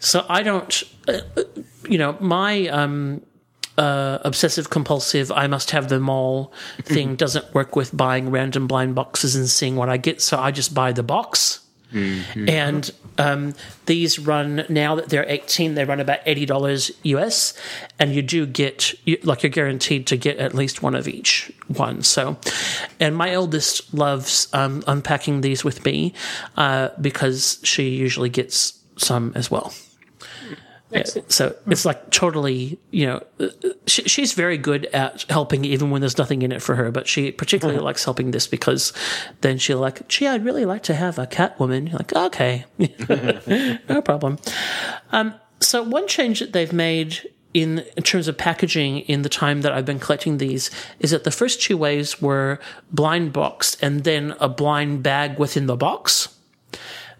So 0.01 0.25
I 0.31 0.43
don't, 0.43 0.83
uh, 1.07 1.21
uh, 1.37 1.43
you 1.87 1.99
know, 1.99 2.17
my 2.21 2.69
um, 2.69 3.21
uh, 3.77 4.19
obsessive 4.25 4.71
compulsive, 4.71 5.31
I 5.31 5.47
must 5.47 5.73
have 5.73 5.91
them 5.91 6.09
all 6.09 6.55
thing 6.83 7.15
doesn't 7.25 7.53
work 7.53 7.77
with 7.77 7.95
buying 7.95 8.31
random 8.31 8.67
blind 8.67 8.95
boxes 8.95 9.37
and 9.37 9.47
seeing 9.47 9.77
what 9.77 9.91
I 9.91 9.99
get. 9.99 10.23
So 10.23 10.39
I 10.39 10.53
just 10.53 10.73
buy 10.73 10.93
the 10.93 11.03
box. 11.03 11.62
And 12.49 12.91
um, 13.19 13.55
these 13.87 14.19
run 14.19 14.65
now 14.69 14.95
that 14.95 15.09
they're 15.09 15.29
18, 15.29 15.75
they 15.75 15.85
run 15.85 16.01
about 16.01 16.25
$80 16.25 16.91
US. 17.03 17.55
And 17.99 18.15
you 18.15 18.23
do 18.23 18.47
get, 18.47 18.95
you, 19.07 19.19
like, 19.23 19.43
you're 19.43 19.51
guaranteed 19.51 20.07
to 20.09 20.17
get 20.17 20.39
at 20.39 20.55
least 20.55 20.83
one 20.83 20.95
of 20.95 21.09
each 21.09 21.53
one. 21.69 22.03
So, 22.03 22.39
and 22.99 23.17
my 23.17 23.31
eldest 23.31 23.93
loves 23.95 24.49
um, 24.53 24.83
unpacking 24.87 25.41
these 25.41 25.65
with 25.65 25.85
me 25.85 26.15
uh, 26.57 26.91
because 27.01 27.61
she 27.63 27.91
usually 27.91 28.31
gets 28.31 28.79
some 28.97 29.33
as 29.35 29.51
well. 29.51 29.73
Yeah, 30.93 31.23
so 31.29 31.57
it's 31.67 31.85
like 31.85 32.11
totally, 32.11 32.79
you 32.91 33.07
know, 33.07 33.23
uh, 33.41 33.49
she, 33.87 34.03
she's 34.03 34.33
very 34.33 34.59
good 34.59 34.87
at 34.87 35.25
helping 35.31 35.65
even 35.65 35.91
when 35.91 36.01
there's 36.01 36.19
nothing 36.19 36.43
in 36.43 36.53
it 36.53 36.61
for 36.61 36.75
her, 36.75 36.91
but 36.91 37.09
she 37.09 37.33
particularly 37.33 37.81
likes 37.81 38.05
helping 38.05 38.31
this 38.31 38.47
because 38.47 38.93
then 39.41 39.59
she'll 39.59 39.79
like, 39.79 40.07
gee, 40.09 40.27
I'd 40.27 40.45
really 40.45 40.65
like 40.65 40.83
to 40.85 40.95
have 40.95 41.19
a 41.19 41.27
Catwoman. 41.27 41.89
You're 41.89 41.99
like, 41.99 42.15
okay, 42.15 42.67
no 43.89 44.03
problem. 44.03 44.39
Um, 45.13 45.35
so 45.61 45.83
one 45.83 46.07
change 46.07 46.41
that 46.41 46.53
they've 46.53 46.73
made 46.73 47.31
in, 47.55 47.81
in 47.97 48.03
terms 48.03 48.29
of 48.29 48.39
packaging 48.39 49.01
in 49.01 49.23
the 49.23 49.29
time 49.29 49.63
that 49.63 49.73
I've 49.73 49.85
been 49.85 49.99
collecting 49.99 50.39
these 50.39 50.71
is 51.01 51.11
that 51.11 51.25
the 51.25 51.31
first 51.31 51.63
two 51.63 51.77
waves 51.77 52.21
were 52.21 52.59
blind 52.91 53.33
boxed 53.33 53.83
and 53.83 54.05
then 54.05 54.35
a 54.41 54.49
blind 54.49 55.03
bag 55.03 55.39
within 55.39 55.67
the 55.67 55.77
box. 55.77 56.29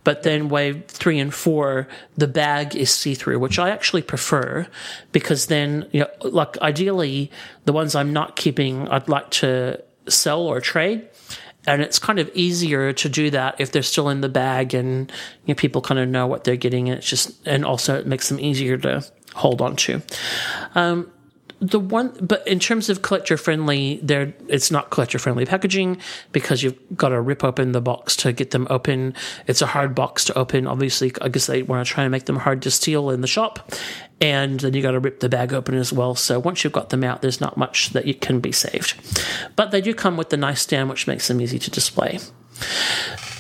But 0.05 0.25
then 0.25 0.49
wave 0.49 0.87
three 0.89 1.19
and 1.21 1.33
four, 1.33 1.87
the 2.17 2.27
bag 2.27 2.75
is 2.75 2.91
see 2.91 3.15
through, 3.15 3.39
which 3.39 3.59
I 3.59 3.71
actually 3.71 4.03
prefer 4.03 4.67
because 5.13 5.47
then, 5.47 5.89
you 5.93 6.01
know, 6.01 6.09
like 6.29 6.59
ideally, 6.59 7.31
the 7.65 7.73
ones 7.73 7.95
I'm 7.95 8.13
not 8.13 8.35
keeping, 8.35 8.89
I'd 8.89 9.09
like 9.09 9.31
to 9.31 9.83
sell 10.09 10.41
or 10.41 10.61
trade. 10.61 11.09
And 11.65 11.81
it's 11.81 12.01
kind 12.01 12.19
of 12.19 12.29
easier 12.35 12.93
to 12.93 13.09
do 13.09 13.31
that 13.31 13.61
if 13.61 13.71
they're 13.71 13.85
still 13.85 14.09
in 14.09 14.21
the 14.21 14.29
bag 14.29 14.75
and 14.75 15.13
you 15.47 15.55
know, 15.55 15.59
people 15.59 15.81
kind 15.81 16.01
of 16.01 16.09
know 16.09 16.27
what 16.27 16.43
they're 16.43 16.57
getting. 16.57 16.89
And 16.89 16.99
it's 16.99 17.09
just, 17.09 17.47
and 17.47 17.65
also 17.65 17.97
it 17.97 18.07
makes 18.07 18.29
them 18.29 18.41
easier 18.41 18.77
to 18.79 19.07
hold 19.35 19.63
on 19.63 19.77
to. 19.77 20.03
Um, 20.75 21.13
the 21.63 21.79
one, 21.79 22.13
but 22.21 22.47
in 22.47 22.59
terms 22.59 22.91
of 22.91 23.03
collector 23.03 23.37
friendly, 23.37 24.01
there 24.03 24.35
it's 24.49 24.73
not 24.73 24.91
collector 24.91 25.21
friendly 25.21 25.47
packaging 25.47 25.97
because 26.33 26.65
you've 26.65 26.77
got 26.97 27.11
to 27.11 27.21
rip 27.21 27.45
open 27.45 27.71
the 27.71 27.81
box 27.81 28.17
to 28.17 28.33
get 28.33 28.51
them 28.51 28.67
open. 28.69 29.15
It's 29.47 29.63
a 29.63 29.67
hard 29.67 29.95
box 29.95 30.25
to 30.25 30.37
open. 30.37 30.67
Obviously, 30.67 31.13
I 31.23 31.29
guess 31.29 31.47
they 31.47 31.63
want 31.63 31.87
to 31.87 31.91
try 31.91 32.03
and 32.03 32.11
make 32.11 32.25
them 32.25 32.37
hard 32.37 32.63
to 32.63 32.71
steal 32.73 33.11
in 33.11 33.21
the 33.21 33.29
shop, 33.29 33.71
and 34.21 34.59
then 34.59 34.75
you 34.75 34.83
got 34.83 34.91
to 34.91 34.99
rip 34.99 35.21
the 35.21 35.29
bag 35.29 35.53
open 35.53 35.77
as 35.77 35.93
well. 35.93 36.17
So 36.17 36.41
once 36.41 36.65
you've 36.65 36.73
got 36.73 36.91
them 36.91 37.05
out, 37.05 37.23
there's 37.23 37.41
not 37.41 37.57
much 37.57 37.91
that 37.91 38.07
you 38.07 38.15
can 38.15 38.41
be 38.41 38.51
saved, 38.51 39.01
but 39.55 39.71
they 39.71 39.81
do 39.81 39.95
come 39.95 40.17
with 40.17 40.31
the 40.31 40.37
nice 40.37 40.63
stand, 40.63 40.89
which 40.89 41.07
makes 41.07 41.29
them 41.29 41.41
easy 41.41 41.61
to 41.61 41.71
display. 41.71 42.19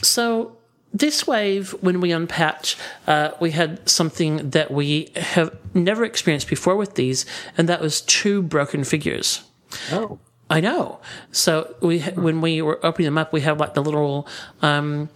So 0.01 0.59
this 0.93 1.27
wave, 1.27 1.73
when 1.81 2.01
we 2.01 2.13
unpacked, 2.13 2.77
uh, 3.07 3.31
we 3.41 3.53
had 3.53 3.89
something 3.89 4.51
that 4.51 4.71
we 4.71 5.11
have 5.17 5.57
never 5.75 6.05
experienced 6.05 6.49
before 6.49 6.77
with 6.77 6.95
these, 6.95 7.25
and 7.57 7.69
that 7.69 7.81
was 7.81 8.01
two 8.03 8.43
broken 8.43 8.85
figures. 8.85 9.43
Oh. 9.91 10.19
I 10.51 10.61
know. 10.61 11.01
So 11.31 11.75
we, 11.81 12.01
when 12.01 12.43
we 12.43 12.61
were 12.61 12.85
opening 12.85 13.07
them 13.07 13.17
up, 13.17 13.33
we 13.33 13.41
have 13.41 13.59
like 13.59 13.73
the 13.73 13.83
little 13.83 14.29
um, 14.61 15.09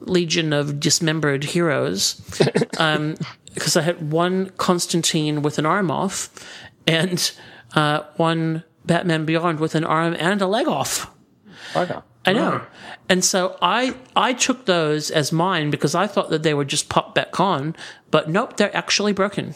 legion 0.00 0.52
of 0.52 0.78
dismembered 0.78 1.44
heroes. 1.44 2.20
Um, 2.76 3.14
because 3.54 3.76
I 3.76 3.82
had 3.82 4.10
one 4.10 4.50
Constantine 4.56 5.42
with 5.42 5.58
an 5.58 5.66
arm 5.66 5.88
off, 5.88 6.28
and 6.88 7.30
uh, 7.76 8.02
one 8.16 8.64
Batman 8.84 9.24
Beyond 9.24 9.60
with 9.60 9.74
an 9.74 9.84
arm 9.84 10.16
and 10.18 10.42
a 10.42 10.46
leg 10.46 10.66
off. 10.66 11.10
Okay. 11.76 11.98
I 12.26 12.32
know. 12.32 12.60
And 13.08 13.24
so 13.24 13.56
I 13.60 13.94
I 14.16 14.32
took 14.32 14.64
those 14.66 15.10
as 15.10 15.30
mine 15.32 15.70
because 15.70 15.94
I 15.94 16.06
thought 16.06 16.30
that 16.30 16.42
they 16.42 16.54
would 16.54 16.68
just 16.68 16.88
pop 16.88 17.14
back 17.14 17.38
on, 17.40 17.76
but 18.10 18.28
nope, 18.28 18.56
they're 18.56 18.74
actually 18.76 19.12
broken. 19.12 19.54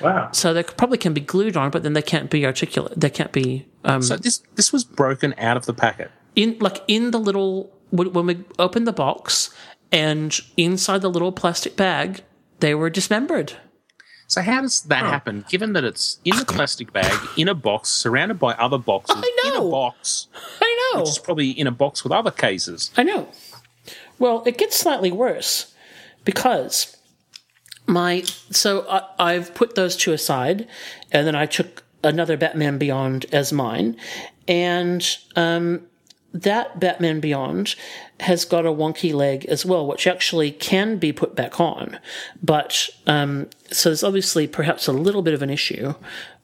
Wow. 0.00 0.30
So 0.32 0.52
they 0.52 0.62
probably 0.62 0.98
can 0.98 1.14
be 1.14 1.20
glued 1.20 1.56
on, 1.56 1.70
but 1.70 1.82
then 1.82 1.92
they 1.92 2.02
can't 2.02 2.30
be 2.30 2.44
articulate. 2.44 2.98
They 2.98 3.10
can't 3.10 3.32
be 3.32 3.66
um, 3.84 4.02
So 4.02 4.16
this 4.16 4.42
this 4.54 4.72
was 4.72 4.84
broken 4.84 5.34
out 5.38 5.56
of 5.56 5.66
the 5.66 5.74
packet. 5.74 6.10
in 6.36 6.56
like 6.60 6.82
in 6.88 7.10
the 7.10 7.18
little 7.20 7.72
when 7.90 8.12
when 8.12 8.26
we 8.26 8.44
opened 8.58 8.86
the 8.86 8.92
box 8.92 9.50
and 9.92 10.38
inside 10.56 11.00
the 11.02 11.10
little 11.10 11.32
plastic 11.32 11.76
bag, 11.76 12.22
they 12.60 12.74
were 12.74 12.90
dismembered. 12.90 13.54
So 14.26 14.40
how 14.40 14.62
does 14.62 14.82
that 14.82 15.04
happen? 15.04 15.44
Given 15.48 15.74
that 15.74 15.84
it's 15.84 16.18
in 16.24 16.36
the 16.36 16.44
plastic 16.44 16.92
bag, 16.92 17.12
in 17.36 17.48
a 17.48 17.54
box, 17.54 17.90
surrounded 17.90 18.38
by 18.38 18.54
other 18.54 18.78
boxes, 18.78 19.16
i 19.18 19.48
in 19.48 19.54
a 19.54 19.70
box, 19.70 20.28
I 20.60 20.90
know, 20.92 21.00
which 21.00 21.10
is 21.10 21.18
probably 21.18 21.50
in 21.50 21.66
a 21.66 21.70
box 21.70 22.02
with 22.02 22.12
other 22.12 22.30
cases. 22.30 22.90
I 22.96 23.02
know. 23.02 23.28
Well, 24.18 24.42
it 24.46 24.58
gets 24.58 24.76
slightly 24.76 25.12
worse 25.12 25.74
because 26.24 26.96
my 27.86 28.22
so 28.50 28.86
I, 28.88 29.02
I've 29.18 29.54
put 29.54 29.74
those 29.74 29.96
two 29.96 30.12
aside, 30.12 30.66
and 31.12 31.26
then 31.26 31.34
I 31.34 31.46
took 31.46 31.84
another 32.02 32.36
Batman 32.36 32.78
Beyond 32.78 33.26
as 33.32 33.52
mine, 33.52 33.96
and 34.48 35.06
um, 35.36 35.86
that 36.34 36.78
Batman 36.80 37.20
Beyond 37.20 37.74
has 38.20 38.44
got 38.44 38.66
a 38.66 38.70
wonky 38.70 39.14
leg 39.14 39.46
as 39.46 39.64
well, 39.64 39.86
which 39.86 40.06
actually 40.06 40.50
can 40.50 40.98
be 40.98 41.12
put 41.12 41.34
back 41.34 41.60
on, 41.60 41.98
but 42.42 42.90
um, 43.06 43.48
so 43.70 43.88
there's 43.88 44.04
obviously 44.04 44.46
perhaps 44.46 44.86
a 44.86 44.92
little 44.92 45.22
bit 45.22 45.32
of 45.32 45.42
an 45.42 45.50
issue 45.50 45.94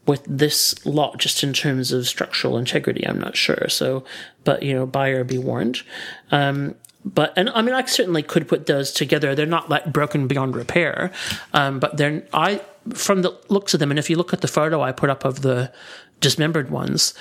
with 0.07 0.25
this 0.27 0.85
lot 0.87 1.19
just 1.19 1.43
in 1.45 1.53
terms 1.53 1.93
of 1.93 2.09
structural 2.09 2.57
integrity. 2.57 3.07
I'm 3.07 3.21
not 3.21 3.37
sure. 3.37 3.69
So, 3.69 4.05
but 4.45 4.62
you 4.62 4.75
know, 4.75 4.87
buyer 4.87 5.25
be 5.25 5.39
warned. 5.39 5.83
Um, 6.31 6.75
but 7.05 7.33
and 7.37 7.49
I 7.51 7.62
mean, 7.62 7.75
I 7.75 7.85
certainly 7.85 8.23
could 8.23 8.49
put 8.49 8.67
those 8.67 8.93
together. 8.93 9.35
They're 9.35 9.47
not 9.47 9.71
like 9.71 9.93
broken 9.93 10.27
beyond 10.27 10.57
repair, 10.57 11.12
um, 11.53 11.81
but 11.81 11.97
they're 11.97 12.25
I 12.33 12.62
from 12.93 13.23
the 13.23 13.39
looks 13.49 13.75
of 13.75 13.81
them. 13.81 13.91
And 13.91 13.99
if 13.99 14.11
you 14.11 14.17
look 14.17 14.33
at 14.33 14.41
the 14.41 14.49
photo 14.49 14.83
I 14.83 14.93
put 14.93 15.11
up 15.11 15.25
of 15.25 15.43
the 15.43 15.73
dismembered 16.21 16.71
ones, 16.71 17.15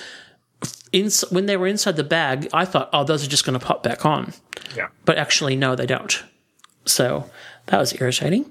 in, 0.92 1.10
when 1.30 1.46
they 1.46 1.56
were 1.56 1.66
inside 1.66 1.96
the 1.96 2.04
bag, 2.04 2.48
I 2.52 2.64
thought, 2.64 2.90
oh, 2.92 3.04
those 3.04 3.24
are 3.24 3.30
just 3.30 3.44
going 3.44 3.58
to 3.58 3.64
pop 3.64 3.82
back 3.82 4.04
on. 4.04 4.32
Yeah. 4.76 4.88
But 5.04 5.18
actually, 5.18 5.56
no, 5.56 5.76
they 5.76 5.86
don't. 5.86 6.22
So 6.86 7.30
that 7.66 7.78
was 7.78 7.98
irritating. 8.00 8.50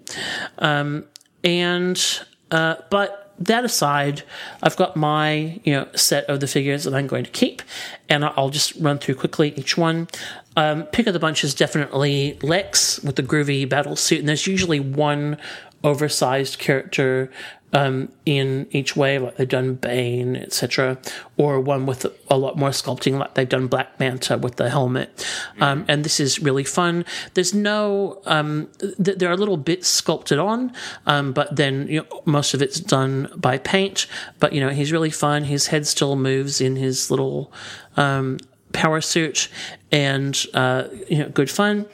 Um, 0.57 1.05
and 1.43 2.21
uh, 2.51 2.75
but 2.89 3.33
that 3.39 3.63
aside, 3.63 4.23
I've 4.61 4.75
got 4.75 4.95
my 4.95 5.59
you 5.63 5.73
know 5.73 5.87
set 5.95 6.25
of 6.25 6.39
the 6.39 6.47
figures 6.47 6.83
that 6.83 6.93
I'm 6.93 7.07
going 7.07 7.23
to 7.23 7.31
keep, 7.31 7.61
and 8.07 8.25
I'll 8.25 8.49
just 8.49 8.75
run 8.75 8.99
through 8.99 9.15
quickly 9.15 9.53
each 9.55 9.77
one. 9.77 10.07
Um, 10.55 10.83
pick 10.83 11.07
of 11.07 11.13
the 11.13 11.19
bunch 11.19 11.43
is 11.43 11.53
definitely 11.53 12.37
Lex 12.41 13.01
with 13.01 13.15
the 13.15 13.23
groovy 13.23 13.67
battle 13.67 13.95
suit, 13.95 14.19
and 14.19 14.27
there's 14.27 14.47
usually 14.47 14.79
one 14.79 15.37
oversized 15.83 16.59
character 16.59 17.31
um, 17.73 18.11
in 18.25 18.67
each 18.71 18.95
way, 18.95 19.19
like 19.19 19.37
they've 19.37 19.47
done 19.47 19.75
Bane, 19.75 20.35
etc., 20.35 20.97
or 21.37 21.59
one 21.59 21.85
with 21.85 22.05
a 22.29 22.37
lot 22.37 22.57
more 22.57 22.69
sculpting, 22.69 23.17
like 23.19 23.35
they've 23.35 23.47
done 23.47 23.67
Black 23.67 23.99
Manta 23.99 24.37
with 24.37 24.55
the 24.55 24.69
helmet. 24.69 25.25
Um, 25.59 25.85
and 25.87 26.03
this 26.03 26.19
is 26.19 26.41
really 26.41 26.63
fun. 26.63 27.05
There's 27.33 27.53
no, 27.53 28.21
um, 28.25 28.69
th- 28.79 29.17
there 29.17 29.29
are 29.29 29.37
little 29.37 29.57
bits 29.57 29.87
sculpted 29.87 30.39
on, 30.39 30.73
um, 31.05 31.31
but 31.31 31.55
then 31.55 31.87
you 31.87 32.01
know, 32.01 32.21
most 32.25 32.53
of 32.53 32.61
it's 32.61 32.79
done 32.79 33.31
by 33.35 33.57
paint. 33.57 34.07
But 34.39 34.53
you 34.53 34.61
know, 34.61 34.69
he's 34.69 34.91
really 34.91 35.11
fun. 35.11 35.43
His 35.43 35.67
head 35.67 35.85
still 35.85 36.15
moves 36.15 36.61
in 36.61 36.75
his 36.75 37.11
little 37.11 37.51
um, 37.97 38.39
power 38.73 39.01
suit, 39.01 39.49
and 39.91 40.43
uh, 40.53 40.85
you 41.07 41.19
know, 41.19 41.29
good 41.29 41.49
fun. 41.49 41.85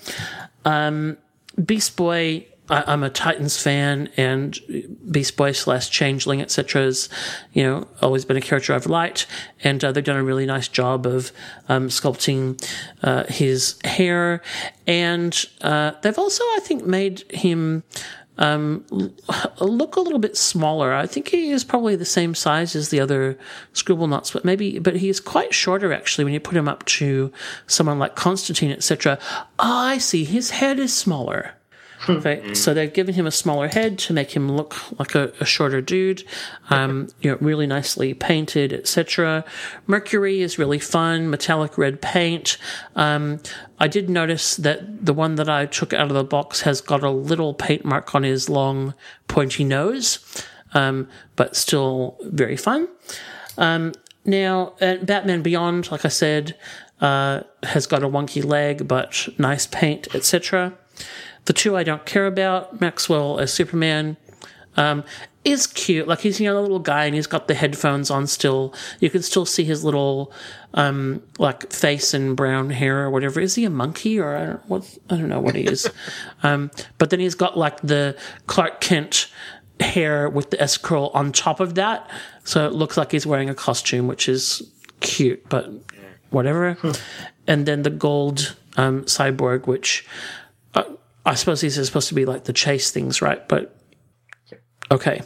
Um, 0.64 1.18
Beast 1.64 1.96
Boy 1.96 2.48
I, 2.70 2.84
I'm 2.88 3.04
a 3.04 3.10
Titans 3.10 3.62
fan, 3.62 4.10
and 4.18 4.58
Beast 5.10 5.38
Boy 5.38 5.52
slash 5.52 5.90
Changeling, 5.90 6.42
etc. 6.42 6.84
has, 6.84 7.10
you 7.54 7.64
know, 7.64 7.88
always 8.02 8.26
been 8.26 8.38
a 8.38 8.42
character 8.42 8.74
I've 8.74 8.88
liked, 8.88 9.28
and 9.64 9.84
uh, 9.84 9.92
they've 9.92 10.04
done 10.04 10.18
a 10.18 10.24
really 10.24 10.46
nice 10.46 10.68
job 10.68 11.06
of 11.06 11.32
um, 11.70 11.90
sculpting 11.90 12.62
uh, 13.04 13.26
his 13.26 13.76
hair, 13.84 14.42
and 14.88 15.46
uh, 15.62 15.92
they've 16.02 16.18
also, 16.18 16.44
I 16.44 16.60
think, 16.62 16.86
made 16.86 17.24
him 17.32 17.84
um, 18.38 18.86
look 19.60 19.96
a 19.96 20.02
little 20.02 20.20
bit 20.20 20.36
smaller. 20.36 20.94
I 20.94 21.08
think 21.08 21.30
he 21.30 21.52
is 21.52 21.64
probably 21.64 21.96
the 21.96 22.06
same 22.06 22.36
size 22.36 22.76
as 22.76 22.90
the 22.90 23.00
other 23.00 23.38
Scribblenauts, 23.74 24.34
but 24.34 24.44
maybe, 24.44 24.80
but 24.80 24.98
he 24.98 25.10
is 25.10 25.20
quite 25.20 25.54
shorter 25.54 25.94
actually 25.94 26.26
when 26.26 26.34
you 26.34 26.40
put 26.40 26.58
him 26.58 26.68
up 26.68 26.84
to 26.86 27.32
someone 27.68 28.00
like 28.00 28.16
Constantine, 28.16 28.72
etc. 28.72 29.20
I 29.60 30.00
see. 30.00 30.26
His 30.26 30.50
head 30.52 30.80
is 30.80 30.96
smaller. 30.96 31.54
Right. 32.08 32.56
So 32.56 32.74
they've 32.74 32.92
given 32.92 33.16
him 33.16 33.26
a 33.26 33.32
smaller 33.32 33.68
head 33.68 33.98
to 34.00 34.14
make 34.14 34.36
him 34.36 34.52
look 34.52 34.76
like 35.00 35.16
a, 35.16 35.32
a 35.40 35.46
shorter 35.46 35.82
dude. 35.82 36.24
Um, 36.70 37.10
you 37.22 37.32
know, 37.32 37.38
really 37.40 37.68
nicely 37.68 38.14
painted, 38.14 38.74
etc. 38.74 39.44
Mercury 39.88 40.42
is 40.42 40.58
really 40.60 40.80
fun, 40.80 41.30
metallic 41.30 41.78
red 41.78 42.02
paint. 42.02 42.58
Um, 42.96 43.40
I 43.80 43.88
did 43.88 44.10
notice 44.10 44.56
that 44.58 45.06
the 45.06 45.14
one 45.14 45.36
that 45.36 45.50
I 45.50 45.66
took 45.66 45.94
out 45.94 46.08
of 46.08 46.14
the 46.14 46.24
box 46.24 46.62
has 46.62 46.82
got 46.82 47.04
a 47.04 47.10
little 47.10 47.54
paint 47.54 47.84
mark 47.86 48.16
on 48.16 48.24
his 48.24 48.50
long, 48.50 48.94
pointy 49.28 49.64
nose, 49.64 50.20
um, 50.74 51.08
but 51.36 51.56
still 51.56 52.18
very 52.24 52.58
fun. 52.58 52.88
Um, 53.58 53.94
now, 54.26 54.74
uh, 54.82 54.98
Batman 54.98 55.42
Beyond, 55.44 55.92
like 55.92 56.06
I 56.06 56.10
said, 56.10 56.58
uh, 57.02 57.42
has 57.64 57.88
got 57.88 58.04
a 58.04 58.08
wonky 58.08 58.44
leg, 58.44 58.88
but 58.88 59.28
nice 59.38 59.68
paint, 59.68 60.14
etc. 60.16 60.74
The 61.46 61.54
two 61.54 61.78
I 61.78 61.84
don't 61.84 62.06
care 62.06 62.26
about, 62.26 62.82
Maxwell 62.82 63.40
as 63.40 63.54
Superman, 63.54 64.18
um, 64.78 65.04
is 65.46 65.68
cute. 65.68 66.08
Like 66.08 66.22
he's 66.22 66.40
you 66.40 66.48
know 66.48 66.60
a 66.60 66.62
little 66.62 66.80
guy 66.80 67.06
and 67.06 67.16
he's 67.16 67.28
got 67.28 67.48
the 67.48 67.54
headphones 67.54 68.10
on 68.10 68.28
still. 68.28 68.74
You 69.00 69.10
can 69.10 69.22
still 69.22 69.46
see 69.46 69.64
his 69.64 69.84
little 69.84 70.34
um, 70.74 71.22
like 71.38 71.72
face 71.72 72.14
and 72.14 72.36
brown 72.36 72.72
hair 72.72 73.04
or 73.04 73.12
whatever. 73.12 73.40
Is 73.40 73.56
he 73.56 73.64
a 73.64 73.70
monkey 73.70 74.20
or 74.20 74.36
I 74.36 74.46
don't 74.48 74.66
what 74.68 74.98
I 75.10 75.18
don't 75.18 75.30
know 75.30 75.40
what 75.40 75.56
he 75.56 75.64
is. 75.64 75.90
um, 76.44 76.72
but 76.98 77.12
then 77.12 77.20
he's 77.20 77.36
got 77.36 77.58
like 77.58 77.80
the 77.82 78.18
Clark 78.48 78.82
Kent 78.82 79.32
hair 79.80 80.28
with 80.30 80.50
the 80.50 80.62
S 80.62 80.78
curl 80.78 81.12
on 81.14 81.32
top 81.32 81.60
of 81.60 81.76
that, 81.76 82.10
so 82.44 82.66
it 82.66 82.74
looks 82.74 82.98
like 82.98 83.12
he's 83.12 83.28
wearing 83.28 83.50
a 83.50 83.56
costume, 83.56 84.08
which 84.08 84.28
is 84.28 84.64
cute, 85.00 85.48
but 85.50 85.70
whatever. 86.32 86.78
and 87.48 87.66
then 87.66 87.84
the 87.84 87.90
gold 87.90 88.56
um, 88.78 89.04
cyborg, 89.04 89.68
which 89.68 90.06
uh, 90.76 90.84
I 91.26 91.34
suppose 91.36 91.62
these 91.62 91.80
are 91.80 91.86
supposed 91.86 92.10
to 92.10 92.16
be 92.16 92.26
like 92.26 92.44
the 92.44 92.54
chase 92.54 92.92
things, 92.92 93.22
right? 93.22 93.48
But 93.48 93.76
okay. 94.92 95.22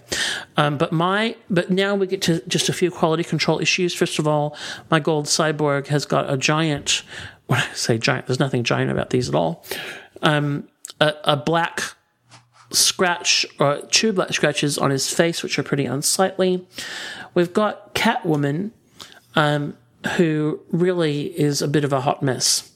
Um, 0.55 0.77
but 0.77 0.91
my 0.91 1.35
but 1.49 1.69
now 1.69 1.95
we 1.95 2.07
get 2.07 2.21
to 2.23 2.41
just 2.47 2.69
a 2.69 2.73
few 2.73 2.91
quality 2.91 3.23
control 3.23 3.59
issues. 3.59 3.93
First 3.93 4.19
of 4.19 4.27
all, 4.27 4.55
my 4.89 4.99
gold 4.99 5.25
cyborg 5.25 5.87
has 5.87 6.05
got 6.05 6.31
a 6.31 6.37
giant. 6.37 7.03
When 7.47 7.59
I 7.59 7.67
say 7.73 7.97
giant, 7.97 8.27
there's 8.27 8.39
nothing 8.39 8.63
giant 8.63 8.91
about 8.91 9.09
these 9.09 9.27
at 9.27 9.35
all. 9.35 9.65
Um, 10.21 10.69
a, 11.01 11.13
a 11.23 11.37
black 11.37 11.95
scratch 12.71 13.45
or 13.59 13.81
two 13.89 14.13
black 14.13 14.31
scratches 14.33 14.77
on 14.77 14.91
his 14.91 15.11
face, 15.11 15.41
which 15.41 15.57
are 15.57 15.63
pretty 15.63 15.85
unsightly. 15.85 16.67
We've 17.33 17.53
got 17.53 17.95
Catwoman, 17.95 18.71
um, 19.35 19.75
who 20.15 20.59
really 20.69 21.27
is 21.39 21.61
a 21.61 21.67
bit 21.67 21.83
of 21.83 21.91
a 21.91 22.01
hot 22.01 22.21
mess. 22.21 22.71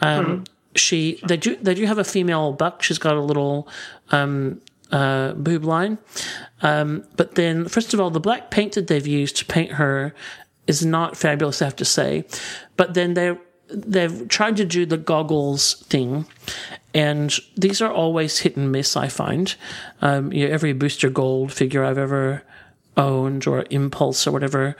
Um, 0.00 0.44
She 0.74 1.20
they 1.26 1.36
do 1.36 1.56
they 1.56 1.74
do 1.74 1.86
have 1.86 1.98
a 1.98 2.04
female 2.04 2.52
buck. 2.52 2.82
She's 2.82 2.98
got 2.98 3.16
a 3.16 3.20
little 3.20 3.68
um, 4.10 4.60
uh, 4.90 5.32
boob 5.32 5.64
line, 5.64 5.98
um, 6.62 7.04
but 7.16 7.34
then 7.34 7.68
first 7.68 7.92
of 7.92 8.00
all, 8.00 8.10
the 8.10 8.20
black 8.20 8.50
paint 8.50 8.72
that 8.74 8.86
they've 8.86 9.06
used 9.06 9.36
to 9.38 9.44
paint 9.44 9.72
her 9.72 10.14
is 10.66 10.84
not 10.84 11.16
fabulous. 11.16 11.60
I 11.60 11.66
have 11.66 11.76
to 11.76 11.84
say, 11.84 12.24
but 12.76 12.94
then 12.94 13.14
they 13.14 13.36
they've 13.68 14.28
tried 14.28 14.56
to 14.56 14.64
do 14.64 14.86
the 14.86 14.96
goggles 14.96 15.74
thing, 15.88 16.26
and 16.94 17.38
these 17.56 17.82
are 17.82 17.92
always 17.92 18.40
hit 18.40 18.56
and 18.56 18.72
miss. 18.72 18.96
I 18.96 19.08
find 19.08 19.54
um, 20.00 20.32
you 20.32 20.46
know, 20.46 20.52
every 20.54 20.72
booster 20.72 21.10
gold 21.10 21.52
figure 21.52 21.84
I've 21.84 21.98
ever 21.98 22.44
owned 22.96 23.46
or 23.46 23.64
impulse 23.70 24.26
or 24.26 24.32
whatever 24.32 24.76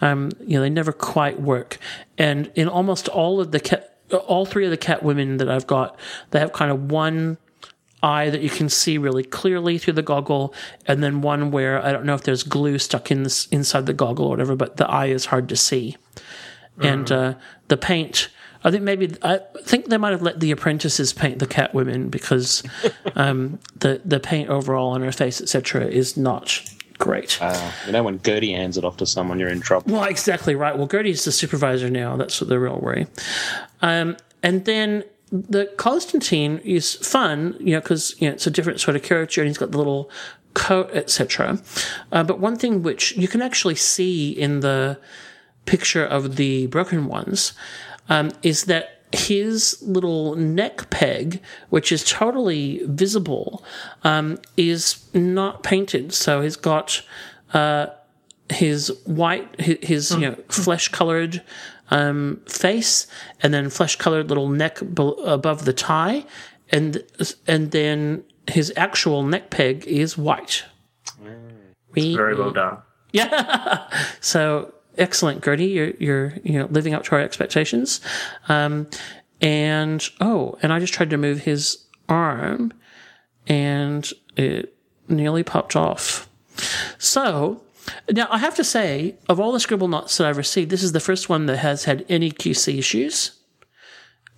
um, 0.00 0.30
you 0.40 0.56
know 0.56 0.60
they 0.60 0.70
never 0.70 0.92
quite 0.92 1.40
work 1.40 1.78
and 2.16 2.50
in 2.54 2.68
almost 2.68 3.08
all 3.08 3.40
of 3.40 3.50
the 3.50 3.60
cat 3.60 3.95
all 4.12 4.46
three 4.46 4.64
of 4.64 4.70
the 4.70 4.76
cat 4.76 5.02
women 5.02 5.36
that 5.38 5.48
i've 5.48 5.66
got 5.66 5.98
they 6.30 6.38
have 6.38 6.52
kind 6.52 6.70
of 6.70 6.90
one 6.90 7.38
eye 8.02 8.30
that 8.30 8.40
you 8.40 8.50
can 8.50 8.68
see 8.68 8.98
really 8.98 9.24
clearly 9.24 9.78
through 9.78 9.94
the 9.94 10.02
goggle 10.02 10.54
and 10.86 11.02
then 11.02 11.22
one 11.22 11.50
where 11.50 11.84
i 11.84 11.90
don't 11.90 12.04
know 12.04 12.14
if 12.14 12.22
there's 12.22 12.42
glue 12.42 12.78
stuck 12.78 13.10
in 13.10 13.22
this 13.22 13.46
inside 13.46 13.86
the 13.86 13.92
goggle 13.92 14.26
or 14.26 14.30
whatever 14.30 14.54
but 14.54 14.76
the 14.76 14.88
eye 14.88 15.06
is 15.06 15.26
hard 15.26 15.48
to 15.48 15.56
see. 15.56 15.96
And 16.78 17.10
uh, 17.10 17.34
the 17.68 17.76
paint 17.76 18.28
I 18.64 18.70
think 18.70 18.82
maybe 18.82 19.14
I 19.22 19.40
think 19.62 19.86
they 19.86 19.96
might 19.96 20.10
have 20.10 20.22
let 20.22 20.40
the 20.40 20.50
apprentices 20.50 21.12
paint 21.12 21.38
the 21.38 21.46
cat 21.46 21.72
women 21.72 22.08
because 22.08 22.62
um, 23.14 23.58
the 23.76 24.00
the 24.04 24.20
paint 24.20 24.50
overall 24.50 24.90
on 24.90 25.02
her 25.02 25.12
face 25.12 25.40
etc 25.40 25.86
is 25.86 26.16
not 26.16 26.62
great. 26.98 27.38
Uh, 27.40 27.72
you 27.86 27.92
know, 27.92 28.02
when 28.02 28.20
Gertie 28.22 28.52
hands 28.52 28.76
it 28.76 28.84
off 28.84 28.96
to 28.98 29.06
someone, 29.06 29.38
you're 29.38 29.48
in 29.48 29.60
trouble. 29.60 29.92
Well, 29.92 30.04
exactly 30.04 30.54
right. 30.54 30.76
Well, 30.76 30.86
Gertie's 30.86 31.24
the 31.24 31.32
supervisor 31.32 31.90
now. 31.90 32.16
That's 32.16 32.38
the 32.40 32.58
real 32.58 32.78
worry. 32.78 33.06
Um, 33.82 34.16
and 34.42 34.64
then 34.64 35.04
the 35.30 35.66
Constantine 35.76 36.58
is 36.58 36.94
fun, 36.94 37.56
you 37.58 37.72
know, 37.72 37.80
because 37.80 38.14
you 38.20 38.28
know 38.28 38.34
it's 38.34 38.46
a 38.46 38.50
different 38.50 38.80
sort 38.80 38.96
of 38.96 39.02
character, 39.02 39.40
and 39.40 39.48
he's 39.48 39.58
got 39.58 39.72
the 39.72 39.78
little 39.78 40.10
coat, 40.54 40.90
etc. 40.92 41.60
Uh, 42.12 42.22
but 42.22 42.38
one 42.38 42.56
thing 42.56 42.82
which 42.82 43.16
you 43.16 43.28
can 43.28 43.42
actually 43.42 43.74
see 43.74 44.30
in 44.30 44.60
the 44.60 44.98
picture 45.66 46.04
of 46.04 46.36
the 46.36 46.66
broken 46.68 47.06
ones 47.06 47.52
um, 48.08 48.30
is 48.42 48.64
that 48.64 48.95
his 49.12 49.80
little 49.82 50.34
neck 50.34 50.90
peg, 50.90 51.40
which 51.70 51.92
is 51.92 52.04
totally 52.04 52.80
visible, 52.84 53.64
um, 54.04 54.38
is 54.56 55.04
not 55.14 55.62
painted. 55.62 56.12
So 56.12 56.40
he's 56.40 56.56
got 56.56 57.02
uh, 57.54 57.86
his 58.48 58.88
white, 59.04 59.60
his, 59.60 59.78
his 59.82 60.10
you 60.12 60.20
know 60.20 60.36
flesh 60.48 60.88
colored 60.88 61.42
um, 61.90 62.40
face, 62.46 63.06
and 63.42 63.54
then 63.54 63.70
flesh 63.70 63.96
colored 63.96 64.28
little 64.28 64.48
neck 64.48 64.80
be- 64.94 65.14
above 65.24 65.64
the 65.64 65.72
tie, 65.72 66.24
and 66.70 67.02
and 67.46 67.70
then 67.70 68.24
his 68.48 68.72
actual 68.76 69.22
neck 69.22 69.50
peg 69.50 69.84
is 69.86 70.18
white. 70.18 70.64
Very 72.16 72.34
well 72.34 72.50
done. 72.50 72.78
Yeah. 73.12 73.88
so 74.20 74.74
excellent, 74.98 75.44
Gertie. 75.44 75.66
You're 75.66 75.90
you're 75.98 76.34
you 76.42 76.58
know 76.58 76.66
living 76.66 76.94
up 76.94 77.04
to 77.04 77.12
our 77.12 77.20
expectations. 77.20 78.00
Um, 78.48 78.88
and 79.40 80.08
oh, 80.20 80.58
and 80.62 80.72
I 80.72 80.78
just 80.78 80.94
tried 80.94 81.10
to 81.10 81.18
move 81.18 81.40
his 81.40 81.84
arm, 82.08 82.72
and 83.46 84.10
it 84.36 84.74
nearly 85.08 85.42
popped 85.42 85.76
off. 85.76 86.28
So 86.98 87.62
Now, 88.10 88.28
I 88.30 88.38
have 88.38 88.56
to 88.56 88.64
say, 88.64 89.16
of 89.28 89.38
all 89.40 89.52
the 89.52 89.58
Scribblenauts 89.58 90.16
that 90.18 90.26
I've 90.26 90.36
received, 90.36 90.70
this 90.70 90.82
is 90.82 90.92
the 90.92 91.00
first 91.00 91.28
one 91.28 91.46
that 91.46 91.58
has 91.58 91.84
had 91.84 92.04
any 92.08 92.30
QC 92.30 92.78
issues. 92.78 93.32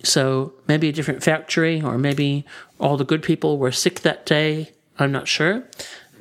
So 0.03 0.53
maybe 0.67 0.89
a 0.89 0.93
different 0.93 1.23
factory, 1.23 1.81
or 1.81 1.97
maybe 1.97 2.45
all 2.79 2.97
the 2.97 3.05
good 3.05 3.23
people 3.23 3.57
were 3.57 3.71
sick 3.71 4.01
that 4.01 4.25
day. 4.25 4.71
I'm 4.97 5.11
not 5.11 5.27
sure, 5.27 5.63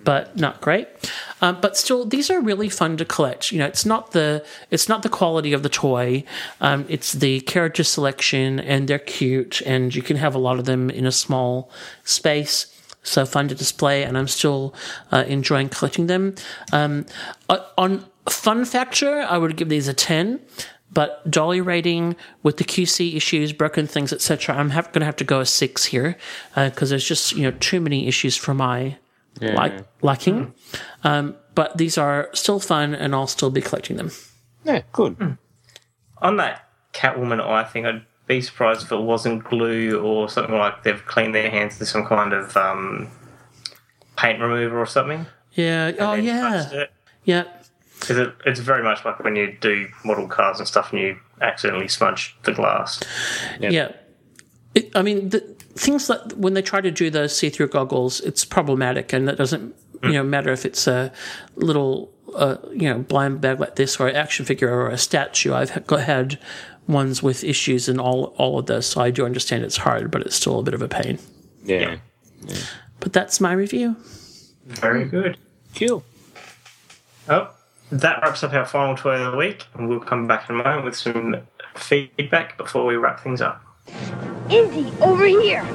but 0.09 0.39
not 0.39 0.63
great. 0.63 0.89
Um, 1.43 1.61
but 1.61 1.77
still, 1.77 2.07
these 2.07 2.31
are 2.31 2.41
really 2.41 2.71
fun 2.71 2.97
to 2.97 3.05
collect. 3.05 3.53
You 3.53 3.59
know, 3.59 3.67
it's 3.67 3.85
not 3.85 4.13
the 4.13 4.43
it's 4.71 4.89
not 4.89 5.03
the 5.03 5.11
quality 5.11 5.53
of 5.53 5.63
the 5.63 5.69
toy. 5.69 6.25
Um, 6.63 6.87
it's 6.89 7.13
the 7.13 7.43
character 7.43 7.85
selection, 7.85 8.59
and 8.59 8.89
they're 8.89 8.99
cute, 8.99 9.61
and 9.67 9.95
you 9.95 10.01
can 10.01 10.17
have 10.17 10.35
a 10.35 10.39
lot 10.39 10.59
of 10.59 10.65
them 10.65 10.89
in 10.89 11.05
a 11.05 11.13
small 11.13 11.71
space. 12.05 12.75
So 13.03 13.27
fun 13.27 13.49
to 13.49 13.55
display, 13.55 14.03
and 14.03 14.17
I'm 14.17 14.29
still 14.29 14.75
uh, 15.13 15.25
enjoying 15.29 15.69
collecting 15.69 16.07
them. 16.07 16.37
Um, 16.73 17.05
uh, 17.51 17.59
on 17.77 18.07
fun 18.31 18.65
factor, 18.65 19.21
I 19.21 19.37
would 19.37 19.57
give 19.59 19.69
these 19.69 19.89
a 19.89 19.95
ten 19.95 20.41
but 20.91 21.31
dolly 21.31 21.61
rating 21.61 22.17
with 22.43 22.57
the 22.57 22.65
QC 22.65 23.15
issues, 23.15 23.53
broken 23.53 23.87
things, 23.87 24.11
etc. 24.11 24.57
I'm 24.57 24.71
going 24.71 25.01
to 25.01 25.05
have 25.05 25.17
to 25.17 25.25
go 25.25 25.41
a 25.41 25.45
six 25.45 25.85
here 25.85 26.17
because 26.55 26.89
there's 26.89 27.07
just 27.07 27.33
you 27.33 27.43
know 27.43 27.55
too 27.61 27.79
many 27.79 28.09
issues 28.09 28.39
for 28.39 28.55
my 28.55 28.97
Yeah. 29.41 29.55
like 29.55 29.87
liking. 30.03 30.55
Um, 31.05 31.37
but 31.55 31.77
these 31.77 31.99
are 31.99 32.31
still 32.35 32.61
fun, 32.61 32.95
and 32.95 33.15
I'll 33.15 33.27
still 33.27 33.51
be 33.51 33.61
collecting 33.61 33.97
them. 33.97 34.11
Yeah, 34.65 34.83
good. 34.93 35.39
On 36.19 36.37
that 36.37 36.69
Catwoman 36.93 37.41
eye 37.41 37.65
thing, 37.65 37.87
I'd 37.87 38.05
be 38.27 38.41
surprised 38.41 38.83
if 38.83 38.93
it 38.93 39.01
wasn't 39.01 39.45
glue 39.45 40.01
or 40.01 40.29
something 40.29 40.55
like 40.55 40.85
they've 40.85 41.05
cleaned 41.07 41.35
their 41.35 41.51
hands 41.51 41.79
with 41.79 41.89
some 41.89 42.07
kind 42.07 42.33
of 42.33 42.57
um, 42.57 43.09
paint 44.17 44.41
remover 44.41 44.79
or 44.79 44.87
something. 44.87 45.27
Yeah. 45.53 45.93
Oh 45.99 46.15
yeah. 46.15 46.87
Yeah. 47.25 47.45
Because 47.99 48.19
it, 48.19 48.35
it's 48.47 48.61
very 48.61 48.85
much 48.85 49.05
like 49.05 49.19
when 49.25 49.35
you 49.35 49.57
do 49.61 49.89
model 50.05 50.29
cars 50.29 50.59
and 50.61 50.69
stuff 50.69 50.93
and 50.93 51.01
you 51.01 51.19
accidentally 51.41 51.89
smudge 51.89 52.37
the 52.45 52.53
glass. 52.53 53.01
Yeah. 53.59 53.93
It, 54.75 54.91
I 54.95 55.03
mean, 55.03 55.31
the 55.31 55.57
things 55.79 56.09
like 56.11 56.33
when 56.33 56.55
they 56.55 56.63
try 56.63 56.81
to 56.81 56.91
do 56.91 57.11
those 57.11 57.37
see-through 57.37 57.69
goggles, 57.69 58.21
it's 58.21 58.45
problematic, 58.45 59.13
and 59.13 59.29
it 59.29 59.37
doesn't, 59.37 59.75
you 60.03 60.13
know, 60.13 60.23
matter 60.23 60.53
if 60.53 60.67
it's 60.67 60.87
a 60.87 61.13
little, 61.57 62.13
uh, 62.35 62.57
you 62.73 62.89
know, 62.89 62.99
blind 62.99 63.41
bag 63.41 63.61
like 63.61 63.77
this, 63.77 63.99
or 63.99 64.09
an 64.09 64.17
action 64.17 64.45
figure, 64.45 64.71
or 64.71 64.89
a 64.89 64.99
statue. 64.99 65.55
I've 65.55 65.87
got, 65.87 66.01
had 66.01 66.39
ones 66.87 67.23
with 67.23 67.45
issues 67.45 67.89
in 67.89 68.01
all 68.01 68.35
all 68.39 68.59
of 68.59 68.67
those, 68.67 68.87
so 68.87 69.01
I 69.01 69.11
do 69.11 69.25
understand 69.25 69.65
it's 69.65 69.79
hard, 69.79 70.11
but 70.11 70.23
it's 70.23 70.37
still 70.37 70.59
a 70.59 70.63
bit 70.63 70.75
of 70.75 70.83
a 70.83 70.89
pain. 70.89 71.19
Yeah. 71.65 71.99
But 73.01 73.13
that's 73.13 73.41
my 73.41 73.53
review. 73.53 73.97
Very 74.67 75.05
good. 75.05 75.39
Cool. 75.75 76.03
Oh, 77.29 77.51
that 77.93 78.21
wraps 78.23 78.43
up 78.43 78.53
our 78.53 78.65
final 78.65 78.97
toy 78.97 79.15
of 79.15 79.33
the 79.33 79.39
week, 79.39 79.67
and 79.75 79.89
we'll 79.89 80.01
come 80.01 80.27
back 80.27 80.49
in 80.51 80.59
a 80.59 80.63
moment 80.63 80.85
with 80.85 80.97
some 80.97 81.37
feedback 81.77 82.57
before 82.57 82.85
we 82.85 82.97
wrap 82.97 83.21
things 83.21 83.41
up. 83.41 83.63
Indy, 84.51 84.91
over 85.01 85.27
here. 85.27 85.67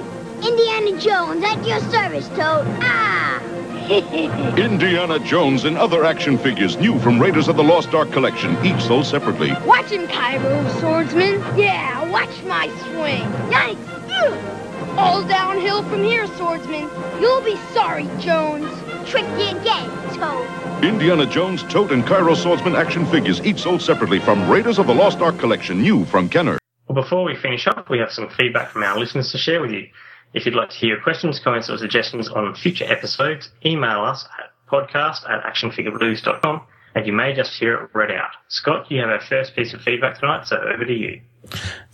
Indiana 0.42 1.00
Jones, 1.00 1.44
at 1.44 1.66
your 1.66 1.80
service, 1.92 2.28
Toht. 2.30 2.66
Ah! 2.82 3.40
Indiana 4.58 5.20
Jones 5.20 5.66
and 5.66 5.78
other 5.78 6.06
action 6.06 6.38
figures 6.38 6.78
new 6.78 6.98
from 7.00 7.22
Raiders 7.22 7.48
of 7.48 7.56
the 7.56 7.64
Lost 7.64 7.94
Ark 7.94 8.12
collection, 8.12 8.58
each 8.66 8.82
sold 8.82 9.06
separately. 9.06 9.52
watch 9.66 9.92
him, 9.92 10.08
Cairo, 10.08 10.68
swordsman. 10.80 11.34
Yeah, 11.58 12.10
watch 12.10 12.44
my 12.44 12.68
swing. 12.86 13.22
Yikes! 13.52 14.98
All 14.98 15.24
downhill 15.24 15.84
from 15.84 16.04
here, 16.04 16.28
swordsman. 16.38 16.90
You'll 17.20 17.42
be 17.42 17.58
sorry, 17.74 18.08
Jones. 18.20 18.72
Tricked 19.10 19.30
you 19.40 19.58
again, 19.58 19.90
Toht. 20.18 20.84
Indiana 20.84 21.26
Jones, 21.26 21.64
Toht, 21.64 21.92
and 21.92 22.06
Cairo 22.06 22.36
Swordsman 22.36 22.76
action 22.76 23.06
figures, 23.06 23.40
each 23.46 23.60
sold 23.62 23.82
separately 23.82 24.20
from 24.20 24.50
Raiders 24.50 24.80
of 24.80 24.88
the 24.88 24.96
Lost 24.96 25.20
Ark 25.20 25.38
collection, 25.38 25.82
new 25.82 26.06
from 26.06 26.28
Kenner. 26.30 26.58
Well, 26.94 27.02
before 27.02 27.24
we 27.24 27.36
finish 27.36 27.66
up, 27.66 27.90
we 27.90 27.98
have 27.98 28.12
some 28.12 28.30
feedback 28.30 28.70
from 28.70 28.84
our 28.84 29.00
listeners 29.00 29.32
to 29.32 29.40
share 29.40 29.60
with 29.60 29.72
you. 29.72 29.88
If 30.36 30.46
you'd 30.46 30.54
like 30.54 30.70
to 30.70 30.76
hear 30.76 31.00
questions, 31.02 31.40
comments, 31.40 31.68
or 31.68 31.78
suggestions 31.80 32.30
on 32.30 32.54
future 32.54 32.86
episodes, 32.86 33.50
email 33.66 34.02
us 34.02 34.28
at 34.38 34.52
podcast 34.72 35.28
at 35.28 35.44
actionfigureblues.com 35.44 36.62
and 36.94 37.08
you 37.08 37.14
may 37.14 37.34
just 37.34 37.58
hear 37.60 37.74
it 37.74 37.90
read 37.94 38.12
out. 38.12 38.30
Scott, 38.50 38.92
you 38.92 39.00
have 39.00 39.10
our 39.10 39.22
first 39.22 39.56
piece 39.56 39.74
of 39.74 39.82
feedback 39.82 40.20
tonight, 40.20 40.46
so 40.46 40.58
over 40.58 40.86
to 40.86 40.94
you. 40.94 41.20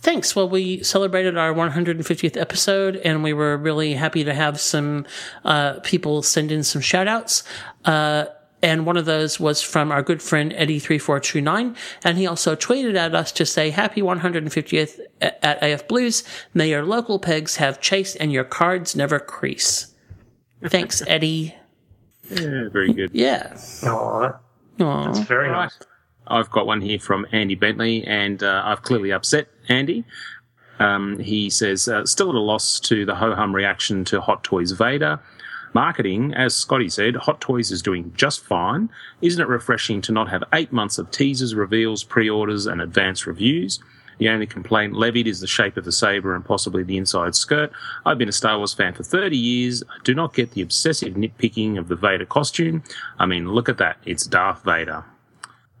Thanks. 0.00 0.36
Well, 0.36 0.50
we 0.50 0.82
celebrated 0.82 1.38
our 1.38 1.54
150th 1.54 2.36
episode, 2.38 2.96
and 2.96 3.22
we 3.22 3.32
were 3.32 3.56
really 3.56 3.94
happy 3.94 4.22
to 4.24 4.34
have 4.34 4.60
some 4.60 5.06
uh, 5.46 5.80
people 5.80 6.22
send 6.22 6.52
in 6.52 6.62
some 6.62 6.82
shout 6.82 7.08
outs. 7.08 7.42
Uh, 7.86 8.26
and 8.62 8.84
one 8.84 8.96
of 8.96 9.06
those 9.06 9.40
was 9.40 9.62
from 9.62 9.90
our 9.90 10.02
good 10.02 10.22
friend 10.22 10.52
Eddie3429. 10.52 11.76
And 12.04 12.18
he 12.18 12.26
also 12.26 12.54
tweeted 12.54 12.94
at 12.96 13.14
us 13.14 13.32
to 13.32 13.46
say, 13.46 13.70
Happy 13.70 14.02
150th 14.02 15.00
at 15.20 15.62
AF 15.62 15.88
Blues. 15.88 16.24
May 16.52 16.68
your 16.68 16.84
local 16.84 17.18
pegs 17.18 17.56
have 17.56 17.80
chase 17.80 18.14
and 18.16 18.32
your 18.32 18.44
cards 18.44 18.94
never 18.94 19.18
crease. 19.18 19.94
Thanks, 20.66 21.02
Eddie. 21.06 21.54
Yeah, 22.30 22.68
very 22.68 22.92
good. 22.92 23.10
Yeah. 23.12 23.56
Oh, 23.84 24.34
that's 24.78 25.20
very 25.20 25.50
nice. 25.50 25.78
I've 26.26 26.50
got 26.50 26.66
one 26.66 26.80
here 26.80 26.98
from 26.98 27.26
Andy 27.32 27.56
Bentley, 27.56 28.04
and 28.04 28.42
uh, 28.42 28.62
I've 28.64 28.82
clearly 28.82 29.10
upset 29.10 29.48
Andy. 29.68 30.04
Um, 30.78 31.18
he 31.18 31.50
says, 31.50 31.88
uh, 31.88 32.06
still 32.06 32.30
at 32.30 32.36
a 32.36 32.40
loss 32.40 32.78
to 32.80 33.04
the 33.04 33.14
ho 33.14 33.34
hum 33.34 33.54
reaction 33.54 34.04
to 34.06 34.20
Hot 34.20 34.44
Toys 34.44 34.70
Vader. 34.70 35.18
Marketing, 35.72 36.34
as 36.34 36.54
Scotty 36.54 36.88
said, 36.88 37.14
Hot 37.16 37.40
Toys 37.40 37.70
is 37.70 37.82
doing 37.82 38.12
just 38.16 38.44
fine. 38.44 38.90
Isn't 39.22 39.40
it 39.40 39.48
refreshing 39.48 40.00
to 40.02 40.12
not 40.12 40.28
have 40.28 40.42
eight 40.52 40.72
months 40.72 40.98
of 40.98 41.10
teasers, 41.10 41.54
reveals, 41.54 42.02
pre 42.02 42.28
orders, 42.28 42.66
and 42.66 42.80
advance 42.80 43.26
reviews? 43.26 43.80
The 44.18 44.28
only 44.28 44.46
complaint 44.46 44.92
levied 44.92 45.26
is 45.26 45.40
the 45.40 45.46
shape 45.46 45.78
of 45.78 45.86
the 45.86 45.92
saber 45.92 46.34
and 46.34 46.44
possibly 46.44 46.82
the 46.82 46.98
inside 46.98 47.34
skirt. 47.34 47.72
I've 48.04 48.18
been 48.18 48.28
a 48.28 48.32
Star 48.32 48.58
Wars 48.58 48.74
fan 48.74 48.92
for 48.92 49.02
30 49.02 49.34
years. 49.34 49.82
I 49.82 49.96
do 50.04 50.14
not 50.14 50.34
get 50.34 50.50
the 50.50 50.60
obsessive 50.60 51.14
nitpicking 51.14 51.78
of 51.78 51.88
the 51.88 51.96
Vader 51.96 52.26
costume. 52.26 52.82
I 53.18 53.24
mean, 53.24 53.48
look 53.48 53.70
at 53.70 53.78
that. 53.78 53.96
It's 54.04 54.26
Darth 54.26 54.62
Vader. 54.62 55.04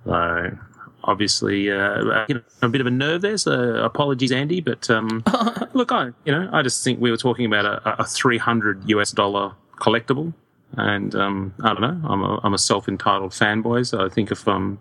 So, 0.06 0.56
obviously, 1.04 1.70
uh, 1.70 2.24
you 2.28 2.36
know, 2.36 2.42
a 2.62 2.68
bit 2.70 2.80
of 2.80 2.86
a 2.86 2.90
nerve 2.90 3.20
there. 3.20 3.36
So, 3.36 3.74
apologies, 3.74 4.32
Andy. 4.32 4.62
But 4.62 4.88
um, 4.88 5.22
look, 5.74 5.92
I, 5.92 6.12
you 6.24 6.32
know, 6.32 6.48
I 6.50 6.62
just 6.62 6.82
think 6.82 6.98
we 6.98 7.10
were 7.10 7.18
talking 7.18 7.44
about 7.44 7.66
a, 7.66 8.00
a 8.00 8.06
300 8.06 8.88
US 8.88 9.10
dollar 9.10 9.52
collectible, 9.80 10.32
and 10.76 11.14
um, 11.14 11.54
I 11.62 11.74
don't 11.74 11.80
know. 11.80 12.08
I'm 12.08 12.22
a, 12.22 12.40
I'm 12.42 12.54
a 12.54 12.58
self 12.58 12.88
entitled 12.88 13.32
fanboy, 13.32 13.86
so 13.86 14.04
I 14.04 14.08
think 14.08 14.30
if 14.30 14.46
I'm 14.46 14.78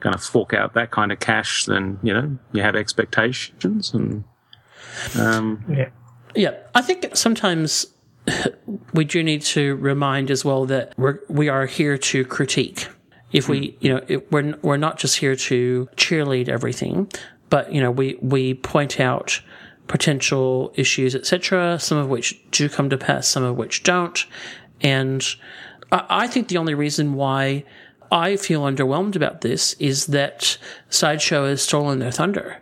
going 0.00 0.14
to 0.14 0.18
fork 0.18 0.52
out 0.52 0.74
that 0.74 0.90
kind 0.90 1.12
of 1.12 1.20
cash, 1.20 1.64
then 1.64 1.98
you 2.02 2.12
know, 2.12 2.38
you 2.52 2.62
have 2.62 2.76
expectations, 2.76 3.92
and 3.94 4.24
um, 5.18 5.64
yeah. 5.68 5.88
Yeah, 6.34 6.54
I 6.74 6.80
think 6.80 7.14
sometimes 7.14 7.86
we 8.94 9.04
do 9.04 9.22
need 9.22 9.42
to 9.42 9.76
remind 9.76 10.30
as 10.30 10.44
well 10.44 10.64
that 10.66 10.94
we're 10.96 11.20
we 11.28 11.48
are 11.48 11.66
here 11.66 11.98
to 11.98 12.24
critique. 12.24 12.88
If 13.32 13.48
we, 13.48 13.78
you 13.80 13.94
know, 13.94 14.04
if 14.08 14.30
we're 14.30 14.56
we're 14.62 14.76
not 14.76 14.98
just 14.98 15.18
here 15.18 15.34
to 15.34 15.88
cheerlead 15.96 16.48
everything, 16.48 17.10
but 17.48 17.72
you 17.72 17.80
know, 17.80 17.90
we 17.90 18.18
we 18.20 18.54
point 18.54 19.00
out 19.00 19.40
potential 19.88 20.72
issues, 20.76 21.14
etc. 21.14 21.78
Some 21.78 21.98
of 21.98 22.08
which 22.08 22.40
do 22.50 22.68
come 22.68 22.90
to 22.90 22.98
pass, 22.98 23.28
some 23.28 23.42
of 23.42 23.56
which 23.56 23.82
don't, 23.82 24.24
and 24.80 25.24
I, 25.90 26.04
I 26.08 26.26
think 26.26 26.48
the 26.48 26.58
only 26.58 26.74
reason 26.74 27.14
why 27.14 27.64
I 28.10 28.36
feel 28.36 28.62
underwhelmed 28.62 29.16
about 29.16 29.40
this 29.40 29.72
is 29.74 30.06
that 30.08 30.58
Sideshow 30.90 31.46
has 31.46 31.62
stolen 31.62 31.98
their 31.98 32.12
thunder. 32.12 32.58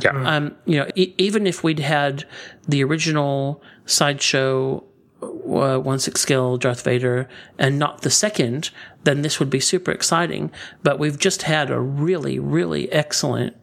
Yeah. 0.00 0.10
Um, 0.10 0.56
you 0.66 0.78
know, 0.78 0.88
e- 0.94 1.14
even 1.18 1.46
if 1.46 1.62
we'd 1.62 1.78
had 1.78 2.24
the 2.68 2.82
original 2.84 3.62
sideshow 3.86 4.84
uh, 5.22 5.78
one 5.78 5.98
six 5.98 6.20
scale 6.20 6.56
Darth 6.56 6.82
Vader 6.82 7.28
and 7.58 7.78
not 7.78 8.02
the 8.02 8.10
second, 8.10 8.70
then 9.04 9.22
this 9.22 9.38
would 9.38 9.50
be 9.50 9.60
super 9.60 9.90
exciting. 9.90 10.50
But 10.82 10.98
we've 10.98 11.18
just 11.18 11.42
had 11.42 11.70
a 11.70 11.80
really, 11.80 12.38
really 12.38 12.90
excellent 12.92 13.56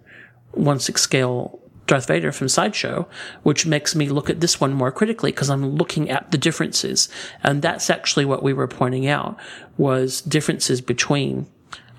one 0.51 0.79
six 0.79 1.01
scale 1.01 1.60
Darth 1.87 2.07
Vader 2.07 2.31
from 2.31 2.47
Sideshow, 2.47 3.07
which 3.43 3.65
makes 3.65 3.95
me 3.95 4.09
look 4.09 4.29
at 4.29 4.39
this 4.39 4.61
one 4.61 4.73
more 4.73 4.91
critically 4.91 5.31
because 5.31 5.49
I'm 5.49 5.75
looking 5.75 6.09
at 6.09 6.31
the 6.31 6.37
differences, 6.37 7.09
and 7.43 7.61
that's 7.61 7.89
actually 7.89 8.25
what 8.25 8.43
we 8.43 8.53
were 8.53 8.67
pointing 8.67 9.07
out 9.07 9.37
was 9.77 10.21
differences 10.21 10.81
between 10.81 11.47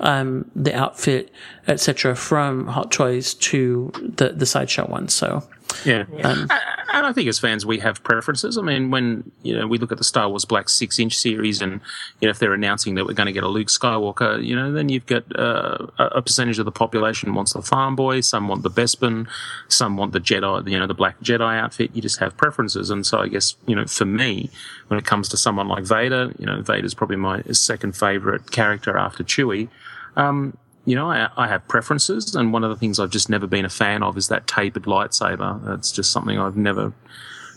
um, 0.00 0.50
the 0.54 0.74
outfit, 0.74 1.30
etc., 1.68 2.16
from 2.16 2.68
Hot 2.68 2.90
Toys 2.90 3.34
to 3.34 3.92
the 4.16 4.30
the 4.30 4.46
sideshow 4.46 4.86
one. 4.86 5.08
So 5.08 5.46
yeah. 5.84 6.04
Um, 6.22 6.46
I, 6.50 6.81
And 6.92 7.06
I 7.06 7.12
think 7.12 7.26
as 7.26 7.38
fans, 7.38 7.64
we 7.64 7.78
have 7.78 8.02
preferences. 8.02 8.58
I 8.58 8.62
mean, 8.62 8.90
when 8.90 9.32
you 9.42 9.56
know 9.56 9.66
we 9.66 9.78
look 9.78 9.92
at 9.92 9.98
the 9.98 10.04
Star 10.04 10.28
Wars 10.28 10.44
Black 10.44 10.68
Six 10.68 10.98
Inch 10.98 11.16
series, 11.16 11.62
and 11.62 11.80
you 12.20 12.28
know 12.28 12.30
if 12.30 12.38
they're 12.38 12.52
announcing 12.52 12.96
that 12.96 13.06
we're 13.06 13.14
going 13.14 13.26
to 13.26 13.32
get 13.32 13.42
a 13.42 13.48
Luke 13.48 13.68
Skywalker, 13.68 14.44
you 14.44 14.54
know, 14.54 14.70
then 14.70 14.90
you've 14.90 15.06
got 15.06 15.24
uh, 15.38 15.86
a 15.98 16.20
percentage 16.20 16.58
of 16.58 16.66
the 16.66 16.72
population 16.72 17.34
wants 17.34 17.54
the 17.54 17.62
farm 17.62 17.96
boy, 17.96 18.20
some 18.20 18.46
want 18.46 18.62
the 18.62 18.70
Bespin, 18.70 19.26
some 19.68 19.96
want 19.96 20.12
the 20.12 20.20
Jedi, 20.20 20.68
you 20.70 20.78
know, 20.78 20.86
the 20.86 20.94
Black 20.94 21.18
Jedi 21.20 21.58
outfit. 21.58 21.90
You 21.94 22.02
just 22.02 22.18
have 22.18 22.36
preferences, 22.36 22.90
and 22.90 23.06
so 23.06 23.20
I 23.20 23.28
guess 23.28 23.56
you 23.66 23.74
know, 23.74 23.86
for 23.86 24.04
me, 24.04 24.50
when 24.88 24.98
it 24.98 25.06
comes 25.06 25.30
to 25.30 25.38
someone 25.38 25.68
like 25.68 25.84
Vader, 25.84 26.32
you 26.38 26.44
know, 26.44 26.60
Vader's 26.60 26.92
probably 26.92 27.16
my 27.16 27.42
second 27.52 27.96
favorite 27.96 28.50
character 28.50 28.98
after 28.98 29.24
Chewie. 29.24 29.68
Um, 30.14 30.58
you 30.84 30.96
know, 30.96 31.10
I, 31.10 31.28
I 31.36 31.48
have 31.48 31.66
preferences, 31.68 32.34
and 32.34 32.52
one 32.52 32.64
of 32.64 32.70
the 32.70 32.76
things 32.76 32.98
I've 32.98 33.10
just 33.10 33.28
never 33.28 33.46
been 33.46 33.64
a 33.64 33.70
fan 33.70 34.02
of 34.02 34.16
is 34.16 34.28
that 34.28 34.46
tapered 34.46 34.84
lightsaber. 34.84 35.64
That's 35.64 35.92
just 35.92 36.10
something 36.10 36.38
I've 36.38 36.56
never 36.56 36.92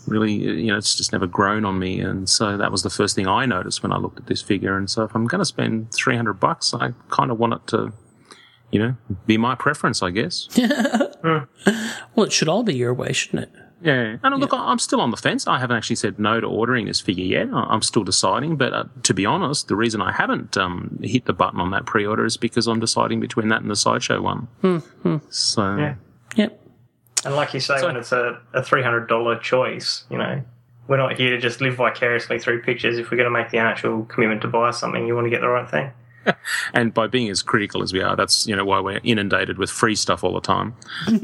really, 0.08 0.34
you 0.34 0.68
know, 0.68 0.78
it's 0.78 0.96
just 0.96 1.12
never 1.12 1.28
grown 1.28 1.66
on 1.66 1.80
me. 1.80 2.00
And 2.00 2.30
so 2.30 2.58
that 2.58 2.72
was 2.72 2.84
the 2.84 2.90
first 2.90 3.16
thing 3.16 3.28
I 3.28 3.46
noticed 3.46 3.82
when 3.84 3.92
I 3.92 3.98
looked 3.98 4.20
at 4.20 4.28
this 4.28 4.42
figure. 4.42 4.78
And 4.78 4.90
so 4.90 5.04
if 5.04 5.16
I'm 5.16 5.26
going 5.26 5.40
to 5.40 5.46
spend 5.46 5.92
300 5.94 6.34
bucks, 6.34 6.74
I 6.74 6.92
kind 7.10 7.32
of 7.32 7.40
want 7.40 7.54
it 7.54 7.68
to, 7.68 7.92
you 8.72 8.80
know, 8.80 8.96
be 9.26 9.38
my 9.38 9.56
preference, 9.56 10.04
I 10.04 10.12
guess. 10.12 10.48
Well, 12.16 12.26
it 12.28 12.32
should 12.32 12.48
all 12.48 12.64
be 12.64 12.76
your 12.76 12.94
way, 12.94 13.12
shouldn't 13.12 13.44
it? 13.44 13.52
Yeah, 13.82 14.18
and 14.24 14.40
look, 14.40 14.52
I'm 14.54 14.80
still 14.80 15.02
on 15.02 15.12
the 15.12 15.18
fence. 15.18 15.48
I 15.48 15.60
haven't 15.60 15.76
actually 15.78 15.98
said 15.98 16.18
no 16.18 16.40
to 16.40 16.48
ordering 16.48 16.86
this 16.86 17.02
figure 17.02 17.26
yet. 17.26 17.50
I- 17.54 17.66
I'm 17.70 17.82
still 17.82 18.04
deciding. 18.04 18.56
But 18.56 18.74
uh, 18.74 18.86
to 19.04 19.14
be 19.14 19.26
honest, 19.26 19.68
the 19.68 19.76
reason 19.76 20.02
I 20.02 20.12
haven't 20.12 20.58
um, 20.58 20.98
hit 21.04 21.26
the 21.26 21.34
button 21.34 21.60
on 21.60 21.72
that 21.72 21.86
pre-order 21.86 22.26
is 22.26 22.38
because 22.38 22.68
I'm 22.68 22.80
deciding 22.80 23.20
between 23.20 23.50
that 23.50 23.62
and 23.62 23.70
the 23.70 23.76
sideshow 23.76 24.22
one. 24.22 24.48
Hmm. 24.62 25.18
So 25.30 25.76
Yeah. 25.78 25.96
Yep. 26.36 26.62
And 27.26 27.36
like 27.36 27.54
you 27.54 27.60
say, 27.60 27.84
when 27.84 27.96
it's 27.98 28.12
a, 28.12 28.40
a 28.54 28.62
$300 28.62 29.42
choice, 29.42 30.06
you 30.10 30.18
know, 30.18 30.42
we're 30.88 30.98
not 30.98 31.18
here 31.18 31.32
to 31.32 31.38
just 31.40 31.60
live 31.62 31.76
vicariously 31.76 32.40
through 32.40 32.62
pictures. 32.62 32.98
If 32.98 33.10
we're 33.12 33.18
going 33.18 33.26
to 33.26 33.32
make 33.32 33.50
the 33.50 33.58
actual 33.58 34.06
commitment 34.06 34.42
to 34.44 34.48
buy 34.48 34.72
something, 34.72 35.06
you 35.08 35.16
want 35.16 35.26
to 35.26 35.32
get 35.32 35.42
the 35.42 35.48
right 35.50 35.70
thing. 35.70 35.92
And 36.74 36.92
by 36.92 37.06
being 37.06 37.30
as 37.30 37.44
critical 37.44 37.84
as 37.84 37.94
we 37.94 38.02
are, 38.02 38.16
that's 38.16 38.48
you 38.48 38.56
know 38.56 38.66
why 38.66 38.80
we're 38.80 39.00
inundated 39.04 39.60
with 39.60 39.70
free 39.70 39.94
stuff 39.96 40.24
all 40.24 40.34
the 40.34 40.42
time. 40.42 40.74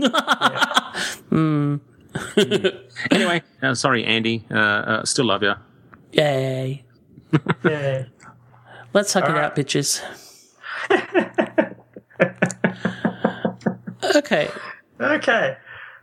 Hmm. 1.29 1.77
Anyway, 3.11 3.41
uh, 3.61 3.73
sorry, 3.73 4.03
Andy. 4.05 4.45
Uh, 4.51 4.55
uh, 4.57 5.05
still 5.05 5.25
love 5.25 5.43
you. 5.43 5.53
Yay. 6.11 6.83
Yay. 7.63 8.05
Let's 8.93 9.13
hug 9.13 9.23
it 9.23 9.29
All 9.29 9.35
right. 9.35 9.45
out, 9.45 9.55
bitches. 9.55 10.01
okay. 14.15 14.49
Okay. 14.99 15.57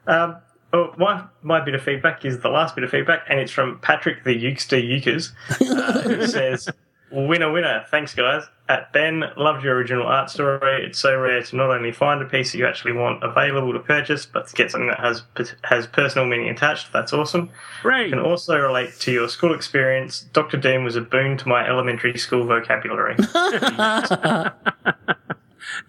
Um, 0.07 0.37
oh, 0.73 0.95
my, 0.97 1.25
my 1.43 1.61
bit 1.61 1.75
of 1.75 1.83
feedback 1.83 2.25
is 2.25 2.41
the 2.41 2.49
last 2.49 2.75
bit 2.75 2.85
of 2.85 2.91
feedback, 2.91 3.25
and 3.29 3.39
it's 3.39 3.53
from 3.53 3.79
Patrick 3.81 4.25
the 4.25 4.35
Ukester 4.35 4.83
Ukers, 4.83 5.33
uh, 5.61 6.01
who 6.03 6.27
says, 6.27 6.69
Winner, 7.11 7.51
winner. 7.51 7.85
Thanks, 7.91 8.15
guys. 8.15 8.45
At 8.69 8.93
Ben, 8.93 9.25
loved 9.37 9.65
your 9.65 9.77
original 9.77 10.07
art 10.07 10.29
story. 10.29 10.85
It's 10.85 10.99
so 10.99 11.19
rare 11.19 11.43
to 11.43 11.57
not 11.57 11.71
only 11.71 11.91
find 11.91 12.21
a 12.21 12.27
piece 12.27 12.53
that 12.53 12.59
you 12.59 12.67
actually 12.67 12.93
want 12.93 13.25
available 13.25 13.73
to 13.73 13.79
purchase, 13.79 14.27
but 14.27 14.47
to 14.49 14.55
get 14.55 14.71
something 14.71 14.89
that 14.89 15.01
has 15.01 15.23
has 15.65 15.87
personal 15.87 16.27
meaning 16.27 16.51
attached. 16.51 16.93
That's 16.93 17.15
awesome. 17.15 17.51
Right. 17.83 18.11
Can 18.11 18.19
also 18.19 18.59
relate 18.59 18.93
to 19.01 19.13
your 19.13 19.29
school 19.29 19.55
experience. 19.55 20.27
Dr. 20.33 20.59
Doom 20.59 20.85
was 20.85 20.97
a 20.97 21.01
boon 21.01 21.39
to 21.39 21.49
my 21.49 21.67
elementary 21.67 22.19
school 22.19 22.45
vocabulary. 22.45 23.17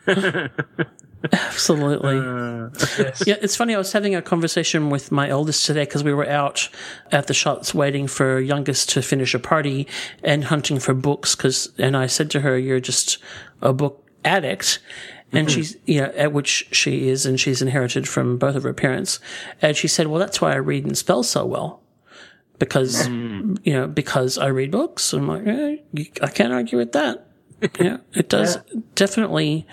Absolutely. 1.31 2.15
yes. 2.97 3.23
Yeah, 3.27 3.35
it's 3.41 3.55
funny. 3.55 3.75
I 3.75 3.77
was 3.77 3.91
having 3.91 4.15
a 4.15 4.21
conversation 4.21 4.89
with 4.89 5.11
my 5.11 5.29
eldest 5.29 5.65
today 5.65 5.83
because 5.83 6.03
we 6.03 6.13
were 6.13 6.27
out 6.27 6.69
at 7.11 7.27
the 7.27 7.33
shops 7.33 7.73
waiting 7.73 8.07
for 8.07 8.39
youngest 8.39 8.89
to 8.91 9.01
finish 9.01 9.33
a 9.33 9.39
party 9.39 9.87
and 10.23 10.45
hunting 10.45 10.79
for 10.79 10.93
books. 10.93 11.35
Cause, 11.35 11.69
and 11.77 11.97
I 11.97 12.07
said 12.07 12.29
to 12.31 12.41
her, 12.41 12.57
"You're 12.57 12.79
just 12.79 13.17
a 13.61 13.73
book 13.73 14.03
addict." 14.23 14.79
And 15.31 15.47
Mhm. 15.47 15.51
she's, 15.51 15.77
you 15.85 16.01
know, 16.01 16.11
at 16.15 16.33
which 16.33 16.67
she 16.71 17.07
is, 17.09 17.25
and 17.25 17.39
she's 17.39 17.61
inherited 17.61 18.07
from 18.07 18.37
both 18.37 18.55
of 18.55 18.63
her 18.63 18.73
parents. 18.73 19.19
And 19.61 19.75
she 19.77 19.87
said, 19.87 20.07
"Well, 20.07 20.19
that's 20.19 20.41
why 20.41 20.53
I 20.53 20.55
read 20.55 20.85
and 20.85 20.97
spell 20.97 21.21
so 21.23 21.45
well." 21.45 21.81
Because, 22.57 23.07
you 23.07 23.55
know, 23.73 23.87
because 23.87 24.37
I 24.37 24.47
read 24.47 24.71
books. 24.71 25.13
I'm 25.13 25.27
like, 25.27 25.47
eh, 25.47 25.77
I 26.21 26.27
can't 26.27 26.51
argue 26.51 26.77
with 26.77 26.91
that. 26.93 27.27
yeah, 27.79 27.97
it 28.13 28.27
does 28.29 28.57
definitely, 28.95 29.65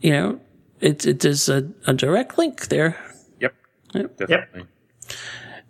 you 0.00 0.10
know, 0.12 0.40
it, 0.82 1.06
it 1.06 1.24
is 1.24 1.48
a, 1.48 1.70
a 1.86 1.94
direct 1.94 2.36
link 2.38 2.68
there. 2.68 2.96
Yep. 3.40 3.54
Yep. 3.94 4.16
Definitely. 4.18 4.64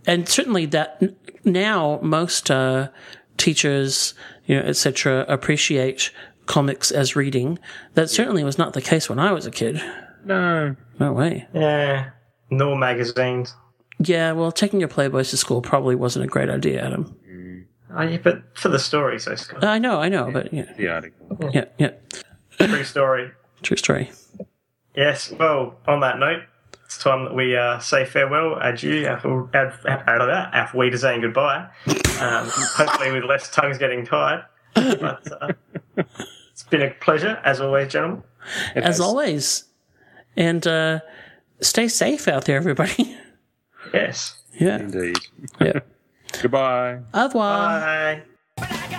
And 0.07 0.29
certainly 0.29 0.67
that 0.67 1.03
now 1.45 2.01
most 2.03 2.51
uh, 2.51 2.89
teachers, 3.37 4.15
you 4.47 4.57
know, 4.57 4.63
etc., 4.63 5.25
appreciate 5.29 6.11
comics 6.47 6.91
as 6.91 7.15
reading. 7.15 7.59
That 7.95 8.11
certainly 8.11 8.43
was 8.45 8.59
not 8.59 8.73
the 8.73 8.83
case 8.83 9.09
when 9.09 9.19
I 9.19 9.33
was 9.33 9.47
a 9.47 9.51
kid. 9.51 9.81
No. 10.25 10.75
No 10.99 11.13
way. 11.13 11.47
Yeah. 11.55 12.11
Nor 12.51 12.77
magazines. 12.77 13.55
Yeah, 13.99 14.33
well, 14.33 14.51
taking 14.51 14.81
your 14.81 14.89
Playboys 14.89 15.31
to 15.31 15.37
school 15.37 15.63
probably 15.63 15.95
wasn't 15.95 16.25
a 16.25 16.29
great 16.29 16.51
idea, 16.51 16.85
Adam. 16.85 17.17
Yeah, 17.95 18.17
but 18.23 18.43
for 18.55 18.69
the 18.69 18.79
story, 18.79 19.21
so 19.21 19.35
Scott. 19.37 19.63
I 19.65 19.79
know, 19.79 20.01
I 20.01 20.09
know, 20.09 20.31
but 20.33 20.53
yeah, 20.53 20.73
The 20.77 20.89
article. 20.89 21.51
yeah, 21.53 21.67
yeah. 21.79 21.91
True 22.59 22.85
story. 22.85 23.31
True 23.63 23.77
story. 23.77 24.11
Yes, 24.95 25.33
well, 25.33 25.79
on 25.87 26.01
that 26.01 26.19
note, 26.19 26.43
it's 26.85 26.99
time 26.99 27.25
that 27.25 27.35
we 27.35 27.57
uh, 27.57 27.79
say 27.79 28.05
farewell, 28.05 28.59
adieu, 28.61 29.07
after, 29.07 29.49
after 29.55 30.27
that, 30.27 30.51
after 30.53 30.77
we 30.79 30.89
are 30.93 30.97
saying 30.97 31.23
goodbye. 31.23 31.67
Um, 32.21 32.49
hopefully, 32.51 33.13
with 33.13 33.25
less 33.25 33.51
tongues 33.51 33.79
getting 33.79 34.05
tired. 34.05 34.45
But 34.75 35.27
uh, 35.41 35.53
it's 36.51 36.63
been 36.65 36.83
a 36.83 36.91
pleasure, 36.91 37.41
as 37.45 37.61
always, 37.61 37.93
gentlemen. 37.93 38.23
As 38.75 39.01
always. 39.01 39.65
And 40.37 40.67
uh, 40.67 41.01
stay 41.61 41.89
safe 41.89 42.29
out 42.29 42.45
there, 42.45 42.57
everybody. 42.57 43.17
Yes. 43.93 44.37
yeah. 44.59 44.79
Indeed. 44.79 45.19
Yeah. 45.61 45.81
Goodbye. 46.41 47.01
Au 47.13 47.25
revoir. 47.25 47.81
Bye. 47.81 48.23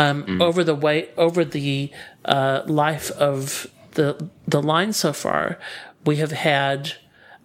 Um, 0.00 0.40
over 0.40 0.64
the 0.64 0.74
way 0.74 1.08
over 1.16 1.44
the 1.44 1.90
uh, 2.24 2.62
life 2.66 3.10
of 3.12 3.66
the 3.92 4.30
the 4.46 4.62
line 4.62 4.92
so 4.92 5.12
far, 5.12 5.58
we 6.06 6.16
have 6.16 6.32
had 6.32 6.94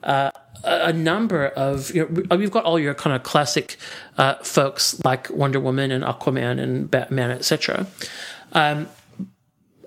uh, 0.04 0.32
a 0.64 0.88
a 0.90 0.94
number 0.94 1.48
of 1.48 1.94
you 1.94 2.08
know, 2.30 2.38
we've 2.38 2.52
got 2.52 2.64
all 2.64 2.80
your 2.80 2.94
kind 2.94 3.16
of 3.16 3.24
classic 3.24 3.78
uh, 4.18 4.36
folks 4.44 5.04
like 5.04 5.30
Wonder 5.30 5.60
Woman 5.60 5.92
and 5.92 6.04
Aquaman 6.04 6.60
and 6.60 6.90
Batman, 6.90 7.32
etc. 7.32 7.88
Um, 8.54 8.88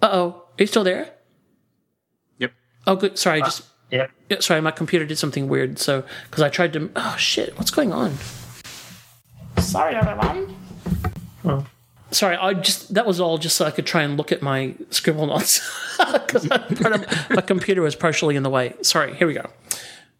uh 0.03 0.11
oh, 0.12 0.27
are 0.59 0.62
you 0.62 0.66
still 0.66 0.85
there? 0.85 1.11
Yep. 2.39 2.53
Oh, 2.86 2.97
good. 2.97 3.19
Sorry, 3.19 3.40
I 3.43 3.45
just 3.45 3.62
Yep. 3.90 4.11
yeah, 4.28 4.40
sorry, 4.40 4.61
my 4.61 4.70
computer 4.70 5.07
did 5.07 5.16
something 5.16 5.49
weird. 5.49 5.78
So 5.78 6.05
because 6.31 6.43
I 6.43 6.51
tried 6.51 6.74
to 6.74 6.90
oh 6.97 7.16
shit, 7.19 7.57
what's 7.57 7.70
going 7.70 7.93
on? 7.93 8.12
Sorry, 9.59 9.95
everyone. 9.95 10.55
Sorry, 12.10 12.36
I 12.36 12.55
just 12.55 12.94
that 12.94 13.06
was 13.06 13.20
all 13.20 13.39
just 13.39 13.56
so 13.56 13.64
I 13.64 13.70
could 13.70 13.86
try 13.86 14.02
and 14.02 14.16
look 14.16 14.32
at 14.32 14.43
my 14.43 14.74
scribble 14.90 15.26
notes 15.26 15.60
because 16.12 16.48
my 16.48 17.43
computer 17.43 17.82
was 17.82 17.94
partially 17.94 18.36
in 18.36 18.43
the 18.43 18.51
way. 18.51 18.74
Sorry, 18.82 19.14
here 19.14 19.26
we 19.26 19.35
go. 19.35 19.51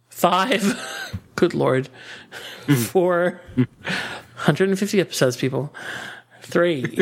Five, 0.09 1.20
good 1.36 1.55
lord, 1.55 1.89
four, 2.90 3.40
150 3.55 5.01
episodes, 5.01 5.36
people. 5.36 5.74
Three, 6.43 6.98